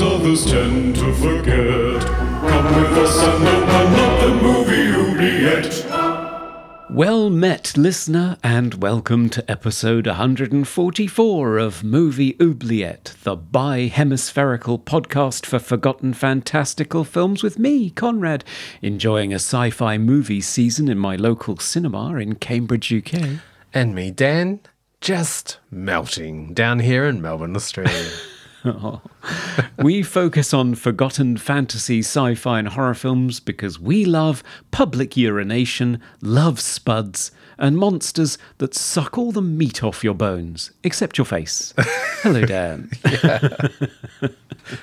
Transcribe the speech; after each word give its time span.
Others 0.00 0.44
tend 0.44 0.96
to 0.96 1.14
forget. 1.14 2.02
Come 2.02 2.66
with 2.74 2.98
us 2.98 3.22
and 3.22 3.48
open 3.48 3.94
up 4.00 4.20
the 4.20 4.34
movie 4.42 4.90
oubliette. 4.92 6.90
Well 6.90 7.30
met, 7.30 7.76
listener, 7.76 8.36
and 8.42 8.74
welcome 8.74 9.28
to 9.30 9.48
episode 9.50 10.06
144 10.06 11.58
of 11.58 11.84
Movie 11.84 12.36
Oubliette, 12.40 13.14
the 13.22 13.36
bi 13.36 13.86
hemispherical 13.86 14.78
podcast 14.78 15.46
for 15.46 15.58
forgotten 15.58 16.12
fantastical 16.12 17.04
films 17.04 17.42
with 17.42 17.58
me, 17.58 17.90
Conrad, 17.90 18.44
enjoying 18.82 19.32
a 19.32 19.36
sci 19.36 19.70
fi 19.70 19.98
movie 19.98 20.40
season 20.40 20.88
in 20.88 20.98
my 20.98 21.16
local 21.16 21.56
cinema 21.58 22.16
in 22.16 22.34
Cambridge, 22.36 22.92
UK. 22.92 23.40
And 23.72 23.94
me, 23.94 24.10
Dan, 24.10 24.60
just 25.00 25.58
melting 25.70 26.54
down 26.54 26.80
here 26.80 27.06
in 27.06 27.20
Melbourne, 27.20 27.56
Australia. 27.56 28.10
we 29.78 30.02
focus 30.02 30.54
on 30.54 30.74
forgotten 30.74 31.36
fantasy, 31.36 32.00
sci 32.00 32.34
fi, 32.34 32.58
and 32.58 32.68
horror 32.68 32.94
films 32.94 33.40
because 33.40 33.78
we 33.78 34.04
love 34.04 34.42
public 34.70 35.16
urination, 35.16 36.00
love 36.22 36.60
spuds, 36.60 37.30
and 37.58 37.76
monsters 37.76 38.38
that 38.58 38.74
suck 38.74 39.18
all 39.18 39.32
the 39.32 39.42
meat 39.42 39.82
off 39.82 40.02
your 40.02 40.14
bones, 40.14 40.72
except 40.82 41.18
your 41.18 41.24
face. 41.24 41.74
Hello, 42.22 42.42
Dan. 42.46 42.88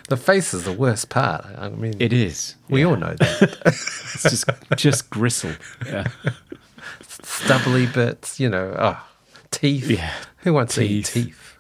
the 0.09 0.17
face 0.17 0.53
is 0.53 0.63
the 0.63 0.73
worst 0.73 1.09
part. 1.09 1.45
I 1.57 1.69
mean, 1.69 1.95
it 1.99 2.13
is. 2.13 2.55
We 2.69 2.81
yeah. 2.81 2.88
all 2.88 2.95
know 2.95 3.16
that. 3.16 3.61
it's 3.66 4.23
just 4.23 4.45
just 4.75 5.09
gristle. 5.09 5.53
Yeah. 5.85 6.07
Stubbly 7.01 7.88
bits, 7.88 8.39
you 8.39 8.49
know. 8.49 8.75
Oh, 8.77 9.03
teeth. 9.49 9.89
Yeah. 9.89 10.13
Who 10.39 10.53
wants 10.53 10.75
teeth. 10.75 11.07
to 11.07 11.21
eat 11.21 11.25
teeth? 11.25 11.50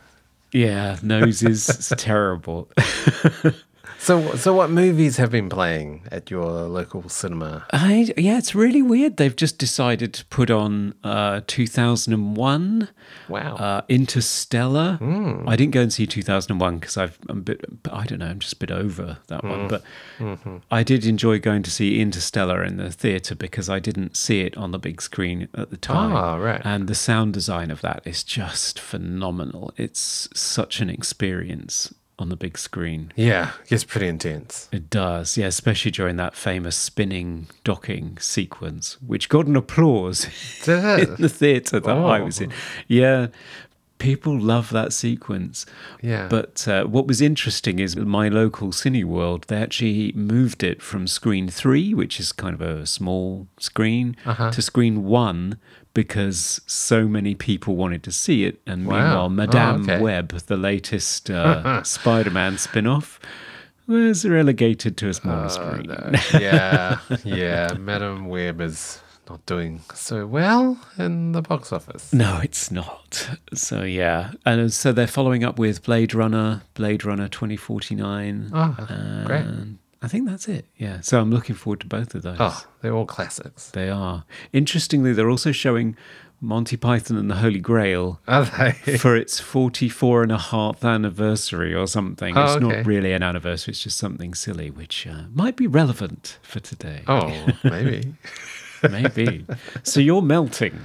Yeah, 0.53 0.97
nose 1.01 1.43
is 1.43 1.93
terrible. 1.97 2.69
So, 4.01 4.33
so 4.35 4.51
what 4.51 4.71
movies 4.71 5.17
have 5.17 5.29
been 5.29 5.47
playing 5.47 6.07
at 6.11 6.31
your 6.31 6.63
local 6.63 7.07
cinema? 7.07 7.67
I, 7.71 8.11
yeah, 8.17 8.39
it's 8.39 8.55
really 8.55 8.81
weird. 8.81 9.17
They've 9.17 9.35
just 9.35 9.59
decided 9.59 10.11
to 10.15 10.25
put 10.25 10.49
on 10.49 10.95
uh, 11.03 11.41
2001. 11.45 12.89
Wow. 13.29 13.55
Uh, 13.57 13.81
Interstellar. 13.87 14.97
Mm. 14.99 15.47
I 15.47 15.55
didn't 15.55 15.73
go 15.73 15.81
and 15.81 15.93
see 15.93 16.07
2001 16.07 16.79
because 16.79 16.97
I'm 16.97 17.11
a 17.29 17.35
bit, 17.35 17.63
I 17.91 18.07
don't 18.07 18.17
know, 18.17 18.25
I'm 18.25 18.39
just 18.39 18.53
a 18.53 18.55
bit 18.55 18.71
over 18.71 19.19
that 19.27 19.43
mm. 19.43 19.49
one. 19.49 19.67
But 19.67 19.83
mm-hmm. 20.17 20.57
I 20.71 20.81
did 20.81 21.05
enjoy 21.05 21.37
going 21.37 21.61
to 21.61 21.69
see 21.69 22.01
Interstellar 22.01 22.63
in 22.63 22.77
the 22.77 22.89
theatre 22.89 23.35
because 23.35 23.69
I 23.69 23.77
didn't 23.77 24.17
see 24.17 24.41
it 24.41 24.57
on 24.57 24.71
the 24.71 24.79
big 24.79 24.99
screen 25.03 25.47
at 25.53 25.69
the 25.69 25.77
time. 25.77 26.11
Ah, 26.11 26.37
right. 26.37 26.61
And 26.65 26.87
the 26.87 26.95
sound 26.95 27.35
design 27.35 27.69
of 27.69 27.81
that 27.81 28.01
is 28.03 28.23
just 28.23 28.79
phenomenal. 28.79 29.71
It's 29.77 30.27
such 30.33 30.81
an 30.81 30.89
experience 30.89 31.93
on 32.21 32.29
the 32.29 32.35
big 32.35 32.57
screen. 32.57 33.11
Yeah, 33.15 33.51
it 33.63 33.69
gets 33.69 33.83
pretty 33.83 34.07
intense. 34.07 34.69
It 34.71 34.89
does, 34.89 35.37
yeah, 35.37 35.47
especially 35.47 35.91
during 35.91 36.15
that 36.17 36.35
famous 36.35 36.75
spinning 36.77 37.47
docking 37.63 38.17
sequence, 38.19 39.01
which 39.01 39.27
got 39.27 39.47
an 39.47 39.55
applause 39.55 40.25
in 40.67 41.15
the 41.15 41.29
theatre 41.29 41.79
that 41.79 41.91
oh. 41.91 42.05
I 42.05 42.21
was 42.21 42.39
in. 42.39 42.51
Oh. 42.51 42.55
Yeah, 42.87 43.27
people 44.01 44.37
love 44.37 44.71
that 44.71 44.91
sequence. 44.91 45.65
Yeah. 46.01 46.27
But 46.27 46.67
uh, 46.67 46.85
what 46.85 47.05
was 47.05 47.21
interesting 47.21 47.77
is 47.77 47.95
my 47.95 48.29
local 48.29 48.69
Cineworld, 48.69 49.45
they 49.45 49.57
actually 49.57 50.11
moved 50.13 50.63
it 50.63 50.81
from 50.81 51.05
screen 51.05 51.47
three, 51.47 51.93
which 51.93 52.19
is 52.19 52.31
kind 52.31 52.55
of 52.55 52.61
a 52.61 52.87
small 52.87 53.47
screen, 53.59 54.17
uh-huh. 54.25 54.51
to 54.51 54.61
screen 54.61 55.03
one 55.03 55.59
because 55.93 56.61
so 56.65 57.07
many 57.07 57.35
people 57.35 57.75
wanted 57.75 58.01
to 58.03 58.11
see 58.11 58.43
it. 58.43 58.59
And 58.65 58.87
wow. 58.87 58.95
meanwhile, 58.95 59.29
Madame 59.29 59.81
oh, 59.81 59.93
okay. 59.93 60.01
Web, 60.01 60.29
the 60.31 60.57
latest 60.57 61.29
uh, 61.29 61.83
Spider 61.83 62.31
Man 62.31 62.57
spin 62.57 62.87
off, 62.87 63.19
was 63.85 64.25
relegated 64.27 64.97
to 64.97 65.09
a 65.09 65.13
smaller 65.13 65.45
oh, 65.45 65.47
screen. 65.49 65.85
No. 65.87 66.11
Yeah, 66.39 66.99
yeah. 67.23 67.73
Madame 67.77 68.29
Web 68.29 68.61
is 68.61 68.99
not 69.31 69.45
doing 69.45 69.81
so 69.93 70.27
well 70.27 70.77
in 70.97 71.31
the 71.31 71.41
box 71.41 71.71
office. 71.71 72.11
No, 72.11 72.39
it's 72.43 72.69
not. 72.69 73.29
So 73.53 73.83
yeah, 73.83 74.31
and 74.45 74.61
uh, 74.61 74.69
so 74.69 74.91
they're 74.91 75.07
following 75.07 75.43
up 75.43 75.57
with 75.57 75.83
Blade 75.83 76.13
Runner, 76.13 76.63
Blade 76.73 77.05
Runner 77.05 77.29
2049. 77.29 78.51
Oh, 78.53 78.75
ah, 78.77 79.23
great. 79.25 79.45
I 80.01 80.07
think 80.07 80.27
that's 80.27 80.47
it. 80.47 80.65
Yeah. 80.77 80.99
So 81.01 81.21
I'm 81.21 81.31
looking 81.31 81.55
forward 81.55 81.79
to 81.81 81.87
both 81.87 82.13
of 82.15 82.23
those. 82.23 82.37
Oh, 82.39 82.65
they're 82.81 82.93
all 82.93 83.05
classics. 83.05 83.71
They 83.71 83.89
are. 83.89 84.25
Interestingly, 84.51 85.13
they're 85.13 85.29
also 85.29 85.51
showing 85.51 85.95
Monty 86.41 86.75
Python 86.75 87.17
and 87.17 87.29
the 87.29 87.35
Holy 87.35 87.59
Grail 87.59 88.19
for 88.97 89.15
its 89.15 89.39
44 89.39 90.23
and 90.23 90.31
a 90.31 90.39
half 90.39 90.83
anniversary 90.83 91.73
or 91.73 91.87
something. 91.87 92.35
Oh, 92.35 92.43
it's 92.43 92.55
okay. 92.55 92.77
not 92.77 92.85
really 92.85 93.13
an 93.13 93.21
anniversary, 93.21 93.73
it's 93.73 93.83
just 93.83 93.97
something 93.97 94.33
silly, 94.33 94.71
which 94.71 95.05
uh, 95.05 95.23
might 95.31 95.55
be 95.55 95.67
relevant 95.67 96.39
for 96.41 96.59
today. 96.59 97.03
Oh, 97.07 97.47
maybe. 97.63 98.15
maybe. 98.89 99.45
So 99.83 99.99
you're 99.99 100.21
melting. 100.21 100.79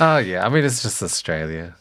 Oh, 0.00 0.18
yeah. 0.18 0.44
I 0.44 0.48
mean, 0.48 0.64
it's 0.64 0.82
just 0.82 1.02
Australia. 1.02 1.76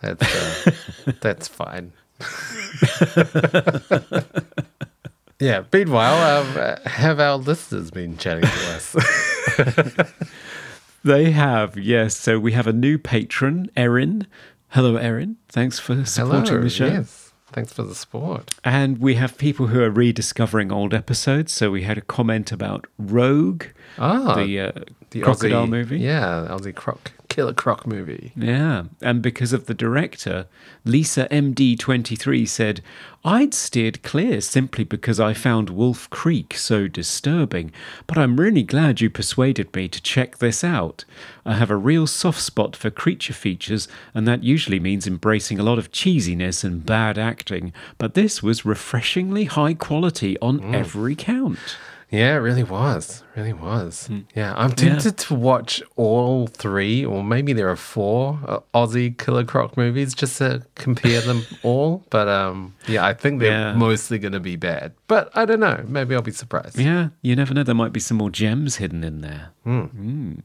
That's, 0.00 0.66
uh, 0.66 1.12
that's 1.20 1.48
fine. 1.48 1.92
Yeah. 5.40 5.64
Meanwhile, 5.72 6.40
um, 6.40 6.76
have 6.86 7.20
our 7.20 7.36
listeners 7.36 7.90
been 7.90 8.16
chatting 8.16 8.44
to 8.44 8.74
us? 8.74 8.96
they 11.04 11.32
have, 11.32 11.76
yes. 11.76 12.16
So 12.16 12.38
we 12.38 12.52
have 12.52 12.66
a 12.66 12.72
new 12.72 12.98
patron, 12.98 13.70
Erin. 13.76 14.26
Hello, 14.68 14.96
Erin. 14.96 15.36
Thanks 15.48 15.78
for 15.78 16.04
supporting 16.04 16.46
Hello, 16.46 16.62
the 16.62 16.70
show. 16.70 16.86
Yes. 16.86 17.23
Thanks 17.54 17.72
for 17.72 17.84
the 17.84 17.94
support. 17.94 18.50
And 18.64 18.98
we 18.98 19.14
have 19.14 19.38
people 19.38 19.68
who 19.68 19.80
are 19.80 19.88
rediscovering 19.88 20.72
old 20.72 20.92
episodes. 20.92 21.52
So 21.52 21.70
we 21.70 21.82
had 21.82 21.96
a 21.96 22.00
comment 22.00 22.50
about 22.50 22.88
Rogue, 22.98 23.66
oh, 23.96 24.34
the, 24.34 24.58
uh, 24.58 24.72
the 25.10 25.20
crocodile 25.20 25.64
Aussie, 25.64 25.70
movie. 25.70 25.98
Yeah, 26.00 26.48
Aussie 26.50 26.74
croc 26.74 27.12
Killer 27.28 27.52
Croc 27.52 27.86
movie. 27.86 28.32
Yeah, 28.36 28.84
and 29.00 29.22
because 29.22 29.52
of 29.52 29.66
the 29.66 29.74
director, 29.74 30.46
Lisa 30.84 31.28
MD23 31.30 32.46
said, 32.48 32.82
I'd 33.24 33.54
steered 33.54 34.02
clear 34.02 34.40
simply 34.40 34.84
because 34.84 35.18
I 35.18 35.32
found 35.32 35.70
Wolf 35.70 36.10
Creek 36.10 36.54
so 36.54 36.88
disturbing, 36.88 37.72
but 38.06 38.18
I'm 38.18 38.38
really 38.38 38.62
glad 38.62 39.00
you 39.00 39.08
persuaded 39.08 39.74
me 39.74 39.88
to 39.88 40.02
check 40.02 40.38
this 40.38 40.62
out. 40.62 41.04
I 41.46 41.54
have 41.54 41.70
a 41.70 41.76
real 41.76 42.06
soft 42.06 42.40
spot 42.40 42.76
for 42.76 42.90
creature 42.90 43.32
features, 43.32 43.88
and 44.14 44.28
that 44.28 44.44
usually 44.44 44.78
means 44.78 45.06
embracing 45.06 45.58
a 45.58 45.64
lot 45.64 45.78
of 45.78 45.90
cheesiness 45.90 46.64
and 46.64 46.84
bad 46.84 47.18
acting, 47.18 47.72
but 47.98 48.14
this 48.14 48.42
was 48.42 48.64
refreshingly 48.64 49.44
high 49.44 49.74
quality 49.74 50.38
on 50.40 50.60
mm. 50.60 50.74
every 50.74 51.14
count. 51.14 51.76
Yeah, 52.14 52.36
it 52.36 52.38
really 52.38 52.62
was. 52.62 53.24
Really 53.34 53.52
was. 53.52 54.08
Mm. 54.08 54.26
Yeah, 54.36 54.54
I'm 54.56 54.70
tempted 54.70 55.20
yeah. 55.20 55.26
to 55.26 55.34
watch 55.34 55.82
all 55.96 56.46
three, 56.46 57.04
or 57.04 57.24
maybe 57.24 57.52
there 57.52 57.68
are 57.68 57.76
four 57.76 58.38
uh, 58.46 58.60
Aussie 58.72 59.18
Killer 59.18 59.44
Croc 59.44 59.76
movies 59.76 60.14
just 60.14 60.38
to 60.38 60.64
compare 60.76 61.20
them 61.22 61.42
all. 61.64 62.04
But 62.10 62.28
um, 62.28 62.74
yeah, 62.86 63.04
I 63.04 63.14
think 63.14 63.40
they're 63.40 63.50
yeah. 63.50 63.74
mostly 63.74 64.20
going 64.20 64.32
to 64.32 64.40
be 64.40 64.54
bad. 64.54 64.92
But 65.08 65.36
I 65.36 65.44
don't 65.44 65.58
know. 65.58 65.84
Maybe 65.88 66.14
I'll 66.14 66.22
be 66.22 66.30
surprised. 66.30 66.78
Yeah, 66.78 67.08
you 67.22 67.34
never 67.34 67.52
know. 67.52 67.64
There 67.64 67.74
might 67.74 67.92
be 67.92 68.00
some 68.00 68.18
more 68.18 68.30
gems 68.30 68.76
hidden 68.76 69.02
in 69.02 69.20
there. 69.20 69.50
Mm. 69.66 69.94
Mm. 69.94 70.42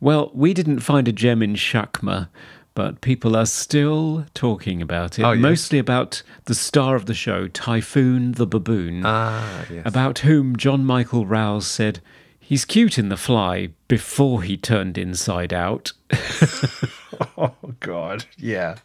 Well, 0.00 0.30
we 0.32 0.54
didn't 0.54 0.80
find 0.80 1.08
a 1.08 1.12
gem 1.12 1.42
in 1.42 1.56
Shakma, 1.56 2.28
but 2.74 3.00
people 3.00 3.36
are 3.36 3.46
still 3.46 4.26
talking 4.34 4.80
about 4.80 5.18
it. 5.18 5.22
Oh, 5.22 5.32
yes. 5.32 5.42
Mostly 5.42 5.78
about 5.78 6.22
the 6.44 6.54
star 6.54 6.96
of 6.96 7.06
the 7.06 7.14
show, 7.14 7.48
Typhoon 7.48 8.32
the 8.32 8.46
Baboon, 8.46 9.02
ah, 9.04 9.64
yes. 9.70 9.82
about 9.84 10.20
whom 10.20 10.56
John 10.56 10.84
Michael 10.84 11.26
Rouse 11.26 11.66
said, 11.66 12.00
He's 12.38 12.64
cute 12.64 12.98
in 12.98 13.10
The 13.10 13.16
Fly 13.16 13.68
before 13.86 14.42
he 14.42 14.56
turned 14.56 14.98
inside 14.98 15.52
out. 15.52 15.92
oh, 17.38 17.54
God. 17.78 18.24
Yeah. 18.36 18.78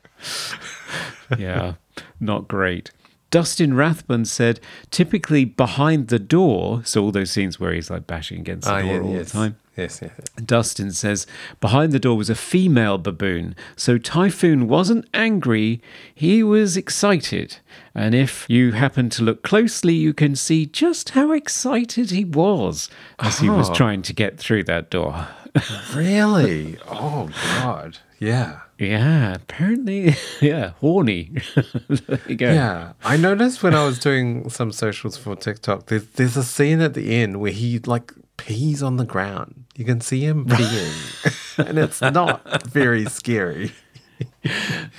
yeah, 1.38 1.74
not 2.20 2.48
great. 2.48 2.92
Dustin 3.36 3.74
Rathbun 3.74 4.24
said, 4.24 4.62
typically 4.92 5.44
behind 5.44 6.08
the 6.08 6.20
door, 6.20 6.82
so 6.86 7.04
all 7.04 7.12
those 7.12 7.32
scenes 7.32 7.60
where 7.60 7.74
he's 7.74 7.90
like 7.90 8.08
bashing 8.08 8.40
against 8.40 8.66
the 8.66 8.74
Ah, 8.74 8.80
door 8.82 8.94
yeah, 8.94 9.00
all 9.02 9.12
yes. 9.14 9.32
the 9.34 9.38
time. 9.38 9.58
Yes, 9.76 10.00
yes. 10.02 10.12
yes. 10.18 10.46
Dustin 10.46 10.94
says, 10.94 11.28
behind 11.60 11.92
the 11.92 12.00
door 12.00 12.16
was 12.16 12.30
a 12.30 12.36
female 12.36 12.98
baboon, 12.98 13.54
so 13.76 13.98
Typhoon 13.98 14.70
wasn't 14.70 15.06
angry, 15.14 15.82
he 16.14 16.44
was 16.44 16.78
excited. 16.78 17.58
And 17.94 18.16
if 18.16 18.46
you 18.48 18.72
happen 18.72 19.10
to 19.10 19.24
look 19.24 19.44
closely, 19.44 19.96
you 19.96 20.14
can 20.14 20.38
see 20.38 20.66
just 20.66 21.10
how 21.10 21.34
excited 21.34 22.12
he 22.12 22.24
was 22.24 22.90
as 23.20 23.40
he 23.40 23.50
was 23.50 23.70
Oh. 23.70 23.74
trying 23.74 24.02
to 24.04 24.14
get 24.14 24.38
through 24.38 24.64
that 24.64 24.90
door. 24.90 25.28
Really? 25.94 26.78
Oh, 26.90 27.30
God. 27.60 27.98
Yeah. 28.20 28.60
Yeah, 28.78 29.36
apparently, 29.36 30.16
yeah, 30.42 30.72
horny. 30.80 31.32
there 31.88 32.20
you 32.28 32.36
go. 32.36 32.52
Yeah, 32.52 32.94
I 33.04 33.18
noticed 33.18 33.64
when 33.64 33.74
I 33.74 33.86
was 33.86 34.00
doing 34.00 34.50
some 34.50 34.72
socials 34.72 35.18
for 35.18 35.36
TikTok, 35.36 35.88
there's, 35.88 36.06
there's 36.08 36.36
a 36.38 36.44
scene 36.44 36.82
at 36.82 36.94
the 36.94 37.16
end 37.16 37.40
where 37.40 37.52
he 37.52 37.80
like 37.80 38.14
pees 38.38 38.84
on 38.84 38.98
the 38.98 39.06
ground. 39.06 39.66
You 39.76 39.86
can 39.86 40.02
see 40.02 40.22
him 40.22 40.46
peeing, 40.50 41.68
and 41.68 41.80
it's 41.80 42.02
not 42.02 42.64
very 42.68 43.06
scary. 43.06 43.72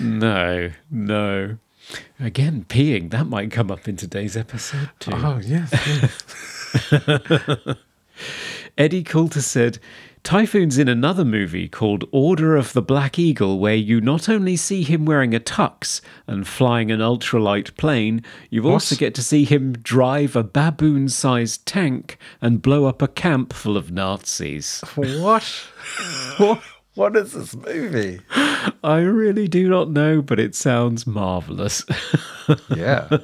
No, 0.01 0.71
no. 0.91 1.59
Again, 2.19 2.65
peeing, 2.69 3.11
that 3.11 3.27
might 3.27 3.51
come 3.51 3.71
up 3.71 3.87
in 3.87 3.97
today's 3.97 4.37
episode 4.37 4.91
too. 4.99 5.13
Oh 5.15 5.39
yes, 5.43 5.71
yes. 6.91 7.77
Eddie 8.79 9.05
Coulter 9.05 9.41
said, 9.43 9.79
Typhoon's 10.27 10.77
in 10.77 10.89
another 10.89 11.25
movie 11.25 11.69
called 11.69 12.05
Order 12.11 12.57
of 12.57 12.73
the 12.73 12.83
Black 12.83 13.17
Eagle, 13.17 13.61
where 13.61 13.77
you 13.77 14.01
not 14.01 14.29
only 14.29 14.57
see 14.57 14.83
him 14.83 15.05
wearing 15.05 15.37
a 15.37 15.39
tux 15.39 16.01
and 16.27 16.49
flying 16.49 16.91
an 16.91 16.99
ultralight 16.99 17.77
plane, 17.77 18.25
you 18.51 18.69
also 18.69 18.97
get 18.97 19.15
to 19.15 19.23
see 19.23 19.45
him 19.45 19.75
drive 19.75 20.35
a 20.35 20.43
baboon 20.43 21.09
sized 21.09 21.65
tank 21.65 22.19
and 22.43 22.61
blow 22.61 22.87
up 22.87 23.01
a 23.03 23.07
camp 23.07 23.53
full 23.53 23.77
of 23.77 23.93
Nazis. 23.93 24.81
what? 24.97 25.45
what? 26.39 26.61
What 26.97 27.15
is 27.15 27.33
this 27.33 27.55
movie? 27.55 28.19
I 28.83 28.99
really 28.99 29.47
do 29.47 29.69
not 29.69 29.93
know, 29.93 30.23
but 30.23 30.41
it 30.41 30.57
sounds 30.57 31.07
marvellous. 31.07 31.85
Yeah. 32.75 33.19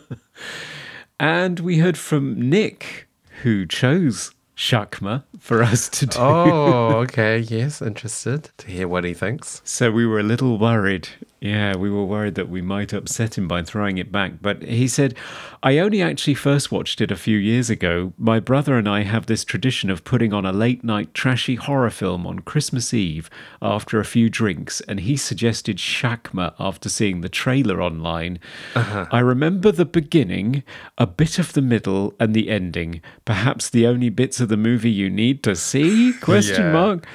and 1.18 1.58
we 1.58 1.78
heard 1.78 1.98
from 1.98 2.48
Nick, 2.48 3.08
who 3.42 3.66
chose 3.66 4.32
Shakma 4.56 5.24
for 5.42 5.60
us 5.64 5.88
to 5.88 6.06
do. 6.06 6.18
Oh, 6.20 6.98
okay. 6.98 7.40
Yes, 7.40 7.82
interested 7.82 8.50
to 8.58 8.66
hear 8.68 8.86
what 8.86 9.02
he 9.02 9.12
thinks. 9.12 9.60
So 9.64 9.90
we 9.90 10.06
were 10.06 10.20
a 10.20 10.22
little 10.22 10.56
worried. 10.56 11.08
Yeah, 11.42 11.74
we 11.76 11.90
were 11.90 12.04
worried 12.04 12.36
that 12.36 12.48
we 12.48 12.62
might 12.62 12.92
upset 12.92 13.36
him 13.36 13.48
by 13.48 13.64
throwing 13.64 13.98
it 13.98 14.12
back. 14.12 14.34
But 14.40 14.62
he 14.62 14.86
said, 14.86 15.16
I 15.60 15.78
only 15.78 16.00
actually 16.00 16.34
first 16.34 16.70
watched 16.70 17.00
it 17.00 17.10
a 17.10 17.16
few 17.16 17.36
years 17.36 17.68
ago. 17.68 18.12
My 18.16 18.38
brother 18.38 18.76
and 18.78 18.88
I 18.88 19.02
have 19.02 19.26
this 19.26 19.44
tradition 19.44 19.90
of 19.90 20.04
putting 20.04 20.32
on 20.32 20.46
a 20.46 20.52
late 20.52 20.84
night 20.84 21.14
trashy 21.14 21.56
horror 21.56 21.90
film 21.90 22.28
on 22.28 22.38
Christmas 22.40 22.94
Eve 22.94 23.28
after 23.60 23.98
a 23.98 24.04
few 24.04 24.30
drinks, 24.30 24.80
and 24.82 25.00
he 25.00 25.16
suggested 25.16 25.78
Shakma 25.78 26.54
after 26.60 26.88
seeing 26.88 27.22
the 27.22 27.28
trailer 27.28 27.82
online. 27.82 28.38
Uh-huh. 28.76 29.06
I 29.10 29.18
remember 29.18 29.72
the 29.72 29.84
beginning, 29.84 30.62
a 30.96 31.08
bit 31.08 31.40
of 31.40 31.54
the 31.54 31.62
middle, 31.62 32.14
and 32.20 32.34
the 32.34 32.50
ending. 32.50 33.00
Perhaps 33.24 33.68
the 33.68 33.84
only 33.84 34.10
bits 34.10 34.38
of 34.38 34.48
the 34.48 34.56
movie 34.56 34.92
you 34.92 35.10
need 35.10 35.42
to 35.42 35.56
see? 35.56 36.12
Question 36.20 36.66
Yeah. 36.66 36.72
mark 36.72 37.06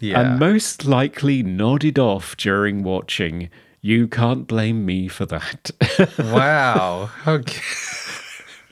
Yeah. 0.00 0.20
and 0.32 0.40
most 0.40 0.84
likely 0.84 1.44
nodded 1.44 1.96
off 1.96 2.36
during 2.36 2.82
watching. 2.82 3.50
You 3.80 4.08
can't 4.08 4.46
blame 4.46 4.84
me 4.84 5.08
for 5.08 5.26
that. 5.26 5.70
wow. 6.18 7.10
Okay. 7.26 7.60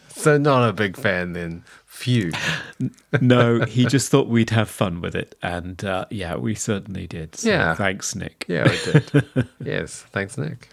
so 0.09 0.37
not 0.39 0.69
a 0.69 0.73
big 0.73 0.97
fan 0.97 1.33
then. 1.33 1.65
Phew. 1.87 2.31
no, 3.23 3.61
he 3.65 3.87
just 3.87 4.11
thought 4.11 4.29
we'd 4.29 4.51
have 4.51 4.69
fun 4.69 5.01
with 5.01 5.15
it. 5.15 5.35
And 5.43 5.83
uh, 5.85 6.05
yeah, 6.11 6.37
we 6.37 6.55
certainly 6.55 7.07
did. 7.07 7.37
So 7.37 7.49
Yeah. 7.49 7.75
Thanks, 7.75 8.15
Nick. 8.15 8.45
Yeah, 8.49 8.69
we 8.69 8.93
did. 8.93 9.49
yes. 9.65 10.05
Thanks, 10.13 10.37
Nick. 10.37 10.69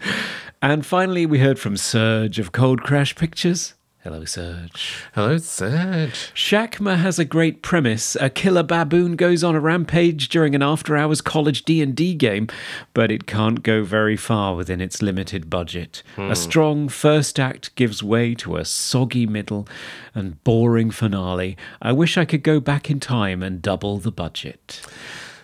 And 0.60 0.84
finally, 0.84 1.24
we 1.24 1.38
heard 1.38 1.58
from 1.58 1.76
Serge 1.76 2.38
of 2.38 2.52
Cold 2.52 2.82
Crash 2.82 3.14
Pictures. 3.16 3.74
Hello, 4.04 4.26
Serge. 4.26 5.02
Hello, 5.14 5.38
Serge. 5.38 6.30
Shakma 6.34 6.98
has 6.98 7.18
a 7.18 7.24
great 7.24 7.62
premise. 7.62 8.18
A 8.20 8.28
killer 8.28 8.62
baboon 8.62 9.16
goes 9.16 9.42
on 9.42 9.54
a 9.54 9.60
rampage 9.60 10.28
during 10.28 10.54
an 10.54 10.62
after-hours 10.62 11.22
college 11.22 11.64
D&D 11.64 12.12
game, 12.16 12.48
but 12.92 13.10
it 13.10 13.26
can't 13.26 13.62
go 13.62 13.82
very 13.82 14.18
far 14.18 14.54
within 14.54 14.82
its 14.82 15.00
limited 15.00 15.48
budget. 15.48 16.02
Hmm. 16.16 16.30
A 16.30 16.36
strong 16.36 16.90
first 16.90 17.40
act 17.40 17.74
gives 17.76 18.02
way 18.02 18.34
to 18.34 18.58
a 18.58 18.66
soggy 18.66 19.24
middle 19.24 19.66
and 20.14 20.44
boring 20.44 20.90
finale. 20.90 21.56
I 21.80 21.92
wish 21.92 22.18
I 22.18 22.26
could 22.26 22.42
go 22.42 22.60
back 22.60 22.90
in 22.90 23.00
time 23.00 23.42
and 23.42 23.62
double 23.62 23.96
the 23.96 24.12
budget. 24.12 24.82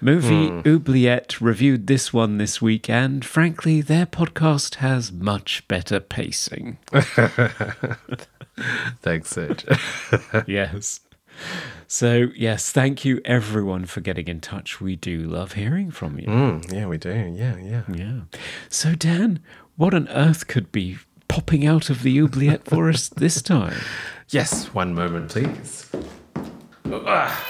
Movie 0.02 0.48
hmm. 0.48 0.60
Oubliette 0.68 1.40
reviewed 1.40 1.86
this 1.86 2.12
one 2.12 2.36
this 2.36 2.60
week, 2.60 2.90
and 2.90 3.24
frankly, 3.24 3.80
their 3.80 4.04
podcast 4.04 4.76
has 4.76 5.10
much 5.10 5.66
better 5.66 5.98
pacing. 5.98 6.76
Thanks, 9.02 9.30
Serge. 9.30 9.64
yes. 10.46 11.00
So, 11.86 12.28
yes, 12.36 12.70
thank 12.70 13.04
you 13.04 13.20
everyone 13.24 13.86
for 13.86 14.00
getting 14.00 14.28
in 14.28 14.40
touch. 14.40 14.80
We 14.80 14.94
do 14.96 15.20
love 15.20 15.52
hearing 15.52 15.90
from 15.90 16.18
you. 16.18 16.26
Mm, 16.26 16.72
yeah, 16.72 16.86
we 16.86 16.98
do. 16.98 17.10
Yeah, 17.10 17.56
yeah. 17.56 17.82
Yeah. 17.92 18.20
So, 18.68 18.94
Dan, 18.94 19.40
what 19.76 19.94
on 19.94 20.06
earth 20.08 20.46
could 20.46 20.70
be 20.70 20.98
popping 21.28 21.66
out 21.66 21.88
of 21.90 22.02
the 22.02 22.20
oubliette 22.20 22.64
for 22.64 22.88
us 22.88 23.08
this 23.16 23.40
time? 23.42 23.76
Yes, 24.28 24.66
one 24.74 24.94
moment, 24.94 25.30
please. 25.30 25.90
Oh, 26.86 27.46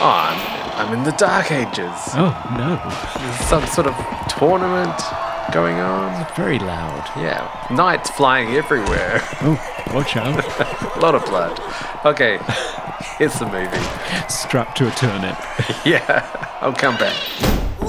I'm, 0.00 0.86
I'm 0.86 0.98
in 0.98 1.04
the 1.04 1.12
Dark 1.12 1.52
Ages. 1.52 2.00
Oh, 2.14 2.34
no. 2.58 3.22
There's 3.22 3.40
some 3.48 3.66
sort 3.66 3.86
of 3.86 3.94
tournament 4.28 5.00
going 5.52 5.76
on. 5.76 6.26
Very 6.34 6.58
loud. 6.58 7.08
Yeah, 7.16 7.48
knights 7.70 8.10
flying 8.10 8.54
everywhere. 8.56 9.20
Oh, 9.42 9.73
watch 9.92 10.16
out. 10.16 10.44
a 10.96 10.98
lot 11.00 11.14
of 11.14 11.24
blood. 11.26 11.60
Okay, 12.04 12.38
it's 13.20 13.38
the 13.38 13.46
movie. 13.46 14.28
Strapped 14.28 14.76
to 14.78 14.88
a 14.88 14.90
turnip. 14.92 15.36
Yeah, 15.84 16.56
I'll 16.62 16.72
come 16.72 16.96
back. 16.96 17.14
Ooh, 17.82 17.86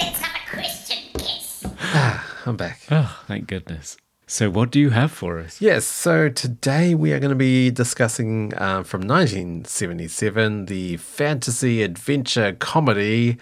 let's 0.00 0.18
have 0.20 0.34
a 0.34 0.46
Christian 0.48 0.98
kiss. 1.14 1.64
Ah, 1.80 2.26
I'm 2.46 2.56
back. 2.56 2.80
Oh, 2.90 3.22
thank 3.28 3.46
goodness. 3.46 3.96
So, 4.26 4.50
what 4.50 4.72
do 4.72 4.80
you 4.80 4.90
have 4.90 5.12
for 5.12 5.38
us? 5.38 5.60
Yes, 5.60 5.84
so 5.86 6.28
today 6.28 6.94
we 6.96 7.12
are 7.12 7.20
going 7.20 7.30
to 7.30 7.36
be 7.36 7.70
discussing 7.70 8.52
uh, 8.54 8.82
from 8.82 9.02
1977 9.02 10.66
the 10.66 10.96
fantasy 10.96 11.82
adventure 11.84 12.52
comedy 12.58 13.38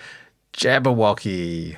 Jabberwocky. 0.55 1.77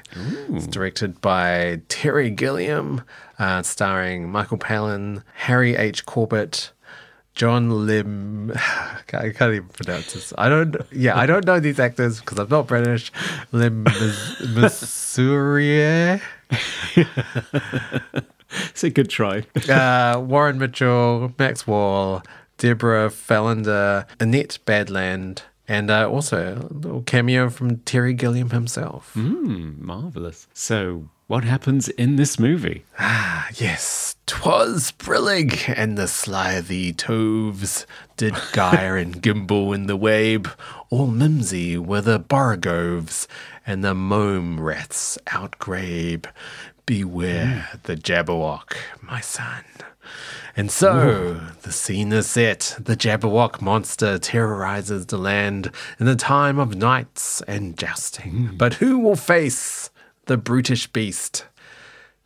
It's 0.54 0.66
directed 0.66 1.20
by 1.20 1.80
Terry 1.88 2.30
Gilliam, 2.30 3.02
uh, 3.38 3.62
starring 3.62 4.30
Michael 4.30 4.58
Palin, 4.58 5.22
Harry 5.34 5.74
H. 5.76 6.04
Corbett, 6.06 6.72
John 7.34 7.86
Lim. 7.86 8.52
I 8.56 9.30
can't 9.30 9.54
even 9.54 9.68
pronounce 9.68 10.12
this. 10.12 10.32
I 10.36 10.48
don't. 10.48 10.76
Yeah, 10.92 11.18
I 11.18 11.26
don't 11.26 11.46
know 11.46 11.58
these 11.58 11.80
actors 11.80 12.20
because 12.20 12.38
I'm 12.38 12.48
not 12.48 12.66
British. 12.66 13.10
Lim 13.52 13.84
Missouri. 14.54 16.20
It's 18.70 18.84
a 18.84 18.90
good 18.90 19.08
try. 19.10 19.44
uh, 19.68 20.20
Warren 20.24 20.58
Mitchell, 20.58 21.34
Max 21.38 21.66
Wall, 21.66 22.22
Deborah 22.58 23.08
Fallender, 23.10 24.06
Annette 24.20 24.58
Badland, 24.66 25.42
and 25.68 25.90
uh, 25.90 26.08
also 26.08 26.68
a 26.70 26.74
little 26.74 27.02
cameo 27.02 27.50
from 27.50 27.78
Terry 27.78 28.14
Gilliam 28.14 28.50
himself. 28.50 29.12
Hmm, 29.14 29.84
marvelous. 29.84 30.46
So, 30.52 31.08
what 31.26 31.44
happens 31.44 31.88
in 31.88 32.16
this 32.16 32.38
movie? 32.38 32.84
Ah, 32.98 33.48
yes. 33.54 34.16
'Twas 34.26 34.90
brillig, 34.90 35.72
and 35.76 35.96
the 35.96 36.08
slithy 36.08 36.92
toves 36.92 37.86
did 38.16 38.34
gyre 38.52 38.96
and 38.96 39.22
gimble 39.22 39.72
in 39.72 39.86
the 39.86 39.96
wabe. 39.96 40.48
All 40.90 41.06
mimsy 41.06 41.78
were 41.78 42.00
the 42.00 42.18
borogoves, 42.18 43.28
and 43.64 43.84
the 43.84 43.94
mome 43.94 44.60
rats 44.60 45.16
outgrabe. 45.28 46.26
Beware 46.86 47.68
the 47.84 47.94
Jabberwock, 47.94 48.76
my 49.00 49.20
son. 49.20 49.64
And 50.56 50.70
so 50.70 51.40
the 51.62 51.72
scene 51.72 52.12
is 52.12 52.26
set. 52.26 52.76
The 52.78 52.96
Jabberwock 52.96 53.60
monster 53.60 54.18
terrorizes 54.18 55.06
the 55.06 55.18
land 55.18 55.70
in 55.98 56.06
the 56.06 56.16
time 56.16 56.58
of 56.58 56.76
knights 56.76 57.42
and 57.42 57.76
jousting. 57.76 58.48
Hmm. 58.48 58.56
But 58.56 58.74
who 58.74 58.98
will 58.98 59.16
face 59.16 59.90
the 60.26 60.36
brutish 60.36 60.86
beast? 60.86 61.46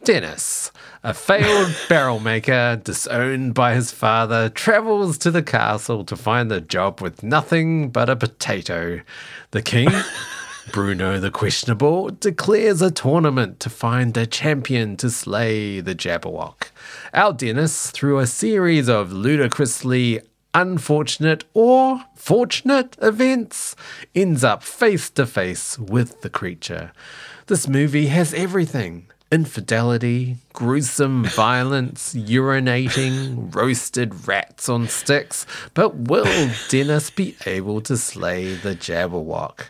Dennis, 0.03 0.73
a 1.05 1.13
failed 1.13 1.77
barrel 1.89 2.21
maker, 2.21 2.81
disowned 2.83 3.53
by 3.53 3.75
his 3.75 3.93
father, 3.93 4.49
travels 4.49 5.19
to 5.19 5.31
the 5.31 5.43
castle 5.43 6.05
to 6.05 6.17
find 6.17 6.51
a 6.51 6.61
job 6.61 7.03
with 7.03 7.23
nothing 7.23 7.91
but 7.91 8.09
a 8.09 8.17
potato. 8.17 9.03
The 9.51 9.61
king 9.61 9.91
Bruno 10.73 11.19
the 11.19 11.31
Questionable 11.31 12.11
declares 12.11 12.81
a 12.81 12.91
tournament 12.91 13.59
to 13.61 13.71
find 13.71 14.17
a 14.17 14.27
champion 14.27 14.97
to 14.99 15.11
slay 15.11 15.81
the 15.81 15.95
Jabberwock. 15.95 16.71
Our 17.13 17.33
Dennis, 17.33 17.91
through 17.91 18.19
a 18.19 18.27
series 18.27 18.89
of 18.89 19.13
ludicrously 19.13 20.21
unfortunate 20.55 21.45
or 21.55 22.05
fortunate 22.15 22.97
events, 23.03 23.75
ends 24.15 24.45
up 24.45 24.63
face 24.63 25.11
to 25.11 25.27
face 25.27 25.79
with 25.79 26.21
the 26.23 26.31
creature. 26.31 26.93
This 27.47 27.67
movie 27.67 28.07
has 28.07 28.33
everything 28.35 29.07
infidelity, 29.33 30.37
gruesome 30.53 31.25
violence, 31.37 32.15
urinating, 32.15 33.55
roasted 33.55 34.27
rats 34.27 34.69
on 34.69 34.89
sticks. 34.89 35.47
But 35.75 35.95
will 35.95 36.51
Dennis 36.69 37.11
be 37.11 37.37
able 37.47 37.81
to 37.83 37.97
slay 37.97 38.55
the 38.55 38.75
Jabberwock? 38.75 39.67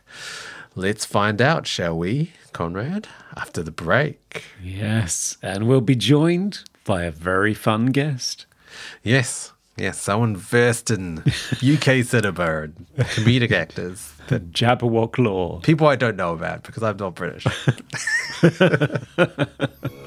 Let's 0.81 1.05
find 1.05 1.43
out, 1.43 1.67
shall 1.67 1.95
we, 1.95 2.33
Conrad, 2.55 3.07
after 3.37 3.63
the 3.63 3.71
break? 3.71 4.45
Yes, 4.63 5.37
and 5.43 5.69
we'll 5.69 5.83
be 5.83 5.95
joined 5.95 6.61
by 6.87 7.03
a 7.03 7.11
very 7.11 7.53
fun 7.53 7.89
guest. 7.89 8.47
Yes, 9.03 9.53
yes, 9.77 10.01
someone 10.01 10.39
versed 10.39 10.91
in 10.91 11.19
UK 11.63 12.03
cinema 12.03 12.63
and 12.63 12.87
comedic 12.97 13.53
actors. 13.53 14.15
The 14.29 14.41
Jabberwock 14.41 15.19
Law. 15.19 15.61
People 15.61 15.87
I 15.87 15.97
don't 15.97 16.17
know 16.17 16.33
about 16.33 16.63
because 16.63 16.83
I'm 16.83 16.97
not 16.97 17.15
British. 17.15 17.45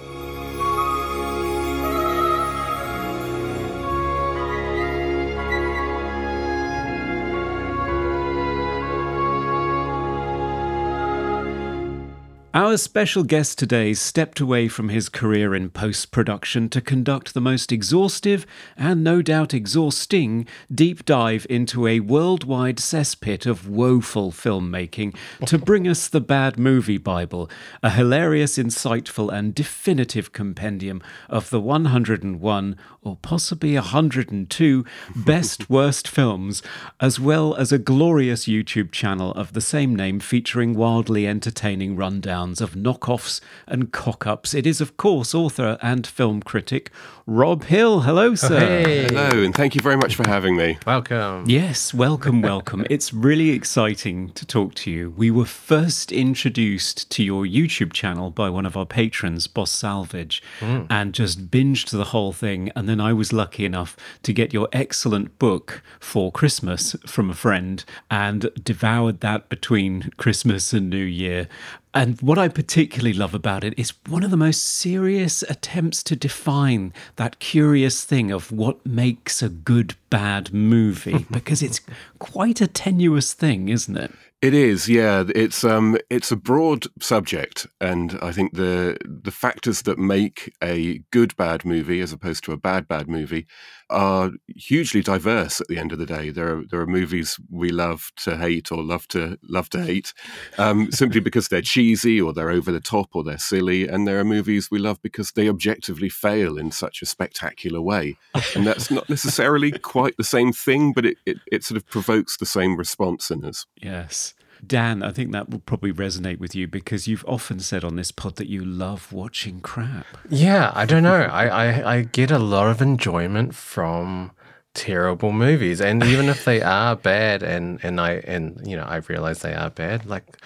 Our 12.56 12.78
special 12.78 13.24
guest 13.24 13.58
today 13.58 13.96
stepped 13.96 14.40
away 14.40 14.68
from 14.68 14.90
his 14.90 15.10
career 15.10 15.56
in 15.56 15.72
post 15.72 16.12
production 16.12 16.70
to 16.70 16.82
conduct 16.82 17.34
the 17.34 17.42
most 17.42 17.72
exhaustive 17.72 18.46
and 18.78 19.04
no 19.04 19.24
doubt 19.24 19.56
exhausting 19.56 20.46
deep 20.72 21.04
dive 21.04 21.48
into 21.50 21.88
a 21.88 22.00
worldwide 22.02 22.78
cesspit 22.78 23.48
of 23.48 23.68
woeful 23.68 24.32
filmmaking 24.32 25.16
to 25.48 25.58
bring 25.58 25.88
us 25.88 26.08
the 26.08 26.22
Bad 26.22 26.60
Movie 26.60 27.00
Bible, 27.00 27.50
a 27.82 27.90
hilarious, 27.90 28.60
insightful, 28.60 29.34
and 29.34 29.56
definitive 29.56 30.32
compendium 30.32 31.02
of 31.30 31.50
the 31.50 31.60
101 31.60 32.78
or 33.04 33.18
possibly 33.22 33.76
102 33.76 34.86
best 35.16 35.70
worst 35.70 36.08
films, 36.08 36.62
as 37.00 37.20
well 37.20 37.54
as 37.56 37.72
a 37.72 37.78
glorious 37.78 38.46
YouTube 38.46 38.92
channel 38.92 39.32
of 39.32 39.54
the 39.54 39.62
same 39.62 39.96
name 39.96 40.20
featuring 40.20 40.74
wildly 40.74 41.28
entertaining 41.28 41.96
rundowns 41.96 42.62
of 42.62 42.76
knockoffs 42.76 43.42
and 43.68 43.92
cock 43.92 44.26
ups. 44.26 44.54
It 44.54 44.66
is, 44.66 44.82
of 44.82 44.98
course, 44.98 45.36
author 45.36 45.78
and 45.82 46.08
film 46.08 46.42
critic 46.42 46.92
Rob 47.26 47.64
Hill. 47.64 48.02
Hello, 48.02 48.32
oh, 48.32 48.36
sir. 48.36 48.60
hey, 48.60 49.04
Hello, 49.06 49.44
and 49.44 49.56
thank 49.56 49.76
you 49.76 49.82
very 49.82 49.96
much 49.96 50.14
for 50.16 50.28
having 50.28 50.58
me. 50.58 50.78
welcome. 50.86 51.46
Yes, 51.48 51.94
welcome, 51.94 52.42
welcome. 52.42 52.86
it's 52.90 53.14
really 53.14 53.52
exciting 53.52 54.32
to 54.32 54.46
talk 54.46 54.76
to 54.76 54.92
you. 54.92 55.12
We 55.12 55.32
were 55.32 55.46
first 55.46 56.12
introduced 56.12 57.10
to 57.12 57.24
your 57.24 57.46
YouTube 57.46 57.94
channel 57.94 58.30
by 58.30 58.50
one 58.50 58.66
of 58.66 58.76
our 58.76 58.86
patrons, 58.86 59.48
Boss 59.48 59.72
Salvage, 59.72 60.44
mm. 60.60 60.86
and 60.90 61.14
just 61.14 61.50
binged 61.50 61.92
the 61.92 62.06
whole 62.06 62.34
thing. 62.34 62.72
And 62.76 62.90
then 62.90 63.00
I 63.00 63.14
was 63.14 63.32
lucky 63.32 63.64
enough 63.64 63.96
to 64.24 64.34
get 64.34 64.52
your 64.52 64.68
excellent 64.74 65.40
book 65.40 65.82
for 66.02 66.30
Christmas 66.30 66.94
from 67.08 67.30
a 67.30 67.36
friend 67.36 67.86
and 68.12 68.50
devoured 68.62 69.22
that 69.22 69.48
between 69.48 70.12
Christmas 70.18 70.74
and 70.74 70.90
New 70.90 70.98
Year. 70.98 71.48
And 71.94 72.20
what 72.22 72.40
I 72.40 72.48
particularly 72.48 73.14
love 73.14 73.36
about 73.36 73.64
it 73.64 73.78
is 73.78 73.94
one 74.08 74.24
of 74.24 74.32
the 74.32 74.38
most 74.38 74.64
serious 74.64 75.44
attempts 75.44 76.02
to 76.04 76.16
define 76.16 76.92
that 77.18 77.40
curious 77.40 78.04
thing 78.04 78.32
of 78.32 78.52
what 78.52 78.84
makes 78.84 79.44
a 79.44 79.50
good 79.50 79.96
bad 80.14 80.54
movie 80.54 81.26
because 81.32 81.64
it's 81.64 81.82
quite 82.20 82.62
a 82.62 82.68
tenuous 82.68 83.34
thing, 83.34 83.70
isn't 83.70 83.98
it? 83.98 84.12
It 84.44 84.54
is, 84.54 84.90
yeah. 84.90 85.24
It's 85.34 85.64
um, 85.64 85.98
it's 86.10 86.30
a 86.30 86.36
broad 86.36 86.88
subject, 87.02 87.66
and 87.80 88.20
I 88.22 88.34
think 88.34 88.56
the 88.56 88.98
the 89.06 89.32
factors 89.32 89.84
that 89.84 89.98
make 89.98 90.54
a 90.62 91.02
good 91.12 91.34
bad 91.38 91.64
movie, 91.64 92.02
as 92.02 92.12
opposed 92.12 92.44
to 92.44 92.52
a 92.52 92.58
bad 92.58 92.86
bad 92.86 93.08
movie, 93.08 93.48
are 93.90 94.32
hugely 94.54 95.02
diverse. 95.02 95.62
At 95.62 95.70
the 95.70 95.78
end 95.78 95.94
of 95.94 95.98
the 95.98 96.06
day, 96.06 96.30
there 96.30 96.58
are 96.58 96.64
there 96.70 96.82
are 96.82 96.86
movies 96.86 97.40
we 97.50 97.70
love 97.70 98.12
to 98.18 98.36
hate 98.36 98.70
or 98.70 98.84
love 98.84 99.08
to 99.10 99.38
love 99.44 99.70
to 99.70 99.82
hate, 99.82 100.14
um, 100.58 100.92
simply 100.92 101.22
because 101.22 101.48
they're 101.48 101.62
cheesy 101.62 102.20
or 102.20 102.34
they're 102.34 102.50
over 102.50 102.74
the 102.74 102.82
top 102.82 103.12
or 103.14 103.24
they're 103.24 103.38
silly, 103.38 103.88
and 103.88 104.06
there 104.06 104.20
are 104.20 104.26
movies 104.26 104.70
we 104.70 104.78
love 104.78 105.02
because 105.02 105.32
they 105.32 105.48
objectively 105.48 106.10
fail 106.10 106.58
in 106.58 106.70
such 106.70 107.02
a 107.02 107.06
spectacular 107.06 107.82
way, 107.82 108.18
and 108.56 108.68
that's 108.68 108.92
not 108.92 109.08
necessarily 109.08 109.72
quite 109.72 110.03
the 110.18 110.24
same 110.24 110.54
thing, 110.54 110.94
but 110.94 111.06
it, 111.06 111.18
it, 111.26 111.38
it 111.52 111.64
sort 111.64 111.78
of 111.78 111.88
provokes 111.88 112.38
the 112.38 112.46
same 112.46 112.78
response 112.78 113.32
in 113.32 113.44
us. 113.46 113.66
Yes. 113.82 114.34
Dan, 114.66 115.04
I 115.04 115.12
think 115.12 115.32
that 115.32 115.50
will 115.50 115.60
probably 115.60 115.92
resonate 115.92 116.40
with 116.40 116.56
you 116.56 116.68
because 116.68 117.08
you've 117.08 117.26
often 117.28 117.60
said 117.60 117.84
on 117.84 117.96
this 117.96 118.12
pod 118.12 118.38
that 118.38 118.48
you 118.48 118.64
love 118.64 119.12
watching 119.12 119.60
crap. 119.60 120.06
Yeah, 120.30 120.72
I 120.74 120.86
don't 120.86 121.04
know. 121.04 121.24
I, 121.24 121.48
I, 121.48 121.96
I 121.96 122.02
get 122.04 122.32
a 122.32 122.40
lot 122.40 122.68
of 122.68 122.82
enjoyment 122.82 123.56
from 123.56 124.32
terrible 124.74 125.32
movies. 125.32 125.82
And 125.82 126.04
even 126.04 126.30
if 126.30 126.46
they 126.46 126.62
are 126.64 126.96
bad 126.96 127.44
and, 127.44 127.80
and 127.84 128.00
I 128.00 128.14
and 128.26 128.60
you 128.66 128.78
know, 128.78 128.84
I 128.84 128.98
realize 128.98 129.42
they 129.42 129.54
are 129.54 129.70
bad, 129.70 130.06
like 130.06 130.38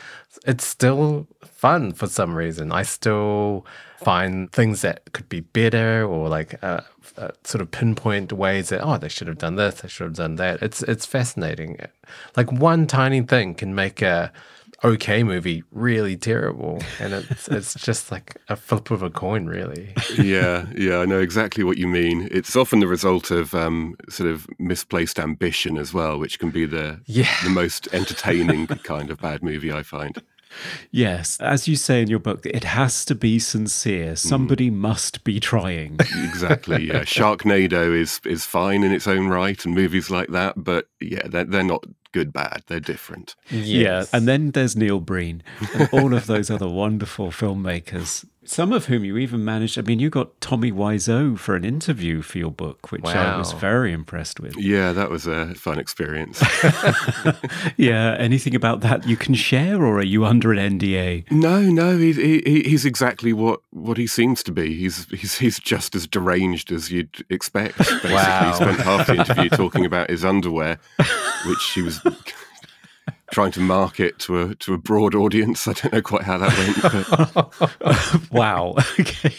it's 0.45 0.65
still 0.65 1.27
fun 1.43 1.93
for 1.93 2.07
some 2.07 2.35
reason. 2.35 2.71
I 2.71 2.83
still 2.83 3.65
find 4.03 4.51
things 4.51 4.81
that 4.81 5.11
could 5.13 5.27
be 5.29 5.41
better 5.41 6.05
or 6.05 6.29
like 6.29 6.61
uh, 6.63 6.81
uh, 7.17 7.29
sort 7.43 7.61
of 7.61 7.71
pinpoint 7.71 8.31
ways 8.33 8.69
that 8.69 8.81
oh 8.83 8.97
they 8.97 9.09
should 9.09 9.27
have 9.27 9.37
done 9.39 9.55
this, 9.55 9.81
they 9.81 9.87
should 9.87 10.05
have 10.05 10.15
done 10.15 10.35
that. 10.35 10.61
It's 10.61 10.83
it's 10.83 11.05
fascinating. 11.05 11.77
Like 12.35 12.51
one 12.51 12.87
tiny 12.87 13.21
thing 13.21 13.53
can 13.55 13.73
make 13.75 14.01
a 14.01 14.31
okay 14.83 15.23
movie 15.23 15.63
really 15.71 16.15
terrible 16.15 16.79
and 16.99 17.11
it's 17.11 17.47
it's 17.57 17.73
just 17.73 18.11
like 18.11 18.39
a 18.47 18.55
flip 18.55 18.91
of 18.91 19.01
a 19.01 19.09
coin 19.09 19.47
really 19.47 19.91
yeah, 20.19 20.67
yeah, 20.77 20.99
I 20.99 21.05
know 21.05 21.19
exactly 21.19 21.63
what 21.63 21.79
you 21.79 21.87
mean. 21.87 22.27
It's 22.31 22.55
often 22.55 22.79
the 22.79 22.87
result 22.87 23.31
of 23.31 23.55
um, 23.55 23.95
sort 24.07 24.29
of 24.29 24.45
misplaced 24.59 25.17
ambition 25.19 25.77
as 25.79 25.95
well, 25.95 26.19
which 26.19 26.37
can 26.37 26.51
be 26.51 26.67
the 26.67 27.01
Yeah. 27.07 27.33
the 27.43 27.49
most 27.49 27.87
entertaining 27.91 28.67
kind 28.67 29.09
of 29.09 29.17
bad 29.19 29.41
movie 29.41 29.71
I 29.71 29.81
find. 29.81 30.21
Yes, 30.91 31.39
as 31.39 31.67
you 31.67 31.75
say 31.75 32.01
in 32.01 32.09
your 32.09 32.19
book, 32.19 32.45
it 32.45 32.63
has 32.63 33.05
to 33.05 33.15
be 33.15 33.39
sincere. 33.39 34.09
Hmm. 34.09 34.15
Somebody 34.15 34.69
must 34.69 35.23
be 35.23 35.39
trying. 35.39 35.99
Exactly. 36.37 36.85
Yeah, 36.85 37.01
Sharknado 37.03 37.95
is 37.95 38.19
is 38.25 38.45
fine 38.45 38.83
in 38.83 38.91
its 38.91 39.07
own 39.07 39.27
right, 39.27 39.63
and 39.65 39.73
movies 39.73 40.09
like 40.11 40.29
that. 40.29 40.53
But 40.63 40.87
yeah, 40.99 41.25
they're 41.25 41.45
they're 41.45 41.63
not 41.63 41.83
good 42.11 42.33
bad. 42.33 42.63
They're 42.67 42.79
different. 42.79 43.35
Yeah, 43.49 44.05
and 44.13 44.27
then 44.27 44.51
there's 44.51 44.75
Neil 44.75 44.99
Breen 44.99 45.43
and 45.73 45.89
all 45.91 46.13
of 46.13 46.27
those 46.27 46.49
other 46.49 46.67
wonderful 46.83 47.29
filmmakers. 47.29 48.25
Some 48.49 48.71
of 48.71 48.85
whom 48.85 49.03
you 49.03 49.17
even 49.17 49.43
managed. 49.43 49.77
I 49.77 49.81
mean, 49.81 49.99
you 49.99 50.09
got 50.09 50.39
Tommy 50.41 50.71
Wiseau 50.71 51.37
for 51.37 51.55
an 51.55 51.65
interview 51.65 52.21
for 52.21 52.37
your 52.37 52.49
book, 52.51 52.91
which 52.91 53.03
I 53.05 53.37
was 53.37 53.51
very 53.51 53.91
impressed 53.91 54.39
with. 54.39 54.55
Yeah, 54.57 54.93
that 54.93 55.09
was 55.09 55.27
a 55.27 55.53
fun 55.55 55.77
experience. 55.79 56.41
Yeah, 57.77 58.15
anything 58.17 58.55
about 58.55 58.81
that 58.81 59.05
you 59.07 59.17
can 59.17 59.35
share, 59.35 59.83
or 59.83 59.99
are 59.99 60.03
you 60.03 60.25
under 60.25 60.51
an 60.53 60.79
NDA? 60.79 61.29
No, 61.31 61.61
no, 61.61 61.97
he's 61.97 62.15
he, 62.17 62.41
he- 62.45 62.63
he's 62.63 62.85
exactly 62.85 63.33
what, 63.33 63.59
what 63.71 63.97
he 63.97 64.07
seems 64.07 64.41
to 64.43 64.51
be. 64.51 64.75
He's 64.75 65.05
he's 65.09 65.37
he's 65.37 65.59
just 65.59 65.93
as 65.95 66.07
deranged 66.07 66.71
as 66.71 66.91
you'd 66.91 67.23
expect. 67.29 67.77
Basically, 67.87 68.13
Wow. 68.13 68.47
he 68.49 68.55
spent 68.55 68.79
half 68.79 69.07
the 69.07 69.15
interview 69.15 69.49
talking 69.49 69.85
about 69.85 70.09
his 70.09 70.23
underwear, 70.25 70.79
which 71.45 71.71
he 71.75 71.81
was 71.81 71.99
trying 73.31 73.51
to 73.51 73.59
market 73.59 74.19
to 74.19 74.41
a 74.41 74.55
to 74.55 74.73
a 74.73 74.77
broad 74.77 75.15
audience. 75.15 75.67
I 75.67 75.73
don't 75.73 75.93
know 75.93 76.01
quite 76.01 76.23
how 76.23 76.37
that 76.37 77.51
went, 78.11 78.31
Wow. 78.31 78.75
okay. 78.99 79.33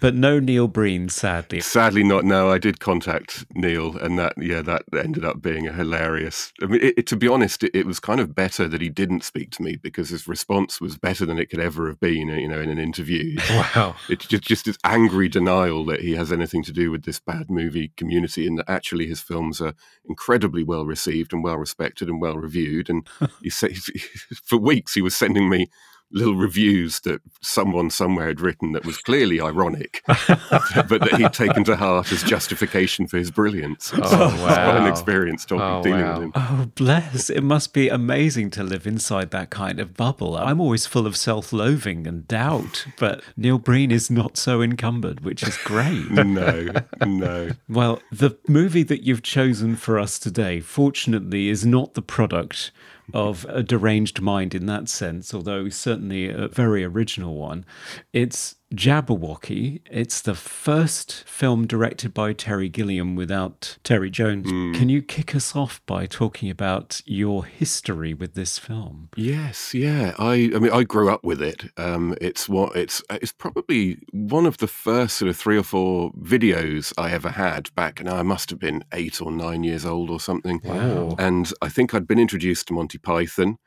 But 0.00 0.14
no 0.14 0.38
Neil 0.40 0.68
Breen, 0.68 1.08
sadly. 1.08 1.60
sadly 1.60 2.02
not. 2.02 2.24
No, 2.24 2.50
I 2.50 2.58
did 2.58 2.80
contact 2.80 3.44
Neil, 3.54 3.96
and 3.98 4.18
that 4.18 4.34
yeah, 4.36 4.62
that 4.62 4.82
ended 4.96 5.24
up 5.24 5.42
being 5.42 5.66
a 5.66 5.72
hilarious. 5.72 6.52
I 6.62 6.66
mean, 6.66 6.80
it, 6.82 6.94
it- 6.98 7.06
to 7.08 7.16
be 7.16 7.28
honest, 7.28 7.64
it, 7.64 7.72
it 7.74 7.86
was 7.86 7.98
kind 8.00 8.20
of 8.20 8.34
better 8.34 8.68
that 8.68 8.80
he 8.80 8.88
didn't 8.88 9.24
speak 9.24 9.50
to 9.52 9.62
me 9.62 9.76
because 9.76 10.10
his 10.10 10.28
response 10.28 10.80
was 10.80 10.96
better 10.96 11.26
than 11.26 11.38
it 11.38 11.50
could 11.50 11.60
ever 11.60 11.88
have 11.88 12.00
been. 12.00 12.28
You 12.28 12.48
know, 12.48 12.60
in 12.60 12.70
an 12.70 12.78
interview. 12.78 13.36
wow 13.50 13.96
It's 14.08 14.26
just, 14.26 14.44
just 14.44 14.64
this 14.66 14.78
angry 14.84 15.28
denial 15.28 15.84
that 15.86 16.00
he 16.00 16.14
has 16.14 16.30
anything 16.32 16.62
to 16.64 16.72
do 16.72 16.90
with 16.90 17.04
this 17.04 17.20
bad 17.20 17.50
movie 17.50 17.92
community, 17.96 18.46
and 18.46 18.58
that 18.58 18.70
actually 18.70 19.06
his 19.06 19.20
films 19.20 19.60
are 19.60 19.74
incredibly 20.08 20.62
well 20.62 20.84
received 20.86 21.32
and 21.32 21.42
well 21.42 21.56
respected 21.56 22.08
and 22.08 22.20
well 22.20 22.36
reviewed. 22.36 22.88
And 22.88 23.06
he 23.42 23.50
said 23.50 23.76
for 24.44 24.56
weeks 24.58 24.94
he 24.94 25.02
was 25.02 25.14
sending 25.16 25.48
me 25.48 25.66
little 26.12 26.34
reviews 26.34 27.00
that 27.00 27.20
someone 27.40 27.88
somewhere 27.90 28.26
had 28.26 28.40
written 28.40 28.72
that 28.72 28.84
was 28.84 28.98
clearly 28.98 29.40
ironic, 29.40 30.02
but 30.06 30.88
that 31.00 31.14
he'd 31.16 31.32
taken 31.32 31.62
to 31.64 31.76
heart 31.76 32.10
as 32.12 32.22
justification 32.22 33.06
for 33.06 33.16
his 33.16 33.30
brilliance. 33.30 33.92
Oh, 33.94 33.98
What 34.42 34.58
an 34.58 34.82
wow. 34.84 34.86
experience 34.88 35.44
talking, 35.44 35.62
Oh, 35.62 35.82
dealing 35.82 36.00
wow. 36.04 36.14
with 36.14 36.22
him. 36.24 36.32
Oh, 36.34 36.70
bless. 36.74 37.30
It 37.30 37.42
must 37.42 37.72
be 37.72 37.88
amazing 37.88 38.50
to 38.52 38.64
live 38.64 38.86
inside 38.86 39.30
that 39.30 39.50
kind 39.50 39.78
of 39.78 39.94
bubble. 39.96 40.36
I'm 40.36 40.60
always 40.60 40.86
full 40.86 41.06
of 41.06 41.16
self 41.16 41.52
loathing 41.52 42.06
and 42.06 42.26
doubt, 42.26 42.86
but 42.98 43.22
Neil 43.36 43.58
Breen 43.58 43.90
is 43.90 44.10
not 44.10 44.36
so 44.36 44.60
encumbered, 44.62 45.20
which 45.24 45.42
is 45.42 45.56
great. 45.58 46.06
No, 46.30 46.68
no. 47.06 47.50
Well, 47.68 48.00
the 48.12 48.36
movie 48.48 48.82
that 48.84 49.02
you've 49.04 49.22
chosen 49.22 49.74
for 49.76 49.98
us 49.98 50.18
today, 50.18 50.60
fortunately, 50.60 51.48
is 51.48 51.64
not 51.66 51.94
the 51.94 52.02
product 52.02 52.70
of 53.14 53.44
a 53.48 53.62
deranged 53.62 54.20
mind 54.20 54.54
in 54.54 54.66
that 54.66 54.88
sense, 54.88 55.34
although 55.34 55.68
certainly 55.68 56.28
a 56.28 56.48
very 56.48 56.84
original 56.84 57.36
one. 57.36 57.64
It's 58.12 58.56
Jabberwocky. 58.74 59.80
It's 59.90 60.20
the 60.20 60.34
first 60.34 61.24
film 61.26 61.66
directed 61.66 62.14
by 62.14 62.32
Terry 62.32 62.68
Gilliam 62.68 63.16
without 63.16 63.78
Terry 63.82 64.10
Jones. 64.10 64.48
Can 64.76 64.88
you 64.88 65.02
kick 65.02 65.34
us 65.34 65.56
off 65.56 65.80
by 65.86 66.06
talking 66.06 66.50
about 66.50 67.02
your 67.04 67.44
history 67.44 68.14
with 68.14 68.34
this 68.34 68.58
film? 68.58 69.08
Yes, 69.16 69.74
yeah. 69.74 70.14
I, 70.18 70.52
I 70.54 70.58
mean, 70.58 70.72
I 70.72 70.84
grew 70.84 71.10
up 71.10 71.24
with 71.24 71.42
it. 71.42 71.64
Um, 71.76 72.14
it's 72.20 72.48
what 72.48 72.76
it's. 72.76 73.02
It's 73.10 73.32
probably 73.32 73.98
one 74.12 74.46
of 74.46 74.58
the 74.58 74.68
first 74.68 75.16
sort 75.16 75.28
of 75.28 75.36
three 75.36 75.58
or 75.58 75.64
four 75.64 76.12
videos 76.12 76.92
I 76.96 77.10
ever 77.10 77.30
had 77.30 77.74
back. 77.74 78.02
Now 78.02 78.16
I 78.16 78.22
must 78.22 78.50
have 78.50 78.60
been 78.60 78.84
eight 78.92 79.20
or 79.20 79.32
nine 79.32 79.64
years 79.64 79.84
old 79.84 80.10
or 80.10 80.20
something. 80.20 80.60
Wow. 80.62 81.16
And 81.18 81.52
I 81.60 81.68
think 81.68 81.92
I'd 81.92 82.06
been 82.06 82.20
introduced 82.20 82.68
to 82.68 82.74
Monty 82.74 82.98
Python 82.98 83.58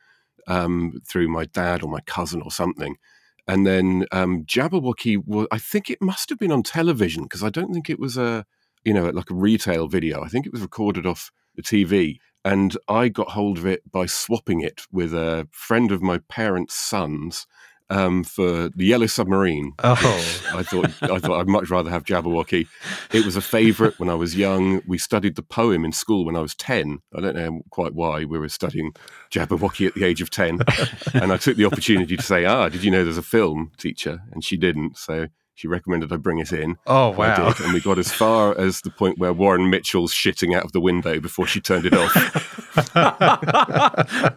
um, 0.47 1.01
through 1.05 1.27
my 1.27 1.45
dad 1.45 1.83
or 1.83 1.89
my 1.89 2.01
cousin 2.01 2.41
or 2.41 2.51
something. 2.51 2.97
And 3.47 3.65
then 3.65 4.05
um, 4.11 4.45
Jabberwocky, 4.45 5.21
wa- 5.25 5.47
I 5.51 5.57
think 5.57 5.89
it 5.89 6.01
must 6.01 6.29
have 6.29 6.39
been 6.39 6.51
on 6.51 6.63
television 6.63 7.23
because 7.23 7.43
I 7.43 7.49
don't 7.49 7.73
think 7.73 7.89
it 7.89 7.99
was 7.99 8.17
a, 8.17 8.45
you 8.85 8.93
know, 8.93 9.09
like 9.09 9.29
a 9.29 9.35
retail 9.35 9.87
video. 9.87 10.23
I 10.23 10.27
think 10.27 10.45
it 10.45 10.51
was 10.51 10.61
recorded 10.61 11.05
off 11.05 11.31
the 11.55 11.63
TV. 11.63 12.17
And 12.45 12.75
I 12.89 13.09
got 13.09 13.31
hold 13.31 13.57
of 13.57 13.65
it 13.65 13.89
by 13.89 14.05
swapping 14.05 14.61
it 14.61 14.81
with 14.91 15.13
a 15.13 15.47
friend 15.51 15.91
of 15.91 16.01
my 16.01 16.19
parents' 16.29 16.75
sons 16.75 17.47
um, 17.93 18.23
for 18.23 18.69
the 18.69 18.85
Yellow 18.85 19.05
Submarine. 19.05 19.73
Oh. 19.83 19.93
I 20.53 20.63
thought 20.63 20.85
I 21.03 21.19
thought 21.19 21.39
I'd 21.39 21.47
much 21.47 21.69
rather 21.69 21.89
have 21.89 22.03
Jabberwocky. 22.03 22.67
It 23.11 23.25
was 23.25 23.35
a 23.35 23.41
favourite 23.41 23.99
when 23.99 24.09
I 24.09 24.15
was 24.15 24.35
young. 24.35 24.81
We 24.87 24.97
studied 24.97 25.35
the 25.35 25.43
poem 25.43 25.85
in 25.85 25.91
school 25.91 26.25
when 26.25 26.35
I 26.35 26.39
was 26.39 26.55
ten. 26.55 26.99
I 27.15 27.21
don't 27.21 27.35
know 27.35 27.61
quite 27.69 27.93
why 27.93 28.25
we 28.25 28.39
were 28.39 28.49
studying 28.49 28.93
Jabberwocky 29.31 29.87
at 29.87 29.93
the 29.93 30.03
age 30.03 30.21
of 30.21 30.29
ten, 30.29 30.59
and 31.13 31.31
I 31.31 31.37
took 31.37 31.57
the 31.57 31.65
opportunity 31.65 32.17
to 32.17 32.23
say, 32.23 32.45
"Ah, 32.45 32.69
did 32.69 32.83
you 32.83 32.91
know 32.91 33.03
there's 33.03 33.17
a 33.17 33.23
film, 33.23 33.71
teacher?" 33.77 34.21
And 34.31 34.43
she 34.43 34.57
didn't, 34.57 34.97
so 34.97 35.27
she 35.55 35.67
recommended 35.67 36.11
I 36.11 36.17
bring 36.17 36.39
it 36.39 36.51
in. 36.51 36.77
Oh, 36.87 37.09
wow. 37.11 37.51
did, 37.51 37.63
and 37.63 37.73
we 37.73 37.79
got 37.79 37.99
as 37.99 38.11
far 38.11 38.57
as 38.57 38.81
the 38.81 38.89
point 38.89 39.19
where 39.19 39.33
Warren 39.33 39.69
Mitchell's 39.69 40.13
shitting 40.13 40.55
out 40.55 40.65
of 40.65 40.71
the 40.71 40.81
window 40.81 41.19
before 41.19 41.45
she 41.45 41.61
turned 41.61 41.85
it 41.85 41.93
off. 41.93 42.13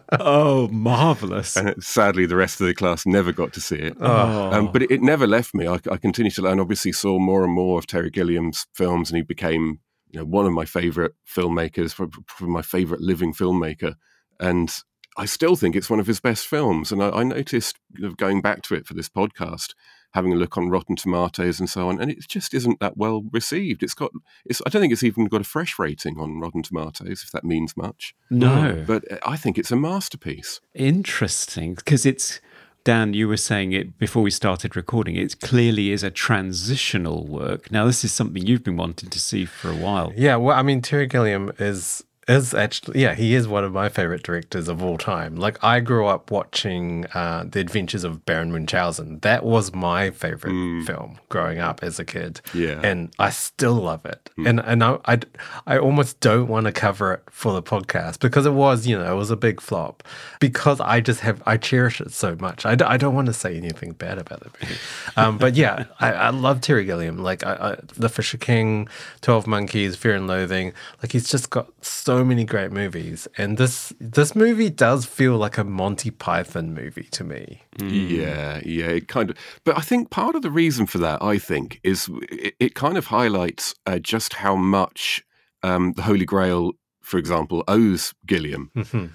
oh, 0.19 0.67
marvelous. 0.67 1.57
and 1.57 1.69
it, 1.69 1.83
sadly, 1.83 2.25
the 2.25 2.35
rest 2.35 2.61
of 2.61 2.67
the 2.67 2.75
class 2.75 3.05
never 3.05 3.31
got 3.31 3.53
to 3.53 3.61
see 3.61 3.77
it. 3.77 3.97
Oh. 3.99 4.51
Um, 4.51 4.71
but 4.71 4.83
it, 4.83 4.91
it 4.91 5.01
never 5.01 5.25
left 5.25 5.55
me. 5.55 5.67
I, 5.67 5.79
I 5.91 5.97
continued 5.97 6.35
to 6.35 6.43
learn. 6.43 6.59
Obviously, 6.59 6.91
saw 6.91 7.17
more 7.17 7.43
and 7.43 7.53
more 7.53 7.79
of 7.79 7.87
Terry 7.87 8.11
Gilliam's 8.11 8.67
films, 8.73 9.09
and 9.09 9.17
he 9.17 9.23
became, 9.23 9.79
you 10.11 10.19
know, 10.19 10.25
one 10.25 10.45
of 10.45 10.53
my 10.53 10.65
favorite 10.65 11.13
filmmakers, 11.27 11.95
prob- 11.95 12.25
probably 12.27 12.53
my 12.53 12.61
favorite 12.61 13.01
living 13.01 13.33
filmmaker. 13.33 13.95
And 14.39 14.71
I 15.17 15.25
still 15.25 15.55
think 15.55 15.75
it's 15.75 15.89
one 15.89 15.99
of 15.99 16.05
his 16.05 16.19
best 16.19 16.45
films. 16.45 16.91
And 16.91 17.01
I, 17.01 17.09
I 17.09 17.23
noticed, 17.23 17.79
you 17.95 18.03
know, 18.03 18.13
going 18.13 18.41
back 18.41 18.61
to 18.63 18.75
it 18.75 18.85
for 18.85 18.93
this 18.93 19.09
podcast, 19.09 19.73
having 20.13 20.31
a 20.33 20.35
look 20.35 20.57
on 20.57 20.69
Rotten 20.69 20.95
Tomatoes 20.95 21.59
and 21.59 21.69
so 21.69 21.89
on, 21.89 22.01
and 22.01 22.09
it 22.11 22.27
just 22.27 22.53
isn't 22.53 22.79
that 22.79 22.97
well 22.97 23.23
received. 23.31 23.83
It's 23.83 23.93
got, 23.93 24.11
it's. 24.45 24.61
I 24.65 24.69
don't 24.69 24.81
think 24.81 24.93
it's 24.93 25.03
even 25.03 25.25
got 25.25 25.41
a 25.41 25.45
fresh 25.45 25.77
rating 25.77 26.19
on 26.19 26.39
Rotten 26.39 26.63
Tomatoes, 26.63 27.23
if 27.23 27.31
that 27.31 27.43
means 27.43 27.75
much. 27.77 28.15
no. 28.29 28.83
But 28.87 29.05
I 29.25 29.37
think 29.37 29.57
it's 29.57 29.71
a 29.71 29.75
masterpiece. 29.75 30.61
Interesting, 30.73 31.75
because 31.75 32.05
it's 32.05 32.39
Dan. 32.83 33.13
You 33.13 33.27
were 33.27 33.37
saying 33.37 33.73
it 33.73 33.97
before 33.97 34.23
we 34.23 34.31
started 34.31 34.75
recording. 34.75 35.15
It 35.15 35.39
clearly 35.41 35.91
is 35.91 36.03
a 36.03 36.09
transitional 36.11 37.25
work. 37.25 37.69
Now, 37.71 37.85
this 37.85 38.03
is 38.03 38.13
something 38.13 38.45
you've 38.45 38.63
been 38.63 38.77
wanting 38.77 39.09
to 39.09 39.19
see 39.19 39.45
for 39.45 39.69
a 39.69 39.75
while. 39.75 40.13
Yeah, 40.15 40.37
well, 40.37 40.57
I 40.57 40.61
mean, 40.61 40.81
Terry 40.81 41.07
Gilliam 41.07 41.51
is 41.59 42.03
is 42.27 42.53
actually 42.53 43.01
yeah, 43.01 43.15
he 43.15 43.33
is 43.35 43.47
one 43.47 43.63
of 43.63 43.71
my 43.71 43.87
favorite 43.89 44.23
directors 44.23 44.67
of 44.67 44.83
all 44.83 44.97
time. 44.97 45.35
Like 45.35 45.63
I 45.63 45.79
grew 45.79 46.07
up 46.07 46.29
watching 46.29 47.05
uh, 47.13 47.45
The 47.49 47.59
Adventures 47.61 48.03
of 48.03 48.25
Baron 48.25 48.51
Munchausen. 48.51 49.19
That 49.19 49.43
was 49.45 49.73
my 49.73 50.11
favorite 50.11 50.85
film 50.85 51.19
growing 51.29 51.59
up 51.59 51.81
as 51.83 51.99
a 51.99 52.05
kid. 52.05 52.41
Yeah. 52.53 52.81
and 52.83 53.13
I 53.19 53.29
still 53.29 53.75
love 53.75 54.05
it. 54.05 54.29
And 54.45 54.59
and 54.59 54.83
I, 54.83 54.97
I 55.05 55.19
I 55.65 55.77
almost 55.77 56.19
don't 56.19 56.47
want 56.47 56.65
to 56.65 56.71
cover 56.71 57.13
it 57.13 57.23
for 57.31 57.53
the 57.53 57.63
podcast 57.63 58.19
because 58.19 58.45
it 58.45 58.53
was 58.53 58.85
you 58.85 58.97
know 58.97 59.11
it 59.11 59.15
was 59.17 59.31
a 59.31 59.37
big 59.37 59.61
flop 59.61 60.03
because 60.39 60.79
I 60.81 60.99
just 60.99 61.21
have 61.21 61.41
I 61.45 61.57
cherish 61.57 62.01
it 62.01 62.11
so 62.11 62.35
much. 62.39 62.65
I, 62.65 62.75
d- 62.75 62.85
I 62.85 62.97
don't 62.97 63.15
want 63.15 63.27
to 63.27 63.33
say 63.33 63.55
anything 63.55 63.93
bad 63.93 64.17
about 64.17 64.41
the 64.41 64.49
movie. 64.61 64.75
Um, 65.15 65.37
but 65.37 65.55
yeah, 65.55 65.85
I, 65.99 66.11
I 66.11 66.29
love 66.31 66.61
Terry 66.61 66.83
Gilliam. 66.85 67.17
Like 67.23 67.45
I, 67.45 67.53
I, 67.53 67.77
The 67.95 68.09
Fisher 68.09 68.37
King, 68.37 68.87
Twelve 69.21 69.47
Monkeys, 69.47 69.95
Fear 69.95 70.15
and 70.15 70.27
Loathing. 70.27 70.73
Like 71.01 71.13
he's 71.13 71.29
just 71.29 71.49
got 71.49 71.67
so 71.81 72.16
many 72.23 72.45
great 72.45 72.71
movies, 72.71 73.27
and 73.37 73.57
this 73.57 73.93
this 73.99 74.35
movie 74.35 74.69
does 74.69 75.05
feel 75.05 75.37
like 75.37 75.57
a 75.57 75.63
Monty 75.63 76.11
Python 76.11 76.73
movie 76.73 77.07
to 77.11 77.23
me. 77.23 77.63
Yeah, 77.81 78.61
yeah, 78.65 78.87
it 78.87 79.07
kind 79.07 79.29
of. 79.29 79.37
But 79.63 79.77
I 79.77 79.81
think 79.81 80.09
part 80.09 80.35
of 80.35 80.41
the 80.41 80.51
reason 80.51 80.85
for 80.85 80.97
that, 80.99 81.21
I 81.21 81.37
think, 81.37 81.79
is 81.83 82.09
it, 82.31 82.55
it 82.59 82.75
kind 82.75 82.97
of 82.97 83.07
highlights 83.07 83.75
uh, 83.85 83.99
just 83.99 84.33
how 84.33 84.55
much 84.55 85.23
um, 85.63 85.93
the 85.93 86.03
Holy 86.03 86.25
Grail, 86.25 86.73
for 87.01 87.17
example, 87.17 87.63
owes 87.67 88.13
Gilliam. 88.25 88.71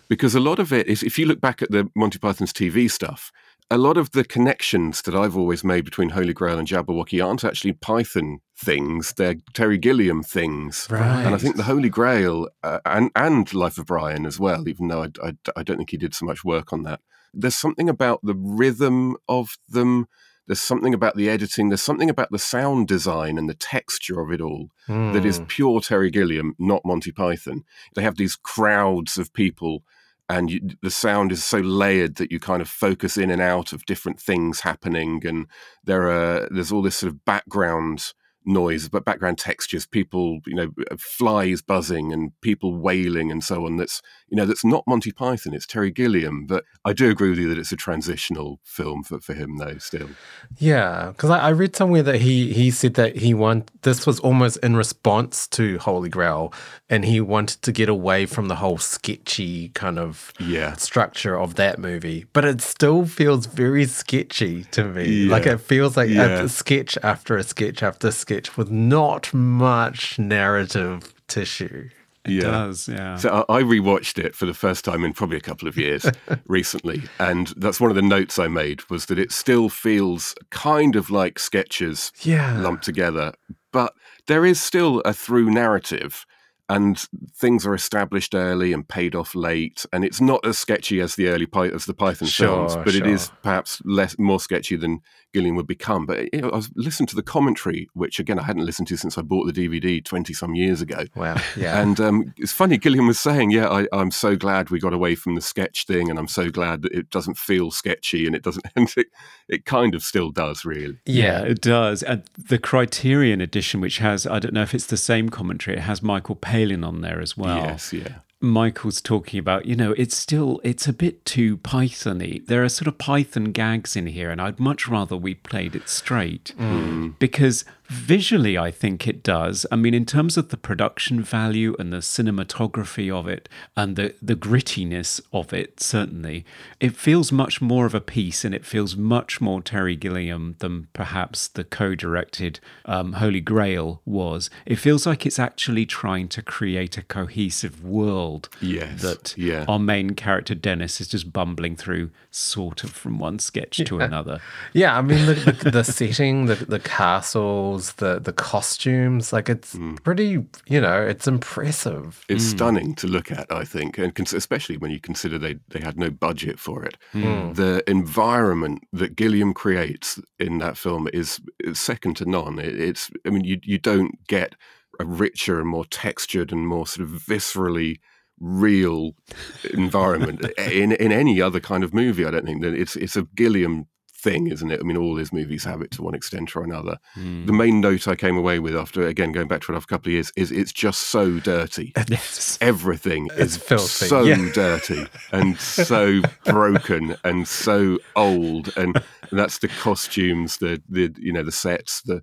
Because 0.08 0.34
a 0.34 0.40
lot 0.40 0.58
of 0.58 0.72
it 0.72 0.86
is, 0.86 1.02
if 1.02 1.18
you 1.18 1.26
look 1.26 1.40
back 1.40 1.62
at 1.62 1.70
the 1.70 1.88
Monty 1.94 2.18
Python's 2.18 2.52
TV 2.52 2.90
stuff, 2.90 3.30
a 3.70 3.79
lot 3.79 3.96
of 3.96 4.11
the 4.12 4.25
connections 4.25 5.03
that 5.03 5.14
I've 5.14 5.37
always 5.37 5.64
made 5.64 5.85
between 5.85 6.11
Holy 6.11 6.33
Grail 6.35 6.59
and 6.59 6.68
Jabberwocky 6.68 7.25
aren't 7.25 7.44
actually 7.44 7.72
Python 7.72 8.40
things; 8.57 9.14
they're 9.16 9.37
Terry 9.55 9.79
Gilliam 9.79 10.22
things. 10.22 10.87
And 11.27 11.35
I 11.35 11.38
think 11.38 11.57
the 11.57 11.62
Holy 11.64 11.88
Grail 11.88 12.48
uh, 12.62 12.81
and 12.85 13.11
and 13.16 13.53
Life 13.55 13.79
of 13.79 13.87
Brian 13.87 14.27
as 14.27 14.38
well, 14.38 14.68
even 14.68 14.88
though 14.88 15.05
I, 15.05 15.09
I, 15.22 15.33
I 15.57 15.62
don't 15.62 15.79
think 15.79 15.90
he 15.90 15.96
did 15.96 16.14
so 16.14 16.27
much 16.27 16.44
work 16.44 16.72
on 16.72 16.83
that. 16.83 17.01
There's 17.35 17.57
something 17.57 17.88
about 17.88 18.20
the 18.22 18.35
rhythm 18.37 19.16
of 19.29 19.57
them. 19.68 20.07
There's 20.46 20.61
something 20.61 20.92
about 20.92 21.16
the 21.16 21.31
editing. 21.31 21.68
There's 21.70 21.81
something 21.81 22.11
about 22.11 22.31
the 22.31 22.38
sound 22.38 22.88
design 22.88 23.38
and 23.38 23.48
the 23.48 23.55
texture 23.55 24.20
of 24.20 24.33
it 24.33 24.40
all 24.40 24.68
that 24.88 25.25
is 25.25 25.40
pure 25.46 25.81
Terry 25.81 26.11
Gilliam, 26.11 26.55
not 26.59 26.83
Monty 26.85 27.12
Python. 27.12 27.62
They 27.94 28.03
have 28.03 28.16
these 28.16 28.37
crowds 28.37 29.16
of 29.16 29.33
people, 29.33 29.85
and 30.28 30.50
you, 30.50 30.61
the 30.82 30.90
sound 30.90 31.32
is 31.32 31.44
so 31.44 31.58
layered 31.58 32.16
that 32.16 32.32
you 32.32 32.40
kind 32.40 32.62
of 32.62 32.68
focus 32.68 33.16
in 33.16 33.30
and 33.30 33.42
out 33.42 33.72
of 33.72 33.85
different 33.87 34.20
things 34.20 34.61
happening, 34.61 35.26
and 35.26 35.46
there 35.85 36.11
are 36.11 36.48
there's 36.50 36.72
all 36.72 36.82
this 36.82 36.96
sort 36.96 37.12
of 37.12 37.24
background 37.24 38.12
noise, 38.44 38.88
but 38.88 39.05
background 39.05 39.38
textures, 39.38 39.87
people, 39.87 40.40
you 40.46 40.55
know, 40.55 40.70
flies 40.98 41.62
buzzing 41.62 42.12
and 42.12 42.33
people 42.40 42.74
wailing 42.76 43.31
and 43.31 43.42
so 43.44 43.66
on. 43.66 43.76
That's 43.76 44.02
you 44.28 44.37
know 44.37 44.46
that's 44.46 44.64
not 44.64 44.85
Monty 44.87 45.12
Python. 45.12 45.55
It's 45.55 45.66
Terry 45.66 45.90
Gilliam, 45.90 46.46
but 46.46 46.64
I 46.85 46.92
do 46.92 47.11
agree 47.11 47.31
with 47.31 47.38
you 47.38 47.48
that 47.48 47.59
it's 47.59 47.72
a 47.72 47.76
transitional 47.76 48.61
film 48.64 49.02
for, 49.02 49.20
for 49.20 49.35
him 49.35 49.59
though. 49.59 49.78
Still, 49.78 50.11
Yeah, 50.59 51.09
because 51.09 51.31
I, 51.31 51.38
I 51.38 51.48
read 51.50 51.76
somewhere 51.76 52.02
that 52.02 52.20
he 52.20 52.52
he 52.52 52.70
said 52.70 52.94
that 52.94 53.16
he 53.16 53.35
want 53.35 53.70
this 53.83 54.07
was 54.07 54.18
almost 54.20 54.57
in 54.59 54.76
response 54.76 55.46
to 55.48 55.78
Holy 55.78 56.09
Grail, 56.09 56.52
and 56.88 57.05
he 57.05 57.20
wanted 57.20 57.62
to 57.62 57.72
get 57.72 57.88
away 57.88 58.26
from 58.26 58.48
the 58.48 58.57
whole 58.57 58.78
sketchy 58.78 59.68
kind 59.70 59.98
of 59.98 60.33
Yeah. 60.40 60.74
structure 60.76 61.38
of 61.38 61.55
that 61.57 61.78
movie. 61.78 62.26
But 62.33 62.44
it 62.44 62.61
still 62.61 63.05
feels 63.07 63.46
very 63.46 63.85
sketchy 63.87 64.64
to 64.72 64.85
me. 64.85 65.24
Like 65.26 65.46
it 65.46 65.59
feels 65.61 65.96
like 65.96 66.09
Yeah. 66.11 66.42
a 66.42 66.48
sketch 66.48 66.96
after 67.02 67.37
a 67.37 67.42
sketch 67.42 67.83
after 67.83 68.09
a 68.09 68.12
sketch 68.12 68.32
with 68.57 68.71
not 68.71 69.33
much 69.35 70.18
narrative 70.18 71.14
tissue. 71.29 71.88
It 72.25 72.40
does, 72.42 72.87
yeah. 72.88 73.16
So 73.16 73.45
I 73.49 73.59
I 73.59 73.62
rewatched 73.62 74.16
it 74.23 74.37
for 74.37 74.47
the 74.47 74.55
first 74.55 74.85
time 74.85 75.03
in 75.05 75.12
probably 75.12 75.37
a 75.37 75.40
couple 75.40 75.66
of 75.66 75.77
years 75.77 76.07
recently, 76.47 77.03
and 77.18 77.49
that's 77.57 77.81
one 77.81 77.90
of 77.90 77.97
the 77.97 78.03
notes 78.03 78.38
I 78.38 78.47
made 78.47 78.88
was 78.88 79.07
that 79.07 79.18
it 79.18 79.33
still 79.33 79.68
feels 79.68 80.35
kind 80.51 80.95
of 80.95 81.11
like 81.11 81.40
sketches 81.40 82.12
Yeah. 82.21 82.61
lumped 82.61 82.85
together, 82.85 83.33
but 83.73 83.92
there 84.29 84.47
is 84.47 84.61
still 84.62 85.01
a 85.01 85.12
through 85.12 85.51
narrative, 85.51 86.25
and 86.68 86.97
things 87.35 87.66
are 87.66 87.75
established 87.75 88.37
early 88.37 88.73
and 88.73 88.87
paid 88.87 89.16
off 89.16 89.35
late, 89.35 89.85
and 89.92 90.05
it's 90.05 90.21
not 90.21 90.47
as 90.47 90.57
sketchy 90.59 91.01
as 91.01 91.16
the 91.16 91.27
early 91.27 91.47
Py- 91.47 91.75
as 91.75 91.87
the 91.87 91.95
Python 91.95 92.29
Sure, 92.29 92.68
films, 92.68 92.77
but 92.85 92.95
it 92.95 93.05
is 93.05 93.33
perhaps 93.42 93.83
less 93.85 94.16
more 94.16 94.38
sketchy 94.38 94.77
than 94.77 95.01
Gilliam 95.33 95.57
would 95.57 95.66
become. 95.66 96.07
But 96.07 96.33
you 96.33 96.42
know, 96.42 96.51
I 96.51 96.57
was 96.57 96.71
listening 96.75 97.07
to 97.09 97.16
the 97.16 97.23
commentary, 97.23 97.88
which 97.95 98.18
again 98.18 98.38
I 98.38 98.45
hadn't 98.45 98.64
listened 98.64 98.88
to 98.88 98.97
since 98.97 99.16
I 99.18 99.23
bought 99.23 99.53
the 99.53 99.53
DVD 99.53 100.05
twenty 100.05 100.33
some 100.33 100.55
years 100.55 100.81
ago. 100.81 101.05
Wow. 101.14 101.37
Yeah. 101.57 101.81
And 101.81 102.01
um, 102.01 102.35
it's 102.37 102.53
funny, 102.53 102.79
Gilliam 102.79 103.07
was 103.07 103.18
saying, 103.18 103.51
"Yeah, 103.51 103.68
I, 103.68 103.87
I'm 103.92 104.11
so 104.11 104.37
glad 104.37 104.71
we 104.71 104.81
got 104.81 104.92
away 104.92 105.14
from 105.14 105.35
the 105.35 105.40
sketch 105.40 105.87
thing, 105.87 106.11
and 106.11 106.18
I'm 106.18 106.29
so 106.29 106.51
glad 106.51 106.83
that 106.83 106.92
it 106.92 107.11
doesn't 107.11 107.37
feel 107.38 107.71
sketchy, 107.71 108.27
and 108.27 108.35
it 108.35 108.42
doesn't." 108.42 108.62
And 108.75 108.90
it, 108.97 109.09
it 109.49 109.64
kind 109.66 109.95
of 109.95 110.03
still 110.03 110.31
does, 110.31 110.64
really. 110.64 110.99
Yeah, 111.05 111.42
it 111.42 111.61
does. 111.61 112.03
And 112.03 112.23
the 112.38 112.59
Criterion 112.59 113.40
edition, 113.40 113.81
which 113.81 113.99
has, 113.99 114.27
I 114.27 114.38
don't 114.38 114.55
know 114.55 114.62
if 114.62 114.75
it's 114.75 114.87
the 114.87 114.97
same 114.97 115.29
commentary, 115.29 115.77
it 115.77 115.83
has 115.83 116.03
Michael 116.03 116.37
Palin 116.37 116.83
on 116.83 117.03
there 117.03 117.21
as 117.21 117.37
well. 117.37 117.59
Yes, 117.59 117.92
yeah. 117.92 118.18
Michael's 118.42 119.00
talking 119.00 119.38
about, 119.38 119.66
you 119.66 119.76
know, 119.76 119.92
it's 119.92 120.16
still 120.16 120.61
it's 120.64 120.88
a 120.88 120.92
bit 120.92 121.24
too 121.24 121.59
Pythony. 121.59 122.44
There 122.46 122.64
are 122.64 122.68
sort 122.68 122.88
of 122.88 122.98
Python 122.98 123.52
gags 123.52 123.94
in 123.94 124.09
here, 124.09 124.31
and 124.31 124.40
I'd 124.40 124.59
much 124.59 124.88
rather 124.88 125.16
we 125.16 125.35
played 125.35 125.76
it 125.76 125.88
straight 125.88 126.52
hmm. 126.57 127.11
because 127.18 127.64
visually, 127.92 128.57
I 128.59 128.70
think 128.70 129.07
it 129.07 129.22
does. 129.22 129.66
I 129.70 129.76
mean, 129.76 129.94
in 129.94 130.07
terms 130.07 130.37
of 130.37 130.48
the 130.48 130.57
production 130.57 131.22
value 131.22 131.76
and 131.78 131.92
the 131.92 131.98
cinematography 131.98 133.12
of 133.12 133.28
it 133.28 133.48
and 133.76 133.96
the 133.96 134.14
the 134.22 134.35
grittiness 134.35 135.20
of 135.33 135.52
it, 135.52 135.81
certainly, 135.81 136.44
it 136.81 136.96
feels 136.96 137.31
much 137.31 137.61
more 137.61 137.87
of 137.87 137.94
a 137.94 138.00
piece, 138.00 138.44
and 138.44 138.55
it 138.55 138.64
feels 138.64 138.96
much 138.96 139.40
more 139.40 139.61
Terry 139.62 139.96
Gilliam 139.96 140.57
than 140.59 140.88
perhaps 140.92 141.48
the 141.48 141.64
co-directed 141.64 142.61
um, 142.87 143.14
Holy 143.14 143.40
Grail 143.40 144.00
was. 144.05 144.50
It 144.66 144.76
feels 144.76 145.07
like 145.07 145.26
it's 145.26 145.38
actually 145.38 145.87
trying 145.87 146.28
to 146.28 146.42
create 146.42 146.96
a 146.98 147.02
cohesive 147.02 147.85
world 147.85 148.48
Yes, 148.61 149.02
that 149.02 149.35
yeah. 149.37 149.64
our 149.68 149.78
main 149.78 150.14
character 150.14 150.55
Dennis 150.55 151.00
is 151.00 151.09
just 151.09 151.33
bumbling 151.33 151.76
through, 151.76 152.11
sort 152.31 152.85
of 152.85 152.90
from 152.90 153.18
one 153.18 153.38
sketch 153.38 153.76
to 153.85 154.00
another. 154.00 154.40
Yeah, 154.72 154.96
I 154.96 155.02
mean 155.02 155.26
the, 155.26 155.35
the, 155.35 155.70
the 155.70 155.85
setting, 155.85 156.46
the 156.46 156.55
the 156.55 156.78
castles, 156.81 157.82
the 157.90 158.21
the 158.21 158.33
costumes, 158.33 159.33
like 159.33 159.49
it's 159.49 159.75
mm. 159.75 160.03
pretty, 160.03 160.45
you 160.66 160.81
know, 160.81 161.03
it's 161.03 161.27
impressive. 161.27 162.25
It's 162.29 162.45
mm. 162.45 162.51
stunning 162.51 162.95
to 162.97 163.07
look 163.07 163.31
at, 163.31 163.51
I 163.51 163.64
think, 163.64 163.99
and 163.99 164.14
cons- 164.14 164.33
especially 164.33 164.77
when 164.77 164.90
you 164.90 165.01
consider 165.01 165.38
they, 165.38 165.57
they 165.68 165.81
had 165.81 165.99
no 165.99 166.11
budget 166.11 166.59
for 166.59 166.85
it. 166.85 166.97
Hmm. 167.12 167.53
The 167.53 167.83
environment 167.87 168.85
that 168.92 169.16
Gilliam 169.16 169.53
creates 169.53 170.21
in 170.38 170.59
that 170.59 170.77
film 170.77 171.09
is, 171.12 171.40
is 171.61 171.81
second 171.81 172.16
to 172.18 172.25
none. 172.25 172.59
It, 172.59 172.81
it's, 172.81 173.11
I 173.27 173.31
mean, 173.31 173.45
you 173.45 173.59
you 173.62 173.79
don't 173.79 174.27
get 174.29 174.55
a 175.01 175.05
richer 175.05 175.59
and 175.59 175.68
more 175.68 175.85
textured 175.87 176.53
and 176.53 176.66
more 176.66 176.87
sort 176.87 177.09
of 177.09 177.14
viscerally 177.14 177.99
real 178.40 179.12
environment 179.73 180.45
in 180.59 180.92
in 180.92 181.12
any 181.12 181.40
other 181.40 181.61
kind 181.61 181.85
of 181.85 181.95
movie. 181.95 182.25
I 182.25 182.31
don't 182.31 182.47
think 182.47 182.62
that 182.62 182.75
it's 182.75 182.97
it's 182.97 183.16
a 183.16 183.27
Gilliam 183.35 183.87
thing, 184.22 184.46
isn't 184.46 184.70
it? 184.70 184.80
I 184.80 184.82
mean, 184.85 184.96
all 184.96 185.16
his 185.16 185.32
movies 185.32 185.64
have 185.64 185.82
it 185.82 185.90
to 185.92 186.02
one 186.02 186.14
extent 186.14 186.54
or 186.56 186.62
another. 186.62 186.98
Hmm. 187.14 187.46
The 187.46 187.52
main 187.52 187.80
note 187.80 188.06
I 188.06 188.14
came 188.14 188.37
away 188.37 188.58
with 188.61 188.76
after 188.76 189.06
again 189.06 189.32
going 189.32 189.48
back 189.48 189.62
to 189.62 189.72
it 189.72 189.76
after 189.76 189.94
a 189.94 189.96
couple 189.96 190.11
of 190.11 190.12
years 190.14 190.32
is 190.37 190.52
it's 190.52 190.72
just 190.72 191.00
so 191.08 191.38
dirty. 191.40 191.92
Yes. 192.08 192.58
Everything 192.61 193.28
is 193.37 193.56
filthy. 193.56 194.06
so 194.06 194.22
Yeah. 194.24 194.50
dirty 194.52 195.06
and 195.32 195.58
so 195.58 196.20
broken 196.44 197.16
and 197.24 197.48
so 197.48 197.98
old, 198.16 198.72
and, 198.76 198.96
and 199.30 199.38
that's 199.38 199.58
the 199.58 199.68
costumes, 199.68 200.58
the 200.58 200.82
the 200.88 201.14
you 201.18 201.32
know 201.32 201.42
the 201.42 201.52
sets, 201.52 202.02
the 202.02 202.22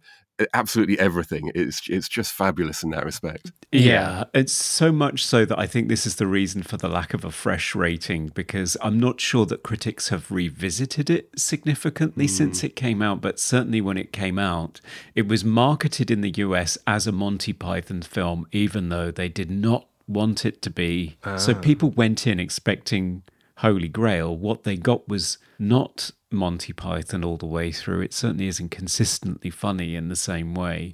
absolutely 0.54 1.00
everything. 1.00 1.52
It's 1.56 1.88
it's 1.90 2.08
just 2.08 2.34
fabulous 2.34 2.84
in 2.84 2.92
that 2.92 3.06
respect. 3.06 3.52
Yeah, 3.72 4.26
it's 4.34 4.54
so 4.54 4.92
much 4.92 5.24
so 5.24 5.46
that 5.46 5.60
I 5.60 5.68
think 5.68 5.90
this 5.90 6.06
is 6.06 6.16
the 6.16 6.28
reason 6.28 6.64
for 6.64 6.78
the 6.78 6.90
lack 6.90 7.14
of 7.14 7.26
a 7.26 7.32
fresh 7.32 7.76
rating 7.76 8.28
because 8.28 8.78
I'm 8.82 9.00
not 9.00 9.20
sure 9.22 9.46
that 9.48 9.64
critics 9.64 10.10
have 10.10 10.32
revisited 10.32 11.10
it 11.10 11.30
significantly 11.38 12.26
hmm. 12.26 12.32
since 12.32 12.64
it 12.64 12.76
came 12.76 13.02
out, 13.02 13.22
but 13.22 13.40
certainly 13.40 13.82
when 13.82 13.98
it 13.98 14.12
came 14.12 14.40
out, 14.40 14.82
it 15.16 15.28
was 15.28 15.44
marketed 15.44 16.10
in 16.12 16.22
the 16.22 16.34
US 16.38 16.78
as 16.88 17.08
a 17.08 17.12
Monty 17.12 17.54
Python 17.54 18.02
film, 18.02 18.48
even 18.52 18.90
though 18.90 19.12
they 19.12 19.30
did 19.30 19.52
not 19.52 19.88
want 20.08 20.46
it 20.46 20.62
to 20.64 20.70
be. 20.70 21.18
So 21.38 21.54
ah. 21.56 21.60
people 21.60 21.92
went 21.92 22.26
in 22.26 22.40
expecting 22.40 23.24
Holy 23.58 23.88
Grail. 23.88 24.36
What 24.36 24.64
they 24.64 24.76
got 24.76 25.08
was 25.08 25.38
not 25.60 26.12
Monty 26.32 26.74
Python 26.74 27.24
all 27.24 27.38
the 27.38 27.46
way 27.46 27.72
through. 27.72 28.02
It 28.02 28.14
certainly 28.14 28.48
isn't 28.48 28.70
consistently 28.70 29.50
funny 29.50 29.96
in 29.96 30.10
the 30.10 30.16
same 30.16 30.54
way. 30.54 30.94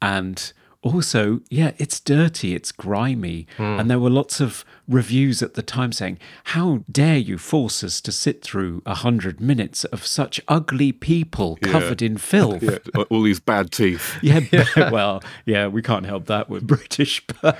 And 0.00 0.52
also, 0.86 1.40
yeah, 1.50 1.72
it's 1.78 1.98
dirty, 1.98 2.54
it's 2.54 2.70
grimy. 2.70 3.46
Hmm. 3.56 3.80
And 3.80 3.90
there 3.90 3.98
were 3.98 4.10
lots 4.10 4.40
of 4.40 4.64
reviews 4.86 5.42
at 5.42 5.54
the 5.54 5.62
time 5.62 5.90
saying, 5.90 6.18
How 6.44 6.84
dare 6.90 7.16
you 7.16 7.38
force 7.38 7.82
us 7.82 8.00
to 8.02 8.12
sit 8.12 8.42
through 8.42 8.82
a 8.86 8.94
hundred 8.94 9.40
minutes 9.40 9.84
of 9.86 10.06
such 10.06 10.40
ugly 10.46 10.92
people 10.92 11.58
covered 11.60 12.02
in 12.02 12.18
filth? 12.18 12.62
Yeah, 12.62 12.78
all 13.10 13.22
these 13.22 13.40
bad 13.40 13.72
teeth. 13.72 14.16
Yeah, 14.22 14.40
well, 14.90 15.22
yeah, 15.44 15.66
we 15.66 15.82
can't 15.82 16.06
help 16.06 16.26
that. 16.26 16.48
We're 16.48 16.60
British, 16.60 17.24
but, 17.42 17.58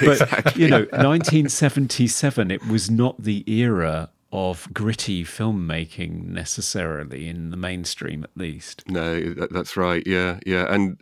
but 0.00 0.56
you 0.56 0.68
know, 0.68 0.80
1977, 0.80 2.50
it 2.50 2.66
was 2.66 2.90
not 2.90 3.22
the 3.22 3.44
era 3.50 4.10
of 4.34 4.68
gritty 4.74 5.22
filmmaking 5.24 6.26
necessarily 6.26 7.28
in 7.28 7.50
the 7.50 7.56
mainstream, 7.56 8.24
at 8.24 8.36
least. 8.36 8.82
No, 8.88 9.32
that's 9.32 9.76
right. 9.76 10.02
Yeah, 10.04 10.40
yeah, 10.44 10.66
and 10.68 11.00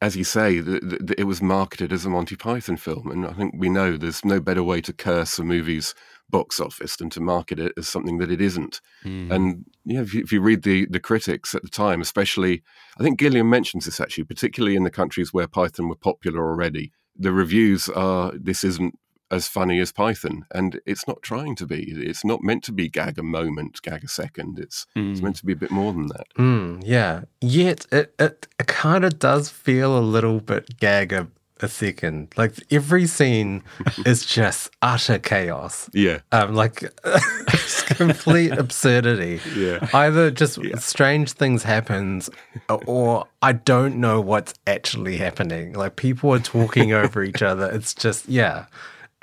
as 0.00 0.16
you 0.16 0.24
say, 0.24 0.60
the, 0.60 0.80
the, 0.80 1.14
it 1.20 1.24
was 1.24 1.42
marketed 1.42 1.92
as 1.92 2.06
a 2.06 2.08
Monty 2.08 2.36
Python 2.36 2.78
film, 2.78 3.10
and 3.10 3.26
I 3.26 3.34
think 3.34 3.54
we 3.58 3.68
know 3.68 3.98
there's 3.98 4.24
no 4.24 4.40
better 4.40 4.62
way 4.62 4.80
to 4.80 4.94
curse 4.94 5.38
a 5.38 5.44
movie's 5.44 5.94
box 6.30 6.58
office 6.58 6.96
than 6.96 7.10
to 7.10 7.20
market 7.20 7.58
it 7.58 7.72
as 7.76 7.86
something 7.86 8.16
that 8.16 8.30
it 8.30 8.40
isn't. 8.40 8.80
Hmm. 9.02 9.30
And 9.30 9.64
yeah, 9.84 10.00
if 10.00 10.14
you, 10.14 10.22
if 10.22 10.32
you 10.32 10.40
read 10.40 10.62
the 10.62 10.86
the 10.86 11.00
critics 11.00 11.54
at 11.54 11.62
the 11.62 11.68
time, 11.68 12.00
especially, 12.00 12.62
I 12.98 13.02
think 13.02 13.18
Gilliam 13.18 13.50
mentions 13.50 13.84
this 13.84 14.00
actually, 14.00 14.24
particularly 14.24 14.74
in 14.74 14.84
the 14.84 14.90
countries 14.90 15.34
where 15.34 15.46
Python 15.46 15.88
were 15.88 15.96
popular 15.96 16.48
already. 16.48 16.92
The 17.14 17.32
reviews 17.32 17.90
are 17.90 18.32
this 18.34 18.64
isn't 18.64 18.98
as 19.30 19.46
funny 19.46 19.80
as 19.80 19.92
Python, 19.92 20.44
and 20.50 20.80
it's 20.86 21.06
not 21.06 21.22
trying 21.22 21.54
to 21.56 21.66
be. 21.66 21.92
It's 21.92 22.24
not 22.24 22.42
meant 22.42 22.64
to 22.64 22.72
be 22.72 22.88
gag 22.88 23.18
a 23.18 23.22
moment, 23.22 23.80
gag 23.82 24.04
a 24.04 24.08
second. 24.08 24.58
It's 24.58 24.86
it's 24.96 25.20
meant 25.20 25.36
to 25.36 25.46
be 25.46 25.52
a 25.52 25.56
bit 25.56 25.70
more 25.70 25.92
than 25.92 26.08
that. 26.08 26.26
Mm, 26.36 26.82
yeah. 26.84 27.22
Yet 27.40 27.86
it, 27.92 28.14
it, 28.18 28.48
it 28.58 28.66
kind 28.66 29.04
of 29.04 29.18
does 29.18 29.48
feel 29.48 29.96
a 29.96 30.00
little 30.00 30.40
bit 30.40 30.78
gag 30.78 31.12
a, 31.12 31.28
a 31.60 31.68
second. 31.68 32.34
Like 32.36 32.54
every 32.72 33.06
scene 33.06 33.62
is 34.06 34.26
just 34.26 34.70
utter 34.82 35.18
chaos. 35.18 35.88
Yeah. 35.92 36.20
Um, 36.32 36.54
like 36.54 36.82
it's 37.04 37.82
complete 37.82 38.52
absurdity. 38.52 39.40
Yeah. 39.56 39.88
Either 39.92 40.30
just 40.30 40.58
strange 40.78 41.32
things 41.32 41.62
happens, 41.62 42.30
or 42.86 43.26
I 43.42 43.52
don't 43.52 43.96
know 43.96 44.20
what's 44.20 44.54
actually 44.66 45.18
happening. 45.18 45.74
Like 45.74 45.96
people 45.96 46.34
are 46.34 46.40
talking 46.40 46.92
over 46.92 47.22
each 47.22 47.42
other. 47.42 47.70
It's 47.70 47.94
just 47.94 48.28
yeah, 48.28 48.66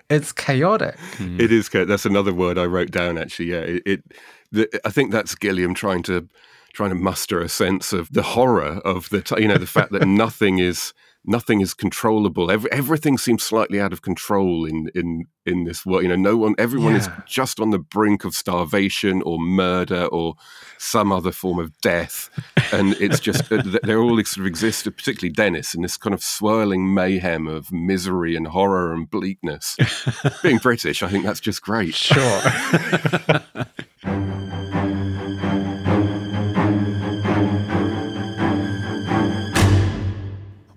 it's 0.10 0.32
chaotic. 0.32 0.96
Mm-hmm. 1.18 1.42
It 1.42 1.52
is. 1.52 1.70
That's 1.70 2.06
another 2.06 2.34
word 2.34 2.58
I 2.58 2.66
wrote 2.66 2.92
down. 2.92 3.18
Actually, 3.18 3.52
yeah. 3.52 3.60
It. 3.60 3.84
it 3.86 4.04
the, 4.52 4.82
I 4.86 4.92
think 4.92 5.12
that's 5.12 5.36
Gilliam 5.36 5.74
trying 5.74 6.04
to 6.04 6.28
trying 6.74 6.90
to 6.90 6.96
muster 6.96 7.42
a 7.42 7.50
sense 7.50 7.92
of 7.92 8.12
the 8.14 8.22
horror 8.22 8.80
of 8.86 9.10
the 9.10 9.22
t- 9.22 9.42
you 9.42 9.48
know 9.48 9.58
the 9.58 9.68
fact 9.68 9.92
that 9.92 10.08
nothing 10.08 10.60
is 10.60 10.94
nothing 11.28 11.62
is 11.62 11.74
controllable. 11.74 12.50
Every, 12.50 12.72
everything 12.72 13.18
seems 13.18 13.44
slightly 13.44 13.80
out 13.80 13.94
of 13.94 14.02
control 14.02 14.66
in 14.66 14.90
in 14.96 15.26
in 15.46 15.66
this 15.66 15.86
world. 15.86 16.04
You 16.04 16.10
know, 16.10 16.16
no 16.16 16.38
one, 16.38 16.56
everyone 16.58 16.96
is 16.96 17.10
just 17.26 17.60
on 17.60 17.70
the 17.70 17.80
brink 17.80 18.26
of 18.26 18.34
starvation 18.34 19.22
or 19.22 19.40
murder 19.40 20.06
or 20.06 20.36
some 20.78 21.12
other 21.12 21.32
form 21.32 21.60
of 21.60 21.78
death, 21.82 22.30
and 22.74 22.94
it's 23.00 23.20
just 23.20 23.52
uh, 23.52 23.62
they're 23.84 24.02
all 24.02 24.18
sort 24.24 24.38
of 24.38 24.46
exist, 24.46 24.86
particularly 24.86 25.34
Dennis, 25.34 25.76
in 25.76 25.82
this 25.82 25.98
kind 25.98 26.14
of 26.14 26.24
swirling 26.24 26.94
mayhem 26.94 27.48
of 27.48 27.72
misery 27.72 28.36
and 28.36 28.48
horror 28.48 28.94
and 28.94 29.10
bleakness. 29.10 29.78
Being 30.42 30.58
British, 30.58 31.04
I 31.04 31.10
think 31.10 31.26
that's 31.26 31.40
just 31.40 31.62
great. 31.62 31.94
Sure. 31.94 32.42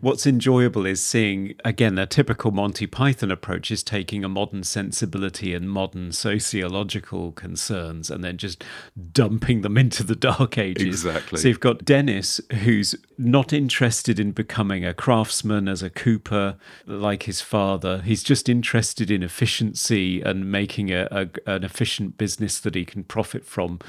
What's 0.01 0.27
enjoyable 0.27 0.87
is 0.87 1.03
seeing, 1.03 1.55
again, 1.63 1.99
a 1.99 2.07
typical 2.07 2.53
Monty 2.53 2.87
Python 2.87 3.31
approach 3.31 3.71
is 3.71 3.83
taking 3.83 4.25
a 4.25 4.31
modern 4.31 4.63
sensibility 4.65 5.53
and 5.53 5.71
modern 5.71 6.13
sociological 6.13 7.33
concerns 7.33 8.11
and 8.11 8.25
then 8.25 8.39
just 8.39 8.65
dumping 9.13 9.61
them 9.61 9.77
into 9.79 10.03
the 10.03 10.17
dark 10.17 10.57
ages. 10.57 11.05
Exactly. 11.05 11.39
So 11.39 11.49
you've 11.49 11.61
got 11.61 11.85
Dennis, 11.85 12.41
who's 12.63 12.95
not 13.19 13.53
interested 13.53 14.19
in 14.19 14.33
becoming 14.33 14.87
a 14.87 14.95
craftsman 14.95 15.69
as 15.69 15.83
a 15.83 15.91
cooper 15.91 16.57
like 16.87 17.25
his 17.25 17.43
father. 17.43 18.01
He's 18.01 18.23
just 18.23 18.49
interested 18.49 19.11
in 19.11 19.23
efficiency 19.23 20.23
and 20.23 20.51
making 20.51 20.91
a, 20.91 21.07
a, 21.11 21.29
an 21.45 21.63
efficient 21.63 22.17
business 22.17 22.59
that 22.61 22.75
he 22.75 22.87
can 22.87 23.05
profit 23.05 23.45
from. 23.45 23.81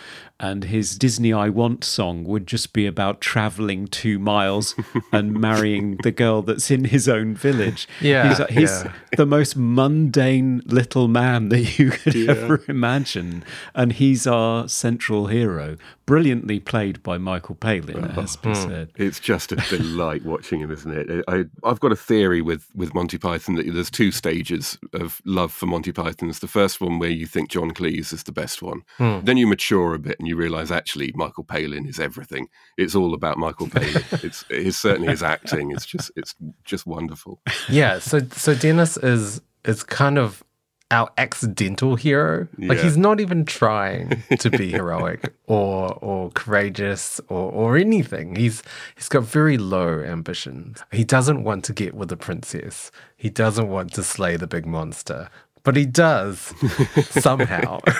And 0.41 0.65
his 0.65 0.97
Disney 0.97 1.31
I 1.31 1.47
Want 1.47 1.85
song 1.85 2.25
would 2.25 2.47
just 2.47 2.73
be 2.73 2.85
about 2.85 3.21
traveling 3.21 3.87
two 3.87 4.19
miles 4.19 4.75
and 5.13 5.39
marrying 5.39 5.97
the 6.01 6.11
girl 6.11 6.41
that's 6.41 6.71
in 6.71 6.85
his 6.85 7.07
own 7.07 7.35
village. 7.35 7.87
Yeah, 7.99 8.29
he's, 8.29 8.47
he's 8.47 8.83
yeah. 8.83 8.93
the 9.17 9.25
most 9.25 9.55
mundane 9.55 10.61
little 10.65 11.07
man 11.07 11.49
that 11.49 11.79
you 11.79 11.91
could 11.91 12.15
ever 12.29 12.63
imagine, 12.67 13.43
and 13.75 13.93
he's 13.93 14.25
our 14.27 14.67
central 14.67 15.27
hero, 15.27 15.77
brilliantly 16.05 16.59
played 16.59 17.01
by 17.03 17.17
Michael 17.17 17.55
Palin. 17.55 18.03
It 18.03 18.11
has 18.11 18.35
to 18.37 18.49
be 18.49 18.55
said. 18.55 18.89
It's 18.95 19.19
just 19.19 19.51
a 19.51 19.55
delight 19.55 20.25
watching 20.25 20.59
him, 20.59 20.71
isn't 20.71 20.91
it? 20.91 21.23
I, 21.27 21.45
I've 21.63 21.79
got 21.79 21.91
a 21.91 21.95
theory 21.95 22.41
with, 22.41 22.67
with 22.75 22.93
Monty 22.93 23.17
Python 23.17 23.55
that 23.55 23.71
there's 23.71 23.91
two 23.91 24.11
stages 24.11 24.77
of 24.93 25.21
love 25.25 25.51
for 25.51 25.67
Monty 25.67 25.91
Python. 25.91 26.29
It's 26.29 26.39
the 26.39 26.47
first 26.47 26.81
one 26.81 26.99
where 26.99 27.09
you 27.09 27.25
think 27.25 27.49
John 27.49 27.71
Cleese 27.71 28.11
is 28.11 28.23
the 28.23 28.31
best 28.31 28.61
one. 28.61 28.81
Hmm. 28.97 29.19
Then 29.23 29.37
you 29.37 29.47
mature 29.47 29.93
a 29.93 29.99
bit 29.99 30.19
and 30.19 30.27
you 30.27 30.35
realise 30.35 30.71
actually 30.71 31.11
Michael 31.15 31.43
Palin 31.43 31.87
is 31.87 31.99
everything. 31.99 32.47
It's 32.77 32.95
all 32.95 33.13
about 33.13 33.37
Michael 33.37 33.69
Palin. 33.69 34.03
it's, 34.11 34.43
it's 34.49 34.77
certainly 34.77 35.09
his 35.09 35.23
acting. 35.23 35.71
It's 35.71 35.85
just 35.91 36.11
it's 36.15 36.35
just 36.63 36.85
wonderful. 36.87 37.41
yeah. 37.69 37.99
So 37.99 38.19
so 38.31 38.55
Dennis 38.55 38.97
is 38.97 39.41
is 39.65 39.83
kind 39.83 40.17
of 40.17 40.43
our 40.89 41.09
accidental 41.17 41.95
hero. 41.95 42.47
Like 42.57 42.77
Yeah. 42.79 42.83
he's 42.83 42.97
not 42.97 43.21
even 43.21 43.45
trying 43.45 44.23
to 44.39 44.49
be 44.49 44.71
heroic 44.71 45.33
or 45.47 45.93
or 46.03 46.31
courageous 46.31 47.21
or 47.29 47.51
or 47.51 47.77
anything. 47.77 48.35
He's 48.35 48.61
he's 48.95 49.07
got 49.07 49.23
very 49.23 49.57
low 49.57 49.99
ambitions. 50.01 50.83
He 50.91 51.03
doesn't 51.05 51.43
want 51.43 51.63
to 51.65 51.73
get 51.73 51.93
with 51.93 52.09
the 52.09 52.17
princess. 52.17 52.91
He 53.15 53.29
doesn't 53.29 53.69
want 53.69 53.93
to 53.93 54.03
slay 54.03 54.35
the 54.37 54.47
big 54.47 54.65
monster. 54.65 55.29
But 55.63 55.75
he 55.75 55.85
does 55.85 56.39
somehow. 57.11 57.79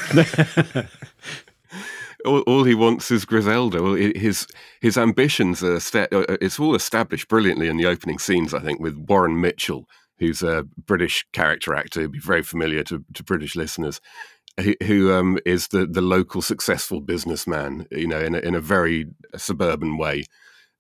all, 2.26 2.42
all 2.42 2.64
he 2.64 2.76
wants 2.76 3.12
is 3.12 3.26
Griselda. 3.26 3.82
Well, 3.82 3.94
his 3.94 4.48
his 4.82 4.98
ambitions 4.98 5.64
are 5.64 5.80
sta- 5.80 6.08
uh, 6.12 6.38
it's 6.42 6.60
all 6.60 6.76
established 6.76 7.28
brilliantly 7.28 7.68
in 7.68 7.78
the 7.78 7.86
opening 7.86 8.20
scenes. 8.20 8.54
I 8.54 8.60
think 8.60 8.80
with 8.80 8.98
Warren 8.98 9.40
Mitchell, 9.40 9.88
who's 10.20 10.44
a 10.44 10.66
British 10.78 11.26
character 11.34 11.74
actor, 11.74 12.02
who'd 12.02 12.12
be 12.12 12.20
very 12.20 12.44
familiar 12.44 12.84
to, 12.84 13.04
to 13.14 13.24
British 13.24 13.56
listeners, 13.56 14.02
who, 14.60 14.76
who 14.84 15.14
um, 15.14 15.40
is 15.46 15.70
the 15.70 15.86
the 15.86 16.02
local 16.02 16.42
successful 16.42 17.02
businessman. 17.02 17.88
You 17.92 18.08
know, 18.08 18.20
in 18.20 18.36
a, 18.36 18.40
in 18.40 18.56
a 18.56 18.62
very 18.62 19.08
suburban 19.36 19.98
way. 19.98 20.26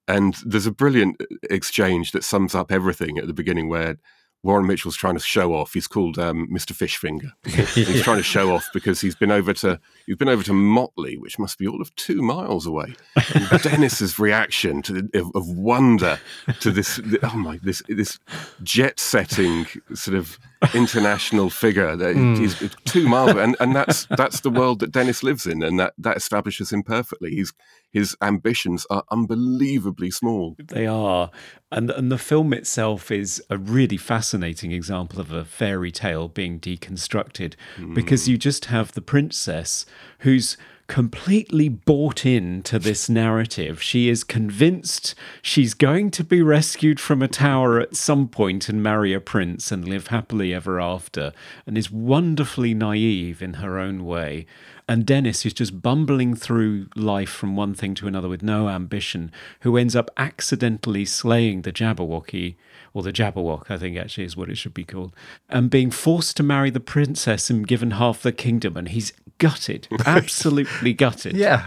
And 0.08 0.36
there's 0.46 0.68
a 0.68 0.72
brilliant 0.72 1.22
exchange 1.50 2.12
that 2.12 2.24
sums 2.24 2.56
up 2.56 2.72
everything 2.72 3.18
at 3.18 3.28
the 3.28 3.34
beginning 3.34 3.70
where. 3.70 3.98
Warren 4.44 4.66
Mitchell's 4.66 4.96
trying 4.96 5.14
to 5.14 5.20
show 5.20 5.54
off. 5.54 5.74
He's 5.74 5.88
called 5.88 6.18
um, 6.18 6.48
Mr. 6.52 6.74
Fishfinger. 6.74 7.32
He's 7.76 8.02
trying 8.02 8.18
to 8.18 8.24
show 8.24 8.54
off 8.54 8.68
because 8.74 9.00
he's 9.00 9.16
been 9.16 9.32
over 9.32 9.54
to 9.54 9.80
he's 10.08 10.16
been 10.16 10.30
over 10.30 10.44
to 10.44 10.54
Motley, 10.54 11.18
which 11.18 11.38
must 11.38 11.60
be 11.60 11.68
all 11.68 11.82
of 11.82 11.96
two 11.96 12.22
miles 12.22 12.66
away. 12.66 12.96
And 13.36 13.50
Dennis's 13.64 14.18
reaction 14.18 14.82
to 14.84 14.94
the, 14.94 15.20
of, 15.20 15.32
of 15.36 15.48
wonder 15.48 16.20
to 16.60 16.72
this 16.72 17.00
oh 17.22 17.36
my 17.36 17.60
this 17.62 17.84
this 17.88 18.20
jet 18.64 19.00
setting 19.00 19.68
sort 19.94 20.18
of 20.18 20.40
international 20.74 21.50
figure 21.50 21.96
that 21.96 22.16
he's 22.16 22.56
two 22.86 23.08
miles 23.08 23.32
away. 23.32 23.44
and 23.44 23.56
and 23.60 23.76
that's 23.76 24.06
that's 24.18 24.42
the 24.42 24.50
world 24.50 24.80
that 24.80 24.92
Dennis 24.92 25.24
lives 25.24 25.46
in, 25.46 25.64
and 25.64 25.80
that 25.80 25.94
that 25.98 26.18
establishes 26.18 26.72
him 26.72 26.84
perfectly. 26.84 27.32
He's 27.32 27.54
his 27.92 28.16
ambitions 28.22 28.86
are 28.90 29.04
unbelievably 29.12 30.12
small. 30.12 30.56
They 30.58 30.88
are. 30.88 31.30
And, 31.74 31.90
and 31.92 32.12
the 32.12 32.18
film 32.18 32.54
itself 32.54 33.12
is 33.12 33.44
a 33.50 33.58
really 33.58 33.98
fascinating 33.98 34.72
example 34.72 35.20
of 35.20 35.32
a 35.32 35.44
fairy 35.44 35.92
tale 35.92 36.28
being 36.28 36.60
deconstructed 36.60 37.56
because 37.94 38.26
hmm. 38.26 38.32
you 38.32 38.38
just 38.38 38.66
have 38.66 38.94
the 38.94 39.02
princess 39.02 39.86
who's 40.20 40.58
completely 40.92 41.70
bought 41.70 42.26
into 42.26 42.78
this 42.78 43.08
narrative. 43.08 43.82
She 43.82 44.10
is 44.10 44.26
convinced 44.26 45.16
she's 45.42 45.74
going 45.74 46.12
to 46.12 46.22
be 46.22 46.42
rescued 46.42 47.00
from 47.00 47.22
a 47.22 47.30
tower 47.30 47.80
at 47.80 47.96
some 47.96 48.28
point 48.28 48.68
and 48.68 48.84
marry 48.84 49.14
a 49.14 49.22
prince 49.22 49.72
and 49.72 49.88
live 49.88 50.08
happily 50.08 50.54
ever 50.54 50.82
after, 50.82 51.32
and 51.66 51.78
is 51.78 51.90
wonderfully 51.90 52.74
naive 52.74 53.42
in 53.42 53.54
her 53.54 53.80
own 53.80 54.04
way. 54.04 54.46
And 54.86 55.06
Dennis, 55.06 55.46
is 55.46 55.54
just 55.54 55.82
bumbling 55.82 56.36
through 56.36 56.88
life 56.98 57.30
from 57.30 57.56
one 57.56 57.74
thing 57.74 57.96
to 57.96 58.08
another 58.08 58.28
with 58.28 58.44
no 58.44 58.68
ambition, 58.68 59.32
who 59.62 59.78
ends 59.78 59.96
up 59.96 60.12
accidentally 60.18 61.06
slaying 61.06 61.62
the 61.62 61.72
Jabberwocky, 61.72 62.56
or 62.94 63.04
the 63.04 63.14
Jabberwock, 63.14 63.70
I 63.70 63.78
think 63.78 63.98
actually 63.98 64.26
is 64.26 64.36
what 64.36 64.50
it 64.50 64.58
should 64.58 64.74
be 64.74 64.84
called, 64.84 65.14
and 65.50 65.70
being 65.70 65.92
forced 65.92 66.38
to 66.38 66.44
marry 66.44 66.70
the 66.70 66.80
princess 66.80 67.50
and 67.50 67.68
given 67.68 67.92
half 67.92 68.22
the 68.22 68.32
kingdom, 68.32 68.76
and 68.76 68.90
he's 68.90 69.14
gutted, 69.38 69.88
absolutely 70.06 70.94
gutted. 70.94 71.36
yeah. 71.36 71.66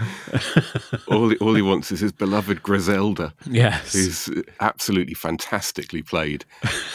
all, 1.08 1.30
he, 1.30 1.36
all 1.38 1.54
he 1.54 1.62
wants 1.62 1.90
is 1.90 2.00
his 2.00 2.12
beloved 2.12 2.62
Griselda. 2.62 3.34
Yes. 3.46 3.92
who's 3.92 4.42
absolutely 4.60 5.14
fantastically 5.14 6.02
played. 6.02 6.44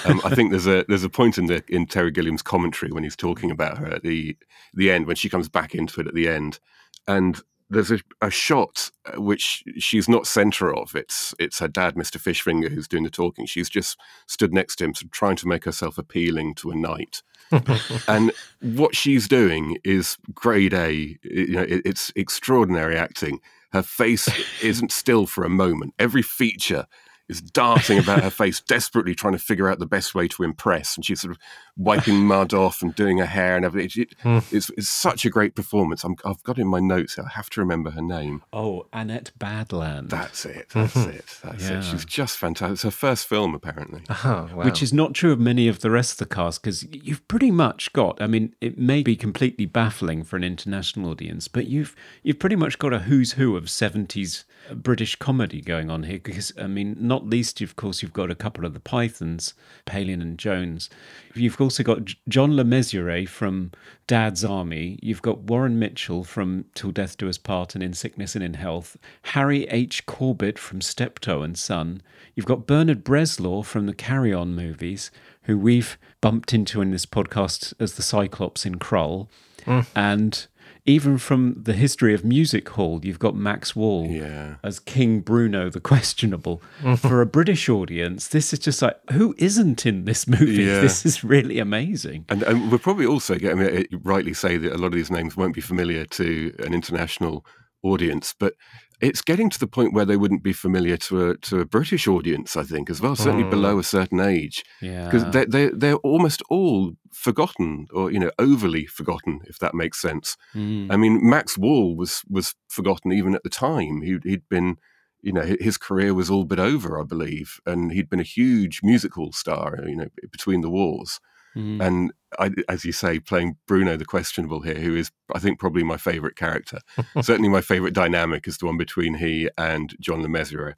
Um, 0.05 0.21
I 0.23 0.33
think 0.35 0.51
there's 0.51 0.67
a 0.67 0.85
there's 0.87 1.03
a 1.03 1.09
point 1.09 1.37
in 1.37 1.47
the 1.47 1.63
in 1.67 1.85
Terry 1.85 2.11
Gilliam's 2.11 2.41
commentary 2.41 2.91
when 2.91 3.03
he's 3.03 3.15
talking 3.15 3.51
about 3.51 3.77
her 3.77 3.87
at 3.87 4.03
the 4.03 4.37
the 4.73 4.91
end 4.91 5.07
when 5.07 5.15
she 5.15 5.29
comes 5.29 5.49
back 5.49 5.75
into 5.75 5.99
it 6.01 6.07
at 6.07 6.13
the 6.13 6.29
end, 6.29 6.59
and 7.07 7.41
there's 7.69 7.91
a, 7.91 7.99
a 8.21 8.29
shot 8.29 8.91
uh, 9.05 9.21
which 9.21 9.63
she's 9.77 10.09
not 10.09 10.27
center 10.27 10.73
of. 10.73 10.95
It's 10.95 11.33
it's 11.39 11.59
her 11.59 11.67
dad, 11.67 11.95
Mr. 11.95 12.17
Fishfinger, 12.17 12.69
who's 12.69 12.87
doing 12.87 13.03
the 13.03 13.09
talking. 13.09 13.45
She's 13.45 13.69
just 13.69 13.97
stood 14.27 14.53
next 14.53 14.77
to 14.77 14.85
him, 14.85 14.93
trying 15.11 15.35
to 15.37 15.47
make 15.47 15.65
herself 15.65 15.97
appealing 15.97 16.55
to 16.55 16.71
a 16.71 16.75
knight. 16.75 17.21
and 18.07 18.31
what 18.61 18.95
she's 18.95 19.27
doing 19.27 19.77
is 19.83 20.17
grade 20.33 20.73
A. 20.73 21.17
You 21.23 21.47
know, 21.53 21.63
it, 21.63 21.81
it's 21.85 22.11
extraordinary 22.15 22.97
acting. 22.97 23.39
Her 23.71 23.83
face 23.83 24.29
isn't 24.63 24.91
still 24.91 25.25
for 25.25 25.43
a 25.43 25.49
moment. 25.49 25.93
Every 25.99 26.21
feature 26.21 26.85
is 27.29 27.41
darting 27.41 27.99
about 27.99 28.23
her 28.23 28.29
face, 28.29 28.59
desperately 28.59 29.13
trying 29.15 29.33
to 29.33 29.39
figure 29.39 29.69
out 29.69 29.79
the 29.79 29.85
best 29.85 30.15
way 30.15 30.27
to 30.27 30.43
impress. 30.43 30.95
And 30.95 31.05
she's 31.05 31.21
sort 31.21 31.31
of 31.31 31.37
wiping 31.77 32.25
mud 32.25 32.53
off 32.53 32.81
and 32.81 32.93
doing 32.95 33.19
her 33.19 33.25
hair 33.25 33.55
and 33.55 33.63
everything. 33.63 34.03
It- 34.03 34.15
hmm. 34.21 34.39
it's, 34.55 34.69
it's 34.71 34.89
such 34.89 35.25
a 35.25 35.29
great 35.29 35.55
performance. 35.55 36.03
I'm, 36.03 36.15
I've 36.25 36.43
got 36.43 36.57
it 36.57 36.61
in 36.63 36.67
my 36.67 36.79
notes. 36.79 37.17
I 37.19 37.27
have 37.35 37.49
to 37.51 37.61
remember 37.61 37.91
her 37.91 38.01
name. 38.01 38.41
oh, 38.51 38.87
Annette 38.91 39.31
Badland. 39.39 40.09
That's 40.09 40.45
it. 40.45 40.69
That's 40.73 40.95
it. 40.95 41.25
That's 41.43 41.69
Yeah. 41.69 41.79
it. 41.79 41.83
She's 41.83 42.05
just 42.05 42.37
fantastic. 42.37 42.73
It's 42.73 42.83
her 42.83 42.91
first 42.91 43.27
film, 43.27 43.53
apparently. 43.53 44.01
Oh, 44.09 44.49
wow. 44.53 44.65
Which 44.65 44.81
is 44.81 44.91
not 44.91 45.13
true 45.13 45.31
of 45.31 45.39
many 45.39 45.67
of 45.67 45.79
the 45.81 45.91
rest 45.91 46.13
of 46.13 46.17
the 46.27 46.35
cast 46.35 46.61
because 46.63 46.83
you've 46.91 47.25
pretty 47.27 47.51
much 47.51 47.93
got. 47.93 48.21
I 48.21 48.27
mean, 48.27 48.55
it 48.59 48.77
may 48.77 49.03
be 49.03 49.15
completely 49.15 49.65
baffling 49.67 50.23
for 50.23 50.35
an 50.35 50.43
international 50.43 51.11
audience, 51.11 51.47
but 51.47 51.67
you've 51.67 51.95
you've 52.23 52.39
pretty 52.39 52.55
much 52.55 52.79
got 52.79 52.91
a 52.93 52.99
who's 52.99 53.33
who 53.33 53.55
of 53.55 53.69
seventies 53.69 54.45
British 54.73 55.15
comedy 55.15 55.61
going 55.61 55.89
on 55.89 56.03
here. 56.03 56.19
Because 56.23 56.51
I 56.59 56.67
mean, 56.67 56.95
not 56.99 57.18
least, 57.25 57.61
of 57.61 57.75
course, 57.75 58.01
you've 58.01 58.13
got 58.13 58.31
a 58.31 58.35
couple 58.35 58.65
of 58.65 58.73
the 58.73 58.79
Pythons, 58.79 59.53
Palin 59.85 60.21
and 60.21 60.37
Jones. 60.37 60.89
You've 61.33 61.59
also 61.59 61.83
got 61.83 62.13
John 62.27 62.55
Le 62.55 62.63
Mesurier 62.63 63.27
from 63.27 63.71
Dad's 64.07 64.43
Army. 64.43 64.99
You've 65.01 65.21
got 65.21 65.39
Warren 65.41 65.79
Mitchell 65.79 66.23
from 66.23 66.65
Till 66.75 66.91
Death 66.91 67.17
Do 67.17 67.29
Us 67.29 67.37
Part 67.37 67.75
and 67.75 67.83
In 67.83 67.93
Sickness 67.93 68.35
and 68.35 68.43
in 68.43 68.55
Health. 68.55 68.97
Harry 69.23 69.67
H. 69.67 70.05
Corbett 70.05 70.57
from 70.57 70.81
Steptoe 70.81 71.41
and 71.41 71.57
Son. 71.57 72.01
You've 72.35 72.45
got 72.45 72.67
Bernard 72.67 73.03
Bresslaw 73.03 73.65
from 73.65 73.85
the 73.85 73.93
Carry 73.93 74.33
On 74.33 74.55
movies, 74.55 75.11
who 75.43 75.57
we've 75.57 75.97
bumped 76.21 76.53
into 76.53 76.81
in 76.81 76.91
this 76.91 77.05
podcast 77.05 77.73
as 77.79 77.93
the 77.93 78.01
Cyclops 78.01 78.65
in 78.65 78.75
Krull. 78.79 79.27
Mm. 79.65 79.85
And 79.95 80.47
even 80.85 81.17
from 81.17 81.55
the 81.61 81.73
history 81.73 82.13
of 82.13 82.23
Music 82.25 82.67
Hall, 82.69 82.99
you've 83.03 83.19
got 83.19 83.35
Max 83.35 83.75
Wall 83.75 84.07
Yeah. 84.09 84.55
as 84.63 84.79
King 84.79 85.19
Bruno 85.21 85.69
the 85.69 85.79
Questionable. 85.79 86.61
Mm-hmm. 86.81 86.95
For 86.95 87.21
a 87.21 87.25
British 87.25 87.69
audience, 87.69 88.27
this 88.29 88.53
is 88.53 88.59
just 88.59 88.81
like, 88.81 88.97
who 89.11 89.35
isn't 89.37 89.85
in 89.85 90.05
this 90.05 90.27
movie? 90.27 90.63
Yeah. 90.63 90.81
This 90.81 91.05
is 91.05 91.23
really 91.23 91.59
amazing. 91.59 92.25
And, 92.29 92.43
and 92.43 92.71
we're 92.71 92.77
probably 92.79 93.05
also 93.05 93.35
getting, 93.35 93.59
I 93.59 93.63
mean, 93.63 93.75
it- 93.81 93.87
rightly 94.03 94.33
say 94.33 94.57
that 94.57 94.73
a 94.73 94.77
lot 94.77 94.87
of 94.87 94.93
these 94.93 95.11
names 95.11 95.35
won't 95.37 95.53
be 95.55 95.61
familiar 95.61 96.05
to 96.05 96.53
an 96.59 96.73
international 96.73 97.45
audience, 97.83 98.33
but 98.37 98.53
it's 99.01 99.21
getting 99.21 99.49
to 99.49 99.59
the 99.59 99.67
point 99.67 99.93
where 99.93 100.05
they 100.05 100.17
wouldn't 100.17 100.43
be 100.43 100.53
familiar 100.53 100.97
to 100.97 101.29
a 101.29 101.37
to 101.37 101.59
a 101.59 101.65
British 101.65 102.07
audience, 102.07 102.55
I 102.57 102.63
think, 102.63 102.89
as 102.89 103.01
well. 103.01 103.15
Certainly 103.15 103.49
below 103.49 103.79
a 103.79 103.83
certain 103.83 104.19
age, 104.19 104.63
because 104.81 105.23
Yeah. 105.23 105.29
they 105.31 105.45
they 105.45 105.69
they're 105.69 105.95
almost 105.97 106.41
all 106.49 106.93
forgotten, 107.13 107.87
or 107.93 108.11
you 108.11 108.19
know, 108.19 108.31
overly 108.37 108.85
forgotten, 108.85 109.41
if 109.45 109.59
that 109.59 109.73
makes 109.73 110.01
sense. 110.01 110.37
Mm. 110.53 110.91
I 110.91 110.97
mean, 110.97 111.19
Max 111.27 111.57
Wall 111.57 111.95
was 111.95 112.21
was 112.29 112.55
forgotten 112.67 113.11
even 113.11 113.35
at 113.35 113.43
the 113.43 113.49
time. 113.49 114.01
He, 114.01 114.17
he'd 114.23 114.47
been, 114.49 114.77
you 115.21 115.33
know, 115.33 115.55
his 115.59 115.77
career 115.77 116.13
was 116.13 116.29
all 116.29 116.45
but 116.45 116.59
over, 116.59 116.99
I 116.99 117.03
believe, 117.03 117.59
and 117.65 117.91
he'd 117.91 118.09
been 118.09 118.19
a 118.19 118.23
huge 118.37 118.81
musical 118.83 119.31
star, 119.31 119.79
you 119.87 119.95
know, 119.95 120.07
between 120.31 120.61
the 120.61 120.69
wars. 120.69 121.19
Mm. 121.55 121.85
And 121.85 122.13
I, 122.37 122.51
as 122.67 122.85
you 122.85 122.91
say, 122.91 123.19
playing 123.19 123.57
Bruno 123.65 123.97
the 123.97 124.05
questionable 124.05 124.61
here, 124.61 124.75
who 124.75 124.95
is, 124.95 125.11
I 125.33 125.39
think, 125.39 125.59
probably 125.59 125.83
my 125.83 125.97
favourite 125.97 126.35
character. 126.35 126.79
Certainly, 127.21 127.49
my 127.49 127.61
favourite 127.61 127.93
dynamic 127.93 128.47
is 128.47 128.59
the 128.59 128.67
one 128.67 128.77
between 128.77 129.15
he 129.15 129.49
and 129.57 129.95
John 129.99 130.21
Le 130.21 130.27
Mesurier, 130.27 130.75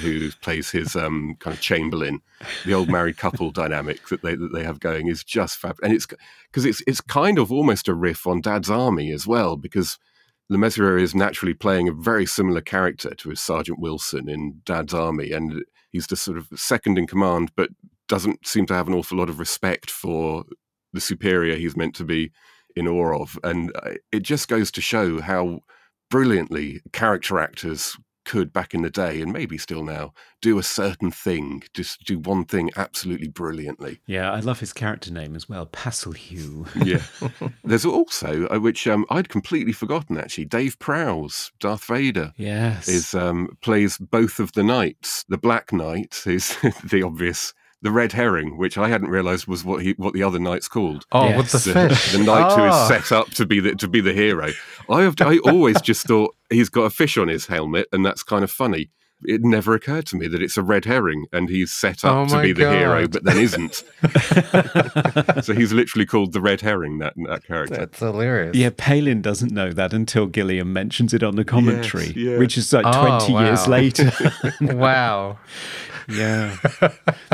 who 0.00 0.30
plays 0.42 0.70
his 0.70 0.94
um, 0.94 1.36
kind 1.40 1.54
of 1.54 1.60
chamberlain. 1.60 2.20
The 2.66 2.74
old 2.74 2.88
married 2.88 3.16
couple 3.16 3.50
dynamic 3.50 4.08
that 4.08 4.22
they 4.22 4.34
that 4.34 4.52
they 4.52 4.64
have 4.64 4.80
going 4.80 5.06
is 5.06 5.24
just 5.24 5.58
fab, 5.58 5.78
and 5.82 5.92
it's 5.92 6.06
because 6.06 6.64
it's 6.66 6.82
it's 6.86 7.00
kind 7.00 7.38
of 7.38 7.50
almost 7.50 7.88
a 7.88 7.94
riff 7.94 8.26
on 8.26 8.42
Dad's 8.42 8.70
Army 8.70 9.10
as 9.10 9.26
well, 9.26 9.56
because 9.56 9.98
Le 10.50 10.58
Mesurier 10.58 11.00
is 11.00 11.14
naturally 11.14 11.54
playing 11.54 11.88
a 11.88 11.92
very 11.92 12.26
similar 12.26 12.60
character 12.60 13.14
to 13.14 13.30
his 13.30 13.40
Sergeant 13.40 13.78
Wilson 13.78 14.28
in 14.28 14.60
Dad's 14.64 14.92
Army, 14.92 15.32
and 15.32 15.64
he's 15.90 16.06
just 16.06 16.24
sort 16.24 16.38
of 16.38 16.48
second 16.56 16.98
in 16.98 17.06
command, 17.06 17.52
but 17.56 17.70
doesn't 18.08 18.46
seem 18.46 18.66
to 18.66 18.74
have 18.74 18.88
an 18.88 18.94
awful 18.94 19.18
lot 19.18 19.28
of 19.28 19.38
respect 19.38 19.90
for 19.90 20.44
the 20.92 21.00
superior 21.00 21.56
he's 21.56 21.76
meant 21.76 21.94
to 21.96 22.04
be 22.04 22.30
in 22.74 22.88
awe 22.88 23.20
of. 23.22 23.38
And 23.44 23.70
uh, 23.82 23.92
it 24.12 24.20
just 24.20 24.48
goes 24.48 24.70
to 24.72 24.80
show 24.80 25.20
how 25.20 25.60
brilliantly 26.10 26.80
character 26.92 27.38
actors 27.38 27.96
could 28.24 28.52
back 28.52 28.74
in 28.74 28.82
the 28.82 28.90
day 28.90 29.22
and 29.22 29.32
maybe 29.32 29.56
still 29.56 29.82
now 29.82 30.12
do 30.42 30.58
a 30.58 30.62
certain 30.62 31.10
thing 31.10 31.62
just 31.72 32.04
do 32.04 32.18
one 32.18 32.44
thing 32.44 32.70
absolutely 32.76 33.28
brilliantly 33.28 34.00
Yeah, 34.06 34.30
I 34.30 34.40
love 34.40 34.60
his 34.60 34.74
character 34.74 35.10
name 35.10 35.34
as 35.34 35.48
well, 35.48 35.64
Passelewe. 35.64 36.66
yeah 36.84 37.48
there's 37.64 37.86
also 37.86 38.46
uh, 38.48 38.58
which 38.58 38.86
um, 38.86 39.06
i'd 39.10 39.30
completely 39.30 39.72
forgotten 39.72 40.18
actually 40.18 40.44
dave 40.44 40.78
prowse 40.78 41.50
darth 41.58 41.84
vader 41.84 42.34
Yes. 42.36 42.86
is 42.88 43.14
um, 43.14 43.56
plays 43.62 43.96
both 43.96 44.40
of 44.40 44.52
the 44.52 44.62
knights 44.62 45.24
the 45.30 45.38
black 45.38 45.72
knight 45.72 46.22
is 46.26 46.54
the 46.84 47.02
obvious 47.02 47.54
the 47.82 47.90
red 47.92 48.12
herring 48.12 48.56
which 48.58 48.76
i 48.76 48.88
hadn't 48.88 49.08
realized 49.08 49.46
was 49.46 49.64
what 49.64 49.82
he 49.82 49.92
what 49.98 50.12
the 50.12 50.22
other 50.22 50.38
knight's 50.40 50.66
called 50.68 51.04
Oh, 51.12 51.28
Yes. 51.28 51.36
with 51.38 51.52
the 51.64 51.72
the, 51.72 51.88
fish. 51.88 52.12
the 52.12 52.18
knight 52.18 52.52
who 52.56 52.62
Ah. 52.62 52.82
is 52.82 52.88
set 52.88 53.12
up 53.16 53.28
to 53.30 53.46
be 53.46 53.60
the 53.60 53.74
to 53.76 53.86
be 53.88 54.00
the 54.00 54.12
hero. 54.12 54.50
I 54.90 55.02
have 55.02 55.14
I 55.20 55.38
always 55.38 55.80
just 55.80 56.06
thought 56.06 56.34
he's 56.50 56.68
got 56.68 56.82
a 56.82 56.90
fish 56.90 57.16
on 57.18 57.28
his 57.28 57.46
helmet, 57.46 57.86
and 57.92 58.04
that's 58.04 58.22
kind 58.22 58.42
of 58.42 58.50
funny. 58.50 58.90
It 59.24 59.40
never 59.42 59.74
occurred 59.74 60.06
to 60.06 60.16
me 60.16 60.28
that 60.28 60.40
it's 60.42 60.56
a 60.56 60.62
red 60.62 60.84
herring, 60.84 61.26
and 61.32 61.48
he's 61.48 61.72
set 61.72 62.04
up 62.04 62.14
Oh 62.14 62.26
to 62.26 62.34
my 62.36 62.42
be 62.42 62.52
the 62.52 62.70
hero, 62.70 63.08
but 63.08 63.24
then 63.24 63.36
isn't. 63.38 63.74
so 65.44 65.52
he's 65.54 65.72
literally 65.72 66.06
called 66.06 66.32
the 66.32 66.40
red 66.40 66.60
herring. 66.60 66.98
That 66.98 67.14
that 67.28 67.44
character. 67.44 67.76
That's 67.76 67.98
hilarious. 67.98 68.56
Yeah, 68.56 68.70
Palin 68.76 69.20
doesn't 69.22 69.52
know 69.52 69.72
that 69.72 69.92
until 69.92 70.26
Gilliam 70.26 70.72
mentions 70.72 71.12
it 71.14 71.22
on 71.22 71.36
the 71.36 71.44
commentary, 71.44 72.12
yeah. 72.16 72.38
which 72.38 72.56
is 72.56 72.72
like 72.72 72.84
Oh, 72.86 73.18
20 73.26 73.32
years 73.44 73.66
later. 73.68 74.12
wow. 74.60 75.38
yeah. 76.08 76.56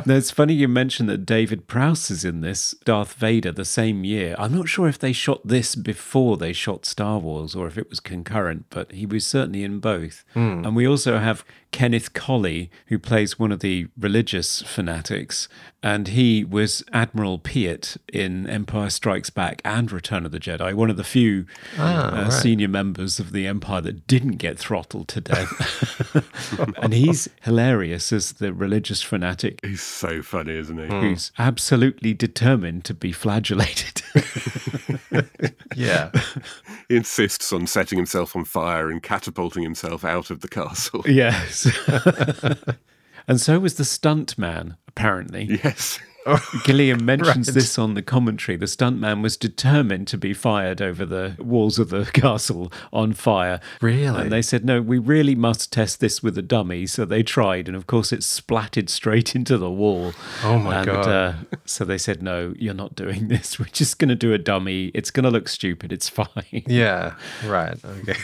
no, 0.06 0.16
it's 0.16 0.30
funny 0.30 0.54
you 0.54 0.68
mentioned 0.68 1.08
that 1.08 1.24
David 1.24 1.66
Prowse 1.68 2.10
is 2.10 2.24
in 2.24 2.40
this, 2.40 2.74
Darth 2.84 3.14
Vader, 3.14 3.52
the 3.52 3.64
same 3.64 4.04
year. 4.04 4.34
I'm 4.38 4.54
not 4.54 4.68
sure 4.68 4.88
if 4.88 4.98
they 4.98 5.12
shot 5.12 5.46
this 5.46 5.74
before 5.74 6.36
they 6.36 6.52
shot 6.52 6.84
Star 6.84 7.18
Wars 7.18 7.54
or 7.54 7.66
if 7.66 7.78
it 7.78 7.88
was 7.88 8.00
concurrent, 8.00 8.66
but 8.70 8.92
he 8.92 9.06
was 9.06 9.26
certainly 9.26 9.64
in 9.64 9.78
both. 9.78 10.24
Hmm. 10.34 10.64
And 10.64 10.76
we 10.76 10.86
also 10.86 11.18
have 11.18 11.44
Kenneth 11.74 12.12
Colley, 12.12 12.70
who 12.86 13.00
plays 13.00 13.36
one 13.36 13.50
of 13.50 13.58
the 13.58 13.88
religious 13.98 14.62
fanatics, 14.62 15.48
and 15.82 16.06
he 16.06 16.44
was 16.44 16.84
Admiral 16.92 17.40
Piett 17.40 17.96
in 18.12 18.48
Empire 18.48 18.90
Strikes 18.90 19.28
Back 19.28 19.60
and 19.64 19.90
Return 19.90 20.24
of 20.24 20.30
the 20.30 20.38
Jedi, 20.38 20.72
one 20.72 20.88
of 20.88 20.96
the 20.96 21.02
few 21.02 21.46
uh, 21.76 22.10
right. 22.12 22.32
senior 22.32 22.68
members 22.68 23.18
of 23.18 23.32
the 23.32 23.48
Empire 23.48 23.80
that 23.80 24.06
didn't 24.06 24.36
get 24.36 24.56
throttled 24.56 25.08
to 25.08 25.20
death. 25.20 26.62
and 26.80 26.94
he's 26.94 27.28
hilarious 27.42 28.12
as 28.12 28.34
the 28.34 28.54
religious 28.54 29.02
fanatic 29.02 29.58
He's 29.64 29.82
so 29.82 30.22
funny, 30.22 30.54
isn't 30.54 30.78
he? 30.78 30.86
who's 30.86 31.32
absolutely 31.40 32.14
determined 32.14 32.84
to 32.84 32.94
be 32.94 33.10
flagellated. 33.10 34.00
Yeah. 35.76 36.10
Insists 36.90 37.52
on 37.52 37.66
setting 37.66 37.98
himself 37.98 38.36
on 38.36 38.44
fire 38.44 38.90
and 38.90 39.02
catapulting 39.02 39.62
himself 39.62 40.04
out 40.04 40.30
of 40.30 40.40
the 40.40 40.48
castle. 40.48 41.02
yes. 41.06 41.66
and 43.28 43.40
so 43.40 43.58
was 43.58 43.74
the 43.74 43.84
stunt 43.84 44.36
man, 44.38 44.76
apparently. 44.88 45.60
Yes. 45.64 45.98
Gilliam 46.64 47.04
mentions 47.04 47.48
Right. 47.48 47.54
this 47.54 47.78
on 47.78 47.94
the 47.94 48.02
commentary. 48.02 48.56
The 48.56 48.66
stuntman 48.66 49.22
was 49.22 49.36
determined 49.36 50.08
to 50.08 50.18
be 50.18 50.32
fired 50.34 50.80
over 50.80 51.04
the 51.04 51.36
walls 51.38 51.78
of 51.78 51.90
the 51.90 52.04
castle 52.12 52.72
on 52.92 53.12
fire. 53.12 53.60
Really? 53.80 54.22
And 54.22 54.32
they 54.32 54.42
said, 54.42 54.64
no, 54.64 54.80
we 54.80 54.98
really 54.98 55.34
must 55.34 55.72
test 55.72 56.00
this 56.00 56.22
with 56.22 56.36
a 56.38 56.42
dummy. 56.42 56.86
So 56.86 57.04
they 57.04 57.22
tried. 57.22 57.68
And 57.68 57.76
of 57.76 57.86
course, 57.86 58.12
it 58.12 58.20
splatted 58.20 58.88
straight 58.88 59.34
into 59.36 59.58
the 59.58 59.70
wall. 59.70 60.12
Oh 60.42 60.58
my 60.58 60.78
and, 60.78 60.86
God. 60.86 61.08
Uh, 61.08 61.32
so 61.64 61.84
they 61.84 61.98
said, 61.98 62.22
no, 62.22 62.54
you're 62.58 62.74
not 62.74 62.94
doing 62.94 63.28
this. 63.28 63.58
We're 63.58 63.66
just 63.66 63.98
going 63.98 64.08
to 64.08 64.14
do 64.14 64.32
a 64.32 64.38
dummy. 64.38 64.86
It's 64.94 65.10
going 65.10 65.24
to 65.24 65.30
look 65.30 65.48
stupid. 65.48 65.92
It's 65.92 66.08
fine. 66.08 66.28
Yeah. 66.66 67.14
Right. 67.44 67.78
Okay. 67.84 68.18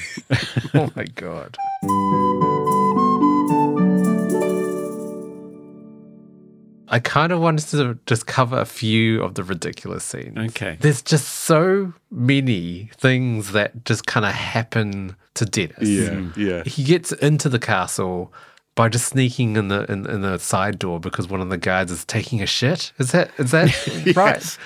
oh 0.75 0.91
my 0.97 1.05
god. 1.05 1.57
I 6.93 6.99
kind 6.99 7.31
of 7.33 7.41
wanted 7.41 7.67
to 7.69 7.99
just 8.07 8.27
cover 8.27 8.59
a 8.59 8.65
few 8.65 9.23
of 9.23 9.35
the 9.35 9.45
ridiculous 9.45 10.03
scenes. 10.05 10.37
Okay. 10.37 10.77
There's 10.81 11.03
just 11.03 11.29
so 11.29 11.93
many 12.11 12.91
things 12.97 13.53
that 13.53 13.85
just 13.85 14.07
kind 14.07 14.27
of 14.27 14.33
happen 14.33 15.15
to 15.35 15.45
Dennis. 15.45 15.77
Yeah. 15.89 16.25
Yeah. 16.37 16.65
He 16.65 16.83
gets 16.83 17.13
into 17.13 17.49
the 17.49 17.61
castle 17.61 18.33
by 18.75 18.89
just 18.89 19.07
sneaking 19.09 19.57
in 19.57 19.69
the 19.69 19.85
in, 19.91 20.09
in 20.09 20.23
the 20.23 20.39
side 20.39 20.79
door 20.79 20.99
because 20.99 21.29
one 21.29 21.41
of 21.41 21.49
the 21.51 21.57
guards 21.59 21.93
is 21.93 22.05
taking 22.05 22.41
a 22.43 22.47
shit. 22.47 22.93
Is 22.99 23.13
that 23.13 23.31
is 23.39 23.51
that 23.53 24.15
right? 24.17 24.59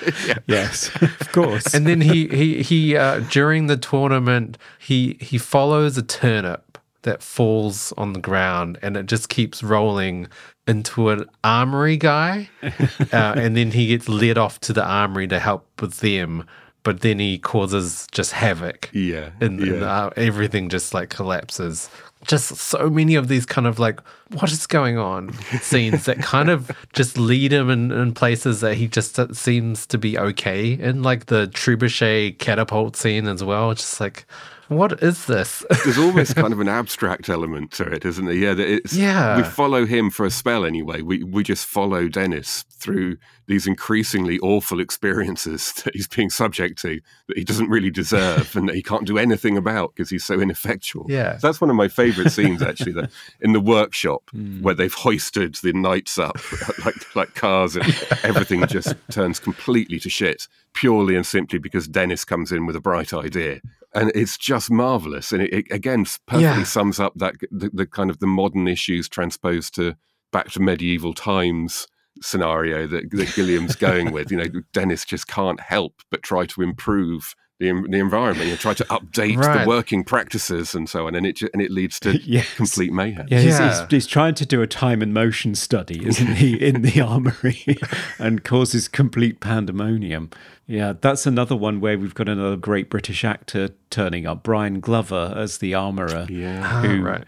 Yes, 0.47 0.89
of 1.01 1.31
course. 1.31 1.73
and 1.73 1.85
then 1.85 2.01
he 2.01 2.27
he 2.27 2.63
he 2.63 2.95
uh, 2.97 3.19
during 3.31 3.67
the 3.67 3.77
tournament 3.77 4.57
he 4.79 5.17
he 5.19 5.37
follows 5.37 5.97
a 5.97 6.03
turnip 6.03 6.77
that 7.01 7.21
falls 7.21 7.93
on 7.97 8.13
the 8.13 8.19
ground 8.19 8.79
and 8.81 8.97
it 8.97 9.05
just 9.05 9.29
keeps 9.29 9.61
rolling 9.61 10.27
into 10.67 11.09
an 11.09 11.25
armory 11.43 11.97
guy 11.97 12.49
uh, 12.63 13.33
and 13.37 13.55
then 13.55 13.71
he 13.71 13.87
gets 13.87 14.09
led 14.09 14.37
off 14.37 14.59
to 14.59 14.73
the 14.73 14.83
armory 14.83 15.27
to 15.27 15.39
help 15.39 15.67
with 15.81 15.97
them 15.99 16.45
but 16.83 17.01
then 17.01 17.17
he 17.19 17.37
causes 17.39 18.07
just 18.11 18.31
havoc 18.31 18.89
Yeah. 18.93 19.31
and, 19.41 19.59
and, 19.59 19.81
yeah. 19.81 20.05
uh, 20.05 20.09
everything 20.15 20.69
just 20.69 20.93
like 20.93 21.09
collapses 21.09 21.89
just 22.25 22.55
so 22.55 22.89
many 22.89 23.13
of 23.13 23.27
these 23.27 23.45
kind 23.45 23.67
of 23.67 23.77
like 23.77 23.99
what 24.33 24.51
is 24.51 24.65
going 24.65 24.97
on 24.97 25.31
scenes 25.61 26.05
that 26.05 26.17
kind 26.19 26.49
of 26.49 26.71
just 26.93 27.17
lead 27.19 27.53
him 27.53 27.69
in, 27.69 27.91
in 27.91 28.13
places 28.15 28.61
that 28.61 28.75
he 28.75 28.87
just 28.87 29.19
uh, 29.19 29.31
seems 29.33 29.85
to 29.85 29.99
be 29.99 30.17
okay 30.17 30.71
in 30.73 31.03
like 31.03 31.27
the 31.27 31.47
trebuchet 31.49 32.39
catapult 32.39 32.95
scene 32.95 33.27
as 33.27 33.43
well 33.43 33.73
just 33.75 33.99
like 33.99 34.25
what 34.67 35.03
is 35.03 35.25
this 35.25 35.63
There's 35.83 35.97
almost 35.97 36.35
kind 36.35 36.53
of 36.53 36.59
an 36.59 36.67
abstract 36.67 37.29
element 37.29 37.71
to 37.73 37.83
it, 37.83 38.05
isn't 38.05 38.25
there? 38.25 38.33
Yeah, 38.33 38.55
it's, 38.57 38.93
Yeah. 38.93 39.37
We 39.37 39.43
follow 39.43 39.85
him 39.85 40.09
for 40.09 40.25
a 40.25 40.31
spell 40.31 40.65
anyway. 40.65 41.01
We 41.01 41.23
we 41.23 41.43
just 41.43 41.65
follow 41.65 42.07
Dennis 42.07 42.63
through 42.71 43.17
these 43.47 43.67
increasingly 43.67 44.39
awful 44.39 44.79
experiences 44.79 45.73
that 45.83 45.93
he's 45.93 46.07
being 46.07 46.29
subject 46.29 46.79
to 46.81 46.99
that 47.27 47.37
he 47.37 47.43
doesn't 47.43 47.69
really 47.69 47.91
deserve 47.91 48.55
and 48.55 48.67
that 48.67 48.75
he 48.75 48.81
can't 48.81 49.05
do 49.05 49.17
anything 49.17 49.57
about 49.57 49.93
because 49.95 50.09
he's 50.09 50.25
so 50.25 50.39
ineffectual. 50.39 51.05
Yeah. 51.09 51.37
So 51.37 51.47
that's 51.47 51.61
one 51.61 51.69
of 51.69 51.75
my 51.75 51.87
favourite 51.87 52.31
scenes 52.31 52.61
actually. 52.61 52.93
That 52.93 53.11
in 53.41 53.53
the 53.53 53.59
workshop 53.59 54.23
hmm. 54.31 54.61
where 54.61 54.75
they've 54.75 54.93
hoisted 54.93 55.55
the 55.55 55.73
knights 55.73 56.17
up 56.17 56.37
like 56.85 57.15
like 57.15 57.35
cars 57.35 57.75
and 57.75 57.85
everything 58.23 58.65
just 58.67 58.95
turns 59.09 59.39
completely 59.39 59.99
to 59.99 60.09
shit 60.09 60.47
purely 60.73 61.15
and 61.15 61.25
simply 61.25 61.57
because 61.57 61.87
Dennis 61.87 62.25
comes 62.25 62.51
in 62.51 62.65
with 62.65 62.75
a 62.75 62.81
bright 62.81 63.13
idea. 63.13 63.61
And 63.95 64.11
it's 64.13 64.37
just 64.37 64.69
marvelous, 64.69 65.31
and 65.31 65.41
it, 65.41 65.53
it 65.53 65.65
again 65.71 66.05
perfectly 66.27 66.41
Yeah. 66.41 66.63
sums 66.63 66.99
up 66.99 67.13
that 67.15 67.35
the, 67.49 67.69
the 67.73 67.85
kind 67.87 68.09
of 68.09 68.19
the 68.19 68.27
modern 68.27 68.67
issues 68.67 69.07
transposed 69.09 69.73
to 69.75 69.95
back 70.31 70.51
to 70.51 70.59
medieval 70.59 71.13
times 71.13 71.87
scenario 72.21 72.87
that, 72.87 73.09
that 73.11 73.33
Gilliam's 73.35 73.75
going 73.75 74.11
with. 74.11 74.31
You 74.31 74.37
know, 74.37 74.47
Dennis 74.73 75.05
just 75.05 75.27
can't 75.27 75.59
help 75.59 76.01
but 76.11 76.23
try 76.23 76.45
to 76.45 76.61
improve 76.61 77.35
the, 77.59 77.71
the 77.89 77.97
environment. 77.99 78.49
You 78.49 78.57
try 78.57 78.73
to 78.73 78.83
update 78.85 79.37
Right. 79.37 79.63
the 79.63 79.67
working 79.67 80.03
practices 80.03 80.75
and 80.75 80.89
so 80.89 81.07
on, 81.07 81.15
and 81.15 81.25
it 81.25 81.41
and 81.53 81.61
it 81.61 81.71
leads 81.71 81.99
to 82.01 82.17
Yes. 82.25 82.53
complete 82.55 82.91
mayhem. 82.91 83.27
Yeah, 83.29 83.39
he's, 83.39 83.59
Yeah. 83.59 83.81
He's, 83.81 83.91
he's 83.91 84.07
trying 84.07 84.35
to 84.35 84.45
do 84.45 84.61
a 84.61 84.67
time 84.67 85.01
and 85.01 85.13
motion 85.13 85.55
study, 85.55 86.05
isn't 86.05 86.35
he, 86.35 86.55
in 86.67 86.81
the 86.81 86.99
armory 87.01 87.63
and 88.19 88.43
causes 88.43 88.87
complete 88.87 89.39
pandemonium. 89.39 90.29
Yeah, 90.67 90.93
that's 90.99 91.25
another 91.27 91.55
one 91.55 91.79
where 91.79 91.97
we've 91.97 92.15
got 92.15 92.27
another 92.27 92.57
great 92.57 92.89
British 92.89 93.23
actor 93.23 93.69
turning 93.91 94.25
up, 94.25 94.41
Brian 94.43 94.79
Glover 94.79 95.33
as 95.37 95.59
the 95.59 95.75
armorer. 95.75 96.25
Yeah. 96.29 96.81
Who 96.81 97.01
ah, 97.05 97.09
right. 97.09 97.23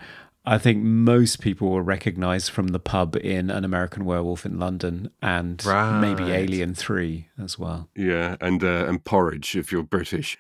I 0.47 0.57
think 0.57 0.81
most 0.81 1.41
people 1.41 1.69
will 1.69 1.81
recognize 1.81 2.47
from 2.47 2.69
the 2.69 2.79
pub 2.79 3.17
in 3.17 3.49
An 3.49 3.65
American 3.65 4.05
Werewolf 4.05 4.45
in 4.45 4.57
London 4.57 5.11
and 5.21 5.61
maybe 5.99 6.31
Alien 6.31 6.73
3 6.73 7.27
as 7.37 7.59
well. 7.59 7.89
Yeah, 7.95 8.37
and 8.39 8.63
uh, 8.63 8.85
and 8.87 9.03
porridge 9.03 9.55
if 9.57 9.71
you're 9.71 9.83
British. 9.83 10.37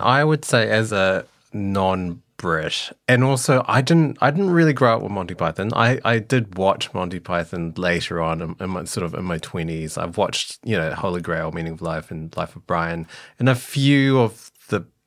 I 0.00 0.24
would 0.24 0.44
say 0.44 0.68
as 0.68 0.90
a 0.92 1.24
non-Brit, 1.52 2.92
and 3.08 3.24
also 3.24 3.64
I 3.68 3.80
didn't 3.82 4.18
I 4.20 4.30
didn't 4.30 4.50
really 4.50 4.72
grow 4.72 4.96
up 4.96 5.02
with 5.02 5.12
Monty 5.12 5.34
Python. 5.34 5.72
I, 5.74 6.00
I 6.04 6.18
did 6.18 6.58
watch 6.58 6.92
Monty 6.92 7.20
Python 7.20 7.72
later 7.76 8.20
on 8.20 8.42
in, 8.42 8.56
in 8.60 8.70
my 8.70 8.84
sort 8.84 9.06
of 9.06 9.14
in 9.14 9.24
my 9.24 9.38
twenties. 9.38 9.96
I've 9.96 10.18
watched 10.18 10.58
you 10.64 10.76
know 10.76 10.92
Holy 10.92 11.20
Grail, 11.20 11.52
Meaning 11.52 11.74
of 11.74 11.82
Life, 11.82 12.10
and 12.10 12.36
Life 12.36 12.56
of 12.56 12.66
Brian, 12.66 13.06
and 13.38 13.48
a 13.48 13.54
few 13.54 14.18
of 14.18 14.50
the 14.50 14.55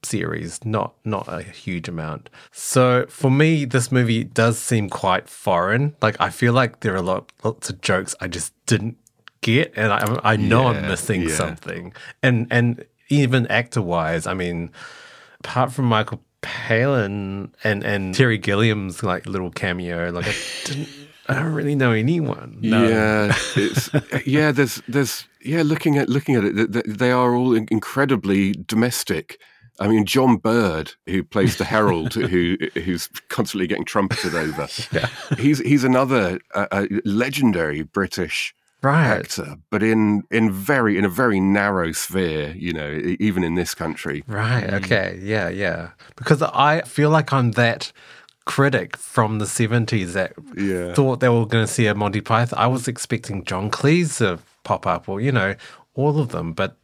series, 0.03 0.63
not 0.65 0.93
not 1.03 1.27
a 1.27 1.41
huge 1.41 1.87
amount. 1.87 2.29
So 2.51 3.05
for 3.09 3.31
me, 3.31 3.65
this 3.65 3.91
movie 3.91 4.23
does 4.23 4.57
seem 4.57 4.89
quite 4.89 5.29
foreign. 5.29 5.95
Like 6.01 6.15
I 6.19 6.29
feel 6.29 6.53
like 6.53 6.81
there 6.81 6.93
are 6.93 6.97
a 6.97 7.01
lot 7.01 7.31
lots 7.43 7.69
of 7.69 7.81
jokes 7.81 8.15
I 8.19 8.27
just 8.27 8.53
didn't 8.65 8.97
get, 9.41 9.73
and 9.75 9.91
I 9.91 10.19
I 10.23 10.35
know 10.35 10.67
I'm 10.67 10.81
missing 10.83 11.23
yeah. 11.23 11.35
something. 11.35 11.93
And 12.21 12.47
and 12.49 12.85
even 13.09 13.47
actor 13.47 13.81
wise, 13.81 14.27
I 14.27 14.33
mean, 14.33 14.71
apart 15.39 15.71
from 15.71 15.85
Michael 15.85 16.21
Palin 16.41 17.53
and 17.63 17.83
and 17.83 18.15
Terry 18.15 18.37
Gilliam's 18.37 19.03
like 19.03 19.25
little 19.25 19.51
cameo, 19.51 20.11
like 20.11 20.27
I 20.27 20.35
didn't 20.65 20.89
I 21.29 21.35
don't 21.35 21.53
really 21.53 21.75
know 21.75 21.91
anyone. 21.91 22.57
Yeah, 22.59 23.35
it's 23.55 23.89
yeah. 24.25 24.51
There's 24.51 24.81
there's 24.87 25.27
yeah. 25.41 25.61
Looking 25.61 25.97
at 25.97 26.09
looking 26.09 26.35
at 26.35 26.43
it, 26.43 26.55
th- 26.55 26.71
th- 26.71 26.85
they 26.87 27.11
are 27.11 27.35
all 27.35 27.53
incredibly 27.53 28.53
domestic. 28.53 29.39
I 29.79 29.87
mean, 29.87 30.05
John 30.05 30.37
Bird, 30.37 30.91
who 31.07 31.23
plays 31.23 31.57
the 31.57 31.65
herald, 31.65 32.13
who 32.31 32.57
who's 32.73 33.07
constantly 33.29 33.67
getting 33.67 33.85
trumpeted 33.85 34.35
over. 34.35 34.67
yeah. 34.91 35.07
He's 35.37 35.59
he's 35.59 35.83
another 35.83 36.39
uh, 36.53 36.85
legendary 37.05 37.83
British 37.83 38.53
Right. 38.81 39.07
actor, 39.07 39.55
but 39.71 39.83
in 39.83 40.23
in 40.31 40.51
very 40.51 40.97
in 40.97 41.03
a 41.05 41.09
very 41.09 41.39
narrow 41.41 41.91
sphere. 41.91 42.53
You 42.57 42.71
know, 42.73 43.01
even 43.19 43.43
in 43.43 43.55
this 43.55 43.75
country. 43.75 44.23
Right. 44.27 44.71
Okay. 44.73 45.19
Yeah. 45.21 45.49
Yeah. 45.49 45.89
Because 46.15 46.41
I 46.41 46.81
feel 46.81 47.09
like 47.09 47.33
I'm 47.33 47.51
that 47.51 47.91
critic 48.45 48.97
from 48.97 49.39
the 49.39 49.45
70s 49.45 50.13
that 50.13 50.33
Yeah. 50.57 50.93
thought 50.93 51.19
they 51.19 51.29
were 51.29 51.45
going 51.45 51.65
to 51.67 51.71
see 51.71 51.85
a 51.87 51.93
Monty 51.93 52.21
Python. 52.21 52.57
I 52.57 52.67
was 52.67 52.87
expecting 52.87 53.43
John 53.43 53.69
Cleese 53.69 54.17
to 54.19 54.39
pop 54.63 54.87
up 54.87 55.07
or, 55.07 55.21
you 55.21 55.31
know, 55.31 55.53
all 55.93 56.19
of 56.19 56.29
them, 56.29 56.53
but 56.53 56.75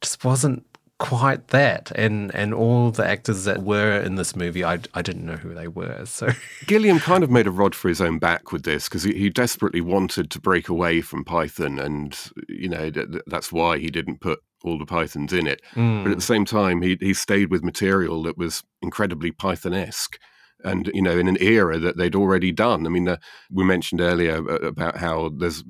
just 0.00 0.24
wasn't 0.24 0.64
quite 1.00 1.48
that. 1.48 1.90
And 1.96 2.32
and 2.34 2.54
all 2.54 2.92
the 2.92 3.04
actors 3.04 3.44
that 3.44 3.62
were 3.62 3.98
in 3.98 4.14
this 4.14 4.36
movie, 4.36 4.62
I, 4.62 4.78
I 4.94 5.02
didn't 5.02 5.26
know 5.26 5.36
who 5.36 5.52
they 5.52 5.66
were. 5.66 6.04
So, 6.04 6.28
Gilliam 6.66 7.00
kind 7.00 7.24
of 7.24 7.30
made 7.30 7.48
a 7.48 7.50
rod 7.50 7.74
for 7.74 7.88
his 7.88 8.00
own 8.00 8.20
back 8.20 8.52
with 8.52 8.62
this 8.62 8.88
because 8.88 9.02
he, 9.02 9.14
he 9.14 9.30
desperately 9.30 9.80
wanted 9.80 10.30
to 10.30 10.40
break 10.40 10.68
away 10.68 11.00
from 11.00 11.24
Python, 11.24 11.80
and 11.80 12.16
you 12.48 12.68
know 12.68 12.90
th- 12.90 13.10
th- 13.10 13.24
that's 13.26 13.50
why 13.50 13.78
he 13.78 13.88
didn't 13.88 14.20
put 14.20 14.40
all 14.62 14.78
the 14.78 14.86
Pythons 14.86 15.32
in 15.32 15.46
it. 15.46 15.62
But 16.04 16.12
at 16.12 16.18
the 16.18 16.22
same 16.22 16.44
time, 16.44 16.82
he 16.82 16.96
he 17.00 17.14
stayed 17.14 17.50
with 17.50 17.64
material 17.64 18.22
that 18.24 18.38
was 18.38 18.62
incredibly 18.82 19.32
Python-esque, 19.32 20.18
and 20.62 20.90
you 20.94 21.02
know 21.02 21.18
in 21.18 21.26
an 21.28 21.38
era 21.40 21.78
that 21.78 21.96
they'd 21.96 22.14
already 22.14 22.52
done. 22.52 22.86
I 22.86 22.90
mean, 22.90 23.08
uh, 23.08 23.16
we 23.50 23.64
mentioned 23.64 24.02
earlier 24.02 24.36
about 24.36 24.98
how 24.98 25.30
there's 25.34 25.64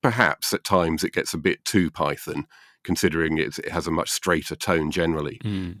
perhaps 0.00 0.54
at 0.54 0.62
times 0.62 1.02
it 1.02 1.12
gets 1.12 1.34
a 1.34 1.38
bit 1.38 1.64
too 1.64 1.90
Python. 1.90 2.46
Considering 2.82 3.36
it, 3.38 3.58
it 3.58 3.70
has 3.70 3.86
a 3.86 3.90
much 3.90 4.10
straighter 4.10 4.56
tone 4.56 4.90
generally, 4.90 5.38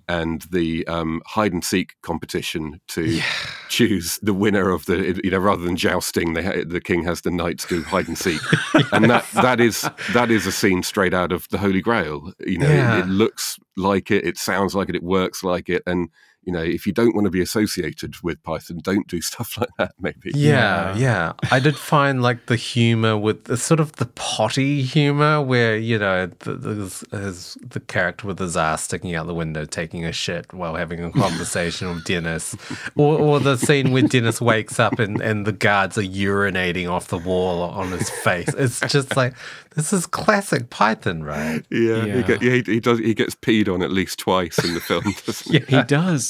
and 0.08 0.42
the 0.50 0.86
um, 0.86 1.22
hide 1.26 1.52
and 1.52 1.64
seek 1.64 1.94
competition 2.02 2.80
to 2.88 3.20
choose 3.68 4.18
the 4.22 4.34
winner 4.34 4.70
of 4.70 4.84
the 4.86 5.18
you 5.24 5.30
know 5.30 5.38
rather 5.38 5.62
than 5.64 5.76
jousting 5.76 6.34
ha- 6.36 6.64
the 6.66 6.80
king 6.80 7.02
has 7.04 7.22
the 7.22 7.30
knights 7.30 7.64
do 7.66 7.82
hide 7.82 8.06
and 8.08 8.18
seek. 8.18 8.40
And 8.92 9.08
that 9.10 9.24
that 9.34 9.60
is 9.60 9.88
that 10.12 10.30
is 10.30 10.46
a 10.46 10.52
scene 10.52 10.82
straight 10.82 11.14
out 11.14 11.32
of 11.32 11.46
the 11.50 11.58
holy 11.58 11.80
grail. 11.80 12.32
You 12.46 12.58
know 12.58 12.68
Yeah. 12.68 12.98
it, 12.98 13.00
it 13.00 13.08
looks 13.08 13.58
like 13.76 14.10
it 14.10 14.24
it 14.26 14.36
sounds 14.36 14.74
like 14.74 14.88
it 14.88 14.94
it 14.96 15.02
works 15.02 15.42
like 15.42 15.68
it 15.70 15.82
and 15.86 16.08
you 16.42 16.52
know 16.52 16.62
if 16.62 16.86
you 16.86 16.92
don't 16.92 17.14
want 17.14 17.24
to 17.24 17.30
be 17.30 17.40
associated 17.40 18.14
with 18.22 18.42
python 18.42 18.78
don't 18.82 19.06
do 19.06 19.20
stuff 19.30 19.58
like 19.58 19.70
that 19.78 19.92
maybe 20.00 20.30
yeah, 20.34 20.96
yeah. 20.96 21.32
I 21.50 21.60
did 21.60 21.76
find 21.76 22.22
like 22.22 22.46
the 22.46 22.56
humor 22.56 23.16
with 23.16 23.44
the 23.44 23.56
sort 23.56 23.80
of 23.80 23.92
the 23.92 24.06
potty 24.06 24.82
humor 24.82 25.40
where, 25.40 25.76
you 25.76 25.98
know, 25.98 26.26
the, 26.26 26.54
the, 26.54 27.18
his, 27.18 27.58
the 27.62 27.80
character 27.80 28.26
with 28.26 28.38
his 28.38 28.56
ass 28.56 28.84
sticking 28.84 29.14
out 29.14 29.26
the 29.26 29.34
window 29.34 29.64
taking 29.64 30.04
a 30.04 30.12
shit 30.12 30.52
while 30.52 30.74
having 30.74 31.02
a 31.02 31.10
conversation 31.12 31.88
with 31.94 32.04
Dennis. 32.04 32.56
Or, 32.96 33.18
or 33.18 33.40
the 33.40 33.56
scene 33.56 33.92
where 33.92 34.02
Dennis 34.02 34.40
wakes 34.40 34.78
up 34.78 34.98
and, 34.98 35.20
and 35.20 35.46
the 35.46 35.52
guards 35.52 35.98
are 35.98 36.02
urinating 36.02 36.90
off 36.90 37.08
the 37.08 37.18
wall 37.18 37.62
on 37.62 37.92
his 37.92 38.10
face. 38.10 38.48
It's 38.54 38.80
just 38.80 39.16
like, 39.16 39.34
this 39.74 39.92
is 39.92 40.06
classic 40.06 40.70
Python, 40.70 41.22
right? 41.22 41.64
yeah, 41.70 42.04
Yeah. 42.04 42.16
He, 42.16 42.22
get, 42.22 42.42
yeah 42.42 42.52
he, 42.54 42.62
he 42.62 42.80
does 42.80 42.98
he 42.98 43.14
gets 43.14 43.34
peed 43.34 43.72
on 43.72 43.82
at 43.82 43.90
least 43.90 44.18
twice 44.18 44.58
in 44.64 44.74
the 44.74 44.80
film 44.80 45.04
doesn't 45.26 45.52
he? 45.52 45.76
He 45.76 45.82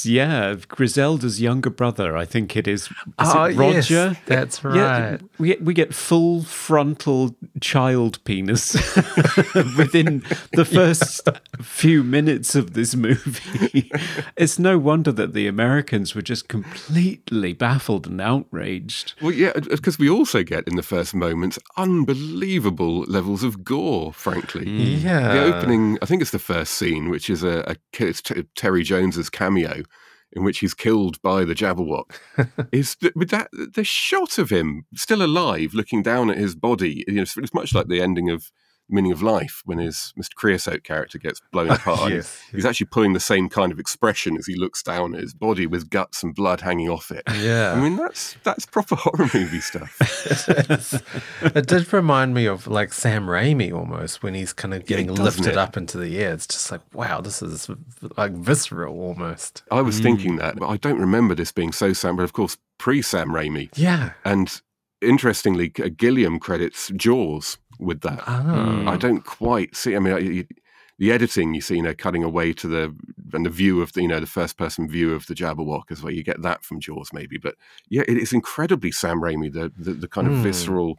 does, 0.02 0.10
yeah. 0.10 0.54
Griselda's 0.68 1.40
younger 1.40 1.70
brother, 1.70 2.16
I 2.16 2.24
think 2.24 2.56
it 2.56 2.66
is. 2.68 2.82
is 2.82 2.90
Oh, 3.18 3.44
it 3.44 3.58
ah, 3.58 3.60
yes, 3.70 3.90
Roger? 3.90 4.16
that's 4.26 4.62
Yeah, 4.64 5.10
right. 5.10 5.20
we 5.38 5.48
get, 5.48 5.62
we 5.62 5.74
get 5.74 5.94
full 5.94 6.42
frontal 6.42 7.36
child 7.60 8.22
penis 8.24 8.74
within 9.76 10.22
the 10.52 10.64
first 10.70 11.28
few 11.62 12.02
minutes 12.02 12.54
of 12.54 12.74
this 12.74 12.94
movie. 12.94 13.90
it's 14.36 14.58
no 14.58 14.78
wonder 14.78 15.12
that 15.12 15.32
the 15.34 15.46
Americans 15.46 16.14
were 16.14 16.22
just 16.22 16.48
completely 16.48 17.52
baffled 17.52 18.06
and 18.06 18.20
outraged. 18.20 19.14
Well, 19.20 19.32
yeah, 19.32 19.52
because 19.54 19.98
we 19.98 20.08
also 20.08 20.42
get 20.42 20.66
in 20.66 20.76
the 20.76 20.82
first 20.82 21.14
moments 21.14 21.58
unbelievable 21.76 23.00
levels 23.02 23.42
of 23.42 23.64
gore. 23.64 24.12
Frankly, 24.12 24.64
mm. 24.66 25.02
Yeah. 25.02 25.32
the 25.34 25.42
opening. 25.54 25.98
I 26.02 26.06
think 26.06 26.22
it's 26.22 26.30
the 26.30 26.38
first 26.38 26.74
scene, 26.74 27.08
which 27.08 27.30
is 27.30 27.42
a, 27.42 27.64
a 27.66 27.76
it's 28.04 28.22
T- 28.22 28.44
Terry 28.56 28.82
Jones's 28.82 29.30
cameo, 29.30 29.82
in 30.32 30.44
which 30.44 30.58
he's 30.60 30.74
killed 30.74 31.20
by 31.22 31.44
the 31.44 31.54
Jabberwock. 31.54 32.18
is 32.72 32.96
th- 32.96 33.14
with 33.14 33.30
that 33.30 33.48
the 33.52 33.84
shot 33.84 34.38
of 34.38 34.50
him 34.50 34.86
still 34.94 35.22
alive, 35.22 35.74
looking 35.74 36.02
down 36.02 36.30
at 36.30 36.38
his 36.38 36.54
body? 36.54 37.04
You 37.08 37.14
know, 37.14 37.22
it's, 37.22 37.36
it's 37.36 37.54
much 37.54 37.74
like 37.74 37.88
the 37.88 38.00
ending 38.00 38.30
of 38.30 38.50
Meaning 38.90 39.12
of 39.12 39.22
Life 39.22 39.62
when 39.64 39.78
his 39.78 40.12
Mr. 40.18 40.34
Creosote 40.34 40.84
character 40.84 41.18
gets 41.18 41.40
blown 41.52 41.70
apart. 41.70 42.10
Yes, 42.10 42.42
He's 42.52 42.66
actually 42.66 42.86
pulling 42.86 43.12
the 43.12 43.20
same 43.20 43.48
kind 43.48 43.72
of 43.72 43.78
expression 43.78 44.36
as 44.36 44.46
he 44.46 44.56
looks 44.56 44.82
down 44.82 45.14
at 45.14 45.20
his 45.20 45.34
body 45.34 45.66
with 45.66 45.90
guts 45.90 46.22
and 46.22 46.34
blood 46.34 46.60
hanging 46.60 46.88
off 46.88 47.10
it. 47.10 47.22
Yeah. 47.40 47.72
I 47.72 47.80
mean, 47.80 47.96
that's 47.96 48.36
that's 48.42 48.66
proper 48.66 48.96
horror 48.96 49.30
movie 49.32 49.60
stuff. 49.60 49.96
it 51.42 51.66
did 51.66 51.92
remind 51.92 52.34
me 52.34 52.46
of 52.46 52.66
like 52.66 52.92
Sam 52.92 53.26
Raimi 53.26 53.72
almost 53.72 54.22
when 54.22 54.34
he's 54.34 54.52
kind 54.52 54.74
of 54.74 54.86
getting 54.86 55.06
doesn't 55.08 55.24
lifted 55.24 55.46
it? 55.46 55.56
up 55.56 55.76
into 55.76 55.98
the 55.98 56.18
air. 56.18 56.32
It's 56.32 56.46
just 56.46 56.70
like, 56.70 56.82
wow, 56.92 57.20
this 57.20 57.42
is 57.42 57.68
like 58.16 58.32
visceral 58.32 59.00
almost. 59.00 59.62
I 59.70 59.82
was 59.82 60.00
mm. 60.00 60.02
thinking 60.02 60.36
that, 60.36 60.56
but 60.56 60.68
I 60.68 60.76
don't 60.76 60.98
remember 60.98 61.34
this 61.34 61.52
being 61.52 61.72
so 61.72 61.92
Sam, 61.92 62.16
but 62.16 62.22
of 62.22 62.32
course, 62.32 62.56
pre 62.78 63.02
Sam 63.02 63.28
Raimi. 63.28 63.70
Yeah. 63.76 64.12
And 64.24 64.60
interestingly, 65.00 65.68
Gilliam 65.68 66.38
credits 66.38 66.90
Jaws 66.96 67.58
with 67.80 68.00
that. 68.02 68.22
Oh. 68.26 68.84
I 68.86 68.96
don't 68.96 69.24
quite 69.24 69.74
see. 69.74 69.96
I 69.96 69.98
mean, 69.98 70.14
I, 70.14 70.18
you, 70.18 70.46
the 70.98 71.12
editing 71.12 71.54
you 71.54 71.60
see, 71.62 71.76
you 71.76 71.82
know, 71.82 71.94
cutting 71.94 72.22
away 72.22 72.52
to 72.52 72.68
the 72.68 72.94
and 73.32 73.46
the 73.46 73.50
view 73.50 73.80
of 73.80 73.92
the, 73.92 74.02
you 74.02 74.08
know, 74.08 74.20
the 74.20 74.26
first 74.26 74.58
person 74.58 74.88
view 74.88 75.14
of 75.14 75.26
the 75.26 75.34
Jabberwock 75.34 75.90
is 75.90 76.02
where 76.02 76.12
you 76.12 76.22
get 76.22 76.42
that 76.42 76.64
from 76.64 76.80
Jaws, 76.80 77.10
maybe. 77.12 77.38
But 77.38 77.54
yeah, 77.88 78.02
it 78.06 78.18
is 78.18 78.32
incredibly 78.32 78.92
Sam 78.92 79.20
Raimi, 79.20 79.52
the 79.52 79.72
the, 79.76 79.94
the 79.94 80.08
kind 80.08 80.26
of 80.26 80.34
Hmm. 80.34 80.42
visceral, 80.42 80.98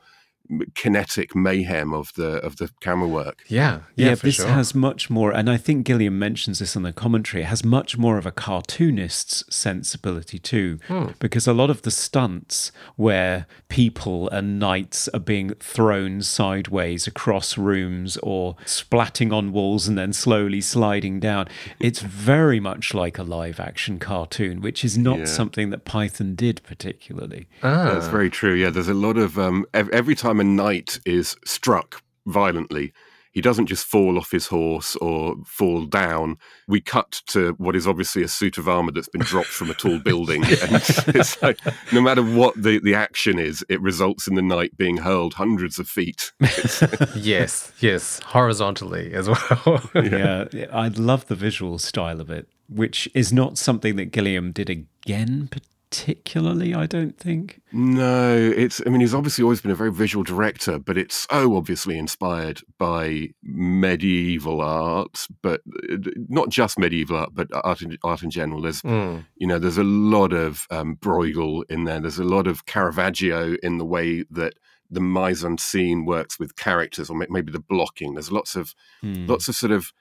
kinetic 0.76 1.36
mayhem 1.36 1.94
of 1.94 2.12
the 2.16 2.38
of 2.44 2.58
the 2.58 2.70
camera 2.82 3.08
work. 3.08 3.44
Yeah. 3.48 3.82
Yeah. 3.96 4.10
Yeah, 4.10 4.16
this 4.16 4.36
sure. 4.36 4.48
has 4.48 4.76
much 4.76 5.10
more, 5.10 5.32
and 5.32 5.50
I 5.50 5.58
think 5.58 5.86
Gilliam 5.86 6.18
mentions 6.20 6.60
this 6.60 6.76
in 6.76 6.84
the 6.84 6.92
commentary, 6.92 7.44
it 7.44 7.48
has 7.48 7.64
much 7.64 7.98
more 7.98 8.18
of 8.18 8.26
a 8.26 8.32
cartoonist's 8.32 9.44
sensibility 9.50 10.40
too, 10.40 10.80
Hmm. 10.88 11.08
because 11.20 11.48
a 11.48 11.54
lot 11.54 11.70
of 11.70 11.84
the 11.84 11.92
stunts 11.92 12.72
where 12.96 13.46
people 13.70 14.28
and 14.30 14.60
knights 14.60 15.08
are 15.10 15.20
being 15.20 15.52
thrown 15.60 16.22
sideways 16.22 17.08
across 17.08 17.58
rooms 17.58 18.18
or 18.22 18.56
splatting 18.66 19.32
on 19.32 19.52
walls 19.54 19.88
and 19.88 19.98
then 19.98 20.12
slowly 20.14 20.60
sliding 20.62 21.20
down, 21.20 21.48
it's 21.80 22.02
very 22.02 22.60
much 22.60 22.94
like 22.94 23.18
a 23.18 23.24
live 23.24 23.60
action 23.60 24.00
cartoon, 24.00 24.62
which 24.62 24.84
is 24.84 24.98
not 24.98 25.20
Yeah. 25.20 25.26
something 25.26 25.70
that 25.70 25.86
Python 25.86 26.36
did 26.36 26.62
particularly. 26.64 27.48
Ah. 27.64 27.94
That's 27.94 28.08
very 28.08 28.30
true. 28.30 28.54
Yeah, 28.54 28.70
there's 28.70 28.90
a 28.90 28.94
lot 28.94 29.18
of 29.18 29.38
um, 29.40 29.66
every 29.74 30.16
time 30.16 30.41
a 30.42 30.44
knight 30.44 31.00
is 31.06 31.38
struck 31.46 32.02
violently, 32.26 32.94
he 33.32 33.42
doesn't 33.42 33.68
just 33.68 33.86
fall 33.86 34.18
off 34.18 34.32
his 34.32 34.48
horse 34.48 34.96
or 34.98 35.36
fall 35.46 35.86
down. 35.86 36.38
We 36.68 36.82
cut 36.82 37.22
to 37.28 37.54
what 37.60 37.76
is 37.76 37.88
obviously 37.88 38.24
a 38.24 38.28
suit 38.28 38.58
of 38.58 38.68
armor 38.68 38.92
that's 38.92 39.08
been 39.08 39.22
dropped 39.22 39.50
from 39.50 39.70
a 39.70 39.74
tall 39.76 40.00
building, 40.04 40.44
and 40.44 40.76
it's 41.16 41.42
like 41.42 41.60
no 41.94 42.02
matter 42.02 42.24
what 42.24 42.62
the, 42.62 42.80
the 42.80 42.96
action 42.96 43.38
is, 43.40 43.64
it 43.70 43.80
results 43.82 44.28
in 44.28 44.34
the 44.34 44.42
knight 44.42 44.76
being 44.76 44.98
hurled 44.98 45.36
hundreds 45.36 45.78
of 45.80 45.88
feet. 45.88 46.32
yes. 47.16 47.72
Yes. 47.80 48.20
Horizontally 48.26 49.14
as 49.14 49.30
well. 49.30 49.90
yeah, 49.96 50.46
I 50.74 50.88
love 50.90 51.28
the 51.28 51.36
visual 51.36 51.78
style 51.78 52.20
of 52.20 52.32
it, 52.32 52.50
which 52.68 53.08
is 53.14 53.32
not 53.32 53.60
something 53.60 53.96
that 53.96 54.06
Gilliam 54.06 54.52
did 54.52 54.70
again 54.70 55.48
particularly, 55.48 55.71
I 55.92 56.86
don't 56.86 57.18
think. 57.18 57.62
No, 57.72 58.36
it's. 58.36 58.82
I 58.86 58.90
mean, 58.90 59.02
he's 59.02 59.14
obviously 59.14 59.44
always 59.44 59.62
been 59.62 59.72
a 59.72 59.76
very 59.76 59.92
visual 59.92 60.24
director, 60.24 60.80
but 60.80 60.98
it's 60.98 61.28
so 61.30 61.56
obviously 61.56 61.98
inspired 61.98 62.62
by 62.78 63.30
medieval 63.44 64.62
art, 64.62 65.28
but 65.42 65.62
uh, 65.92 65.98
not 66.30 66.50
just 66.50 66.80
medieval 66.80 67.18
art, 67.18 67.30
but 67.34 67.48
art 67.54 67.82
in, 67.82 67.98
art 68.04 68.24
in 68.24 68.30
general. 68.32 68.62
There's, 68.62 68.82
Mm. 68.82 69.26
You 69.38 69.48
know, 69.48 69.60
there's 69.60 69.78
a 69.78 69.84
lot 69.84 70.34
of 70.34 70.66
um, 70.72 70.96
Bruegel 70.98 71.64
in 71.70 71.84
there. 71.84 72.00
There's 72.00 72.20
a 72.20 72.24
lot 72.24 72.48
of 72.48 72.66
Caravaggio 72.66 73.56
in 73.62 73.78
the 73.78 73.86
way 73.86 74.24
that 74.32 74.54
the 74.90 75.00
mise 75.02 75.44
en 75.46 75.58
scene 75.58 76.06
works 76.06 76.40
with 76.40 76.56
characters, 76.56 77.10
or 77.10 77.16
maybe 77.30 77.52
the 77.52 77.60
blocking. 77.60 78.14
There's 78.16 78.32
lots 78.32 78.56
of 78.56 78.74
Hmm. 79.02 79.26
lots 79.28 79.48
of 79.48 79.56
sort 79.56 79.72
of 79.72 79.92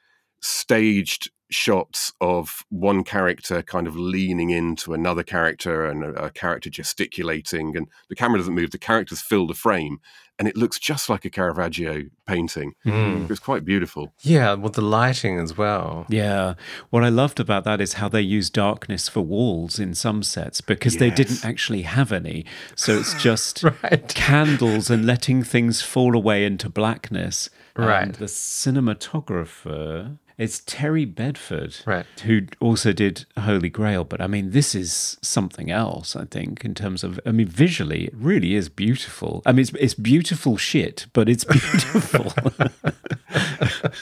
staged 0.41 1.31
shots 1.53 2.13
of 2.21 2.65
one 2.69 3.03
character 3.03 3.61
kind 3.61 3.89
of 3.89 3.97
leaning 3.97 4.51
into 4.51 4.95
another 4.95 5.25
character 5.25 5.85
and 5.85 6.05
a, 6.05 6.27
a 6.27 6.31
character 6.31 6.71
gesticulating 6.71 7.77
and 7.77 7.89
the 8.09 8.15
camera 8.15 8.39
doesn't 8.39 8.55
move 8.55 8.71
the 8.71 8.79
characters 8.79 9.21
fill 9.21 9.49
the 9.49 9.55
frame 9.55 9.99
and 10.39 10.47
it 10.47 10.57
looks 10.57 10.79
just 10.79 11.11
like 11.11 11.25
a 11.27 11.29
Caravaggio 11.31 12.05
painting. 12.25 12.73
Mm. 12.87 13.25
It 13.25 13.29
was 13.29 13.41
quite 13.41 13.63
beautiful. 13.63 14.15
Yeah, 14.23 14.55
with 14.55 14.73
the 14.73 14.81
lighting 14.81 15.39
as 15.39 15.59
well. 15.59 16.07
Yeah. 16.09 16.55
What 16.89 17.05
I 17.05 17.11
loved 17.11 17.41
about 17.41 17.65
that 17.65 17.79
is 17.79 17.95
how 17.95 18.09
they 18.09 18.23
use 18.23 18.49
darkness 18.49 19.07
for 19.07 19.21
walls 19.21 19.79
in 19.79 19.93
some 19.95 20.23
sets 20.23 20.63
because 20.63 20.97
they 20.97 21.11
didn't 21.11 21.45
actually 21.45 21.83
have 21.83 22.11
any. 22.11 22.47
So 22.75 22.99
it's 23.01 23.13
just 23.23 23.65
Right. 23.65 24.09
candles 24.15 24.89
and 24.89 25.05
letting 25.05 25.43
things 25.43 25.83
fall 25.83 26.17
away 26.17 26.47
into 26.47 26.71
blackness. 26.71 27.51
And 27.77 27.87
Right. 27.87 28.13
the 28.15 28.25
cinematographer 28.25 30.17
is 30.41 30.61
Terry 30.61 31.05
Bedford, 31.05 31.77
Right. 31.87 32.07
who 32.25 32.43
also 32.61 32.93
did 32.93 33.27
Holy 33.39 33.69
Grail. 33.69 34.05
But 34.05 34.21
I 34.21 34.27
mean, 34.27 34.51
this 34.51 34.75
is 34.75 35.19
something 35.23 35.71
else, 35.71 36.17
I 36.17 36.25
think, 36.25 36.65
in 36.65 36.75
terms 36.75 37.05
of, 37.05 37.21
I 37.27 37.33
mean, 37.33 37.47
visually, 37.49 38.05
it 38.07 38.15
really 38.17 38.55
is 38.55 38.69
beautiful. 38.69 39.43
I 39.47 39.53
mean, 39.53 39.61
it's, 39.61 39.73
it's 39.79 39.95
beautiful 39.95 40.57
shit, 40.57 41.07
but 41.13 41.29
it's 41.29 41.45
beautiful. 41.57 42.33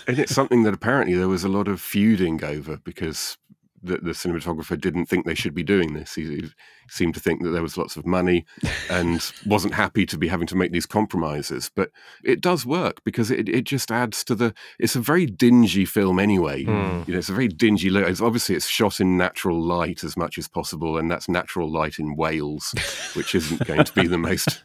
And 0.06 0.18
it's 0.18 0.34
something 0.34 0.62
that 0.62 0.72
apparently 0.74 1.14
there 1.14 1.28
was 1.28 1.44
a 1.44 1.48
lot 1.48 1.68
of 1.68 1.80
feuding 1.82 2.42
over 2.42 2.78
because 2.78 3.36
the, 3.82 3.98
the 3.98 4.12
cinematographer 4.12 4.80
didn't 4.80 5.06
think 5.06 5.26
they 5.26 5.34
should 5.34 5.54
be 5.54 5.62
doing 5.62 5.92
this. 5.92 6.14
He, 6.14 6.24
he 6.24 6.50
seemed 6.90 7.14
to 7.14 7.20
think 7.20 7.42
that 7.42 7.50
there 7.50 7.62
was 7.62 7.76
lots 7.76 7.96
of 7.96 8.06
money 8.06 8.44
and 8.90 9.32
wasn't 9.46 9.74
happy 9.74 10.06
to 10.06 10.18
be 10.18 10.28
having 10.28 10.46
to 10.48 10.56
make 10.56 10.72
these 10.72 10.86
compromises. 10.86 11.70
But 11.74 11.90
it 12.24 12.40
does 12.40 12.66
work 12.66 13.02
because 13.04 13.30
it, 13.30 13.48
it 13.48 13.64
just 13.64 13.90
adds 13.90 14.24
to 14.24 14.34
the. 14.34 14.54
It's 14.78 14.96
a 14.96 15.00
very 15.00 15.26
dingy 15.26 15.84
film 15.84 16.18
anyway. 16.18 16.64
Hmm. 16.64 17.02
You 17.06 17.14
know, 17.14 17.18
it's 17.18 17.28
a 17.28 17.34
very 17.34 17.48
dingy 17.48 17.90
look. 17.90 18.06
It's, 18.06 18.20
obviously, 18.20 18.54
it's 18.54 18.66
shot 18.66 19.00
in 19.00 19.16
natural 19.16 19.60
light 19.60 20.04
as 20.04 20.16
much 20.16 20.38
as 20.38 20.48
possible, 20.48 20.98
and 20.98 21.10
that's 21.10 21.28
natural 21.28 21.70
light 21.70 21.98
in 21.98 22.16
Wales, 22.16 22.74
which 23.14 23.34
isn't 23.34 23.64
going 23.66 23.84
to 23.84 23.92
be 23.92 24.06
the 24.06 24.18
most 24.18 24.62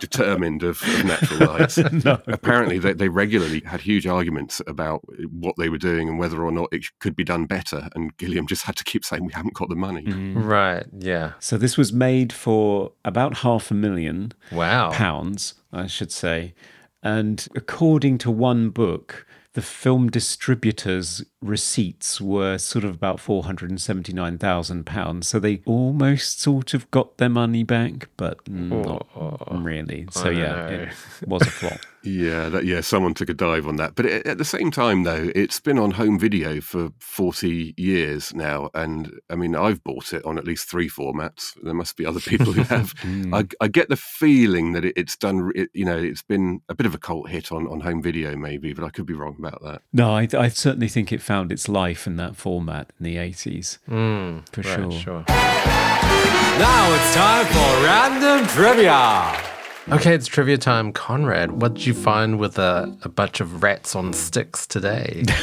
determined 0.00 0.62
of, 0.62 0.82
of 0.82 1.04
natural 1.04 1.48
lights. 1.48 1.78
Apparently, 2.26 2.78
they, 2.78 2.92
they 2.92 3.08
regularly 3.08 3.60
had 3.60 3.80
huge 3.80 4.06
arguments 4.06 4.60
about 4.66 5.02
what 5.30 5.56
they 5.56 5.68
were 5.68 5.78
doing 5.78 6.08
and 6.08 6.18
whether 6.18 6.42
or 6.42 6.52
not 6.52 6.68
it 6.72 6.86
could 7.00 7.16
be 7.16 7.24
done 7.24 7.46
better. 7.46 7.88
And 7.94 8.16
Gilliam 8.16 8.46
just 8.46 8.62
had 8.62 8.76
to 8.76 8.84
keep 8.84 9.04
saying, 9.04 9.24
"We 9.24 9.32
haven't 9.32 9.54
got 9.54 9.68
the 9.68 9.76
money." 9.76 10.04
Mm. 10.04 10.44
Right. 10.44 10.86
Yeah. 10.98 11.32
so 11.40 11.57
this 11.58 11.76
was 11.76 11.92
made 11.92 12.32
for 12.32 12.92
about 13.04 13.38
half 13.38 13.70
a 13.70 13.74
million. 13.74 14.32
Wow. 14.52 14.92
pounds, 14.92 15.54
I 15.72 15.86
should 15.86 16.12
say. 16.12 16.54
And 17.02 17.46
according 17.54 18.18
to 18.18 18.30
one 18.30 18.70
book, 18.70 19.26
the 19.54 19.62
film 19.62 20.08
distributors' 20.08 21.24
receipts 21.40 22.20
were 22.20 22.58
sort 22.58 22.84
of 22.84 22.94
about 22.94 23.16
£479,000. 23.16 25.24
So 25.24 25.38
they 25.38 25.62
almost 25.64 26.40
sort 26.40 26.74
of 26.74 26.90
got 26.90 27.18
their 27.18 27.28
money 27.28 27.64
back, 27.64 28.08
but 28.16 28.38
oh, 28.48 28.52
not 28.52 29.06
really. 29.50 30.06
So, 30.12 30.28
yeah, 30.28 30.68
it 30.68 30.92
was 31.26 31.42
a 31.42 31.50
flop. 31.50 31.80
Yeah, 32.08 32.48
that, 32.48 32.64
yeah. 32.64 32.80
Someone 32.80 33.14
took 33.14 33.28
a 33.28 33.34
dive 33.34 33.66
on 33.66 33.76
that, 33.76 33.94
but 33.94 34.06
at 34.06 34.26
at 34.26 34.38
the 34.38 34.44
same 34.44 34.70
time, 34.70 35.02
though, 35.04 35.30
it's 35.34 35.60
been 35.60 35.78
on 35.78 35.92
home 35.92 36.18
video 36.18 36.60
for 36.60 36.90
forty 37.00 37.74
years 37.76 38.32
now, 38.34 38.70
and 38.74 39.12
I 39.28 39.36
mean, 39.36 39.54
I've 39.54 39.82
bought 39.84 40.12
it 40.12 40.24
on 40.24 40.38
at 40.38 40.44
least 40.44 40.68
three 40.68 40.88
formats. 40.88 41.52
There 41.62 41.74
must 41.74 41.96
be 41.96 42.06
other 42.06 42.20
people 42.20 42.52
who 42.52 42.62
have. 42.74 42.94
I, 43.32 43.46
I 43.60 43.68
get 43.68 43.88
the 43.88 43.96
feeling 43.96 44.72
that 44.72 44.84
it, 44.84 44.94
it's 44.96 45.16
done. 45.16 45.52
It, 45.54 45.70
you 45.74 45.84
know, 45.84 45.98
it's 45.98 46.22
been 46.22 46.60
a 46.68 46.74
bit 46.74 46.86
of 46.86 46.94
a 46.94 46.98
cult 46.98 47.28
hit 47.28 47.52
on 47.52 47.66
on 47.66 47.80
home 47.80 48.02
video, 48.02 48.36
maybe, 48.36 48.72
but 48.72 48.84
I 48.84 48.90
could 48.90 49.06
be 49.06 49.14
wrong 49.14 49.36
about 49.38 49.62
that. 49.64 49.82
No, 49.92 50.12
I, 50.16 50.28
I 50.32 50.48
certainly 50.48 50.88
think 50.88 51.12
it 51.12 51.20
found 51.20 51.52
its 51.52 51.68
life 51.68 52.06
in 52.06 52.16
that 52.16 52.36
format 52.36 52.92
in 52.98 53.04
the 53.04 53.16
80s, 53.16 53.78
Mm, 53.88 54.48
for 54.50 54.62
right, 54.62 54.92
sure. 54.92 55.00
sure. 55.00 55.24
Now 55.28 56.92
it's 56.94 57.14
time 57.14 57.46
for 57.46 57.84
random 57.84 58.46
trivia. 58.48 59.57
Okay, 59.90 60.14
it's 60.14 60.26
trivia 60.26 60.58
time. 60.58 60.92
Conrad, 60.92 61.62
what 61.62 61.74
did 61.74 61.86
you 61.86 61.94
find 61.94 62.38
with 62.38 62.58
a, 62.58 62.94
a 63.02 63.08
bunch 63.08 63.40
of 63.40 63.62
rats 63.62 63.96
on 63.96 64.12
sticks 64.12 64.66
today? 64.66 65.24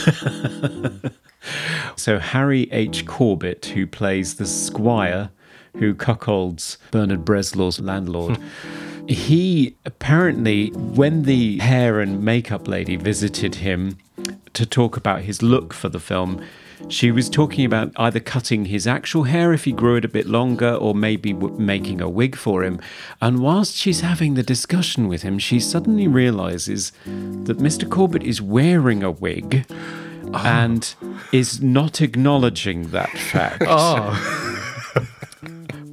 So 1.95 2.19
Harry 2.19 2.67
H. 2.71 3.05
Corbett, 3.05 3.67
who 3.67 3.87
plays 3.87 4.35
the 4.35 4.45
squire 4.45 5.29
who 5.77 5.93
cuckolds 5.93 6.77
Bernard 6.91 7.25
Bresslaw's 7.25 7.79
landlord, 7.79 8.37
he 9.07 9.75
apparently, 9.85 10.69
when 10.69 11.23
the 11.23 11.57
hair 11.59 11.99
and 11.99 12.23
makeup 12.23 12.67
lady 12.67 12.95
visited 12.95 13.55
him 13.55 13.97
to 14.53 14.65
talk 14.65 14.95
about 14.95 15.21
his 15.21 15.41
look 15.41 15.73
for 15.73 15.89
the 15.89 15.99
film, 15.99 16.43
she 16.89 17.11
was 17.11 17.29
talking 17.29 17.65
about 17.65 17.91
either 17.97 18.19
cutting 18.19 18.65
his 18.65 18.87
actual 18.87 19.23
hair 19.23 19.53
if 19.53 19.65
he 19.65 19.71
grew 19.71 19.95
it 19.95 20.05
a 20.05 20.09
bit 20.09 20.27
longer 20.27 20.73
or 20.73 20.93
maybe 20.93 21.33
w- 21.33 21.55
making 21.57 22.01
a 22.01 22.09
wig 22.09 22.35
for 22.35 22.63
him. 22.63 22.79
And 23.21 23.39
whilst 23.39 23.75
she's 23.75 24.01
having 24.01 24.35
the 24.35 24.43
discussion 24.43 25.07
with 25.07 25.21
him, 25.21 25.39
she 25.39 25.59
suddenly 25.59 26.07
realizes 26.07 26.91
that 27.05 27.57
Mr. 27.57 27.89
Corbett 27.89 28.23
is 28.23 28.41
wearing 28.41 29.03
a 29.03 29.11
wig 29.11 29.65
oh. 29.69 30.41
and 30.43 30.93
is 31.31 31.61
not 31.61 32.01
acknowledging 32.01 32.89
that 32.89 33.09
fact. 33.17 33.63
oh, 33.67 34.54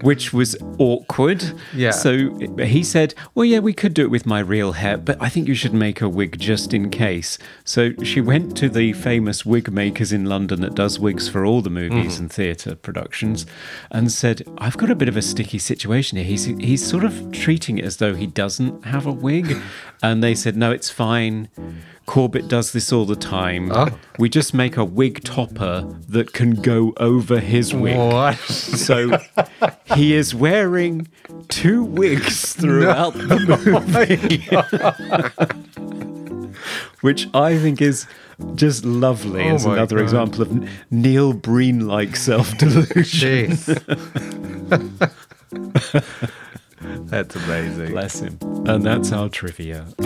Which 0.03 0.33
was 0.33 0.57
awkward. 0.79 1.53
Yeah. 1.75 1.93
So 1.93 2.37
he 2.59 2.83
said, 2.83 3.15
Well, 3.35 3.45
yeah, 3.45 3.61
we 3.61 3.73
could 3.73 3.95
do 3.95 4.03
it 4.03 4.11
with 4.11 4.27
my 4.27 4.41
real 4.41 4.73
hair, 4.73 4.97
but 4.97 5.17
I 5.21 5.29
think 5.29 5.49
you 5.49 5.55
should 5.55 5.73
make 5.73 6.01
a 6.01 6.09
wig 6.09 6.39
just 6.39 6.75
in 6.75 6.91
case. 6.91 7.39
So 7.65 7.93
she 8.03 8.21
went 8.21 8.57
to 8.59 8.69
the 8.69 8.93
famous 8.93 9.47
wig 9.47 9.71
makers 9.71 10.13
in 10.13 10.27
London 10.27 10.61
that 10.63 10.75
does 10.75 10.99
wigs 10.99 11.29
for 11.29 11.45
all 11.45 11.63
the 11.63 11.71
movies 11.71 12.15
mm-hmm. 12.15 12.25
and 12.25 12.33
theatre 12.33 12.75
productions 12.75 13.47
and 13.91 14.11
said, 14.13 14.43
I've 14.59 14.77
got 14.77 14.91
a 14.91 14.95
bit 14.95 15.09
of 15.09 15.17
a 15.17 15.23
sticky 15.23 15.59
situation 15.59 16.19
here. 16.19 16.27
He's, 16.27 16.45
he's 16.45 16.87
sort 16.87 17.05
of 17.05 17.33
treating 17.33 17.79
it 17.79 17.85
as 17.85 17.99
though 17.99 18.15
he 18.15 18.27
doesn't 18.27 18.85
have 18.85 19.07
a 19.07 19.13
wig. 19.13 19.57
And 20.05 20.21
they 20.21 20.35
said, 20.35 20.57
No, 20.57 20.73
it's 20.73 20.91
fine. 20.91 21.49
Corbett 22.07 22.49
does 22.49 22.73
this 22.73 22.93
all 22.93 23.05
the 23.05 23.17
time. 23.17 23.71
Oh. 23.73 23.89
We 24.19 24.29
just 24.29 24.53
make 24.55 24.77
a 24.77 24.85
wig 24.85 25.23
topper 25.25 25.83
that 26.09 26.33
can 26.33 26.55
go 26.61 26.93
over 26.99 27.39
his 27.41 27.73
wig. 27.75 27.97
what? 27.97 28.37
So 28.39 29.19
he 29.95 30.15
is 30.15 30.35
wearing 30.35 31.09
two 31.49 31.83
wigs 31.85 32.53
throughout 32.61 33.15
the 33.15 33.57
oh 33.73 33.81
movie. 36.49 36.59
Which 37.01 37.29
I 37.35 37.57
think 37.59 37.81
is 37.83 38.07
just 38.55 38.85
lovely 38.85 39.45
Oh 39.49 39.55
as 39.55 39.65
another 39.65 39.97
God. 39.97 40.03
example 40.03 40.43
of 40.43 40.69
Neil 40.91 41.33
Breen 41.33 41.87
like 41.87 42.17
self 42.17 42.57
delusion. 42.59 43.57
Jeez. 46.83 47.09
That's 47.11 47.37
amazing. 47.37 47.91
Bless 47.91 48.21
him. 48.21 48.39
And 48.67 48.85
that's 48.85 49.13
our 49.13 49.29
trivia. 49.29 49.87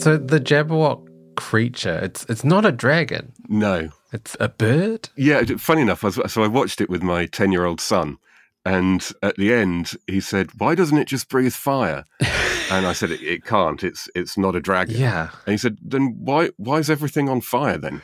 So 0.00 0.16
the 0.16 0.38
Jabberwock 0.40 1.08
creature, 1.36 1.98
it's 2.02 2.24
it's 2.28 2.44
not 2.44 2.64
a 2.64 2.70
dragon. 2.70 3.32
No, 3.48 3.90
It's 4.12 4.36
a 4.38 4.48
bird? 4.48 5.08
Yeah, 5.16 5.42
d- 5.42 5.56
funny 5.56 5.82
enough, 5.82 6.04
I 6.04 6.08
was, 6.08 6.32
so 6.32 6.42
I 6.44 6.46
watched 6.46 6.80
it 6.80 6.88
with 6.88 7.02
my 7.02 7.26
10 7.26 7.50
year 7.52 7.64
old 7.64 7.80
son. 7.80 8.18
And 8.64 9.06
at 9.22 9.36
the 9.36 9.52
end, 9.52 9.94
he 10.06 10.20
said, 10.20 10.50
Why 10.58 10.74
doesn't 10.76 10.96
it 10.98 11.08
just 11.08 11.28
breathe 11.28 11.52
fire? 11.52 12.04
and 12.70 12.86
I 12.86 12.92
said, 12.92 13.10
It, 13.10 13.22
it 13.22 13.44
can't. 13.44 13.82
It's 13.82 14.08
it's 14.14 14.38
not 14.38 14.54
a 14.54 14.60
dragon. 14.60 14.94
Yeah. 14.96 15.30
And 15.46 15.52
he 15.52 15.58
said, 15.58 15.78
Then 15.82 16.16
why 16.20 16.50
why 16.58 16.78
is 16.78 16.90
everything 16.90 17.28
on 17.28 17.40
fire 17.40 17.76
then? 17.78 18.00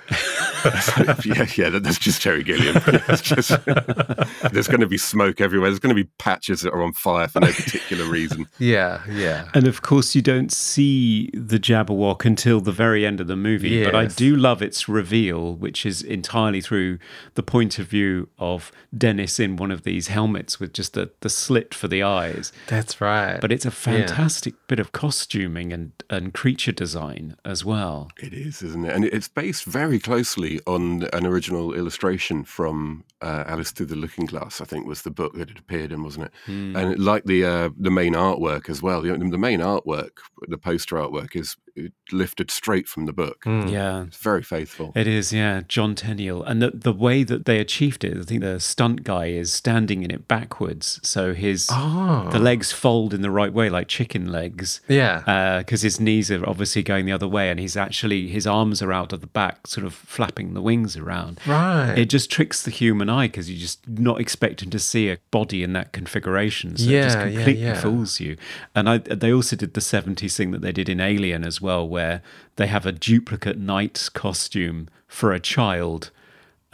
yeah, 1.25 1.47
yeah, 1.57 1.79
that's 1.79 1.99
just 1.99 2.23
Terry 2.23 2.43
Gilliam. 2.43 2.75
Just, 3.23 3.51
there's 4.53 4.69
going 4.69 4.81
to 4.81 4.87
be 4.87 4.99
smoke 4.99 5.41
everywhere. 5.41 5.71
There's 5.71 5.79
going 5.79 5.95
to 5.95 6.03
be 6.03 6.09
patches 6.19 6.63
that 6.63 6.73
are 6.73 6.83
on 6.83 6.93
fire 6.93 7.29
for 7.29 7.41
no 7.41 7.53
particular 7.53 8.05
reason. 8.05 8.47
Yeah, 8.59 9.03
yeah. 9.11 9.49
And 9.55 9.67
of 9.67 9.83
course, 9.83 10.15
you 10.15 10.23
don't 10.23 10.53
see 10.53 11.31
the 11.33 11.59
Jabberwock 11.59 12.25
until 12.25 12.61
the 12.61 12.73
very 12.73 13.07
end 13.07 13.21
of 13.21 13.27
the 13.27 13.37
movie. 13.37 13.85
But 13.85 13.95
I 13.95 14.07
do 14.07 14.37
love 14.37 14.63
its 14.63 14.89
reveal, 14.89 15.55
which 15.55 15.87
is 15.87 16.03
entirely 16.03 16.61
through 16.61 16.99
the 17.35 17.43
point 17.43 17.79
of 17.79 17.87
view 17.87 18.29
of 18.39 18.73
Dennis 18.97 19.39
in 19.39 19.57
one 19.57 19.71
of 19.71 19.83
these 19.83 20.09
helmets 20.09 20.61
with 20.61 20.73
just 20.73 20.95
the, 20.95 21.11
the 21.21 21.31
slit 21.31 21.75
for 21.75 21.89
the 21.89 22.03
eyes. 22.03 22.53
That's 22.69 23.01
right. 23.01 23.41
But 23.41 23.53
it's 23.53 23.67
a 23.67 23.71
fantastic 23.71 24.55
bit 24.67 24.79
of 24.79 24.93
costuming 24.93 25.73
and, 25.73 25.93
and 26.11 26.33
creature 26.35 26.73
design 26.73 27.37
as 27.45 27.65
well. 27.65 28.11
It 28.21 28.33
is, 28.33 28.63
isn't 28.63 28.85
it? 28.85 28.95
And 28.95 29.05
it's 29.05 29.29
based 29.29 29.65
very 29.65 29.99
closely 29.99 30.54
on 30.67 31.09
an 31.13 31.27
original 31.27 31.73
illustration 31.75 32.45
from 32.45 33.05
uh, 33.25 33.45
Alice 33.47 33.71
Through 33.73 33.87
the 33.87 33.97
Looking 33.97 34.27
Glass. 34.27 34.61
I 34.61 34.65
think 34.65 34.87
was 34.87 35.03
the 35.03 35.11
book 35.11 35.35
that 35.35 35.51
it 35.51 35.59
appeared 35.59 35.93
in, 35.93 36.03
wasn't 36.05 36.27
it? 36.27 36.33
And 36.51 36.99
like 36.99 37.25
the 37.25 37.45
uh, 37.45 37.71
the 37.79 37.91
main 37.91 38.15
artwork 38.15 38.69
as 38.69 38.83
well. 38.83 39.01
The, 39.03 39.13
the 39.17 39.39
main 39.39 39.61
artwork, 39.61 40.11
the 40.49 40.59
poster 40.59 40.97
artwork, 40.97 41.35
is 41.35 41.57
lifted 42.13 42.51
straight 42.53 42.87
from 42.87 43.07
the 43.07 43.13
book. 43.13 43.43
Yeah. 43.47 44.05
It's 44.05 44.17
very 44.19 44.43
faithful. 44.45 44.93
It 44.95 45.09
is, 45.09 45.33
yeah, 45.33 45.63
John 45.67 45.97
Tenniel. 45.97 46.45
And 46.47 46.63
the, 46.63 46.71
the 46.71 46.93
way 46.93 47.25
that 47.25 47.47
they 47.47 47.59
achieved 47.59 48.05
it, 48.05 48.17
I 48.17 48.23
think 48.23 48.43
the 48.43 48.61
stunt 48.61 49.03
guy 49.03 49.27
is 49.27 49.53
standing 49.53 50.05
in 50.05 50.13
it 50.13 50.29
backwards. 50.29 51.01
So 51.03 51.35
his 51.35 51.69
Oh. 51.73 52.29
the 52.31 52.39
legs 52.39 52.71
fold 52.71 53.13
in 53.13 53.23
the 53.23 53.31
right 53.31 53.53
way, 53.53 53.71
like 53.71 53.89
chicken 53.89 54.31
legs. 54.31 54.83
Yeah. 54.89 55.59
Because 55.59 55.83
his 55.83 55.99
knees 55.99 56.31
are 56.31 56.49
obviously 56.49 56.85
going 56.85 57.07
the 57.07 57.13
other 57.13 57.27
way, 57.27 57.51
and 57.51 57.59
he's 57.59 57.77
actually, 57.77 58.29
his 58.29 58.47
arms 58.47 58.81
are 58.81 58.93
out 58.93 59.13
of 59.13 59.21
the 59.21 59.27
back, 59.27 59.67
sort 59.67 59.85
of 59.85 59.95
flapping 59.95 60.55
the 60.55 60.63
wings 60.63 60.97
around. 60.97 61.41
Right. 61.45 61.95
It 61.97 62.07
just 62.09 62.31
tricks 62.31 62.63
the 62.63 62.71
human 62.71 63.11
eye 63.15 63.29
because 63.29 63.51
you're 63.51 63.59
just 63.59 63.87
not 63.89 64.21
expecting 64.21 64.71
to 64.71 64.79
see 64.79 65.09
a 65.11 65.19
body 65.31 65.63
in 65.63 65.73
that 65.75 65.93
configuration. 65.93 66.77
So 66.77 66.85
it 66.85 67.03
just 67.03 67.19
Yeah, 67.19 67.25
yeah, 67.25 67.35
completely 67.37 67.63
yeah. 67.63 67.81
fools 67.81 68.21
you. 68.21 68.37
And 68.75 68.89
I, 68.89 68.99
they 68.99 69.33
also 69.33 69.57
did 69.57 69.75
the 69.75 69.81
70s 69.81 70.37
thing 70.37 70.51
that 70.51 70.63
they 70.63 70.73
did 70.73 70.89
in 70.89 71.01
Alien 71.01 71.45
as 71.45 71.61
well, 71.61 71.89
where 71.89 72.23
they 72.57 72.67
have 72.67 72.87
a 72.87 72.93
duplicate 72.93 73.59
knight's 73.59 74.09
costume 74.09 74.89
for 75.07 75.33
a 75.33 75.41
child. 75.41 76.11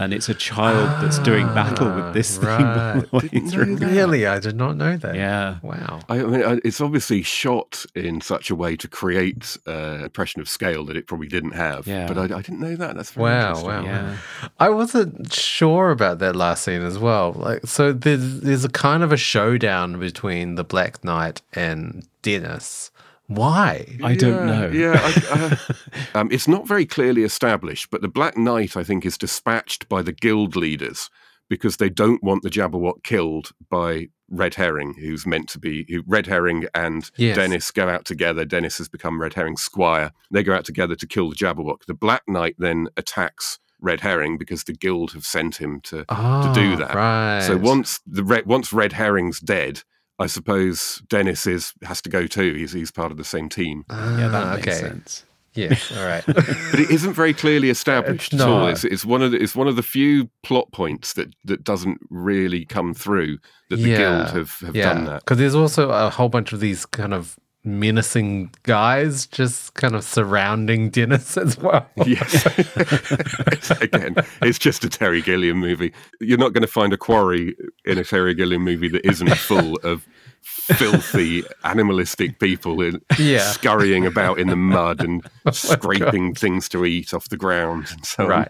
And 0.01 0.14
it's 0.14 0.28
a 0.30 0.34
child 0.34 0.88
that's 1.03 1.18
doing 1.18 1.46
battle 1.48 1.94
with 1.94 2.14
this 2.14 2.38
thing 2.38 2.51
all 2.51 3.03
the 3.03 3.09
way 3.12 3.48
through. 3.51 3.76
Really, 3.76 4.26
I 4.26 4.38
did 4.40 4.57
not 4.57 4.76
know 4.76 4.96
that. 4.96 5.14
Yeah. 5.14 5.59
Wow. 5.62 6.01
I 6.09 6.18
mean, 6.22 6.42
I- 6.42 6.61
it's 6.64 6.80
obviously 6.80 7.22
shot 7.22 7.84
in 7.94 8.20
such 8.22 8.48
a 8.51 8.55
way 8.55 8.76
to 8.76 8.88
create 8.88 9.59
uh, 9.66 9.70
an 9.70 10.01
impression 10.05 10.40
of 10.40 10.48
scale 10.48 10.84
that 10.86 10.96
it 10.96 11.07
probably 11.07 11.28
didn't 11.28 11.53
have. 11.53 11.86
Yeah. 11.86 12.07
But 12.07 12.16
I, 12.16 12.38
I 12.38 12.42
didn't 12.42 12.61
know 12.61 12.76
that. 12.76 12.96
That's 12.96 13.11
very 13.12 13.24
Wow, 13.30 13.62
wow. 13.62 13.84
Yeah. 13.84 14.16
I 14.59 14.70
wasn't 14.70 15.32
sure 15.32 15.90
about 15.90 16.18
that 16.20 16.34
last 16.34 16.64
scene 16.64 16.82
as 16.82 16.98
well. 16.98 17.32
Like, 17.32 17.66
so 17.66 17.92
there's 17.92 18.40
there's 18.40 18.64
a 18.64 18.70
kind 18.70 19.03
of 19.03 19.12
a 19.12 19.16
showdown 19.18 20.01
between 20.01 20.55
the 20.55 20.64
Black 20.64 21.05
Knight 21.05 21.42
and 21.53 22.07
Dennis. 22.22 22.90
Why? 23.31 23.87
I 24.03 24.14
don't 24.16 24.47
know. 24.47 24.68
Yeah, 24.72 25.01
I, 25.01 25.59
uh, 25.64 25.74
um, 26.18 26.28
it's 26.33 26.49
not 26.49 26.66
very 26.66 26.85
clearly 26.87 27.22
established, 27.22 27.91
but 27.91 28.03
the 28.03 28.09
Black 28.09 28.37
Knight, 28.37 28.76
I 28.76 28.83
think, 28.83 29.07
is 29.07 29.16
dispatched 29.16 29.89
by 29.89 30.03
the 30.03 30.12
guild 30.12 30.57
leaders 30.57 31.09
because 31.49 31.76
they 31.78 31.89
don't 31.91 32.22
want 32.22 32.43
the 32.43 32.51
Jabberwock 32.51 33.03
killed 33.05 33.51
by 33.70 34.09
Red 34.28 34.55
Herring, 34.55 34.95
who's 35.01 35.26
meant 35.26 35.49
to 35.51 35.59
be 35.59 35.85
who, 35.89 36.03
Red 36.07 36.26
Herring 36.26 36.66
and 36.74 37.11
Yes. 37.16 37.37
Dennis 37.37 37.70
go 37.70 37.89
out 37.89 38.05
together. 38.05 38.45
Dennis 38.45 38.78
has 38.78 38.89
become 38.89 39.20
Red 39.20 39.35
Herring's 39.35 39.62
squire. 39.62 40.12
They 40.31 40.43
go 40.45 40.55
out 40.55 40.64
together 40.64 40.95
to 40.97 41.07
kill 41.07 41.28
the 41.31 41.37
Jabberwock. 41.37 41.87
The 41.87 41.95
Black 41.95 42.22
Knight 42.28 42.55
then 42.59 42.89
attacks 42.97 43.59
Red 43.81 44.01
Herring 44.03 44.39
because 44.39 44.64
the 44.64 44.72
guild 44.74 45.12
have 45.12 45.24
sent 45.24 45.57
him 45.57 45.81
to 45.83 46.05
to 46.05 46.51
do 46.55 46.74
Ah, 46.74 46.76
that. 46.78 46.95
Right. 46.95 47.43
So 47.47 47.57
once 47.57 47.99
the 48.07 48.22
red, 48.22 48.47
once 48.47 48.72
Red 48.72 48.93
Herring's 48.93 49.41
dead, 49.41 49.83
I 50.21 50.27
suppose 50.27 51.03
Dennis 51.09 51.47
is 51.47 51.73
has 51.83 52.01
to 52.03 52.11
go 52.11 52.27
too. 52.27 52.55
He's 52.55 52.73
he's 52.73 52.91
part 52.91 53.11
of 53.11 53.16
the 53.18 53.25
same 53.25 53.49
team. 53.49 53.85
Yeah, 53.91 54.29
that 54.29 54.45
Ah, 54.47 54.55
makes 54.55 54.68
okay. 54.68 54.77
sense. 54.79 55.25
Yes. 55.55 55.91
All 55.99 56.07
right. 56.07 56.23
but 56.27 56.79
it 56.79 56.91
isn't 56.91 57.14
very 57.14 57.35
clearly 57.35 57.71
established 57.71 58.33
It's 58.35 58.41
at 58.43 58.49
all. 58.49 58.61
not. 58.61 58.71
It's, 58.71 58.85
it's 58.85 59.05
one 59.05 59.21
of 59.21 59.33
the, 59.33 59.43
it's 59.43 59.57
one 59.57 59.66
of 59.66 59.75
the 59.75 59.83
few 59.83 60.31
plot 60.45 60.71
points 60.73 61.14
that, 61.14 61.35
that 61.45 61.64
doesn't 61.64 61.99
really 62.09 62.64
come 62.64 62.95
through 62.95 63.39
that 63.68 63.77
the 63.77 63.97
guild 63.97 64.29
have, 64.31 64.61
have 64.61 64.75
done 64.75 65.07
that. 65.07 65.25
Because 65.25 65.39
there's 65.39 65.57
also 65.57 65.91
a 65.91 66.09
whole 66.09 66.29
bunch 66.29 66.53
of 66.53 66.61
these 66.61 66.87
kind 66.87 67.12
of 67.12 67.37
menacing 67.62 68.50
guys 68.62 69.26
just 69.26 69.74
kind 69.74 69.94
of 69.94 70.02
surrounding 70.02 70.88
Dennis 70.90 71.36
as 71.36 71.58
well. 71.58 71.86
Yes. 72.06 72.46
Again, 73.82 74.14
it's 74.42 74.58
just 74.58 74.84
a 74.84 74.88
Terry 74.88 75.20
Gilliam 75.22 75.58
movie. 75.58 75.92
You're 76.20 76.38
not 76.38 76.52
going 76.52 76.62
to 76.62 76.66
find 76.72 76.92
a 76.92 76.96
quarry 76.96 77.54
in 77.84 77.98
a 77.98 78.04
Terry 78.04 78.34
Gilliam 78.34 78.62
movie 78.62 78.88
that 78.88 79.06
isn't 79.06 79.34
full 79.36 79.76
of 79.82 80.06
filthy, 80.42 81.42
animalistic 81.64 82.38
people 82.38 82.80
in, 82.80 83.00
Yeah. 83.18 83.40
scurrying 83.50 84.06
about 84.06 84.38
in 84.38 84.48
the 84.48 84.56
mud 84.56 85.00
and 85.04 85.22
oh 85.46 85.50
scraping 85.50 86.34
things 86.34 86.68
to 86.70 86.84
eat 86.86 87.12
off 87.12 87.28
the 87.28 87.36
ground 87.36 87.88
and 87.92 88.06
so 88.06 88.24
on. 88.24 88.28
Right. 88.30 88.48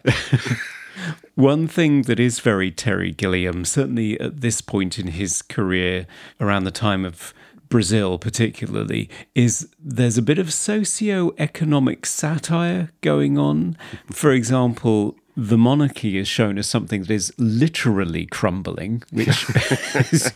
One 1.35 1.67
thing 1.67 2.03
that 2.03 2.21
is 2.21 2.41
very 2.41 2.71
Terry 2.71 3.11
Gilliam, 3.13 3.65
certainly 3.65 4.21
at 4.21 4.41
this 4.41 4.61
point 4.61 4.99
in 4.99 5.09
his 5.09 5.41
career, 5.43 6.07
around 6.41 6.65
the 6.65 6.71
time 6.71 7.05
of 7.05 7.33
Brazil 7.71 8.19
particularly, 8.19 9.09
is 9.35 9.69
there's 9.79 10.19
a 10.19 10.23
bit 10.23 10.39
of 10.39 10.53
socio-economic 10.53 12.05
satire 12.05 12.91
going 13.01 13.39
on. 13.39 13.77
For 14.13 14.33
example, 14.33 15.17
the 15.43 15.57
monarchy 15.57 16.19
is 16.19 16.29
shown 16.29 16.59
as 16.59 16.67
something 16.69 17.01
that 17.01 17.11
is 17.11 17.33
literally 17.39 18.27
crumbling, 18.27 19.03
which 19.11 19.47
is 20.13 20.33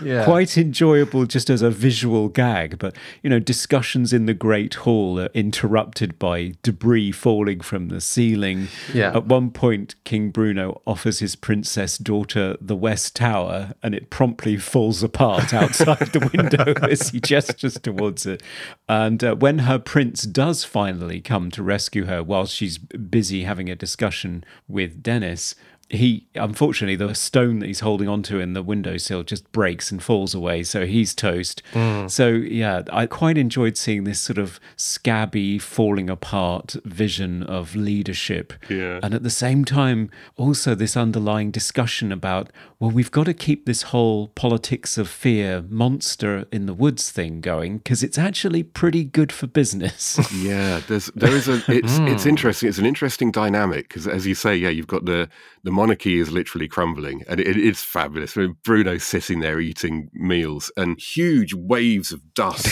Yeah. 0.00 0.24
quite 0.24 0.56
enjoyable 0.56 1.26
just 1.26 1.50
as 1.50 1.60
a 1.60 1.70
visual 1.70 2.28
gag. 2.28 2.78
But, 2.78 2.94
you 3.24 3.30
know, 3.30 3.40
discussions 3.40 4.12
in 4.12 4.26
the 4.26 4.34
Great 4.34 4.74
Hall 4.74 5.18
are 5.18 5.28
interrupted 5.34 6.20
by 6.20 6.52
debris 6.62 7.10
falling 7.10 7.60
from 7.62 7.88
the 7.88 8.00
ceiling. 8.00 8.68
Yeah. 8.92 9.16
At 9.16 9.26
one 9.26 9.50
point, 9.50 9.96
King 10.04 10.30
Bruno 10.30 10.80
offers 10.86 11.18
his 11.18 11.34
princess 11.34 11.98
daughter 11.98 12.56
the 12.60 12.76
West 12.76 13.16
Tower, 13.16 13.74
and 13.82 13.92
it 13.92 14.08
promptly 14.08 14.56
falls 14.56 15.02
apart 15.02 15.52
outside 15.52 16.12
the 16.12 16.30
window 16.32 16.74
as 16.88 17.08
he 17.08 17.18
gestures 17.18 17.74
towards 17.80 18.24
it. 18.24 18.40
And 18.88 19.24
uh, 19.24 19.34
when 19.34 19.60
her 19.60 19.80
prince 19.80 20.22
does 20.22 20.62
finally 20.62 21.20
come 21.20 21.50
to 21.50 21.62
rescue 21.64 22.04
her 22.04 22.22
while 22.22 22.46
she's 22.46 22.78
busy 22.78 23.42
having 23.42 23.68
a 23.68 23.74
discussion 23.74 24.42
with 24.68 25.02
Dennis, 25.02 25.54
he 25.90 26.26
unfortunately 26.34 26.96
the 26.96 27.14
stone 27.14 27.58
that 27.58 27.66
he's 27.66 27.80
holding 27.80 28.08
onto 28.08 28.38
in 28.38 28.52
the 28.52 28.62
windowsill 28.62 29.22
just 29.22 29.50
breaks 29.52 29.90
and 29.90 30.02
falls 30.02 30.34
away 30.34 30.62
so 30.62 30.86
he's 30.86 31.14
toast 31.14 31.62
mm. 31.72 32.10
so 32.10 32.28
yeah 32.28 32.82
i 32.92 33.06
quite 33.06 33.38
enjoyed 33.38 33.76
seeing 33.76 34.04
this 34.04 34.20
sort 34.20 34.38
of 34.38 34.58
scabby 34.76 35.58
falling 35.58 36.08
apart 36.10 36.76
vision 36.84 37.42
of 37.42 37.76
leadership 37.76 38.52
Yeah. 38.68 39.00
and 39.02 39.14
at 39.14 39.22
the 39.22 39.30
same 39.30 39.64
time 39.64 40.10
also 40.36 40.74
this 40.74 40.96
underlying 40.96 41.50
discussion 41.50 42.12
about 42.12 42.50
well 42.78 42.90
we've 42.90 43.10
got 43.10 43.24
to 43.24 43.34
keep 43.34 43.66
this 43.66 43.82
whole 43.82 44.28
politics 44.28 44.98
of 44.98 45.08
fear 45.08 45.64
monster 45.68 46.46
in 46.50 46.66
the 46.66 46.74
woods 46.74 47.10
thing 47.10 47.40
going 47.40 47.78
because 47.78 48.02
it's 48.02 48.18
actually 48.18 48.62
pretty 48.62 49.04
good 49.04 49.32
for 49.32 49.46
business 49.46 50.18
Yeah, 50.34 50.80
there's 50.88 51.06
there 51.14 51.32
is 51.32 51.48
a 51.48 51.62
it's 51.68 51.98
it's 51.98 52.22
hmm. 52.24 52.28
interesting. 52.28 52.68
It's 52.68 52.78
an 52.78 52.86
interesting 52.86 53.30
dynamic 53.30 53.88
because, 53.88 54.06
as 54.06 54.26
you 54.26 54.34
say, 54.34 54.56
yeah, 54.56 54.68
you've 54.68 54.86
got 54.86 55.04
the 55.04 55.28
the 55.62 55.70
monarchy 55.84 56.18
is 56.18 56.32
literally 56.32 56.66
crumbling, 56.66 57.22
and 57.28 57.38
it, 57.38 57.58
it's 57.58 57.82
fabulous. 57.84 58.38
I 58.38 58.40
mean, 58.40 58.56
Bruno's 58.62 59.04
sitting 59.04 59.40
there 59.40 59.60
eating 59.60 60.08
meals, 60.14 60.72
and 60.78 60.98
huge 60.98 61.52
waves 61.52 62.10
of 62.10 62.32
dust 62.32 62.66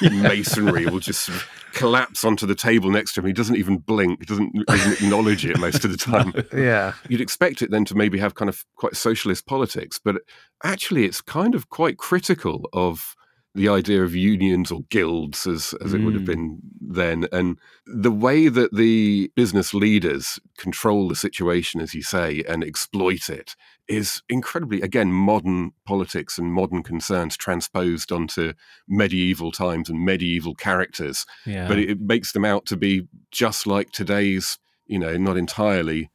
and 0.00 0.22
masonry 0.22 0.86
will 0.86 1.00
just 1.00 1.24
sort 1.24 1.38
of 1.38 1.48
collapse 1.72 2.24
onto 2.24 2.46
the 2.46 2.54
table 2.54 2.88
next 2.88 3.14
to 3.14 3.20
him. 3.20 3.26
He 3.26 3.32
doesn't 3.32 3.56
even 3.56 3.78
blink. 3.78 4.20
He 4.20 4.26
doesn't 4.26 4.54
even 4.70 4.92
acknowledge 4.92 5.44
it 5.44 5.58
most 5.58 5.84
of 5.84 5.90
the 5.90 5.96
time. 5.96 6.32
Yeah. 6.52 6.92
You'd 7.08 7.20
expect 7.20 7.62
it 7.62 7.70
then 7.70 7.84
to 7.86 7.96
maybe 7.96 8.18
have 8.18 8.34
kind 8.34 8.48
of 8.48 8.64
quite 8.76 8.94
socialist 8.94 9.46
politics, 9.46 9.98
but 9.98 10.16
actually, 10.62 11.04
it's 11.04 11.20
kind 11.20 11.54
of 11.54 11.68
quite 11.68 11.96
critical 11.96 12.68
of 12.72 13.16
the 13.54 13.68
idea 13.68 14.02
of 14.02 14.14
unions 14.14 14.70
or 14.72 14.80
guilds, 14.90 15.46
as 15.46 15.74
as 15.84 15.92
it 15.92 16.00
would 16.00 16.14
have 16.14 16.24
been 16.24 16.58
then, 16.80 17.26
and 17.32 17.58
the 17.86 18.10
way 18.10 18.48
that 18.48 18.74
the 18.74 19.30
business 19.36 19.74
leaders 19.74 20.38
control 20.56 21.08
the 21.08 21.16
situation, 21.16 21.80
as 21.80 21.94
you 21.94 22.02
say, 22.02 22.42
and 22.48 22.64
exploit 22.64 23.28
it 23.28 23.54
is 23.88 24.22
incredibly 24.28 24.80
again 24.80 25.12
modern 25.12 25.72
politics 25.84 26.38
and 26.38 26.52
modern 26.52 26.82
concerns 26.82 27.36
transposed 27.36 28.10
onto 28.10 28.52
medieval 28.88 29.52
times 29.52 29.90
and 29.90 30.04
medieval 30.04 30.54
characters. 30.54 31.26
Yeah. 31.44 31.68
But 31.68 31.78
it, 31.78 31.90
it 31.90 32.00
makes 32.00 32.32
them 32.32 32.44
out 32.44 32.64
to 32.66 32.76
be 32.76 33.06
just 33.30 33.66
like 33.66 33.90
today's 33.92 34.58
you 34.86 34.98
know 34.98 35.16
not 35.16 35.36
entirely 35.36 36.10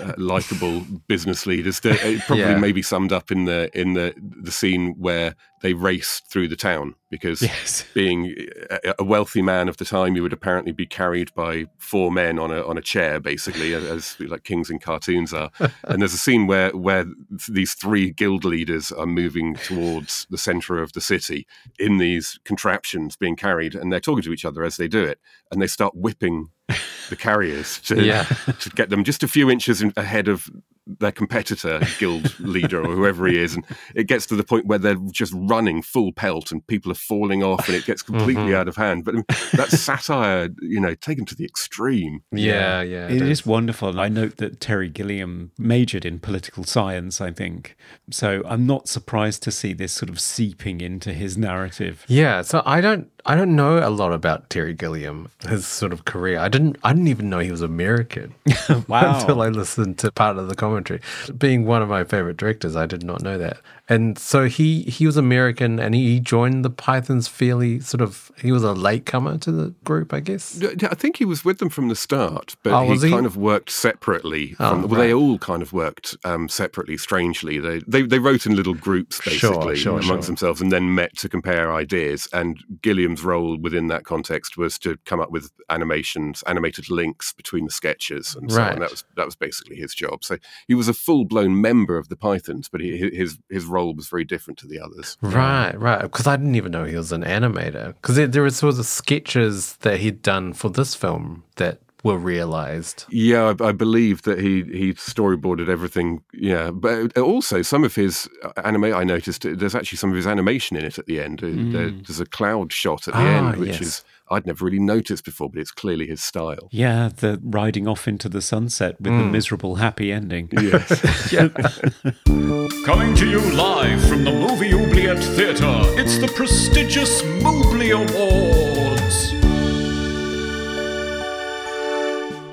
uh, 0.00 0.12
likable 0.18 0.80
business 1.08 1.46
leaders. 1.46 1.80
It 1.84 2.20
probably 2.22 2.44
Yeah. 2.44 2.58
maybe 2.58 2.82
summed 2.82 3.12
up 3.12 3.30
in 3.30 3.44
the 3.44 3.70
in 3.78 3.94
the 3.94 4.14
the 4.42 4.52
scene 4.52 4.94
where 4.98 5.34
they 5.64 5.72
race 5.72 6.20
through 6.28 6.46
the 6.46 6.56
town 6.56 6.94
because 7.10 7.40
yes 7.42 7.86
being 7.94 8.36
a, 8.70 8.94
a 8.98 9.04
wealthy 9.04 9.40
man 9.40 9.66
of 9.66 9.78
the 9.78 9.84
time 9.84 10.14
you 10.14 10.22
would 10.22 10.32
apparently 10.32 10.72
be 10.72 10.84
carried 10.84 11.32
by 11.34 11.64
four 11.78 12.12
men 12.12 12.38
on 12.38 12.50
a 12.52 12.62
on 12.66 12.76
a 12.76 12.82
chair 12.82 13.18
basically 13.18 13.72
as, 13.72 14.14
like 14.20 14.44
kings 14.44 14.68
in 14.68 14.78
cartoons 14.78 15.32
are 15.32 15.50
and 15.84 16.02
there's 16.02 16.12
a 16.12 16.18
scene 16.18 16.46
where 16.46 16.70
where 16.76 17.06
these 17.48 17.72
three 17.72 18.10
guild 18.10 18.44
leaders 18.44 18.92
are 18.92 19.06
moving 19.06 19.54
towards 19.54 20.26
the 20.28 20.36
center 20.38 20.82
of 20.82 20.92
the 20.92 21.00
city 21.00 21.46
in 21.78 21.96
these 21.96 22.38
contraptions 22.44 23.16
being 23.16 23.34
carried 23.34 23.74
and 23.74 23.90
they're 23.90 24.00
talking 24.00 24.22
to 24.22 24.34
each 24.34 24.44
other 24.44 24.64
as 24.64 24.76
they 24.76 24.86
do 24.86 25.02
it 25.02 25.18
and 25.50 25.62
they 25.62 25.66
start 25.66 25.96
whipping 25.96 26.50
the 27.08 27.16
carriers 27.16 27.80
to, 27.80 28.04
Yeah. 28.04 28.24
to 28.60 28.68
get 28.70 28.90
them 28.90 29.02
just 29.02 29.22
a 29.22 29.28
few 29.28 29.50
inches 29.50 29.80
in, 29.80 29.94
ahead 29.96 30.28
of 30.28 30.50
their 30.86 31.12
competitor 31.12 31.80
guild 31.98 32.38
leader 32.40 32.82
or 32.82 32.94
whoever 32.94 33.26
he 33.26 33.38
is 33.38 33.54
and 33.54 33.64
it 33.94 34.06
gets 34.06 34.26
to 34.26 34.36
the 34.36 34.44
point 34.44 34.66
where 34.66 34.78
they're 34.78 34.98
just 35.10 35.32
running 35.34 35.82
full 35.82 36.12
pelt 36.12 36.52
and 36.52 36.66
people 36.66 36.90
are 36.92 36.96
falling 36.96 37.42
off 37.42 37.68
and 37.68 37.76
it 37.76 37.86
gets 37.86 38.02
completely 38.02 38.44
mm-hmm. 38.44 38.56
out 38.56 38.68
of 38.68 38.76
hand 38.76 39.04
but 39.04 39.14
I 39.14 39.16
mean, 39.16 39.24
that's 39.52 39.80
satire 39.80 40.48
you 40.60 40.80
know 40.80 40.94
taken 40.94 41.24
to 41.26 41.34
the 41.34 41.44
extreme 41.44 42.22
Yeah. 42.32 42.82
Yeah. 42.82 43.08
It 43.08 43.22
is 43.22 43.46
wonderful. 43.46 43.88
And 43.88 44.00
I 44.00 44.08
note 44.08 44.36
that 44.38 44.60
Terry 44.60 44.88
Gilliam 44.88 45.52
majored 45.58 46.04
in 46.04 46.18
political 46.18 46.64
science, 46.64 47.20
I 47.20 47.30
think. 47.30 47.76
So 48.10 48.42
I'm 48.46 48.66
not 48.66 48.88
surprised 48.88 49.42
to 49.44 49.50
see 49.50 49.72
this 49.72 49.92
sort 49.92 50.10
of 50.10 50.20
seeping 50.20 50.80
into 50.80 51.12
his 51.12 51.36
narrative. 51.36 52.04
Yeah, 52.08 52.42
so 52.42 52.62
I 52.64 52.80
don't 52.80 53.10
I 53.26 53.34
don't 53.34 53.56
know 53.56 53.78
a 53.78 53.88
lot 53.88 54.12
about 54.12 54.50
Terry 54.50 54.74
Gilliam, 54.74 55.30
his 55.48 55.66
sort 55.66 55.92
of 55.92 56.04
career. 56.04 56.38
I 56.38 56.48
didn't 56.48 56.76
I 56.84 56.92
didn't 56.92 57.08
even 57.08 57.30
know 57.30 57.38
he 57.38 57.50
was 57.50 57.62
American. 57.62 58.34
Wow. 58.88 59.18
Until 59.20 59.42
I 59.42 59.48
listened 59.48 59.98
to 59.98 60.10
part 60.10 60.36
of 60.36 60.48
the 60.48 60.54
commentary. 60.74 61.00
Being 61.36 61.64
one 61.64 61.82
of 61.82 61.88
my 61.88 62.04
favorite 62.04 62.36
directors, 62.36 62.76
I 62.76 62.86
did 62.86 63.04
not 63.04 63.22
know 63.22 63.38
that. 63.38 63.58
And 63.86 64.18
so 64.18 64.46
he 64.46 64.82
he 64.84 65.04
was 65.04 65.18
American 65.18 65.78
and 65.78 65.94
he 65.94 66.18
joined 66.18 66.64
the 66.64 66.70
Pythons 66.70 67.28
fairly 67.28 67.80
sort 67.80 68.00
of 68.00 68.32
he 68.40 68.50
was 68.50 68.62
a 68.64 68.72
latecomer 68.72 69.36
to 69.38 69.52
the 69.52 69.74
group, 69.84 70.14
I 70.14 70.20
guess. 70.20 70.58
I 70.62 70.94
think 70.94 71.18
he 71.18 71.26
was 71.26 71.44
with 71.44 71.58
them 71.58 71.68
from 71.68 71.88
the 71.88 71.94
start, 71.96 72.56
but 72.62 72.72
Oh, 72.72 72.90
he, 72.90 72.98
he? 72.98 73.10
kind 73.10 73.26
of 73.26 73.36
worked 73.36 73.70
separately. 73.70 74.56
Oh, 74.58 74.70
From, 74.70 74.88
well, 74.88 75.00
they 75.00 75.12
all 75.12 75.38
kind 75.38 75.60
of 75.60 75.74
worked 75.74 76.16
um, 76.24 76.48
separately. 76.48 76.96
Strangely, 76.96 77.58
they, 77.58 77.80
they 77.86 78.02
they 78.02 78.18
wrote 78.18 78.46
in 78.46 78.56
little 78.56 78.72
groups 78.72 79.20
Sure, 79.22 79.50
basically 79.52 79.76
sure, 79.76 79.92
amongst 80.00 80.06
sure. 80.06 80.20
themselves, 80.22 80.62
and 80.62 80.72
then 80.72 80.94
met 80.94 81.14
to 81.18 81.28
compare 81.28 81.70
ideas. 81.70 82.26
And 82.32 82.56
Gilliam's 82.82 83.22
role 83.22 83.58
within 83.58 83.88
that 83.88 84.04
context 84.04 84.56
was 84.56 84.78
to 84.78 84.96
come 85.04 85.20
up 85.20 85.30
with 85.30 85.50
animations, 85.68 86.42
animated 86.46 86.88
links 86.90 87.34
between 87.34 87.66
the 87.66 87.70
sketches, 87.70 88.34
and 88.34 88.50
so 88.50 88.58
Right. 88.58 88.72
on. 88.72 88.78
That 88.80 88.90
was 88.90 89.04
that 89.16 89.26
was 89.26 89.36
basically 89.36 89.76
his 89.76 89.94
job. 89.94 90.24
So 90.24 90.38
he 90.68 90.74
was 90.74 90.88
a 90.88 90.94
full 90.94 91.26
blown 91.26 91.60
member 91.60 91.98
of 91.98 92.08
the 92.08 92.16
Pythons, 92.16 92.70
but 92.70 92.80
he, 92.80 92.96
his 93.14 93.38
his 93.50 93.66
role 93.74 93.94
was 93.94 94.08
very 94.14 94.24
different 94.24 94.58
to 94.60 94.66
the 94.66 94.80
others. 94.80 95.16
Right, 95.20 95.74
right. 95.88 96.02
Because 96.02 96.26
I 96.26 96.36
didn't 96.36 96.54
even 96.60 96.72
know 96.72 96.84
he 96.84 96.96
was 96.96 97.12
an 97.12 97.24
animator. 97.24 97.88
Because 98.00 98.16
there, 98.16 98.26
there 98.28 98.42
were 98.42 98.50
sort 98.50 98.78
of 98.78 98.86
sketches 98.86 99.76
that 99.78 100.00
he'd 100.00 100.22
done 100.22 100.52
for 100.52 100.68
this 100.70 100.94
film 100.94 101.44
that 101.56 101.80
were 102.02 102.18
realized. 102.18 103.04
Yeah, 103.10 103.54
I, 103.60 103.68
I 103.70 103.72
believe 103.72 104.22
that 104.22 104.38
he 104.38 104.62
he 104.80 104.92
storyboarded 104.94 105.68
everything. 105.70 106.22
Yeah, 106.34 106.70
but 106.70 107.16
also 107.18 107.62
some 107.62 107.82
of 107.82 107.94
his 107.94 108.28
uh, 108.42 108.52
anime. 108.62 108.92
I 108.94 109.04
noticed 109.04 109.42
there's 109.60 109.74
actually 109.74 109.96
some 109.98 110.10
of 110.10 110.16
his 110.16 110.26
animation 110.26 110.76
in 110.76 110.84
it 110.84 110.98
at 110.98 111.06
the 111.06 111.20
end. 111.22 111.42
Uh, 111.42 111.46
there- 111.72 111.90
There's 112.04 112.20
a 112.20 112.26
cloud 112.26 112.72
shot 112.72 113.08
at 113.08 113.14
the 113.14 113.20
Ah, 113.20 113.36
end, 113.48 113.56
which 113.56 113.70
yes. 113.70 113.80
is 113.80 114.04
I'd 114.30 114.46
never 114.46 114.64
really 114.64 114.80
noticed 114.80 115.24
before, 115.24 115.50
but 115.50 115.60
it's 115.60 115.70
clearly 115.70 116.06
his 116.06 116.22
style. 116.22 116.68
Yeah, 116.70 117.10
the 117.14 117.40
riding 117.42 117.86
off 117.86 118.08
into 118.08 118.28
the 118.28 118.40
sunset 118.40 119.00
with 119.00 119.12
the 119.12 119.24
mm. 119.24 119.30
miserable 119.30 119.76
happy 119.76 120.10
ending. 120.12 120.48
Yes. 120.52 121.00
Coming 122.86 123.14
to 123.16 123.28
you 123.28 123.40
live 123.52 124.02
from 124.06 124.24
the 124.24 124.32
Movie 124.32 124.72
Oubliette 124.72 125.22
Theatre, 125.22 125.82
it's 126.00 126.18
the 126.18 126.28
prestigious 126.28 127.22
Mobley 127.42 127.90
Awards. 127.90 128.63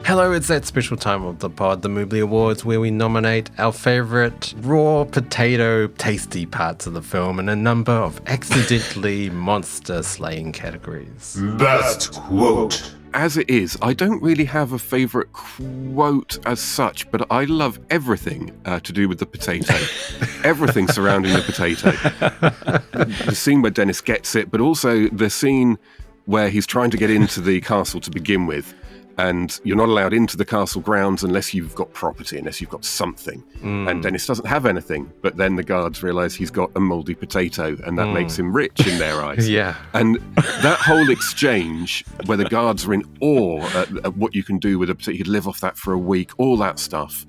Hello, 0.03 0.31
it's 0.31 0.47
that 0.47 0.65
special 0.65 0.97
time 0.97 1.23
of 1.23 1.39
the 1.39 1.49
pod, 1.49 1.83
the 1.83 1.87
Moobly 1.87 2.21
Awards, 2.21 2.65
where 2.65 2.81
we 2.81 2.89
nominate 2.89 3.49
our 3.59 3.71
favorite 3.71 4.53
raw 4.61 5.05
potato 5.05 5.87
tasty 5.87 6.45
parts 6.45 6.87
of 6.87 6.93
the 6.93 7.01
film 7.03 7.39
in 7.39 7.47
a 7.47 7.55
number 7.55 7.91
of 7.91 8.19
accidentally 8.27 9.29
monster 9.29 10.01
slaying 10.01 10.51
categories. 10.51 11.37
Best 11.57 12.13
quote. 12.13 12.93
As 13.13 13.37
it 13.37 13.49
is, 13.49 13.77
I 13.81 13.93
don't 13.93 14.21
really 14.23 14.45
have 14.45 14.73
a 14.73 14.79
favourite 14.79 15.31
quote 15.33 16.39
as 16.47 16.59
such, 16.59 17.09
but 17.11 17.29
I 17.31 17.45
love 17.45 17.79
everything 17.89 18.51
uh, 18.65 18.79
to 18.81 18.91
do 18.91 19.07
with 19.07 19.19
the 19.19 19.25
potato. 19.27 19.75
everything 20.43 20.87
surrounding 20.87 21.33
the 21.33 21.41
potato. 21.41 21.91
the 23.25 23.35
scene 23.35 23.61
where 23.61 23.71
Dennis 23.71 24.01
gets 24.01 24.35
it, 24.35 24.49
but 24.49 24.61
also 24.61 25.07
the 25.09 25.29
scene 25.29 25.77
where 26.25 26.49
he's 26.49 26.65
trying 26.65 26.89
to 26.91 26.97
get 26.97 27.11
into 27.11 27.39
the 27.39 27.61
castle 27.61 27.99
to 28.01 28.09
begin 28.09 28.45
with. 28.45 28.73
And 29.21 29.59
you're 29.63 29.77
not 29.77 29.89
allowed 29.89 30.13
into 30.13 30.35
the 30.35 30.45
castle 30.45 30.81
grounds 30.81 31.23
unless 31.23 31.53
you've 31.53 31.75
got 31.75 31.93
property, 31.93 32.39
unless 32.39 32.59
you've 32.59 32.69
got 32.69 32.83
something. 32.83 33.39
Hmm. 33.59 33.87
And 33.87 34.01
Dennis 34.01 34.25
doesn't 34.25 34.47
have 34.47 34.65
anything. 34.65 35.11
But 35.21 35.37
then 35.37 35.55
the 35.55 35.63
guards 35.63 36.01
realize 36.01 36.33
he's 36.33 36.51
got 36.51 36.71
a 36.75 36.79
moldy 36.79 37.13
potato, 37.13 37.77
and 37.85 37.97
that 37.99 38.07
hmm. 38.07 38.13
makes 38.13 38.37
him 38.37 38.51
rich 38.51 38.87
in 38.87 38.97
their 38.97 39.21
eyes. 39.21 39.49
Yeah. 39.61 39.75
And 39.93 40.15
that 40.61 40.79
whole 40.79 41.09
exchange 41.09 42.05
where 42.25 42.37
the 42.37 42.45
guards 42.45 42.85
are 42.85 42.93
in 42.93 43.03
awe 43.19 43.61
at, 43.75 44.05
at 44.05 44.15
what 44.15 44.33
you 44.33 44.43
can 44.43 44.59
do 44.59 44.79
with 44.79 44.89
a 44.89 44.95
potato, 44.95 45.11
you 45.11 45.17
could 45.17 45.27
live 45.27 45.45
off 45.47 45.59
that 45.59 45.77
for 45.77 45.91
a 45.91 45.97
week, 45.99 46.31
all 46.39 46.55
that 46.57 46.79
stuff. 46.79 47.25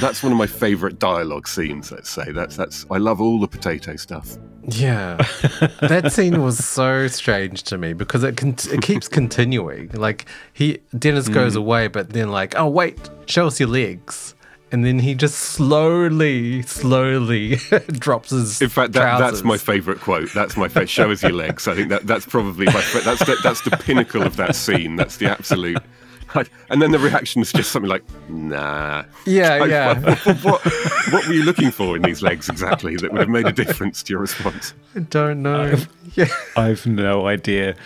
That's 0.00 0.22
one 0.22 0.32
of 0.32 0.38
my 0.38 0.46
favourite 0.46 0.98
dialogue 0.98 1.46
scenes, 1.46 1.92
let's 1.92 2.10
say. 2.10 2.32
That's 2.32 2.56
that's 2.56 2.86
I 2.90 2.98
love 2.98 3.20
all 3.20 3.38
the 3.38 3.48
potato 3.48 3.96
stuff. 3.96 4.36
Yeah, 4.64 5.16
that 5.80 6.12
scene 6.12 6.42
was 6.42 6.64
so 6.64 7.08
strange 7.08 7.64
to 7.64 7.78
me 7.78 7.92
because 7.92 8.22
it 8.22 8.36
con- 8.36 8.56
it 8.70 8.82
keeps 8.82 9.08
continuing. 9.08 9.90
Like 9.92 10.26
he 10.52 10.78
Dennis 10.96 11.28
goes 11.28 11.54
mm. 11.54 11.58
away, 11.58 11.88
but 11.88 12.10
then 12.10 12.30
like, 12.30 12.54
oh 12.56 12.68
wait, 12.68 13.10
show 13.26 13.48
us 13.48 13.58
your 13.58 13.68
legs, 13.68 14.34
and 14.72 14.84
then 14.84 15.00
he 15.00 15.14
just 15.14 15.36
slowly, 15.36 16.62
slowly 16.62 17.56
drops 17.88 18.30
his. 18.30 18.62
In 18.62 18.68
fact, 18.68 18.92
that, 18.92 19.18
that's 19.18 19.42
my 19.42 19.58
favourite 19.58 20.00
quote. 20.00 20.32
That's 20.32 20.56
my 20.56 20.68
favourite. 20.68 20.88
Show 20.88 21.10
us 21.10 21.22
your 21.22 21.32
legs. 21.32 21.68
I 21.68 21.74
think 21.74 21.90
that 21.90 22.06
that's 22.06 22.24
probably 22.24 22.66
my 22.66 22.84
that's 23.04 23.24
the, 23.24 23.36
that's 23.42 23.60
the 23.60 23.72
pinnacle 23.72 24.22
of 24.22 24.36
that 24.36 24.56
scene. 24.56 24.96
That's 24.96 25.18
the 25.18 25.30
absolute. 25.30 25.82
And 26.70 26.80
then 26.80 26.90
the 26.90 26.98
reaction 26.98 27.42
is 27.42 27.52
just 27.52 27.70
something 27.70 27.90
like, 27.90 28.02
"Nah." 28.28 29.04
Yeah, 29.26 29.58
Like, 29.58 29.70
yeah. 29.70 30.00
What, 30.00 30.42
what, 30.42 30.64
what 31.12 31.26
were 31.26 31.34
you 31.34 31.44
looking 31.44 31.70
for 31.70 31.96
in 31.96 32.02
these 32.02 32.22
legs 32.22 32.48
exactly 32.48 32.96
that 32.96 33.12
would 33.12 33.20
have 33.20 33.28
made 33.28 33.46
a 33.46 33.52
difference 33.52 34.02
to 34.04 34.12
your 34.12 34.20
response? 34.20 34.74
I 34.96 35.00
don't 35.00 35.42
know. 35.42 35.76
yeah. 36.14 36.28
I've 36.56 36.86
no 36.86 37.26
idea. 37.26 37.76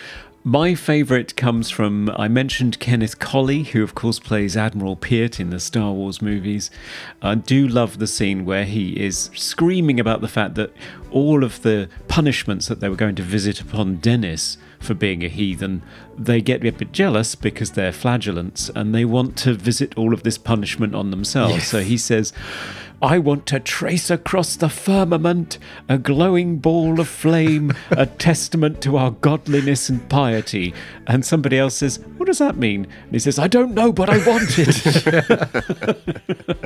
My 0.43 0.75
favourite 0.75 1.35
comes 1.35 1.69
from 1.69 2.09
I 2.11 2.29
mentioned 2.29 2.79
Kenneth 2.79 3.19
Colley, 3.19 3.63
who 3.63 3.83
of 3.83 3.95
course 3.95 4.17
plays 4.17 4.55
Admiral 4.55 4.95
Piett 4.95 5.41
in 5.41 5.49
the 5.49 5.59
Star 5.59 5.91
Wars 5.91 6.21
movies. 6.21 6.71
I 7.21 7.35
do 7.35 7.67
love 7.67 7.99
the 7.99 8.07
scene 8.07 8.45
where 8.45 8.63
he 8.63 8.97
is 8.97 9.29
screaming 9.33 9.99
about 9.99 10.21
the 10.21 10.29
fact 10.29 10.55
that 10.55 10.71
all 11.11 11.43
of 11.43 11.63
the 11.63 11.89
punishments 12.07 12.69
that 12.69 12.79
they 12.79 12.87
were 12.87 12.95
going 12.95 13.15
to 13.15 13.23
visit 13.23 13.59
upon 13.59 13.97
Dennis 13.97 14.57
for 14.79 14.93
being 14.93 15.23
a 15.23 15.27
heathen, 15.27 15.81
they 16.17 16.41
get 16.41 16.65
a 16.65 16.71
bit 16.71 16.91
jealous 16.91 17.35
because 17.35 17.71
they're 17.71 17.91
flagellants 17.91 18.69
and 18.75 18.93
they 18.93 19.05
want 19.05 19.37
to 19.37 19.53
visit 19.53 19.97
all 19.97 20.13
of 20.13 20.23
this 20.23 20.37
punishment 20.37 20.95
on 20.95 21.11
themselves. 21.11 21.67
So 21.67 21.81
he 21.81 21.97
says, 21.97 22.33
I 23.01 23.19
want 23.19 23.45
to 23.47 23.59
trace 23.59 24.09
across 24.09 24.55
the 24.55 24.69
firmament 24.69 25.59
a 25.87 25.99
glowing 25.99 26.57
ball 26.57 26.99
of 26.99 27.07
flame, 27.07 27.73
a 27.91 28.05
testament 28.27 28.81
to 28.81 28.97
our 28.97 29.11
godliness 29.11 29.87
and 29.87 30.09
piety. 30.09 30.73
And 31.05 31.23
somebody 31.23 31.59
else 31.59 31.75
says, 31.75 31.99
What 32.17 32.25
does 32.25 32.39
that 32.39 32.57
mean? 32.57 32.85
And 33.03 33.11
he 33.11 33.19
says, 33.19 33.37
I 33.37 33.47
don't 33.47 33.75
know, 33.75 33.93
but 33.93 34.09
I 34.09 34.17
want 34.25 34.55
it. 34.57 35.97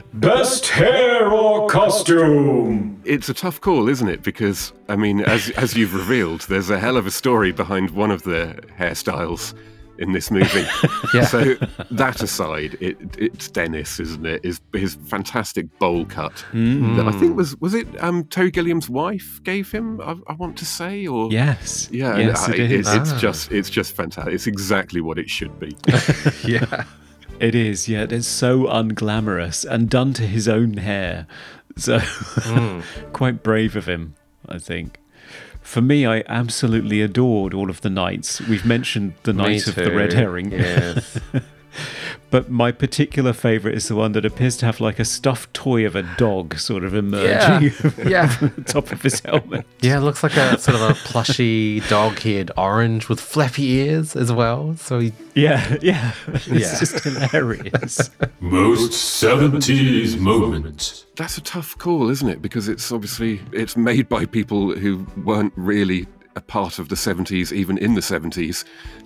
Best 0.13 0.67
hair 0.67 1.29
or 1.29 1.67
costume. 1.67 3.01
It's 3.03 3.27
a 3.27 3.33
tough 3.33 3.59
call, 3.59 3.89
isn't 3.89 4.07
it? 4.07 4.23
Because 4.23 4.71
I 4.87 4.95
mean, 4.95 5.21
as 5.21 5.49
as 5.51 5.75
you've 5.75 5.93
revealed, 5.93 6.41
there's 6.41 6.69
a 6.69 6.79
hell 6.79 6.95
of 6.95 7.05
a 7.05 7.11
story 7.11 7.51
behind 7.51 7.91
one 7.91 8.11
of 8.11 8.23
the 8.23 8.57
hairstyles 8.79 9.53
in 10.01 10.11
this 10.13 10.29
movie. 10.31 10.65
Yeah. 11.13 11.25
So 11.25 11.55
that 11.91 12.21
aside, 12.23 12.77
it, 12.79 12.95
it's 13.17 13.49
Dennis, 13.49 13.99
isn't 13.99 14.25
it? 14.25 14.43
His 14.45 14.61
his 14.73 14.95
fantastic 15.07 15.65
bowl 15.77 16.05
cut. 16.05 16.45
That 16.53 17.05
I 17.07 17.11
think 17.19 17.35
was 17.35 17.55
was 17.59 17.73
it 17.73 17.85
um, 18.01 18.23
Terry 18.25 18.49
Gilliam's 18.49 18.89
wife 18.89 19.41
gave 19.43 19.69
him. 19.71 19.99
I, 19.99 20.15
I 20.27 20.33
want 20.33 20.57
to 20.59 20.65
say, 20.65 21.05
or 21.07 21.29
yes. 21.31 21.89
yeah, 21.91 22.17
Yes, 22.17 22.47
it 22.47 22.59
is. 22.71 22.87
It's 22.93 23.11
Ah. 23.11 23.17
just 23.17 23.51
it's 23.51 23.69
just 23.69 23.93
fantastic. 23.93 24.33
It's 24.33 24.47
exactly 24.47 25.01
what 25.01 25.17
it 25.19 25.29
should 25.29 25.59
be. 25.59 25.75
Yeah. 26.45 26.85
It 27.39 27.55
is, 27.55 27.89
yeah. 27.89 28.05
It's 28.09 28.27
so 28.27 28.67
unglamorous 28.67 29.65
and 29.69 29.89
done 29.89 30.13
to 30.13 30.23
his 30.23 30.47
own 30.47 30.77
hair. 30.77 31.25
So, 31.75 31.99
quite 33.13 33.43
brave 33.43 33.75
of 33.75 33.85
him, 33.87 34.15
I 34.47 34.59
think. 34.59 34.99
For 35.71 35.81
me, 35.81 36.05
I 36.05 36.21
absolutely 36.27 37.01
adored 37.01 37.53
all 37.53 37.69
of 37.69 37.79
the 37.79 37.89
knights. 37.89 38.41
We've 38.41 38.65
mentioned 38.65 39.13
the 39.23 39.31
Me 39.31 39.43
knight 39.43 39.67
of 39.67 39.75
the 39.75 39.89
red 39.89 40.11
herring. 40.11 40.51
Yes. 40.51 41.17
But 42.29 42.49
my 42.49 42.71
particular 42.71 43.33
favourite 43.33 43.75
is 43.75 43.87
the 43.89 43.95
one 43.95 44.13
that 44.13 44.25
appears 44.25 44.55
to 44.57 44.65
have 44.65 44.79
like 44.79 44.99
a 44.99 45.05
stuffed 45.05 45.53
toy 45.53 45.85
of 45.85 45.95
a 45.95 46.03
dog 46.17 46.57
sort 46.57 46.83
of 46.85 46.93
emerging 46.93 47.73
yeah. 48.07 48.27
from 48.37 48.53
the 48.55 48.63
top 48.63 48.91
of 48.91 49.01
his 49.01 49.19
helmet. 49.19 49.65
Yeah, 49.81 49.97
it 49.97 50.01
looks 50.01 50.23
like 50.23 50.37
a 50.37 50.57
sort 50.57 50.75
of 50.75 50.91
a 50.91 50.93
plushy 50.93 51.81
dog 51.81 52.19
head 52.19 52.49
orange 52.57 53.09
with 53.09 53.19
flappy 53.19 53.63
ears 53.71 54.15
as 54.15 54.31
well. 54.31 54.75
So 54.77 54.99
he 54.99 55.11
Yeah, 55.35 55.77
yeah. 55.81 56.13
It's 56.27 56.47
Yeah. 56.47 56.79
just 56.79 57.03
hilarious. 57.03 58.09
Most 58.39 58.91
70s 59.23 60.17
moment. 60.17 61.05
That's 61.17 61.37
a 61.37 61.41
tough 61.41 61.77
call, 61.77 62.09
isn't 62.09 62.27
it? 62.29 62.41
Because 62.41 62.67
it's 62.69 62.91
obviously 62.91 63.41
it's 63.51 63.75
made 63.75 64.07
by 64.07 64.25
people 64.25 64.73
who 64.73 65.05
weren't 65.23 65.53
really 65.57 66.07
a 66.35 66.41
part 66.41 66.79
of 66.79 66.87
the 66.89 66.95
70s, 66.95 67.51
even 67.51 67.77
in 67.77 67.93
the 67.95 68.01
70s, 68.01 68.63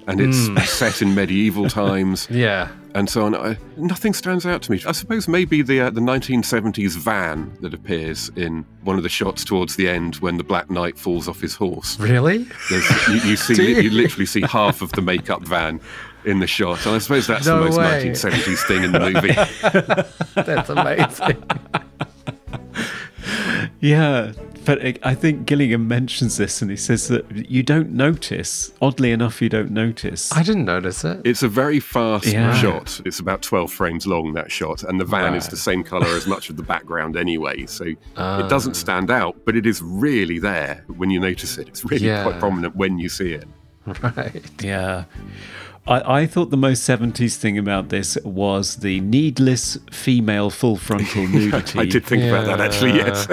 and 0.07 0.21
it's 0.21 0.69
set 0.71 1.01
in 1.01 1.15
medieval 1.15 1.67
times 1.69 2.27
Yeah. 2.29 2.69
and 2.93 3.09
so 3.09 3.25
on. 3.25 3.33
I, 3.35 3.57
nothing 3.77 4.13
stands 4.13 4.45
out 4.45 4.61
to 4.63 4.71
me. 4.71 4.81
I 4.87 4.91
suppose 4.91 5.27
maybe 5.27 5.61
the 5.63 5.81
uh, 5.81 5.89
the 5.89 6.01
1970s 6.01 6.95
van 6.97 7.51
that 7.61 7.73
appears 7.73 8.29
in 8.35 8.63
one 8.83 8.97
of 8.97 9.03
the 9.03 9.09
shots 9.09 9.43
towards 9.43 9.75
the 9.75 9.89
end 9.89 10.17
when 10.17 10.37
the 10.37 10.43
Black 10.43 10.69
Knight 10.69 10.97
falls 10.99 11.27
off 11.27 11.41
his 11.41 11.55
horse. 11.55 11.99
Really? 11.99 12.45
You, 12.69 12.81
you 13.25 13.35
see, 13.35 13.55
you? 13.73 13.81
you 13.81 13.89
literally 13.89 14.27
see 14.27 14.41
half 14.41 14.81
of 14.83 14.91
the 14.91 15.01
makeup 15.01 15.41
van 15.43 15.81
in 16.25 16.39
the 16.39 16.47
shot, 16.47 16.85
and 16.85 16.95
I 16.95 16.99
suppose 16.99 17.25
that's 17.27 17.45
No 17.47 17.59
the 17.59 17.65
most 17.65 17.77
way. 17.77 18.05
1970s 18.11 18.67
thing 18.67 18.83
in 18.83 18.91
the 18.91 18.99
movie. 18.99 20.03
That's 20.43 20.69
amazing. 20.69 21.43
Yeah, 23.81 24.31
But 24.65 24.83
I- 24.85 24.95
I 25.03 25.15
think 25.15 25.45
Gilliam 25.45 25.87
mentions 25.87 26.37
this 26.37 26.61
and 26.61 26.71
he 26.71 26.77
says 26.77 27.07
that 27.07 27.49
you 27.49 27.63
don't 27.63 27.91
notice. 27.91 28.71
Oddly 28.81 29.11
enough, 29.11 29.41
you 29.41 29.49
don't 29.49 29.71
notice. 29.71 30.31
I 30.33 30.43
didn't 30.43 30.65
notice 30.65 31.03
it. 31.03 31.21
It's 31.23 31.43
a 31.43 31.47
very 31.47 31.79
fast 31.79 32.25
Yeah. 32.25 32.53
shot. 32.55 32.99
It's 33.05 33.19
about 33.19 33.41
12 33.41 33.71
frames 33.71 34.07
long, 34.07 34.33
that 34.33 34.51
shot. 34.51 34.83
And 34.83 34.99
the 34.99 35.05
van 35.05 35.35
is 35.35 35.47
the 35.47 35.57
same 35.57 35.83
color 35.83 36.07
as 36.07 36.25
much 36.27 36.49
of 36.49 36.57
the 36.57 36.63
background 36.63 37.15
anyway. 37.15 37.65
So 37.67 37.85
it 37.85 37.97
doesn't 38.49 38.75
ah. 38.75 38.83
stand 38.85 39.11
out, 39.11 39.35
but 39.45 39.55
it 39.55 39.65
is 39.65 39.81
really 39.81 40.39
there 40.39 40.83
when 40.87 41.09
you 41.09 41.19
notice 41.19 41.57
it. 41.57 41.67
It's 41.67 41.85
really 41.85 42.07
Yeah. 42.07 42.23
quite 42.23 42.39
prominent 42.39 42.75
when 42.75 42.97
you 42.97 43.09
see 43.09 43.33
it. 43.33 43.47
right. 44.01 44.41
Yeah. 44.63 45.03
I, 45.87 46.21
I 46.21 46.25
thought 46.25 46.49
the 46.49 46.57
most 46.57 46.87
70s 46.87 47.35
thing 47.35 47.57
about 47.57 47.89
this 47.89 48.17
was 48.23 48.77
the 48.77 48.99
needless 49.01 49.77
female 49.91 50.49
full 50.49 50.77
frontal 50.77 51.27
nudity. 51.27 51.79
I 51.79 51.85
did 51.85 52.05
think 52.05 52.23
about 52.23 52.45
that 52.45 52.61
actually, 52.61 52.95
yes. 52.95 53.27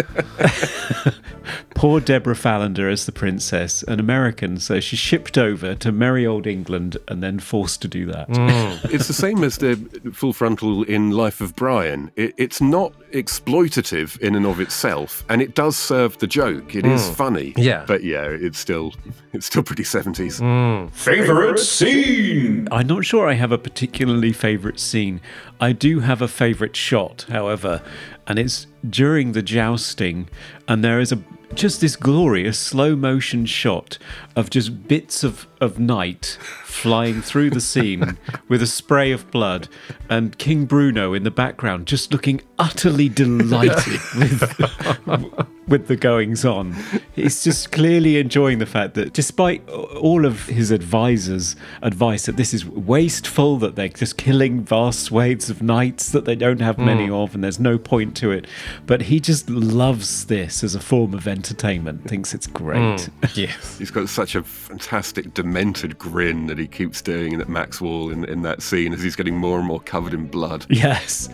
Poor 1.74 2.00
Deborah 2.00 2.34
Fallender 2.34 2.92
as 2.92 3.06
the 3.06 3.12
princess, 3.12 3.82
an 3.84 3.98
American, 3.98 4.58
so 4.58 4.78
she's 4.80 4.98
shipped 4.98 5.38
over 5.38 5.74
to 5.74 5.90
merry 5.90 6.26
old 6.26 6.46
England 6.46 6.96
and 7.08 7.22
then 7.22 7.38
forced 7.38 7.82
to 7.82 7.88
do 7.88 8.06
that. 8.06 8.28
Mm. 8.28 8.92
it's 8.92 9.08
the 9.08 9.14
same 9.14 9.42
as 9.42 9.58
the 9.58 9.76
full 10.12 10.32
frontal 10.32 10.82
in 10.84 11.10
Life 11.10 11.40
of 11.40 11.56
Brian. 11.56 12.12
It, 12.16 12.34
it's 12.36 12.60
not 12.60 12.92
exploitative 13.12 14.18
in 14.20 14.34
and 14.34 14.46
of 14.46 14.60
itself, 14.60 15.24
and 15.28 15.40
it 15.40 15.54
does 15.54 15.76
serve 15.76 16.18
the 16.18 16.26
joke. 16.26 16.74
It 16.74 16.86
is 16.86 17.06
hmm. 17.06 17.14
funny. 17.14 17.54
Yeah. 17.56 17.84
But 17.86 18.02
yeah, 18.04 18.24
it's 18.24 18.58
still 18.58 18.94
it's 19.32 19.46
still 19.46 19.62
pretty 19.62 19.84
70s. 19.84 20.38
Hmm. 20.40 20.88
Favorite 20.94 21.58
scene? 21.58 22.68
I'm 22.70 22.86
not 22.86 23.04
sure 23.04 23.28
I 23.28 23.34
have 23.34 23.52
a 23.52 23.58
particularly 23.58 24.32
favourite 24.32 24.80
scene. 24.80 25.20
I 25.60 25.72
do 25.72 26.00
have 26.00 26.22
a 26.22 26.28
favourite 26.28 26.76
shot, 26.76 27.26
however, 27.28 27.82
and 28.26 28.38
it's 28.38 28.66
during 28.88 29.32
the 29.32 29.42
jousting, 29.42 30.28
and 30.66 30.82
there 30.82 31.00
is 31.00 31.12
a 31.12 31.22
just 31.54 31.80
this 31.80 31.96
glorious 31.96 32.58
slow 32.58 32.96
motion 32.96 33.44
shot 33.46 33.98
of 34.36 34.50
just 34.50 34.88
bits 34.88 35.24
of, 35.24 35.46
of 35.60 35.78
knight 35.78 36.38
flying 36.64 37.20
through 37.22 37.50
the 37.50 37.60
scene 37.60 38.18
with 38.48 38.62
a 38.62 38.66
spray 38.66 39.12
of 39.12 39.30
blood 39.30 39.68
and 40.08 40.36
King 40.38 40.64
Bruno 40.64 41.12
in 41.12 41.22
the 41.22 41.30
background 41.30 41.86
just 41.86 42.12
looking 42.12 42.40
utterly 42.58 43.08
delighted 43.08 44.00
with 44.16 45.48
with 45.68 45.86
the 45.86 45.96
goings 45.96 46.44
on. 46.44 46.74
He's 47.12 47.44
just 47.44 47.72
clearly 47.72 48.18
enjoying 48.18 48.58
the 48.58 48.66
fact 48.66 48.94
that 48.94 49.12
despite 49.12 49.66
all 49.68 50.26
of 50.26 50.46
his 50.46 50.70
advisors' 50.70 51.56
advice 51.82 52.26
that 52.26 52.36
this 52.36 52.52
is 52.52 52.66
wasteful, 52.66 53.58
that 53.58 53.76
they're 53.76 53.88
just 53.88 54.18
killing 54.18 54.62
vast 54.62 55.00
swathes 55.00 55.48
of 55.50 55.62
knights 55.62 56.10
that 56.10 56.24
they 56.24 56.34
don't 56.34 56.60
have 56.60 56.78
many 56.78 57.06
hmm. 57.06 57.14
of, 57.14 57.34
and 57.34 57.44
there's 57.44 57.60
no 57.60 57.78
point 57.78 58.16
to 58.18 58.30
it, 58.30 58.46
but 58.86 59.02
he 59.02 59.20
just 59.20 59.48
loves 59.48 60.26
this 60.26 60.64
as 60.64 60.74
a 60.74 60.80
form 60.80 61.14
of 61.14 61.26
entertainment, 61.28 62.08
thinks 62.08 62.34
it's 62.34 62.46
great. 62.46 63.00
Hmm. 63.00 63.26
Yes. 63.34 63.78
He's 63.78 63.90
got 63.90 64.08
such 64.22 64.36
a 64.36 64.42
fantastic, 64.44 65.34
demented 65.34 65.98
grin 65.98 66.46
that 66.46 66.56
he 66.56 66.68
keeps 66.68 67.02
doing 67.02 67.40
at 67.40 67.48
Max 67.48 67.80
Wall 67.80 68.08
in, 68.08 68.24
in 68.26 68.42
that 68.42 68.62
scene 68.62 68.92
as 68.92 69.02
he's 69.02 69.16
getting 69.16 69.36
more 69.36 69.58
and 69.58 69.66
more 69.66 69.80
covered 69.80 70.14
in 70.14 70.28
blood. 70.28 70.64
Yes. 70.68 71.28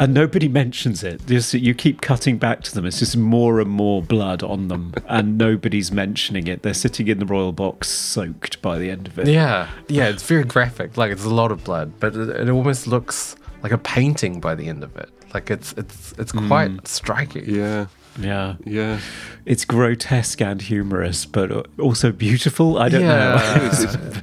And 0.00 0.12
nobody 0.12 0.48
mentions 0.48 1.04
it. 1.04 1.24
Just 1.26 1.54
you 1.54 1.74
keep 1.74 2.00
cutting 2.00 2.38
back 2.38 2.62
to 2.64 2.74
them. 2.74 2.86
It's 2.86 2.98
just 2.98 3.16
more 3.16 3.60
and 3.60 3.70
more 3.70 4.02
blood 4.02 4.42
on 4.42 4.66
them, 4.66 4.94
and 5.08 5.38
nobody's 5.38 5.92
mentioning 5.92 6.48
it. 6.48 6.62
They're 6.62 6.74
sitting 6.74 7.06
in 7.06 7.20
the 7.20 7.26
royal 7.26 7.52
box, 7.52 7.88
soaked 7.88 8.60
by 8.60 8.78
the 8.78 8.90
end 8.90 9.06
of 9.06 9.16
it. 9.16 9.28
Yeah. 9.28 9.70
Yeah, 9.86 10.08
it's 10.08 10.24
very 10.24 10.42
graphic. 10.42 10.96
Like 10.96 11.12
it's 11.12 11.24
a 11.24 11.32
lot 11.32 11.52
of 11.52 11.62
blood, 11.62 11.92
but 12.00 12.16
it, 12.16 12.28
it 12.30 12.50
almost 12.50 12.88
looks 12.88 13.36
like 13.62 13.70
a 13.70 13.78
painting 13.78 14.40
by 14.40 14.56
the 14.56 14.66
end 14.66 14.82
of 14.82 14.96
it. 14.96 15.08
Like 15.32 15.52
it's 15.52 15.72
it's 15.74 16.12
it's 16.18 16.32
quite 16.32 16.70
hmm. 16.72 16.78
striking. 16.82 17.44
Yeah, 17.46 17.86
Yeah. 18.18 18.56
yeah. 18.64 19.00
It's 19.44 19.64
grotesque 19.64 20.40
and 20.40 20.60
humorous, 20.60 21.26
but 21.26 21.50
also 21.78 22.12
beautiful. 22.12 22.78
I 22.78 22.88
don't 22.88 23.02
know. 23.02 23.38
It's, 23.62 23.82
it's 23.94 24.18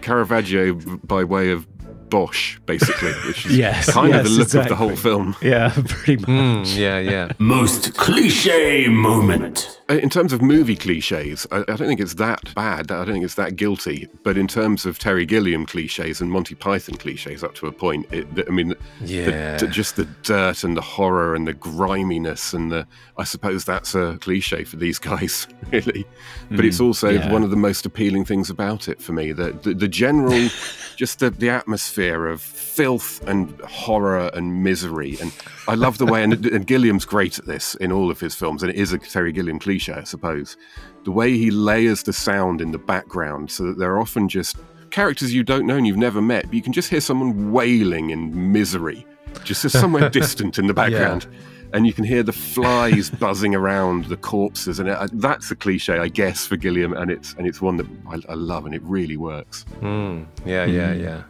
Caravaggio 0.00 0.74
by 0.74 1.24
way 1.24 1.50
of 1.50 1.66
Bosch, 2.08 2.58
basically, 2.66 3.12
which 3.26 3.46
is 3.46 3.56
Yes, 3.58 3.90
kind 3.92 4.14
of 4.14 4.24
the 4.24 4.30
yes, 4.30 4.54
look 4.54 4.62
of 4.64 4.68
the 4.68 4.76
whole 4.76 4.96
film. 4.96 5.34
yeah, 5.42 5.72
pretty 5.88 6.16
much. 6.22 6.28
Mm, 6.28 6.76
yeah, 6.78 6.98
yeah. 6.98 7.32
Most 7.38 7.94
cliche 7.96 8.88
moment. 8.88 9.80
Uh, 9.88 9.94
In 9.94 10.10
terms 10.10 10.32
of 10.32 10.42
movie 10.42 10.76
cliches, 10.76 11.46
I, 11.52 11.58
I 11.60 11.62
don't 11.64 11.86
think 11.88 12.00
it's 12.00 12.14
that 12.14 12.52
bad. 12.54 12.90
I 12.90 13.04
don't 13.04 13.12
think 13.14 13.24
it's 13.24 13.34
that 13.34 13.56
guilty. 13.56 14.08
But 14.22 14.36
in 14.36 14.46
terms 14.48 14.84
of 14.86 14.98
Terry 14.98 15.26
Gilliam 15.26 15.66
cliches 15.66 16.20
and 16.20 16.30
Monty 16.30 16.54
Python 16.54 16.96
cliches, 16.96 17.42
up 17.44 17.54
to 17.56 17.66
a 17.66 17.72
point, 17.72 18.06
it, 18.12 18.26
I 18.48 18.50
mean, 18.50 18.74
Yeah. 19.02 19.56
the, 19.58 19.66
just 19.68 19.96
the 19.96 20.04
dirt 20.22 20.64
and 20.64 20.76
the 20.76 20.80
horror 20.80 21.34
and 21.34 21.46
the 21.46 21.54
griminess 21.54 22.52
and 22.52 22.70
the, 22.72 22.86
I 23.16 23.24
suppose 23.24 23.64
that's 23.64 23.94
a 23.94 24.18
cliche 24.20 24.64
for 24.64 24.76
these 24.76 24.98
guys, 25.10 25.46
really. 25.72 26.04
But 26.50 26.64
it's 26.64 26.80
also 26.80 27.10
yeah. 27.10 27.32
one 27.32 27.42
of 27.42 27.50
the 27.50 27.56
most 27.56 27.86
appealing 27.86 28.24
things 28.24 28.50
about 28.50 28.88
it 28.88 29.00
for 29.02 29.12
me. 29.12 29.32
The 29.32 29.52
the, 29.62 29.74
the 29.74 29.88
general, 29.88 30.48
just 30.96 31.18
the, 31.20 31.30
the 31.30 31.48
atmosphere 31.50 31.95
of 32.04 32.40
filth 32.40 33.26
and 33.26 33.58
horror 33.62 34.30
and 34.34 34.62
misery. 34.62 35.16
And 35.20 35.32
I 35.66 35.74
love 35.74 35.98
the 35.98 36.06
way, 36.06 36.22
and, 36.22 36.44
and 36.46 36.66
Gilliam's 36.66 37.04
great 37.04 37.38
at 37.38 37.46
this 37.46 37.74
in 37.76 37.90
all 37.92 38.10
of 38.10 38.20
his 38.20 38.34
films, 38.34 38.62
and 38.62 38.70
it 38.70 38.76
is 38.76 38.92
a 38.92 38.98
Terry 38.98 39.32
Gilliam 39.32 39.58
cliche, 39.58 39.92
I 39.92 40.04
suppose. 40.04 40.56
The 41.04 41.10
way 41.10 41.32
he 41.32 41.50
layers 41.50 42.02
the 42.02 42.12
sound 42.12 42.60
in 42.60 42.72
the 42.72 42.78
background 42.78 43.50
so 43.50 43.64
that 43.64 43.78
they're 43.78 43.98
often 43.98 44.28
just 44.28 44.56
characters 44.90 45.34
you 45.34 45.42
don't 45.42 45.66
know 45.66 45.76
and 45.76 45.86
you've 45.86 45.96
never 45.96 46.22
met, 46.22 46.44
but 46.46 46.54
you 46.54 46.62
can 46.62 46.72
just 46.72 46.88
hear 46.90 47.00
someone 47.00 47.52
wailing 47.52 48.10
in 48.10 48.52
misery, 48.52 49.06
just 49.44 49.68
somewhere 49.70 50.08
distant 50.20 50.58
in 50.58 50.66
the 50.66 50.74
background. 50.74 51.26
And 51.72 51.86
you 51.86 51.92
can 51.92 52.04
hear 52.04 52.22
the 52.22 52.32
flies 52.32 53.10
buzzing 53.24 53.54
around 53.54 54.06
the 54.06 54.16
corpses, 54.16 54.78
and 54.78 54.88
it, 54.88 55.10
that's 55.14 55.50
a 55.50 55.56
cliche, 55.56 55.98
I 55.98 56.08
guess, 56.08 56.46
for 56.46 56.56
Gilliam, 56.56 56.92
and 56.92 57.10
it's 57.10 57.34
and 57.34 57.46
it's 57.46 57.60
one 57.60 57.76
that 57.76 57.86
I, 58.08 58.32
I 58.32 58.34
love, 58.34 58.66
and 58.66 58.74
it 58.74 58.82
really 58.84 59.16
works. 59.16 59.66
Mm, 59.80 60.26
yeah, 60.46 60.64
yeah, 60.64 60.92
yeah. 60.94 61.22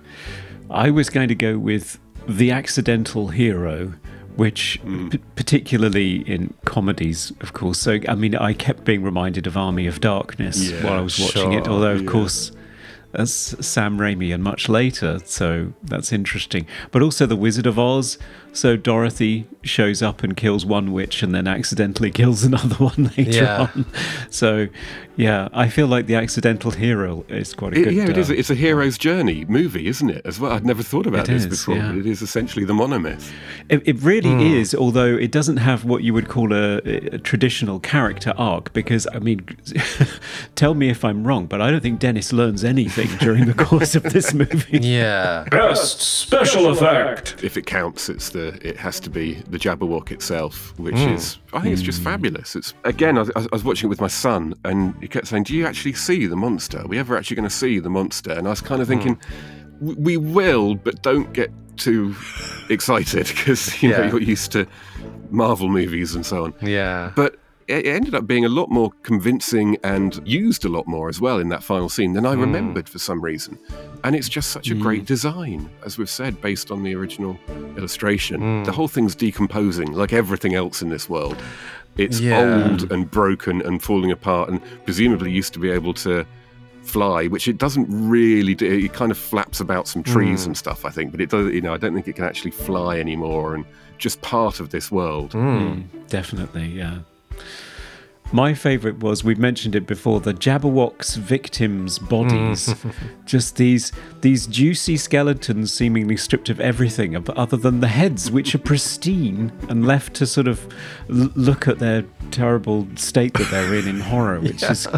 I 0.70 0.90
was 0.90 1.10
going 1.10 1.28
to 1.28 1.34
go 1.34 1.58
with 1.58 1.98
the 2.28 2.50
accidental 2.50 3.28
hero, 3.28 3.94
which 4.36 4.80
p- 4.82 4.88
mm. 4.88 5.20
particularly 5.36 6.16
in 6.28 6.54
comedies, 6.64 7.32
of 7.40 7.52
course. 7.52 7.78
So 7.78 7.98
I 8.08 8.14
mean, 8.14 8.34
I 8.34 8.52
kept 8.52 8.84
being 8.84 9.02
reminded 9.02 9.46
of 9.46 9.56
Army 9.56 9.86
of 9.86 10.00
Darkness 10.00 10.70
Yeah, 10.70 10.84
while 10.84 10.94
I 10.94 11.00
was 11.00 11.18
watching 11.18 11.52
it. 11.52 11.68
Although, 11.68 11.92
of 11.92 12.02
yeah. 12.02 12.10
course, 12.10 12.52
that's 13.12 13.66
Sam 13.66 13.98
Raimi 13.98 14.34
and 14.34 14.42
much 14.42 14.68
later, 14.68 15.20
so 15.24 15.72
that's 15.82 16.12
interesting. 16.12 16.66
But 16.90 17.02
also 17.02 17.26
the 17.26 17.36
Wizard 17.36 17.66
of 17.66 17.78
Oz. 17.78 18.18
So 18.56 18.74
Dorothy 18.76 19.46
shows 19.62 20.00
up 20.02 20.22
and 20.22 20.34
kills 20.36 20.64
one 20.64 20.92
witch 20.92 21.22
and 21.22 21.34
then 21.34 21.46
accidentally 21.46 22.10
kills 22.22 22.42
another 22.42 22.76
one 22.76 23.12
later 23.18 23.30
Yeah. 23.42 23.68
on. 23.74 23.84
So, 24.30 24.68
yeah, 25.16 25.48
I 25.52 25.68
feel 25.68 25.86
like 25.88 26.06
the 26.06 26.14
accidental 26.14 26.70
hero 26.70 27.24
is 27.28 27.52
quite 27.52 27.74
a 27.74 27.80
It- 27.80 27.84
good. 27.84 27.94
yeah, 27.94 28.08
it 28.08 28.16
is. 28.16 28.30
uh, 28.30 28.34
It's 28.34 28.48
a 28.48 28.54
hero's 28.54 28.96
journey 28.96 29.44
movie, 29.46 29.86
isn't 29.88 30.08
it? 30.08 30.22
As 30.24 30.40
well, 30.40 30.52
I'd 30.52 30.64
never 30.64 30.82
thought 30.82 31.06
about 31.06 31.26
this 31.26 31.44
is, 31.44 31.48
before. 31.48 31.76
yeah. 31.76 31.88
But 31.88 31.98
it 31.98 32.06
is 32.06 32.22
essentially 32.22 32.64
the 32.64 32.72
monomyth. 32.72 33.30
It, 33.68 33.82
it 33.86 34.00
really 34.00 34.54
is, 34.58 34.74
although 34.74 35.14
it 35.16 35.30
doesn't 35.32 35.58
have 35.58 35.84
what 35.84 36.02
you 36.02 36.14
would 36.14 36.28
call 36.28 36.54
a, 36.54 36.76
a 36.78 37.18
traditional 37.18 37.78
character 37.80 38.32
arc. 38.38 38.72
Because 38.72 39.06
I 39.12 39.18
mean, 39.18 39.44
tell 40.54 40.72
me 40.74 40.88
if 40.88 41.04
I'm 41.04 41.26
wrong, 41.26 41.44
but 41.46 41.60
I 41.60 41.70
don't 41.70 41.82
think 41.82 41.98
Dennis 42.00 42.32
learns 42.32 42.64
anything 42.64 43.08
during 43.18 43.44
the 43.46 43.54
course 43.54 43.94
of 43.94 44.02
this 44.04 44.32
movie. 44.32 44.78
Yeah. 44.78 45.44
Best 45.50 46.00
special 46.00 46.68
effect. 46.68 47.36
If 47.42 47.56
it 47.58 47.66
counts, 47.66 48.08
it's 48.08 48.30
the 48.30 48.45
it 48.62 48.76
has 48.76 49.00
to 49.00 49.10
be 49.10 49.34
the 49.50 49.58
Jabberwock 49.58 50.10
itself, 50.10 50.72
which 50.78 50.94
Hmm. 50.96 51.10
is 51.14 51.38
I 51.52 51.60
think 51.60 51.72
it's 51.72 51.82
just 51.82 52.02
fabulous. 52.02 52.56
It's 52.56 52.74
again, 52.84 53.16
I, 53.18 53.22
was- 53.22 53.30
I 53.36 53.46
was 53.52 53.64
watching 53.64 53.86
it 53.88 53.90
with 53.90 54.00
my 54.00 54.08
son, 54.08 54.54
and 54.64 54.94
he 55.00 55.08
kept 55.08 55.26
saying, 55.26 55.44
"Do 55.44 55.54
you 55.54 55.66
actually 55.66 55.94
see 55.94 56.26
the 56.26 56.36
monster? 56.36 56.80
Are 56.80 56.86
we 56.86 56.98
ever 56.98 57.16
actually 57.16 57.36
going 57.36 57.48
to 57.48 57.54
see 57.54 57.78
the 57.78 57.90
monster?" 57.90 58.32
And 58.32 58.46
I 58.46 58.50
was 58.50 58.60
kind 58.60 58.80
of 58.82 58.88
thinking, 58.88 59.18
"W- 59.80 59.98
"We 60.00 60.16
will, 60.16 60.74
but 60.74 61.02
don't 61.02 61.32
get 61.32 61.50
too 61.76 62.14
excited 62.70 63.26
because 63.28 63.82
you 63.82 63.90
know 63.90 64.04
you're 64.04 64.20
used 64.22 64.52
to 64.52 64.66
Marvel 65.30 65.68
movies 65.68 66.14
and 66.14 66.24
so 66.24 66.44
on." 66.44 66.54
Yeah. 66.62 67.12
But 67.14 67.36
it 67.68 67.86
it 67.86 67.94
ended 67.94 68.14
up 68.14 68.26
being 68.26 68.44
a 68.44 68.48
lot 68.48 68.70
more 68.70 68.90
convincing 69.02 69.76
and 69.82 70.20
used 70.26 70.64
a 70.64 70.68
lot 70.68 70.86
more 70.86 71.08
as 71.08 71.20
well 71.20 71.38
in 71.38 71.48
that 71.48 71.62
final 71.62 71.88
scene 71.88 72.12
than 72.12 72.26
I 72.26 72.34
hmm. 72.34 72.40
remembered 72.40 72.88
for 72.88 72.98
some 72.98 73.20
reason. 73.20 73.58
And 74.04 74.14
it's 74.14 74.28
just 74.28 74.50
such 74.50 74.70
a 74.70 74.74
hmm. 74.74 74.82
great 74.82 75.04
design, 75.04 75.70
as 75.84 75.98
we've 75.98 76.10
said, 76.10 76.40
based 76.40 76.70
on 76.70 76.82
the 76.82 76.94
original 76.94 77.38
illustration. 77.76 78.40
Hmm. 78.40 78.64
The 78.64 78.72
whole 78.72 78.88
thing's 78.88 79.14
decomposing 79.14 79.92
like 79.92 80.12
everything 80.12 80.54
else 80.54 80.82
in 80.82 80.88
this 80.88 81.08
world. 81.08 81.36
It's 81.96 82.20
Yeah. 82.20 82.68
old 82.68 82.92
and 82.92 83.10
broken 83.10 83.62
and 83.62 83.82
falling 83.82 84.10
apart, 84.10 84.50
and 84.50 84.60
presumably 84.84 85.30
used 85.30 85.54
to 85.54 85.58
be 85.58 85.70
able 85.70 85.94
to 85.94 86.26
fly, 86.82 87.26
which 87.26 87.48
it 87.48 87.58
doesn't 87.58 87.88
really 87.88 88.54
do. 88.54 88.66
It 88.66 88.92
kind 88.92 89.10
of 89.10 89.18
flaps 89.18 89.60
about 89.60 89.88
some 89.88 90.02
trees 90.02 90.46
and 90.46 90.56
stuff, 90.56 90.84
I 90.84 90.90
think, 90.90 91.10
but 91.10 91.20
it 91.20 91.30
does. 91.30 91.52
You 91.52 91.62
know, 91.62 91.74
I 91.74 91.78
don't 91.78 91.94
think 91.94 92.06
it 92.06 92.16
can 92.16 92.24
actually 92.24 92.50
fly 92.52 92.98
anymore, 92.98 93.54
and 93.54 93.64
just 93.98 94.20
part 94.20 94.60
of 94.60 94.70
this 94.70 94.92
world. 94.92 95.32
Mm, 95.32 95.84
definitely, 96.08 96.66
yeah. 96.66 96.98
My 98.32 98.54
favourite 98.54 98.98
was 98.98 99.22
we've 99.22 99.38
mentioned 99.38 99.76
it 99.76 99.86
before 99.86 100.18
the 100.18 100.34
Jabberwock's 100.34 101.14
victims' 101.14 102.00
bodies, 102.00 102.68
mm. 102.68 102.92
just 103.24 103.56
these 103.56 103.92
these 104.20 104.48
juicy 104.48 104.96
skeletons 104.96 105.72
seemingly 105.72 106.16
stripped 106.16 106.48
of 106.48 106.58
everything 106.58 107.16
other 107.36 107.56
than 107.56 107.80
the 107.80 107.88
heads, 107.88 108.30
which 108.30 108.52
are 108.52 108.58
pristine 108.58 109.52
and 109.68 109.86
left 109.86 110.14
to 110.14 110.26
sort 110.26 110.48
of 110.48 110.66
l- 111.08 111.30
look 111.36 111.68
at 111.68 111.78
their 111.78 112.04
terrible 112.32 112.88
state 112.96 113.32
that 113.34 113.48
they're 113.52 113.74
in 113.74 113.86
in 113.86 114.00
horror, 114.00 114.40
which 114.40 114.62
is 114.64 114.88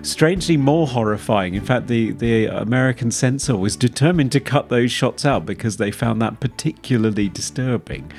strangely 0.00 0.56
more 0.56 0.86
horrifying. 0.86 1.54
In 1.54 1.64
fact, 1.64 1.88
the 1.88 2.12
the 2.12 2.46
American 2.46 3.10
censor 3.10 3.58
was 3.58 3.76
determined 3.76 4.32
to 4.32 4.40
cut 4.40 4.70
those 4.70 4.90
shots 4.90 5.26
out 5.26 5.44
because 5.44 5.76
they 5.76 5.90
found 5.90 6.22
that 6.22 6.40
particularly 6.40 7.28
disturbing. 7.28 8.10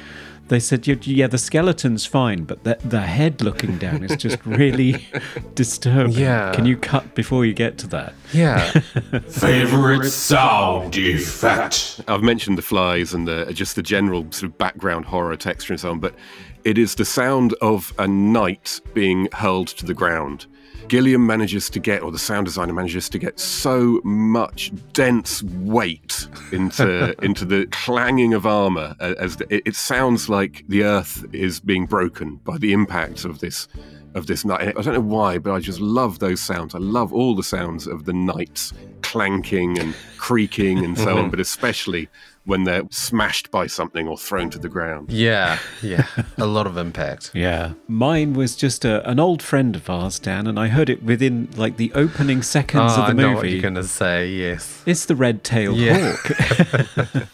They 0.47 0.59
said, 0.59 0.85
"Yeah, 0.85 0.95
yeah, 1.01 1.27
the 1.27 1.39
skeleton's 1.39 2.05
fine, 2.05 2.43
but 2.43 2.63
the, 2.63 2.77
the 2.83 3.01
head 3.01 3.41
looking 3.41 3.77
down 3.77 4.03
is 4.03 4.15
just 4.15 4.45
really 4.45 5.07
disturbing. 5.55 6.13
Yeah. 6.13 6.51
Can 6.53 6.65
you 6.65 6.77
cut 6.77 7.15
before 7.15 7.45
you 7.45 7.53
get 7.53 7.77
to 7.79 7.87
that? 7.87 8.13
Yeah. 8.31 8.59
Favorite 9.29 10.09
sound 10.11 10.95
effect. 10.97 12.01
I've 12.07 12.21
mentioned 12.21 12.57
the 12.57 12.61
flies 12.61 13.13
and 13.13 13.27
the 13.27 13.51
just 13.53 13.75
the 13.75 13.83
general 13.83 14.31
sort 14.31 14.51
of 14.51 14.57
background 14.57 15.05
horror 15.05 15.35
texture 15.35 15.73
and 15.73 15.79
so 15.79 15.89
on, 15.89 15.99
but 15.99 16.13
it 16.63 16.77
is 16.77 16.95
the 16.95 17.05
sound 17.05 17.53
of 17.61 17.93
a 17.97 18.07
knight 18.07 18.81
being 18.93 19.29
hurled 19.33 19.67
to 19.69 19.85
the 19.85 19.93
ground. 19.93 20.45
Gilliam 20.87 21.25
manages 21.25 21.69
to 21.71 21.79
get, 21.79 22.01
or 22.01 22.11
the 22.11 22.19
sound 22.19 22.45
designer 22.45 22.73
manages 22.73 23.09
to 23.09 23.19
get 23.19 23.39
so 23.39 24.01
much 24.03 24.71
dense 24.93 25.43
weight 25.43 26.27
into 26.51 27.15
into 27.23 27.45
the 27.45 27.67
clanging 27.71 28.33
of 28.33 28.45
armor, 28.45 28.95
as 28.99 29.37
the, 29.37 29.53
it, 29.53 29.63
it 29.65 29.75
sounds 29.75 30.29
like 30.29 30.63
the 30.67 30.83
earth 30.83 31.25
is 31.33 31.59
being 31.59 31.85
broken 31.85 32.35
by 32.37 32.57
the 32.57 32.73
impact 32.73 33.25
of 33.25 33.39
this 33.39 33.67
of 34.15 34.27
this 34.27 34.45
knight. 34.45 34.69
I 34.77 34.81
don't 34.81 34.93
know 34.93 34.99
why, 35.01 35.37
but 35.37 35.51
I 35.51 35.59
just 35.59 35.79
love 35.79 36.19
those 36.19 36.39
sounds. 36.39 36.73
I 36.73 36.79
love 36.79 37.13
all 37.13 37.35
the 37.35 37.43
sounds 37.43 37.85
of 37.85 38.05
the 38.05 38.13
knights 38.13 38.73
clanking 39.01 39.77
and 39.77 39.93
creaking 40.17 40.83
and 40.83 40.97
so 40.97 41.17
on, 41.17 41.29
but 41.31 41.39
especially 41.39 42.09
when 42.45 42.63
they're 42.63 42.83
smashed 42.91 43.49
by 43.51 43.65
something 43.67 44.07
or 44.07 44.17
thrown 44.17 44.49
to 44.51 44.59
the 44.59 44.69
ground. 44.69 45.11
Yeah. 45.11 45.57
Yeah. 45.81 46.05
A 46.37 46.45
lot 46.45 46.67
of 46.67 46.77
impact. 46.77 47.31
Yeah. 47.33 47.73
Mine 47.87 48.33
was 48.33 48.55
just 48.55 48.85
a, 48.85 49.07
an 49.09 49.19
old 49.19 49.41
friend 49.41 49.75
of 49.75 49.89
ours, 49.89 50.19
Dan, 50.19 50.45
and 50.47 50.59
I 50.59 50.67
heard 50.67 50.89
it 50.89 51.01
within 51.03 51.49
like 51.57 51.77
the 51.77 51.91
opening 51.93 52.41
seconds 52.43 52.93
Oh, 52.95 53.01
of 53.01 53.05
I 53.05 53.07
the 53.09 53.13
know 53.15 53.27
what 53.29 53.35
movie. 53.43 53.51
you're 53.51 53.61
going 53.61 53.75
to 53.75 53.83
say. 53.83 54.29
Yes. 54.29 54.83
It's 54.85 55.05
the 55.05 55.15
red-tailed 55.15 55.77
Yeah. 55.77 56.15
hawk. 56.15 57.25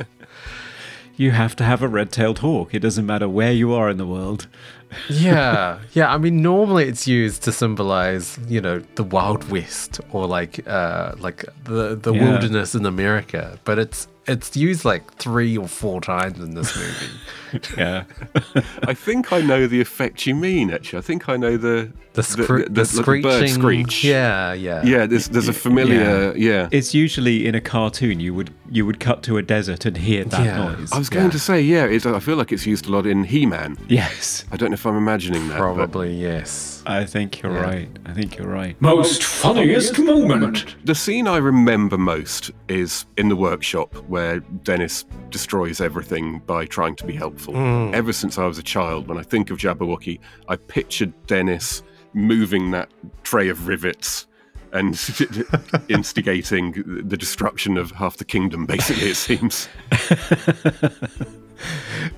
you 1.16 1.30
have 1.32 1.54
to 1.56 1.64
have 1.64 1.82
a 1.82 1.88
red-tailed 1.88 2.38
hawk. 2.40 2.74
It 2.74 2.80
doesn't 2.80 3.06
matter 3.06 3.28
where 3.28 3.52
you 3.52 3.72
are 3.72 3.90
in 3.90 3.96
the 3.96 4.06
world. 4.06 4.46
yeah 5.08 5.78
yeah 5.92 6.12
i 6.12 6.18
mean 6.18 6.42
normally 6.42 6.84
it's 6.88 7.06
used 7.06 7.44
to 7.44 7.52
symbolize 7.52 8.36
you 8.48 8.60
know 8.60 8.80
the 8.96 9.04
wild 9.04 9.48
west 9.48 10.00
or 10.10 10.26
like 10.26 10.66
uh 10.66 11.14
like 11.20 11.44
the 11.62 11.94
the 11.94 12.12
Yeah. 12.12 12.24
wilderness 12.28 12.74
in 12.74 12.84
america 12.84 13.56
but 13.62 13.78
it's 13.78 14.08
it's 14.32 14.56
used 14.56 14.84
like 14.84 15.14
three 15.14 15.56
or 15.56 15.68
four 15.68 16.00
times 16.00 16.38
in 16.38 16.54
this 16.54 16.74
movie 16.76 17.12
Yeah. 17.76 18.04
I 18.84 18.94
think 18.94 19.32
I 19.32 19.40
know 19.40 19.66
the 19.66 19.80
effect 19.80 20.24
you 20.24 20.36
mean, 20.36 20.70
actually. 20.72 21.00
I 21.00 21.02
think 21.02 21.28
I 21.28 21.36
know 21.36 21.56
the 21.56 21.90
the, 22.12 22.22
scre- 22.22 22.64
the, 22.64 22.68
the 22.70 22.84
screeching 22.84 23.22
bird 23.22 23.48
screech. 23.50 24.04
yeah 24.04 24.52
yeah 24.52 24.82
Yeah, 24.84 25.06
there's 25.06 25.28
there's 25.28 25.48
a 25.48 25.52
familiar 25.52 26.32
yeah. 26.36 26.68
It's 26.70 26.94
usually 26.94 27.46
in 27.48 27.54
a 27.56 27.60
cartoon 27.60 28.20
you 28.20 28.32
would 28.34 28.50
you 28.70 28.86
would 28.86 29.00
cut 29.00 29.22
to 29.24 29.36
a 29.36 29.42
desert 29.42 29.84
and 29.84 29.96
hear 29.96 30.24
that 30.24 30.44
Yeah. 30.44 30.58
noise. 30.74 30.92
I 30.92 30.98
was 30.98 31.08
going 31.08 31.26
Yeah. 31.26 31.30
to 31.32 31.38
say, 31.40 31.60
yeah, 31.60 31.84
it's, 31.86 32.06
I 32.06 32.20
feel 32.20 32.36
like 32.36 32.52
it's 32.52 32.66
used 32.66 32.86
a 32.86 32.92
lot 32.92 33.04
in 33.06 33.24
He-Man. 33.24 33.76
yes. 33.88 34.44
I 34.52 34.56
don't 34.56 34.70
know 34.70 34.74
if 34.74 34.86
I'm 34.86 34.96
imagining 34.96 35.48
that. 35.48 35.58
but- 35.58 35.74
probably 35.74 36.14
yes 36.14 36.79
I 36.90 37.06
think 37.06 37.40
you're 37.40 37.52
right. 37.52 37.88
I 38.04 38.12
think 38.12 38.36
you're 38.36 38.48
right. 38.48 38.80
Most 38.80 39.22
funniest 39.22 39.98
moment. 39.98 40.76
The 40.84 40.94
scene 40.94 41.28
I 41.28 41.36
remember 41.36 41.96
most 41.96 42.50
is 42.68 43.06
in 43.16 43.28
the 43.28 43.36
workshop 43.36 43.94
where 44.08 44.40
Dennis 44.40 45.04
destroys 45.30 45.80
everything 45.80 46.40
by 46.40 46.66
trying 46.66 46.96
to 46.96 47.06
be 47.06 47.14
helpful. 47.14 47.54
Hmm. 47.54 47.94
Ever 47.94 48.12
since 48.12 48.38
I 48.38 48.46
was 48.46 48.58
a 48.58 48.62
child, 48.62 49.08
when 49.08 49.18
I 49.18 49.22
think 49.22 49.50
of 49.50 49.58
Jabberwocky, 49.58 50.18
I 50.48 50.56
pictured 50.56 51.12
Dennis 51.26 51.82
moving 52.12 52.72
that 52.72 52.90
tray 53.22 53.48
of 53.48 53.68
rivets 53.68 54.26
and 54.72 54.94
instigating 55.88 56.72
the 57.06 57.16
destruction 57.16 57.76
of 57.76 57.92
half 57.92 58.16
the 58.16 58.24
kingdom, 58.24 58.66
basically, 58.66 59.10
it 59.10 59.16
seems. 59.16 59.68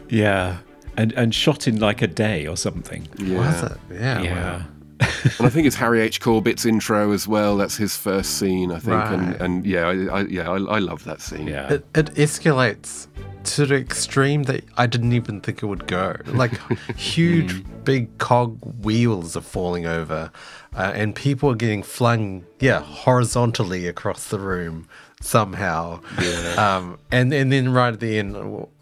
Yeah. 0.09 0.59
And 0.97 1.13
and 1.13 1.35
shot 1.35 1.67
in 1.67 1.81
like 1.81 2.03
a 2.03 2.07
day 2.07 2.47
or 2.47 2.57
something. 2.57 3.09
was 3.19 3.63
it 3.63 3.79
yeah, 3.91 4.19
wow. 4.19 4.23
Yeah. 4.25 4.63
And 5.39 5.47
I 5.47 5.51
think 5.51 5.67
it's 5.67 5.77
Harry 5.77 6.01
H. 6.01 6.21
Corbett's 6.21 6.65
intro 6.65 7.13
as 7.13 7.27
well. 7.27 7.57
That's 7.57 7.77
his 7.77 7.97
first 7.97 8.39
scene, 8.39 8.71
I 8.71 8.79
think. 8.79 8.95
And, 9.11 9.27
Right. 9.29 9.41
and 9.41 9.67
yeah, 9.67 9.87
I, 9.89 10.19
I, 10.19 10.21
yeah, 10.27 10.49
I, 10.51 10.57
I 10.57 10.79
love 10.79 11.03
that 11.05 11.21
scene. 11.21 11.49
Yeah. 11.49 11.73
it, 11.73 11.85
it 11.95 12.07
escalates 12.15 13.09
to 13.45 13.67
the 13.67 13.75
extreme 13.77 14.45
that 14.45 14.65
I 14.77 14.87
didn't 14.87 15.13
even 15.13 15.41
think 15.41 15.63
it 15.63 15.67
would 15.67 15.87
go. 15.89 16.17
Like 16.27 16.53
huge, 16.97 17.65
big 17.85 18.17
cog 18.19 18.59
wheels 18.85 19.37
are 19.37 19.41
falling 19.41 19.87
over, 19.87 20.31
uh, 20.77 20.93
and 20.95 21.15
people 21.17 21.51
are 21.51 21.57
getting 21.57 21.83
flung, 21.83 22.45
yeah, 22.61 22.81
horizontally 22.83 23.89
across 23.89 24.29
the 24.29 24.39
room 24.39 24.89
somehow. 25.23 26.01
Um, 26.59 26.99
and 27.11 27.33
and 27.33 27.51
then 27.51 27.73
right 27.73 27.93
at 27.93 28.01
the 28.01 28.19
end, 28.19 28.35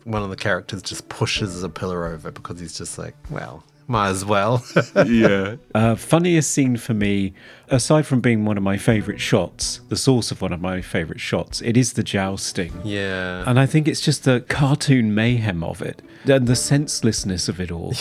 one 0.05 0.23
of 0.23 0.31
the 0.31 0.37
characters 0.37 0.83
just 0.83 1.09
pushes 1.09 1.63
a 1.63 1.69
pillar 1.69 2.07
over 2.07 2.31
because 2.31 2.59
he's 2.59 2.77
just 2.77 2.99
like, 2.99 3.15
well, 3.31 3.63
might 3.87 4.09
as 4.09 4.25
well. 4.25 4.65
yeah. 5.07 5.57
Uh, 5.75 5.95
funniest 5.97 6.53
scene 6.53 6.77
for 6.77 6.95
me, 6.95 7.35
aside 7.69 8.07
from 8.07 8.21
being 8.21 8.45
one 8.45 8.57
of 8.57 8.63
my 8.63 8.77
favourite 8.77 9.21
shots, 9.21 9.81
the 9.89 9.97
source 9.97 10.31
of 10.31 10.41
one 10.41 10.53
of 10.53 10.61
my 10.61 10.81
favourite 10.81 11.21
shots, 11.21 11.61
it 11.61 11.77
is 11.77 11.95
the 11.95 12.03
jousting. 12.03 12.73
yeah. 12.85 13.45
And 13.47 13.59
I 13.59 13.67
think 13.67 13.89
it's 13.89 14.01
just 14.01 14.25
the 14.25 14.41
cartoon 14.49 15.15
mayhem 15.15 15.63
of 15.65 15.83
it 15.83 16.03
and 16.25 16.47
the 16.47 16.57
senselessness 16.57 17.49
of 17.49 17.61
it 17.61 17.71
all. 17.71 17.95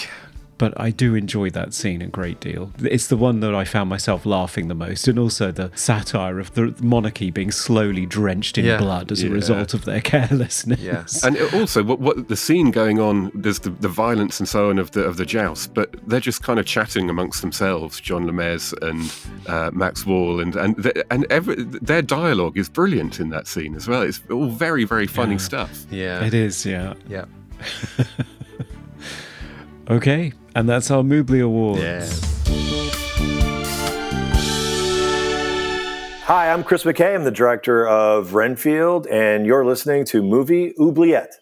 But 0.59 0.79
I 0.79 0.91
do 0.91 1.15
enjoy 1.15 1.49
that 1.51 1.73
scene 1.73 2.01
a 2.03 2.07
great 2.07 2.39
deal. 2.39 2.71
It's 2.83 3.07
the 3.07 3.17
one 3.17 3.39
that 3.39 3.55
I 3.55 3.63
found 3.65 3.89
myself 3.89 4.25
laughing 4.25 4.67
the 4.67 4.75
most, 4.75 5.07
and 5.07 5.17
also 5.17 5.51
the 5.51 5.71
satire 5.73 6.37
of 6.37 6.53
the 6.53 6.75
monarchy 6.83 7.31
being 7.31 7.49
slowly 7.49 8.05
drenched 8.05 8.57
in 8.59 8.65
Yeah. 8.65 8.77
blood 8.77 9.11
as 9.11 9.23
a 9.23 9.29
result 9.29 9.73
of 9.73 9.85
their 9.85 10.01
carelessness. 10.13 10.79
Yeah. 10.79 11.05
And 11.23 11.37
also, 11.53 11.81
what, 11.81 11.99
what 11.99 12.27
the 12.27 12.35
scene 12.35 12.69
going 12.71 12.99
on, 12.99 13.31
there's 13.33 13.59
the, 13.59 13.71
the 13.71 13.87
violence 13.87 14.39
and 14.39 14.47
so 14.47 14.69
on 14.69 14.77
of 14.79 14.91
the 14.91 15.01
of 15.03 15.15
the 15.17 15.25
joust, 15.25 15.73
but 15.73 15.95
they're 16.07 16.19
just 16.19 16.43
kind 16.43 16.59
of 16.59 16.65
chatting 16.65 17.09
amongst 17.09 17.41
themselves. 17.41 17.99
John 18.01 18.27
Lemez 18.27 18.73
and 18.81 19.09
uh, 19.47 19.71
Max 19.73 20.05
Wall, 20.05 20.41
and 20.41 20.55
and 20.57 20.75
the, 20.75 21.05
and 21.11 21.25
every, 21.29 21.55
their 21.63 22.01
dialogue 22.01 22.57
is 22.57 22.67
brilliant 22.67 23.19
in 23.21 23.29
that 23.29 23.47
scene 23.47 23.75
as 23.75 23.87
well. 23.87 24.01
It's 24.01 24.19
all 24.29 24.49
very 24.49 24.83
very 24.83 25.07
funny 25.07 25.37
stuff. 25.39 25.85
yeah. 25.89 26.25
It 26.25 26.33
is, 26.33 26.65
yeah. 26.65 26.95
Yeah. 27.07 27.25
Okay, 29.89 30.33
and 30.53 30.69
that's 30.69 30.91
our 30.91 31.01
Moobly 31.01 31.43
Award. 31.43 31.79
Yeah. 31.79 32.07
Hi, 36.25 36.51
I'm 36.51 36.63
Chris 36.63 36.83
McKay. 36.83 37.15
I'm 37.15 37.23
the 37.23 37.31
director 37.31 37.87
of 37.87 38.35
Renfield, 38.35 39.07
and 39.07 39.47
you're 39.47 39.65
listening 39.65 40.05
to 40.05 40.21
Movie 40.21 40.75
Oubliette. 40.79 41.33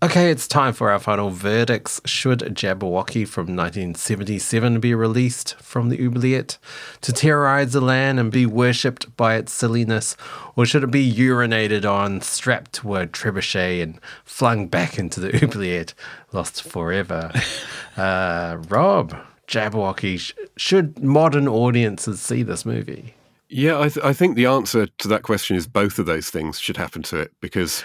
Okay, 0.00 0.30
it's 0.30 0.46
time 0.46 0.74
for 0.74 0.92
our 0.92 1.00
final 1.00 1.30
verdicts. 1.30 2.00
Should 2.04 2.38
Jabberwocky 2.54 3.26
from 3.26 3.56
1977 3.56 4.78
be 4.78 4.94
released 4.94 5.56
from 5.56 5.88
the 5.88 6.00
oubliette 6.00 6.56
to 7.00 7.12
terrorize 7.12 7.72
the 7.72 7.80
land 7.80 8.20
and 8.20 8.30
be 8.30 8.46
worshipped 8.46 9.16
by 9.16 9.34
its 9.34 9.50
silliness, 9.52 10.16
or 10.54 10.64
should 10.64 10.84
it 10.84 10.92
be 10.92 11.12
urinated 11.12 11.84
on, 11.84 12.20
strapped 12.20 12.74
to 12.74 12.94
a 12.94 13.08
trebuchet, 13.08 13.82
and 13.82 14.00
flung 14.24 14.68
back 14.68 15.00
into 15.00 15.18
the 15.18 15.34
oubliette, 15.42 15.94
lost 16.30 16.62
forever? 16.62 17.32
uh, 17.96 18.58
Rob, 18.68 19.16
Jabberwocky, 19.48 20.20
sh- 20.20 20.32
should 20.56 21.02
modern 21.02 21.48
audiences 21.48 22.20
see 22.20 22.44
this 22.44 22.64
movie? 22.64 23.16
Yeah, 23.50 23.80
I, 23.80 23.88
th- 23.88 24.04
I 24.04 24.12
think 24.12 24.36
the 24.36 24.44
answer 24.44 24.86
to 24.86 25.08
that 25.08 25.22
question 25.22 25.56
is 25.56 25.66
both 25.66 25.98
of 25.98 26.04
those 26.04 26.28
things 26.28 26.60
should 26.60 26.76
happen 26.76 27.02
to 27.04 27.18
it 27.18 27.32
because 27.40 27.82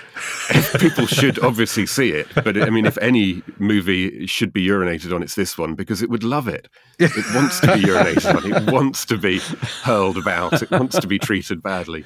people 0.77 1.07
should 1.07 1.39
obviously 1.43 1.85
see 1.85 2.11
it. 2.11 2.27
But 2.35 2.61
I 2.61 2.69
mean, 2.69 2.85
if 2.85 2.97
any 2.97 3.41
movie 3.59 4.27
should 4.27 4.51
be 4.51 4.67
urinated 4.67 5.15
on, 5.15 5.23
it's 5.23 5.35
this 5.35 5.57
one 5.57 5.75
because 5.75 6.01
it 6.01 6.09
would 6.09 6.23
love 6.23 6.49
it. 6.49 6.67
It 6.99 7.11
wants 7.33 7.61
to 7.61 7.67
be 7.67 7.81
urinated 7.81 8.35
on. 8.35 8.63
It 8.63 8.73
wants 8.73 9.05
to 9.05 9.17
be 9.17 9.39
hurled 9.83 10.17
about. 10.17 10.61
It 10.61 10.69
wants 10.69 10.99
to 10.99 11.07
be 11.07 11.17
treated 11.17 11.63
badly. 11.63 12.03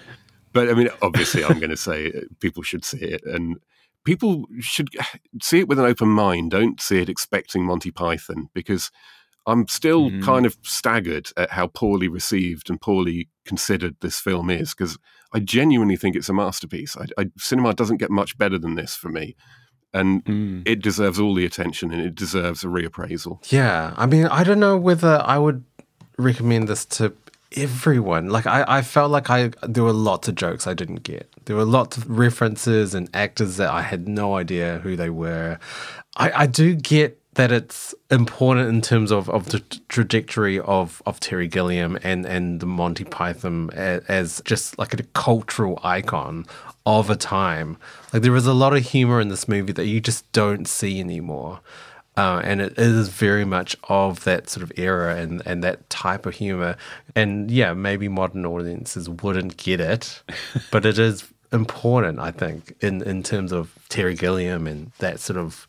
But 0.54 0.70
I 0.70 0.74
mean, 0.74 0.90
obviously, 1.02 1.44
I'm 1.44 1.58
going 1.58 1.72
to 1.72 1.78
say 1.78 2.08
uh, 2.10 2.22
people 2.40 2.62
should 2.62 2.86
see 2.86 3.00
it 3.00 3.24
and 3.26 3.58
people 4.04 4.46
should 4.60 4.90
see 5.42 5.60
it 5.60 5.68
with 5.68 5.80
an 5.80 5.86
open 5.86 6.10
mind. 6.10 6.52
Don't 6.52 6.80
see 6.80 7.00
it 7.00 7.10
expecting 7.10 7.66
Monty 7.66 7.90
Python 7.90 8.50
because 8.54 8.92
I'm 9.48 9.68
still 9.68 10.10
mm-hmm. 10.10 10.24
kind 10.24 10.46
of 10.46 10.58
staggered 10.62 11.30
at 11.38 11.52
how 11.52 11.68
poorly 11.68 12.08
received 12.08 12.70
and 12.70 12.80
poorly 12.80 13.30
considered 13.46 13.96
this 14.02 14.20
film 14.20 14.50
is 14.50 14.76
because 14.76 14.98
I 15.34 15.40
genuinely 15.40 15.96
think 15.96 16.16
it's 16.16 16.30
a 16.30 16.34
masterpiece. 16.34 16.96
I, 16.98 17.06
I, 17.22 17.26
cinema 17.38 17.74
doesn't 17.74 17.98
get 17.98 18.12
much 18.12 18.38
better 18.38 18.60
than 18.60 18.76
this 18.76 18.96
for 18.96 19.10
me. 19.10 19.36
and 19.94 20.24
mm. 20.26 20.68
it 20.68 20.82
deserves 20.82 21.20
all 21.20 21.34
the 21.34 21.46
attention 21.46 21.92
and 21.92 22.02
it 22.02 22.14
deserves 22.14 22.64
a 22.64 22.68
reappraisal. 22.68 23.40
Yeah, 23.52 23.94
I 23.98 24.06
mean, 24.06 24.26
I 24.28 24.44
don't 24.44 24.60
know 24.60 24.78
whether 24.78 25.22
I 25.26 25.38
would 25.38 25.64
recommend 26.18 26.68
this 26.68 26.86
to 26.86 27.14
everyone. 27.56 28.30
Like, 28.30 28.46
I, 28.46 28.66
I 28.68 28.82
felt 28.82 29.12
like 29.12 29.30
I 29.30 29.52
there 29.64 29.84
were 29.84 29.94
lots 29.94 30.28
of 30.28 30.36
jokes 30.36 30.68
I 30.68 30.74
didn't 30.74 31.04
get. 31.04 31.32
There 31.46 31.56
were 31.56 31.66
lots 31.66 31.98
of 31.98 32.10
references 32.10 32.94
and 32.94 33.10
actors 33.14 33.58
that 33.58 33.70
I 33.70 33.82
had 33.82 34.08
no 34.08 34.36
idea 34.36 34.80
who 34.80 34.96
they 34.96 35.10
were. 35.10 35.58
I, 36.18 36.32
I 36.44 36.46
do 36.48 36.76
get 36.76 37.22
that 37.38 37.52
it's 37.52 37.94
important 38.10 38.68
in 38.68 38.82
terms 38.82 39.12
of, 39.12 39.30
of 39.30 39.50
the 39.50 39.60
trajectory 39.90 40.60
of, 40.60 41.04
of 41.06 41.20
Terry 41.20 41.48
Gilliam 41.48 41.98
and, 42.02 42.26
and 42.26 42.60
the 42.60 42.66
Monty 42.66 43.04
Python 43.04 43.70
as, 43.74 44.02
as 44.08 44.42
just 44.44 44.80
like 44.80 45.00
a 45.00 45.04
cultural 45.14 45.80
icon 45.84 46.48
of 46.88 47.12
a 47.12 47.16
time. 47.16 47.78
Like 48.12 48.24
there 48.24 48.36
is 48.36 48.48
a 48.48 48.54
lot 48.54 48.76
of 48.76 48.84
humor 48.84 49.22
in 49.22 49.30
this 49.30 49.48
movie 49.48 49.72
that 49.74 49.86
you 49.86 50.02
just 50.02 50.30
don't 50.32 50.68
see 50.68 51.00
anymore. 51.00 51.60
Uh, 52.18 52.42
and 52.44 52.60
it 52.60 52.74
is 52.76 53.10
very 53.10 53.46
much 53.46 53.78
of 53.84 54.24
that 54.24 54.50
sort 54.50 54.64
of 54.64 54.72
era 54.76 55.18
and, 55.18 55.44
and 55.46 55.64
that 55.64 55.88
type 55.92 56.26
of 56.26 56.34
humor. 56.34 56.76
And 57.16 57.52
yeah, 57.52 57.74
maybe 57.74 58.08
modern 58.08 58.48
audiences 58.48 59.08
wouldn't 59.08 59.58
get 59.58 59.80
it, 59.80 60.24
but 60.72 60.88
it 60.88 60.98
is 60.98 61.32
important, 61.54 62.18
I 62.18 62.32
think, 62.32 62.74
in, 62.82 63.04
in 63.04 63.22
terms 63.22 63.52
of 63.52 63.78
Terry 63.90 64.16
Gilliam 64.16 64.66
and 64.66 64.92
that 64.98 65.20
sort 65.20 65.38
of 65.38 65.68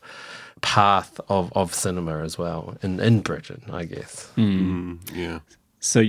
path 0.61 1.19
of, 1.29 1.51
of 1.53 1.73
cinema 1.73 2.23
as 2.23 2.37
well 2.37 2.77
in, 2.81 2.99
in 2.99 3.21
Britain, 3.21 3.61
I 3.71 3.85
guess. 3.85 4.31
Mm. 4.37 4.59
Mm, 4.59 5.15
yeah. 5.15 5.39
So 5.79 6.03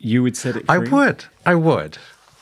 you 0.00 0.22
would 0.22 0.36
set 0.36 0.56
it 0.56 0.64
I 0.68 0.78
would. 0.78 1.24
I 1.44 1.54
would. 1.54 1.98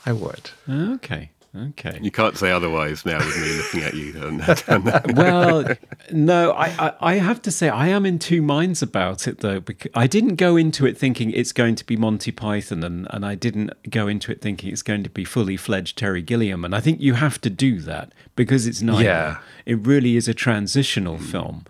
I 0.06 0.12
would. 0.12 0.50
Okay. 0.68 1.30
Okay. 1.56 1.98
You 2.02 2.10
can't 2.10 2.36
say 2.36 2.50
otherwise 2.50 3.06
now 3.06 3.18
with 3.18 3.40
me 3.40 3.56
looking 3.56 3.82
at 3.82 3.94
you. 3.94 4.26
And, 4.26 4.64
and 5.06 5.16
well, 5.16 5.64
no, 6.10 6.52
I, 6.52 6.66
I, 6.78 6.92
I 7.00 7.14
have 7.14 7.40
to 7.42 7.52
say 7.52 7.68
I 7.68 7.88
am 7.88 8.04
in 8.04 8.18
two 8.18 8.42
minds 8.42 8.82
about 8.82 9.28
it 9.28 9.38
though. 9.38 9.60
Because 9.60 9.90
I 9.94 10.08
didn't 10.08 10.34
go 10.34 10.56
into 10.56 10.84
it 10.84 10.98
thinking 10.98 11.30
it's 11.30 11.52
going 11.52 11.76
to 11.76 11.86
be 11.86 11.96
Monty 11.96 12.32
Python, 12.32 12.82
and, 12.82 13.06
and 13.10 13.24
I 13.24 13.36
didn't 13.36 13.90
go 13.90 14.08
into 14.08 14.32
it 14.32 14.40
thinking 14.40 14.72
it's 14.72 14.82
going 14.82 15.04
to 15.04 15.10
be 15.10 15.24
fully 15.24 15.56
fledged 15.56 15.96
Terry 15.96 16.22
Gilliam. 16.22 16.64
And 16.64 16.74
I 16.74 16.80
think 16.80 17.00
you 17.00 17.14
have 17.14 17.40
to 17.42 17.50
do 17.50 17.78
that 17.80 18.12
because 18.34 18.66
it's 18.66 18.82
neither. 18.82 19.04
Yeah. 19.04 19.38
It 19.64 19.86
really 19.86 20.16
is 20.16 20.26
a 20.28 20.34
transitional 20.34 21.18
film. 21.18 21.64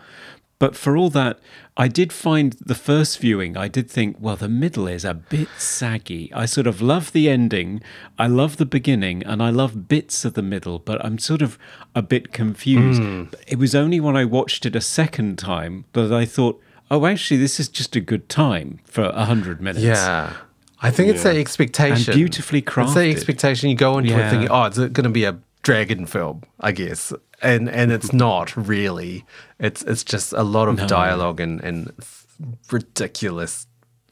But 0.58 0.76
for 0.76 0.96
all 0.96 1.10
that, 1.10 1.40
I 1.76 1.88
did 1.88 2.12
find 2.12 2.52
the 2.64 2.76
first 2.76 3.18
viewing, 3.18 3.56
I 3.56 3.66
did 3.68 3.90
think, 3.90 4.16
well, 4.20 4.36
the 4.36 4.48
middle 4.48 4.86
is 4.86 5.04
a 5.04 5.12
bit 5.14 5.48
saggy. 5.58 6.32
I 6.32 6.46
sort 6.46 6.66
of 6.68 6.80
love 6.80 7.12
the 7.12 7.28
ending, 7.28 7.82
I 8.18 8.28
love 8.28 8.56
the 8.56 8.64
beginning, 8.66 9.24
and 9.24 9.42
I 9.42 9.50
love 9.50 9.88
bits 9.88 10.24
of 10.24 10.34
the 10.34 10.42
middle, 10.42 10.78
but 10.78 11.04
I'm 11.04 11.18
sort 11.18 11.42
of 11.42 11.58
a 11.94 12.02
bit 12.02 12.32
confused. 12.32 13.02
Hmm. 13.02 13.24
It 13.48 13.58
was 13.58 13.74
only 13.74 13.98
when 14.00 14.16
I 14.16 14.24
watched 14.24 14.64
it 14.64 14.76
a 14.76 14.80
second 14.80 15.38
time 15.38 15.84
that 15.92 16.12
I 16.12 16.24
thought, 16.24 16.62
oh, 16.90 17.04
actually, 17.06 17.38
this 17.38 17.58
is 17.58 17.68
just 17.68 17.96
a 17.96 18.00
good 18.00 18.28
time 18.28 18.78
for 18.84 19.04
a 19.04 19.24
hundred 19.24 19.60
minutes. 19.60 19.84
Yeah. 19.84 20.34
I 20.80 20.90
think 20.90 21.08
it's 21.08 21.22
the 21.22 21.30
expectation. 21.36 22.12
And 22.12 22.16
beautifully 22.18 22.60
It's 22.60 22.70
crafted. 22.70 22.94
the 22.94 23.10
expectation. 23.10 23.70
You 23.70 23.76
go 23.76 23.98
into 23.98 24.10
Yeah. 24.10 24.16
Oh, 24.16 24.26
it 24.26 24.30
thinking, 24.30 24.48
oh, 24.50 24.64
it's 24.64 24.78
going 24.78 24.92
to 24.92 25.08
be 25.08 25.24
a 25.24 25.38
dragon 25.62 26.04
film, 26.06 26.42
I 26.60 26.72
guess. 26.72 27.12
And 27.44 27.68
and 27.68 27.92
it's 27.92 28.12
not 28.26 28.56
really. 28.56 29.24
It's 29.60 29.82
it's 29.82 30.02
just 30.02 30.32
a 30.32 30.42
lot 30.42 30.68
of 30.68 30.86
dialogue 30.88 31.40
and, 31.40 31.60
and 31.60 31.92
ridiculous 32.70 33.66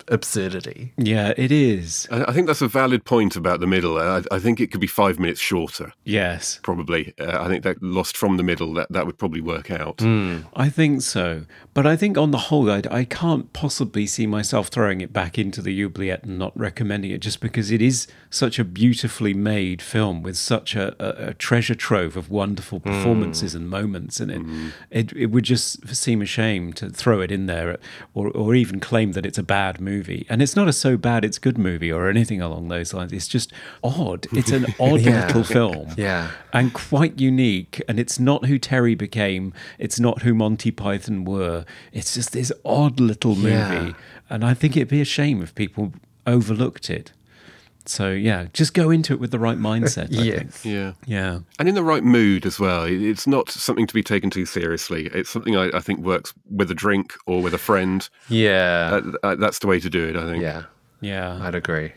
absurdity. 0.08 0.92
Yeah, 0.96 1.32
it 1.36 1.52
is. 1.52 2.08
I 2.10 2.24
I 2.32 2.34
think 2.34 2.46
that's 2.46 2.62
a 2.62 2.68
valid 2.68 3.04
point 3.04 3.36
about 3.36 3.60
the 3.60 3.66
middle. 3.66 3.98
I, 3.98 4.22
I 4.30 4.38
think 4.38 4.60
it 4.60 4.70
could 4.70 4.80
be 4.80 4.86
five 4.86 5.18
minutes 5.18 5.40
shorter, 5.40 5.92
Yes. 6.04 6.60
probably. 6.62 7.14
Uh, 7.20 7.42
I 7.42 7.48
think 7.48 7.62
that 7.64 7.82
lost 7.82 8.16
from 8.16 8.36
the 8.36 8.42
middle, 8.42 8.72
that, 8.74 8.90
that 8.90 9.04
would 9.06 9.18
probably 9.18 9.40
work 9.40 9.70
out. 9.70 10.00
Hmm. 10.00 10.40
I 10.56 10.70
think 10.70 11.02
so. 11.02 11.44
But 11.74 11.86
I 11.86 11.96
think 11.96 12.16
on 12.16 12.30
the 12.30 12.38
whole, 12.38 12.70
I, 12.70 12.82
I 12.90 13.04
can't 13.04 13.52
possibly 13.52 14.06
see 14.06 14.26
myself 14.26 14.68
throwing 14.68 15.00
it 15.02 15.12
back 15.12 15.38
into 15.38 15.60
the 15.60 15.82
oubliette 15.84 16.24
and 16.24 16.38
not 16.38 16.58
recommending 16.58 17.10
it 17.10 17.18
just 17.18 17.40
because 17.40 17.70
it 17.70 17.82
is 17.82 18.06
such 18.30 18.58
a 18.58 18.64
beautifully 18.64 19.34
made 19.34 19.82
film 19.82 20.22
with 20.22 20.36
such 20.36 20.74
a, 20.74 20.94
a, 20.98 21.30
a 21.30 21.34
treasure 21.34 21.74
trove 21.74 22.16
of 22.16 22.30
wonderful 22.30 22.78
hmm. 22.78 22.88
performances 22.88 23.54
and 23.54 23.68
moments 23.68 24.20
in 24.20 24.30
it. 24.30 24.40
Hmm. 24.40 24.68
it. 24.90 25.12
It 25.12 25.26
would 25.26 25.44
just 25.44 25.86
seem 25.94 26.22
a 26.22 26.26
shame 26.26 26.72
to 26.74 26.90
throw 26.90 27.20
it 27.20 27.30
in 27.30 27.46
there 27.46 27.78
or, 28.14 28.30
or 28.30 28.54
even 28.54 28.80
claim 28.80 29.12
that 29.12 29.26
it's 29.26 29.38
a 29.38 29.42
bad 29.42 29.80
movie. 29.80 29.91
And 30.28 30.40
it's 30.40 30.56
not 30.56 30.68
a 30.68 30.72
so 30.72 30.96
bad 30.96 31.24
it's 31.24 31.38
good 31.38 31.58
movie 31.58 31.92
or 31.92 32.08
anything 32.08 32.40
along 32.40 32.68
those 32.68 32.94
lines. 32.94 33.12
It's 33.12 33.28
just 33.28 33.52
odd. 33.84 34.26
It's 34.32 34.50
an 34.50 34.66
odd 34.80 35.00
Yeah. 35.00 35.26
little 35.26 35.44
film 35.44 35.88
Yeah. 35.96 36.30
and 36.52 36.72
quite 36.72 37.20
unique. 37.20 37.82
And 37.88 37.98
it's 38.00 38.18
not 38.18 38.46
who 38.46 38.58
Terry 38.58 38.94
became. 38.94 39.52
It's 39.78 40.00
not 40.00 40.22
who 40.22 40.34
Monty 40.34 40.70
Python 40.70 41.24
were. 41.24 41.64
It's 41.92 42.14
just 42.14 42.32
this 42.32 42.50
odd 42.64 43.00
little 43.00 43.34
movie. 43.36 43.48
Yeah. 43.50 43.92
And 44.30 44.44
I 44.44 44.54
think 44.54 44.76
it'd 44.76 44.88
be 44.88 45.00
a 45.00 45.04
shame 45.04 45.42
if 45.42 45.54
people 45.54 45.92
overlooked 46.26 46.88
it. 46.88 47.12
So 47.88 48.10
yeah, 48.10 48.46
just 48.52 48.74
go 48.74 48.90
into 48.90 49.12
it 49.12 49.20
with 49.20 49.30
the 49.30 49.38
right 49.38 49.58
mindset. 49.58 50.16
I. 50.18 50.22
Yes. 50.22 50.64
Yeah. 50.64 50.92
Yeah. 51.06 51.40
And 51.58 51.68
in 51.68 51.74
the 51.74 51.82
right 51.82 52.04
mood 52.04 52.46
as 52.46 52.58
well. 52.60 52.84
It's 52.84 53.26
not 53.26 53.50
something 53.50 53.86
to 53.86 53.94
be 53.94 54.02
taken 54.02 54.30
too 54.30 54.46
seriously. 54.46 55.06
It's 55.12 55.30
something 55.30 55.56
I, 55.56 55.70
I 55.74 55.80
think 55.80 56.00
works 56.00 56.32
with 56.50 56.70
a 56.70 56.74
drink 56.74 57.14
or 57.26 57.42
with 57.42 57.54
a 57.54 57.58
friend. 57.58 58.08
Yeah. 58.28 59.00
Uh, 59.22 59.26
uh, 59.26 59.34
that's 59.36 59.58
the 59.58 59.66
way 59.66 59.80
to 59.80 59.90
do 59.90 60.08
it, 60.08 60.16
I 60.16 60.24
think. 60.24 60.42
yeah. 60.42 60.64
Yeah. 61.00 61.38
I'd 61.42 61.54
agree. 61.56 61.92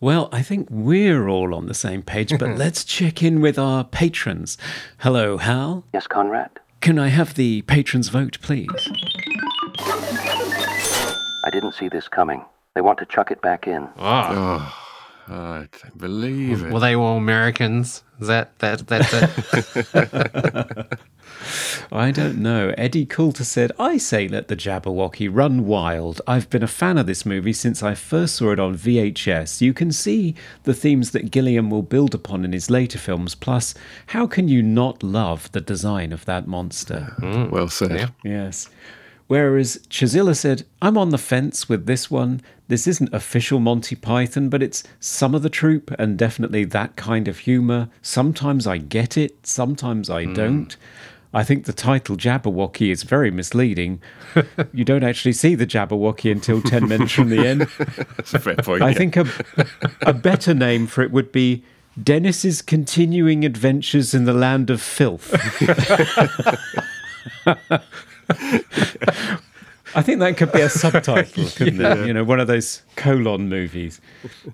Well, 0.00 0.28
I 0.32 0.42
think 0.42 0.68
we're 0.70 1.28
all 1.28 1.54
on 1.54 1.66
the 1.66 1.74
same 1.74 2.02
page, 2.02 2.32
but 2.38 2.56
let's 2.64 2.84
check 2.84 3.22
in 3.22 3.40
with 3.40 3.58
our 3.58 3.84
patrons. 3.84 4.58
Hello, 4.98 5.38
Hal. 5.38 5.84
Yes, 5.92 6.06
Conrad? 6.06 6.50
Can 6.80 6.98
I 6.98 7.08
have 7.08 7.34
the 7.34 7.62
patrons 7.62 8.08
vote, 8.08 8.38
please? 8.40 8.68
I 11.44 11.50
didn't 11.52 11.72
see 11.74 11.88
this 11.88 12.08
coming. 12.08 12.44
They 12.74 12.80
want 12.80 12.98
to 13.00 13.06
chuck 13.06 13.30
it 13.30 13.40
back 13.42 13.66
in. 13.66 13.88
Oh, 13.98 14.72
I 15.30 15.68
don't 15.82 15.98
believe 15.98 16.64
it. 16.64 16.72
Were 16.72 16.80
they 16.80 16.94
all 16.94 17.18
Americans? 17.18 18.02
Is 18.20 18.28
that 18.28 18.58
that 18.60 18.86
that's 18.86 19.12
it? 19.94 20.98
I 21.92 22.10
don't 22.10 22.38
know. 22.38 22.74
Eddie 22.76 23.06
Coulter 23.06 23.44
said, 23.44 23.72
I 23.78 23.96
say 23.96 24.28
let 24.28 24.48
the 24.48 24.56
Jabberwocky 24.56 25.28
run 25.32 25.66
wild. 25.66 26.20
I've 26.26 26.50
been 26.50 26.62
a 26.62 26.66
fan 26.68 26.98
of 26.98 27.06
this 27.06 27.24
movie 27.24 27.52
since 27.52 27.82
I 27.82 27.94
first 27.94 28.36
saw 28.36 28.52
it 28.52 28.60
on 28.60 28.76
VHS. 28.76 29.60
You 29.60 29.72
can 29.72 29.92
see 29.92 30.34
the 30.64 30.74
themes 30.74 31.12
that 31.12 31.30
Gilliam 31.30 31.70
will 31.70 31.82
build 31.82 32.14
upon 32.14 32.44
in 32.44 32.52
his 32.52 32.70
later 32.70 32.98
films. 32.98 33.34
Plus, 33.34 33.74
how 34.08 34.26
can 34.26 34.48
you 34.48 34.62
not 34.62 35.02
love 35.02 35.50
the 35.52 35.60
design 35.60 36.12
of 36.12 36.24
that 36.24 36.46
monster? 36.46 37.14
well 37.50 37.68
said. 37.68 38.12
Yes. 38.24 38.68
Whereas 39.28 39.78
Chazilla 39.90 40.34
said, 40.34 40.64
I'm 40.80 40.96
on 40.96 41.10
the 41.10 41.18
fence 41.18 41.68
with 41.68 41.86
this 41.86 42.10
one. 42.10 42.40
This 42.68 42.86
isn't 42.86 43.12
official 43.14 43.60
Monty 43.60 43.96
Python, 43.96 44.50
but 44.50 44.62
it's 44.62 44.84
some 45.00 45.34
of 45.34 45.42
the 45.42 45.50
troupe 45.50 45.90
and 45.98 46.18
definitely 46.18 46.64
that 46.64 46.96
kind 46.96 47.26
of 47.26 47.38
humour. 47.38 47.88
Sometimes 48.02 48.66
I 48.66 48.76
get 48.76 49.16
it, 49.16 49.46
sometimes 49.46 50.10
I 50.10 50.24
hmm. 50.24 50.34
don't. 50.34 50.76
I 51.32 51.44
think 51.44 51.64
the 51.64 51.74
title 51.74 52.16
Jabberwocky 52.16 52.90
is 52.90 53.02
very 53.02 53.30
misleading. 53.30 54.00
you 54.72 54.84
don't 54.84 55.04
actually 55.04 55.32
see 55.32 55.54
the 55.54 55.66
Jabberwocky 55.66 56.32
until 56.32 56.62
10 56.62 56.88
minutes 56.88 57.12
from 57.12 57.28
the 57.28 57.46
end. 57.46 57.60
That's 58.16 58.32
a 58.32 58.38
fair 58.38 58.56
point. 58.56 58.82
I 58.82 58.90
yeah. 58.90 58.94
think 58.94 59.16
a, 59.16 59.26
a 60.02 60.14
better 60.14 60.54
name 60.54 60.86
for 60.86 61.02
it 61.02 61.10
would 61.10 61.30
be 61.30 61.64
Dennis's 62.02 62.62
Continuing 62.62 63.44
Adventures 63.44 64.14
in 64.14 64.24
the 64.24 64.32
Land 64.32 64.70
of 64.70 64.80
Filth. 64.80 65.34
I 69.94 70.02
think 70.02 70.20
that 70.20 70.36
could 70.36 70.52
be 70.52 70.60
a 70.60 70.68
subtitle, 70.68 71.48
couldn't 71.56 71.80
it? 71.80 72.06
You 72.06 72.12
know, 72.12 72.24
one 72.24 72.40
of 72.40 72.46
those 72.46 72.82
colon 72.96 73.48
movies. 73.48 74.00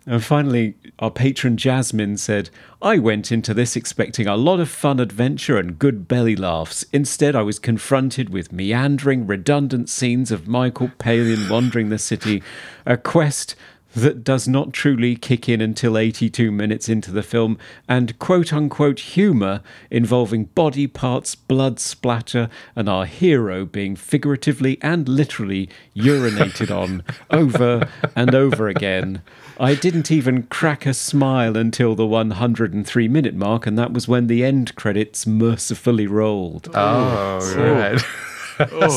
And 0.07 0.23
finally, 0.23 0.75
our 0.99 1.11
patron 1.11 1.57
Jasmine 1.57 2.17
said, 2.17 2.51
I 2.81 2.99
went 2.99 3.33
into 3.33 3.55
this 3.55 3.77
expecting 3.77 4.27
a 4.27 4.37
lot 4.37 4.61
of 4.61 4.69
fun 4.69 5.01
adventure 5.01 5.59
and 5.59 5.79
good 5.79 6.07
belly 6.07 6.37
laughs. 6.37 6.85
Instead, 6.93 7.35
I 7.35 7.43
was 7.43 7.59
confronted 7.59 8.31
with 8.31 8.53
meandering, 8.53 9.27
redundant 9.27 9.89
scenes 9.89 10.31
of 10.31 10.47
Michael 10.47 10.91
Palin 10.99 11.49
wandering 11.49 11.89
the 11.89 11.99
city, 11.99 12.43
a 12.87 12.97
quest 12.97 13.57
that 13.95 14.25
does 14.25 14.49
not 14.49 14.73
truly 14.73 15.17
kick 15.17 15.49
in 15.49 15.61
until 15.61 15.97
82 15.97 16.51
minutes 16.51 16.89
into 16.89 17.11
the 17.11 17.23
film, 17.23 17.59
and 17.89 18.19
quote 18.19 18.53
unquote 18.53 19.01
humour 19.01 19.63
involving 19.91 20.45
body 20.47 20.87
parts, 20.87 21.35
blood 21.35 21.79
splatter, 21.79 22.49
and 22.75 22.89
our 22.89 23.07
hero 23.07 23.65
being 23.65 23.97
figuratively 23.97 24.79
and 24.83 25.09
literally 25.09 25.69
urinated 25.97 26.75
on 26.75 27.03
over 27.31 27.89
and 28.17 28.35
over 28.35 28.69
again. 28.69 29.23
I 29.59 29.75
didn't 29.75 30.11
even 30.11 30.45
crack 30.45 30.85
a 30.85 30.95
smile 30.95 31.57
until 31.57 31.95
the 31.95 32.07
103 32.07 33.09
minute 33.09 33.35
mark, 33.35 33.67
and 33.67 33.79
that 33.79 33.93
was 33.93 34.09
when 34.09 34.27
the 34.27 34.45
end 34.45 34.75
credits 34.75 35.27
mercifully 35.27 36.07
rolled. 36.07 36.69
oh, 36.75 37.39
oh. 37.41 37.73
right. 37.73 38.01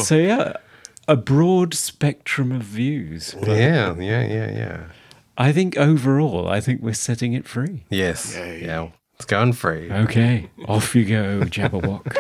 So, 0.03 0.15
oh. 0.15 0.19
yeah, 0.19 0.53
a 1.08 1.16
broad 1.16 1.74
spectrum 1.74 2.51
of 2.51 2.64
views. 2.64 3.36
Yeah, 3.41 3.95
yeah, 3.97 4.26
yeah, 4.26 4.51
yeah. 4.51 4.84
I 5.38 5.51
think 5.51 5.78
overall, 5.78 6.47
I 6.47 6.60
think 6.60 6.82
we're 6.82 6.93
setting 6.93 7.34
it 7.34 7.47
free. 7.47 7.86
Yes. 7.89 8.36
Yeah. 8.36 8.89
It's 9.16 9.26
going 9.26 9.53
free. 9.53 9.91
Okay, 9.91 10.49
off 10.68 10.95
you 10.95 11.05
go, 11.05 11.41
Jabberwock. 11.41 12.16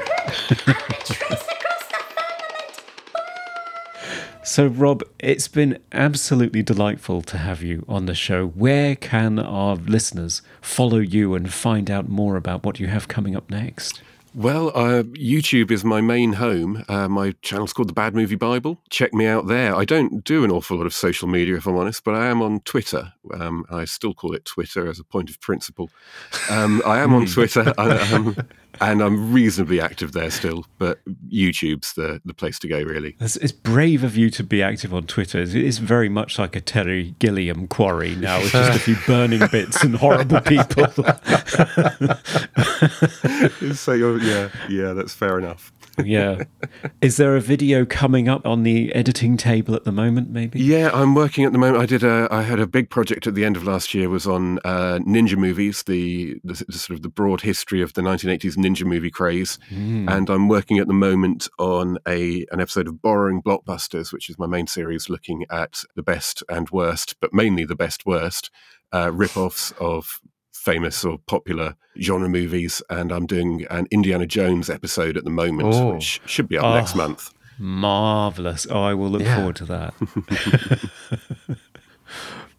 So, 4.43 4.67
Rob, 4.67 5.03
it's 5.19 5.49
been 5.49 5.77
absolutely 5.91 6.63
delightful 6.63 7.21
to 7.23 7.37
have 7.37 7.61
you 7.61 7.83
on 7.89 8.05
the 8.05 8.15
show. 8.15 8.47
Where 8.47 8.95
can 8.95 9.39
our 9.39 9.75
listeners 9.75 10.41
follow 10.61 10.99
you 10.99 11.35
and 11.35 11.51
find 11.51 11.91
out 11.91 12.07
more 12.07 12.37
about 12.37 12.65
what 12.65 12.79
you 12.79 12.87
have 12.87 13.09
coming 13.09 13.35
up 13.35 13.51
next? 13.51 14.01
Well, 14.35 14.69
uh, 14.75 15.03
YouTube 15.03 15.71
is 15.71 15.83
my 15.83 15.99
main 15.99 16.33
home. 16.33 16.83
Uh, 16.87 17.07
my 17.07 17.33
channel's 17.41 17.73
called 17.73 17.89
The 17.89 17.93
Bad 17.93 18.13
Movie 18.13 18.35
Bible. 18.35 18.79
Check 18.89 19.13
me 19.13 19.25
out 19.25 19.47
there. 19.47 19.75
I 19.75 19.83
don't 19.83 20.23
do 20.23 20.43
an 20.43 20.51
awful 20.51 20.77
lot 20.77 20.85
of 20.85 20.93
social 20.93 21.27
media, 21.27 21.55
if 21.55 21.65
I'm 21.65 21.75
honest, 21.75 22.03
but 22.03 22.13
I 22.13 22.27
am 22.27 22.41
on 22.43 22.59
Twitter. 22.59 23.13
Um, 23.33 23.65
I 23.71 23.85
still 23.85 24.13
call 24.13 24.33
it 24.33 24.45
Twitter 24.45 24.87
as 24.87 24.99
a 24.99 25.03
point 25.03 25.31
of 25.31 25.39
principle. 25.41 25.89
Um, 26.51 26.83
I 26.85 26.99
am 26.99 27.13
on 27.13 27.25
Twitter, 27.25 27.73
I, 27.77 27.97
um, 28.13 28.35
and 28.81 29.01
I'm 29.01 29.31
reasonably 29.31 29.81
active 29.81 30.11
there 30.11 30.29
still. 30.31 30.65
But 30.77 30.99
YouTube's 31.29 31.93
the 31.93 32.21
the 32.25 32.33
place 32.33 32.59
to 32.59 32.67
go, 32.67 32.81
really. 32.81 33.15
It's, 33.19 33.35
it's 33.37 33.51
brave 33.51 34.03
of 34.03 34.17
you 34.17 34.29
to 34.31 34.43
be 34.43 34.61
active 34.61 34.93
on 34.93 35.07
Twitter. 35.07 35.39
It 35.39 35.55
is 35.55 35.79
very 35.79 36.09
much 36.09 36.37
like 36.39 36.55
a 36.55 36.61
Terry 36.61 37.15
Gilliam 37.19 37.67
quarry 37.67 38.15
now, 38.15 38.41
with 38.41 38.51
just 38.51 38.77
a 38.77 38.79
few 38.79 38.95
burning 39.07 39.41
bits 39.51 39.83
and 39.83 39.95
horrible 39.95 40.41
people. 40.41 40.87
so 43.73 43.93
you're, 43.93 44.19
yeah, 44.19 44.49
yeah, 44.69 44.93
that's 44.93 45.13
fair 45.13 45.39
enough. 45.39 45.71
Yeah. 46.03 46.43
Is 47.01 47.17
there 47.17 47.35
a 47.35 47.41
video 47.41 47.85
coming 47.85 48.27
up 48.27 48.45
on 48.45 48.63
the 48.63 48.93
editing 48.93 49.37
table 49.37 49.75
at 49.75 49.83
the 49.83 49.91
moment, 49.91 50.29
maybe? 50.29 50.59
Yeah, 50.59 50.91
I'm 50.93 51.15
working 51.15 51.45
at 51.45 51.51
the 51.51 51.57
moment. 51.57 51.81
I 51.81 51.85
did 51.85 52.03
a, 52.03 52.27
I 52.31 52.43
had 52.43 52.59
a 52.59 52.67
big 52.67 52.89
project 52.89 53.27
at 53.27 53.35
the 53.35 53.45
end 53.45 53.57
of 53.57 53.63
last 53.63 53.93
year 53.93 54.09
was 54.09 54.27
on 54.27 54.59
uh, 54.59 54.99
ninja 54.99 55.37
movies, 55.37 55.83
the, 55.83 56.39
the, 56.43 56.65
the 56.67 56.77
sort 56.77 56.97
of 56.97 57.03
the 57.03 57.09
broad 57.09 57.41
history 57.41 57.81
of 57.81 57.93
the 57.93 58.01
1980s 58.01 58.57
ninja 58.57 58.85
movie 58.85 59.11
craze, 59.11 59.59
and 60.09 60.29
I'm 60.29 60.47
working 60.47 60.77
at 60.79 60.87
the 60.87 60.93
moment 60.93 61.47
on 61.59 61.97
a 62.07 62.45
an 62.51 62.61
episode 62.61 62.87
of 62.87 63.01
Borrowing 63.01 63.41
Blockbusters, 63.41 64.13
which 64.13 64.29
is 64.29 64.37
my 64.39 64.47
main 64.47 64.67
series, 64.67 65.09
looking 65.09 65.45
at 65.49 65.83
the 65.95 66.03
best 66.03 66.43
and 66.49 66.69
worst, 66.69 67.15
but 67.19 67.33
mainly 67.33 67.65
the 67.65 67.75
best 67.75 68.05
worst 68.05 68.49
uh, 68.93 69.11
rip-offs 69.13 69.71
of 69.79 70.19
famous 70.71 71.05
or 71.05 71.17
popular 71.27 71.75
genre 72.01 72.27
movies, 72.27 72.81
and 72.89 73.11
I'm 73.13 73.25
doing 73.25 73.65
an 73.69 73.87
Indiana 73.89 74.25
Jones 74.27 74.69
episode 74.69 75.15
at 75.15 75.23
the 75.23 75.29
moment, 75.29 75.73
Oh. 75.73 75.93
which 75.93 76.19
should 76.25 76.49
be 76.49 76.57
up 76.57 76.73
next 76.75 76.93
Oh. 76.95 76.97
month. 76.97 77.31
Marvelous. 77.57 78.67
Oh, 78.69 78.83
I 78.83 78.93
will 78.93 79.09
look 79.09 79.21
Yeah. 79.21 79.37
forward 79.37 79.55
to 79.57 79.65
that. 79.65 79.93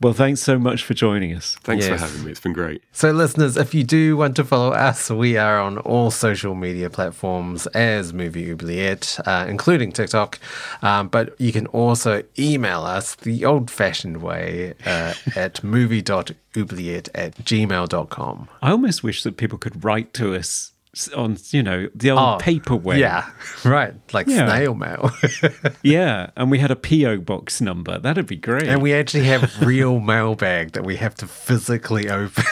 well, 0.00 0.12
thanks 0.12 0.40
so 0.40 0.58
much 0.58 0.84
for 0.84 0.94
joining 0.94 1.34
us. 1.34 1.56
Thanks 1.62 1.86
Yes. 1.86 2.00
for 2.00 2.06
having 2.06 2.24
me. 2.24 2.30
It's 2.30 2.40
been 2.40 2.52
great. 2.52 2.82
So, 2.92 3.10
listeners, 3.10 3.56
if 3.56 3.74
you 3.74 3.82
do 3.84 4.16
want 4.16 4.36
to 4.36 4.44
follow 4.44 4.72
us, 4.72 5.10
we 5.10 5.36
are 5.36 5.60
on 5.60 5.78
all 5.78 6.10
social 6.10 6.54
media 6.54 6.88
platforms 6.90 7.66
as 7.68 8.12
Movie 8.12 8.50
Oubliette, 8.50 9.18
uh, 9.26 9.46
including 9.48 9.90
TikTok. 9.92 10.38
Um, 10.82 11.08
but 11.08 11.34
you 11.40 11.52
can 11.52 11.66
also 11.68 12.22
email 12.38 12.82
us 12.82 13.14
the 13.16 13.44
old 13.44 13.70
fashioned 13.70 14.18
way 14.22 14.74
uh, 14.86 15.14
at 15.34 15.62
movie.oubliette 15.64 17.08
at 17.14 17.34
gmail.com. 17.44 18.48
I 18.62 18.70
almost 18.70 19.02
wish 19.02 19.22
that 19.22 19.36
people 19.36 19.58
could 19.58 19.84
write 19.84 20.12
to 20.14 20.34
us 20.34 20.38
s- 20.38 20.72
on, 21.14 21.36
you 21.50 21.62
know, 21.62 21.88
the 21.94 22.10
old. 22.10 22.20
Oh, 22.20 22.92
Yeah, 22.98 23.30
right. 23.64 23.94
Like 24.12 24.26
Yeah. 24.26 24.48
snail 24.48 24.74
mail. 24.74 25.10
Yeah. 25.82 26.30
And 26.36 26.50
we 26.50 26.58
had 26.58 26.70
a 26.70 26.76
P.O. 26.76 27.18
box 27.18 27.60
number. 27.60 27.98
That'd 27.98 28.26
be 28.26 28.36
great. 28.36 28.64
and 28.64 28.82
we 28.82 28.92
actually 28.94 29.24
have 29.24 29.60
real 29.64 30.00
mailbag 30.14 30.72
that 30.72 30.84
we 30.84 30.96
have 30.96 31.14
to 31.16 31.26
physically 31.26 32.08
open. 32.10 32.44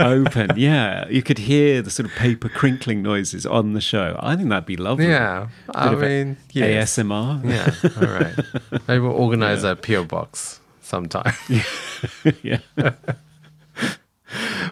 open. 0.00 0.50
Yeah. 0.56 1.06
You 1.08 1.22
could 1.22 1.38
hear 1.38 1.82
the 1.82 1.90
sort 1.90 2.08
of 2.08 2.14
paper 2.16 2.48
crinkling 2.48 3.02
noises 3.02 3.46
on 3.46 3.74
the 3.74 3.80
show. 3.80 4.16
I 4.20 4.34
think 4.36 4.48
that'd 4.48 4.66
be 4.66 4.76
lovely. 4.76 5.06
yeah. 5.08 5.48
I 5.74 5.90
Bit 5.94 5.98
a- 5.98 6.00
mean, 6.24 6.36
yes. 6.52 6.96
ASMR. 6.98 7.44
Yeah. 7.44 7.90
All 8.00 8.12
right. 8.12 8.82
Maybe 8.88 9.00
we'll 9.00 9.12
organize 9.12 9.62
a 9.64 9.76
PO 9.76 10.04
box 10.04 10.60
sometime. 10.82 11.34
yeah. 12.42 12.58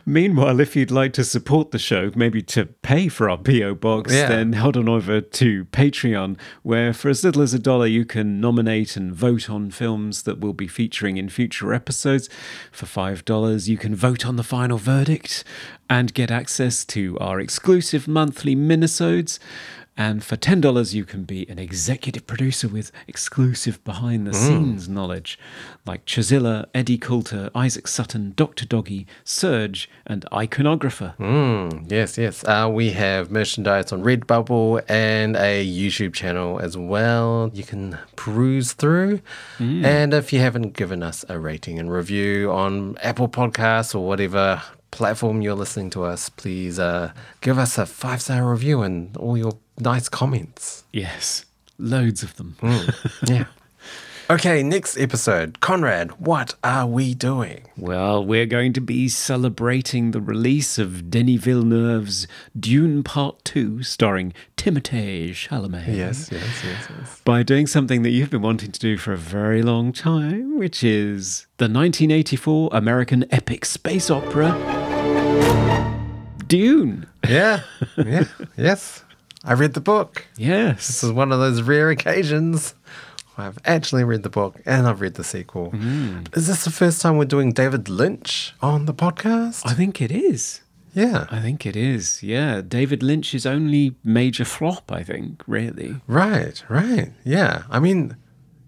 Meanwhile, 0.06 0.60
if 0.60 0.76
you'd 0.76 0.90
like 0.90 1.12
to 1.14 1.24
support 1.24 1.70
the 1.70 1.78
show, 1.78 2.10
maybe 2.14 2.42
to 2.42 2.66
pay 2.66 3.08
for 3.08 3.28
our 3.30 3.38
PO 3.38 3.74
box, 3.76 4.12
Yeah. 4.12 4.28
then 4.28 4.52
head 4.54 4.76
on 4.76 4.88
over 4.88 5.20
to 5.20 5.64
Patreon, 5.66 6.36
where 6.62 6.92
for 6.92 7.08
as 7.08 7.24
little 7.24 7.42
as 7.42 7.54
a 7.54 7.58
dollar 7.58 7.86
you 7.86 8.04
can 8.04 8.40
nominate 8.40 8.96
and 8.96 9.14
vote 9.14 9.48
on 9.48 9.70
films 9.70 10.22
that 10.22 10.38
we'll 10.40 10.52
be 10.52 10.68
featuring 10.68 11.16
in 11.16 11.28
future 11.28 11.72
episodes. 11.72 12.28
For 12.72 12.86
five 12.86 13.24
dollars, 13.24 13.68
you 13.68 13.76
can 13.76 13.94
vote 13.94 14.26
on 14.26 14.36
the 14.36 14.42
final 14.42 14.78
verdict 14.78 15.44
and 15.88 16.14
get 16.14 16.30
access 16.30 16.84
to 16.86 17.18
our 17.18 17.40
exclusive 17.40 18.06
monthly 18.08 18.56
minisodes. 18.56 19.38
And 19.96 20.24
for 20.24 20.36
$10, 20.36 20.92
you 20.92 21.04
can 21.04 21.22
be 21.22 21.48
an 21.48 21.58
executive 21.58 22.26
producer 22.26 22.66
with 22.66 22.90
exclusive 23.06 23.82
behind 23.84 24.26
the 24.26 24.34
scenes 24.34 24.88
knowledge, 24.88 25.38
like 25.86 26.04
Chazilla, 26.04 26.66
Eddie 26.74 26.98
Coulter, 26.98 27.50
Isaac 27.54 27.86
Sutton, 27.86 28.32
Dr. 28.36 28.66
Doggy, 28.66 29.06
Serge, 29.22 29.88
and 30.04 30.24
Iconographer. 30.32 31.16
Mm, 31.18 31.90
yes, 31.90 32.18
yes. 32.18 32.42
Uh, 32.44 32.68
we 32.72 32.90
have 32.90 33.30
merchandise 33.30 33.92
on 33.92 34.02
Redbubble 34.02 34.82
and 34.88 35.36
a 35.36 35.64
YouTube 35.64 36.12
channel 36.12 36.58
as 36.58 36.76
well. 36.76 37.50
You 37.54 37.62
can 37.62 37.96
peruse 38.16 38.72
through. 38.72 39.20
And 39.84 40.12
if 40.12 40.32
you 40.32 40.40
haven't 40.40 40.72
given 40.74 41.02
us 41.02 41.24
a 41.28 41.38
rating 41.38 41.78
and 41.78 41.92
review 41.92 42.50
on 42.50 42.96
Apple 42.98 43.28
Podcasts 43.28 43.94
or 43.94 44.06
whatever 44.06 44.60
platform 44.90 45.42
you're 45.42 45.54
listening 45.54 45.90
to 45.90 46.04
us, 46.04 46.28
please 46.28 46.78
uh, 46.78 47.12
give 47.40 47.58
us 47.58 47.78
a 47.78 47.86
five 47.86 48.22
star 48.22 48.48
review 48.50 48.82
and 48.82 49.16
all 49.16 49.36
your 49.36 49.58
nice 49.78 50.08
comments. 50.08 50.84
Yes, 50.92 51.44
loads 51.78 52.22
of 52.22 52.36
them. 52.36 52.56
Mm, 52.60 53.28
yeah. 53.28 53.44
Okay, 54.30 54.62
next 54.62 54.96
episode. 54.96 55.60
Conrad, 55.60 56.12
what 56.12 56.54
are 56.64 56.86
we 56.86 57.12
doing? 57.12 57.66
Well, 57.76 58.24
we're 58.24 58.46
going 58.46 58.72
to 58.72 58.80
be 58.80 59.06
celebrating 59.06 60.12
the 60.12 60.20
release 60.22 60.78
of 60.78 61.10
Denis 61.10 61.42
Villeneuve's 61.42 62.26
Dune 62.58 63.02
Part 63.02 63.44
2, 63.44 63.82
starring 63.82 64.32
Timothée 64.56 65.32
Chalamet. 65.32 65.88
Yes, 65.88 66.30
yes, 66.32 66.42
yes, 66.64 66.88
yes. 66.88 67.20
by 67.26 67.42
doing 67.42 67.66
something 67.66 68.00
that 68.00 68.10
you've 68.12 68.30
been 68.30 68.40
wanting 68.40 68.72
to 68.72 68.80
do 68.80 68.96
for 68.96 69.12
a 69.12 69.18
very 69.18 69.60
long 69.60 69.92
time, 69.92 70.58
which 70.58 70.82
is 70.82 71.46
the 71.58 71.64
1984 71.64 72.70
American 72.72 73.26
epic 73.30 73.66
space 73.66 74.08
opera 74.10 74.52
Dune. 76.46 77.06
Yeah, 77.28 77.60
yeah, 77.98 78.24
yes. 78.56 79.03
I 79.44 79.52
read 79.52 79.74
the 79.74 79.80
book. 79.80 80.26
Yes. 80.36 80.86
This 80.86 81.04
is 81.04 81.12
one 81.12 81.30
of 81.32 81.38
those 81.38 81.62
rare 81.62 81.90
occasions 81.90 82.74
I've 83.36 83.58
actually 83.64 84.04
read 84.04 84.22
the 84.22 84.30
book 84.30 84.60
and 84.64 84.86
I've 84.86 85.00
read 85.00 85.14
the 85.14 85.24
sequel. 85.24 85.70
Mm. 85.72 86.34
Is 86.36 86.46
this 86.46 86.64
the 86.64 86.70
first 86.70 87.02
time 87.02 87.16
we're 87.16 87.24
doing 87.24 87.52
David 87.52 87.88
Lynch 87.88 88.54
on 88.62 88.86
the 88.86 88.94
podcast? 88.94 89.62
I 89.66 89.74
think 89.74 90.00
it 90.00 90.10
is. 90.12 90.60
yeah. 90.94 91.26
I 91.30 91.40
think 91.40 91.66
it 91.66 91.76
is. 91.76 92.22
Yeah. 92.22 92.62
David 92.62 93.02
Lynch's 93.02 93.44
only 93.44 93.96
major 94.04 94.44
flop, 94.44 94.90
I 94.92 95.02
think, 95.02 95.42
really. 95.46 95.96
Right, 96.06 96.62
right. 96.68 97.10
Yeah. 97.24 97.64
I 97.68 97.80
mean, 97.80 98.16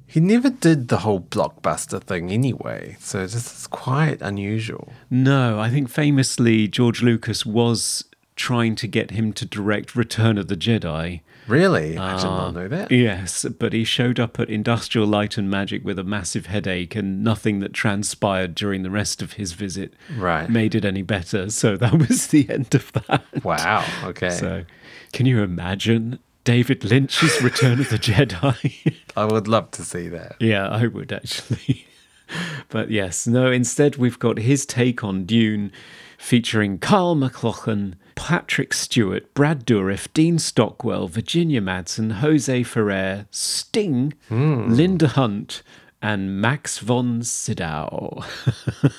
he 0.06 0.20
never 0.20 0.50
did 0.50 0.88
the 0.88 0.98
whole 0.98 1.20
blockbuster 1.20 2.02
thing 2.02 2.30
anyway. 2.30 2.96
So 3.00 3.20
this 3.20 3.34
is 3.34 3.66
quite 3.68 4.20
unusual. 4.20 4.92
No, 5.10 5.60
I 5.60 5.70
think 5.70 5.88
famously 5.88 6.68
George 6.68 7.02
Lucas 7.02 7.46
was 7.46 8.04
trying 8.36 8.74
to 8.76 8.86
get 8.86 9.10
him 9.12 9.32
to 9.32 9.44
direct 9.46 9.96
Return 9.96 10.36
of 10.38 10.46
the 10.48 10.56
Jedi. 10.56 11.22
Really? 11.48 11.96
I 11.96 12.16
did 12.16 12.24
Ah, 12.26 12.36
not 12.50 12.54
know 12.54 12.68
that. 12.68 12.90
Yes, 12.92 13.46
but 13.58 13.72
he 13.72 13.84
showed 13.84 14.18
up 14.20 14.38
at 14.38 14.50
Industrial 14.50 15.06
Light 15.06 15.38
and 15.38 15.48
Magic 15.50 15.84
with 15.84 15.98
a 15.98 16.04
massive 16.04 16.46
headache, 16.46 16.94
and 16.96 17.22
nothing 17.24 17.60
that 17.60 17.72
transpired 17.72 18.54
during 18.54 18.82
the 18.82 18.90
rest 18.90 19.22
of 19.22 19.34
his 19.34 19.52
visit 19.52 19.94
Right. 20.16 20.50
made 20.50 20.74
it 20.74 20.84
any 20.84 21.02
better. 21.02 21.48
So 21.50 21.76
that 21.76 21.94
was 22.08 22.26
the 22.28 22.48
end 22.50 22.74
of 22.74 22.92
that. 22.92 23.24
Wow. 23.44 23.84
Okay. 24.04 24.30
So, 24.30 24.64
can 25.12 25.24
you 25.26 25.42
imagine 25.42 26.18
David 26.44 26.84
Lynch's 26.84 27.40
Return 27.42 27.80
of 27.80 27.90
the 27.90 27.98
Jedi? 27.98 28.96
I 29.16 29.24
would 29.24 29.48
love 29.48 29.70
to 29.72 29.82
see 29.82 30.08
that. 30.08 30.36
yeah, 30.40 30.68
I 30.68 30.88
would 30.88 31.12
actually. 31.12 31.86
but 32.68 32.90
yes, 32.90 33.26
no, 33.26 33.50
instead, 33.50 33.96
we've 33.96 34.18
got 34.18 34.38
his 34.38 34.66
take 34.66 35.04
on 35.04 35.24
Dune 35.24 35.70
featuring 36.18 36.78
Kyle 36.78 37.14
MacLachlan, 37.14 37.94
Patrick 38.16 38.72
Stewart, 38.72 39.32
Brad 39.34 39.64
Dourif, 39.64 40.12
Dean 40.12 40.38
Stockwell, 40.38 41.06
Virginia 41.06 41.60
Madsen, 41.60 42.14
Jose 42.14 42.64
Ferrer, 42.64 43.26
Sting, 43.30 44.14
hmm. 44.28 44.68
Linda 44.68 45.06
Hunt, 45.06 45.62
and 46.02 46.40
Max 46.40 46.78
von 46.78 47.22
Sydow. 47.22 48.24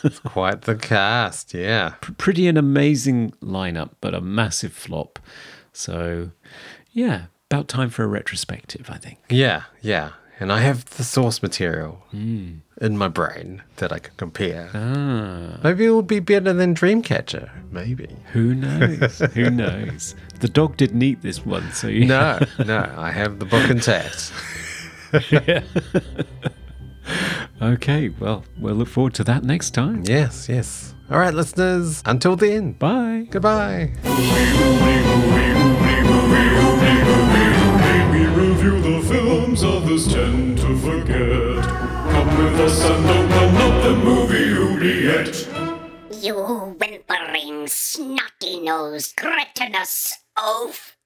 It's 0.03 0.19
quite 0.19 0.61
the 0.61 0.75
cast. 0.75 1.53
Yeah. 1.53 1.95
Pretty 2.17 2.47
an 2.47 2.57
amazing 2.57 3.31
lineup, 3.41 3.91
but 4.01 4.13
a 4.13 4.21
massive 4.21 4.73
flop. 4.73 5.19
So, 5.73 6.31
yeah, 6.91 7.25
about 7.49 7.67
time 7.67 7.89
for 7.89 8.03
a 8.03 8.07
retrospective, 8.07 8.89
I 8.89 8.97
think. 8.97 9.19
Yeah. 9.29 9.63
Yeah. 9.81 10.11
And 10.39 10.51
I 10.51 10.59
have 10.59 10.85
the 10.97 11.03
source 11.03 11.41
material 11.41 12.03
in 12.13 12.61
my 12.97 13.07
brain 13.07 13.63
that 13.77 13.91
I 13.91 13.99
can 13.99 14.13
compare. 14.17 14.69
Ah, 14.73 15.59
Maybe 15.63 15.85
it 15.85 15.89
will 15.89 16.01
be 16.03 16.19
better 16.19 16.53
than 16.53 16.75
Dreamcatcher. 16.75 17.49
Maybe. 17.71 18.07
who 18.33 18.53
knows? 18.55 19.19
who 19.33 19.49
knows? 19.63 20.15
The 20.39 20.47
dog 20.49 20.77
didn't 20.77 21.01
eat 21.01 21.21
this 21.21 21.45
one, 21.45 21.71
so 21.71 21.87
you 21.87 22.05
No, 22.05 22.39
no, 22.65 22.93
I 22.97 23.11
have 23.11 23.39
the 23.39 23.45
book 23.45 23.69
intact. 23.69 24.31
Okay, 27.61 28.09
well, 28.19 28.43
we'll 28.59 28.75
look 28.75 28.89
forward 28.89 29.13
to 29.15 29.23
that 29.23 29.43
next 29.43 29.71
time. 29.71 30.03
Yes, 30.05 30.47
yes. 30.49 30.93
All 31.09 31.17
right, 31.17 31.33
listeners. 31.33 32.03
Until 32.05 32.35
then. 32.35 32.73
Bye. 32.73 33.27
Goodbye. 33.31 33.93
Others 39.63 40.13
tend 40.13 40.57
to 40.59 40.77
forget. 40.77 41.63
Come 42.11 42.37
with 42.37 42.59
us 42.59 42.83
and 42.83 43.05
open 43.05 43.55
up 43.57 43.83
the 43.83 43.95
movie 43.95 44.53
oubliette. 44.53 45.47
You 46.23 46.35
whimpering, 46.77 47.67
snotty 47.67 48.59
nosed, 48.61 49.15
cretinous 49.15 50.13
oaf. 50.37 50.96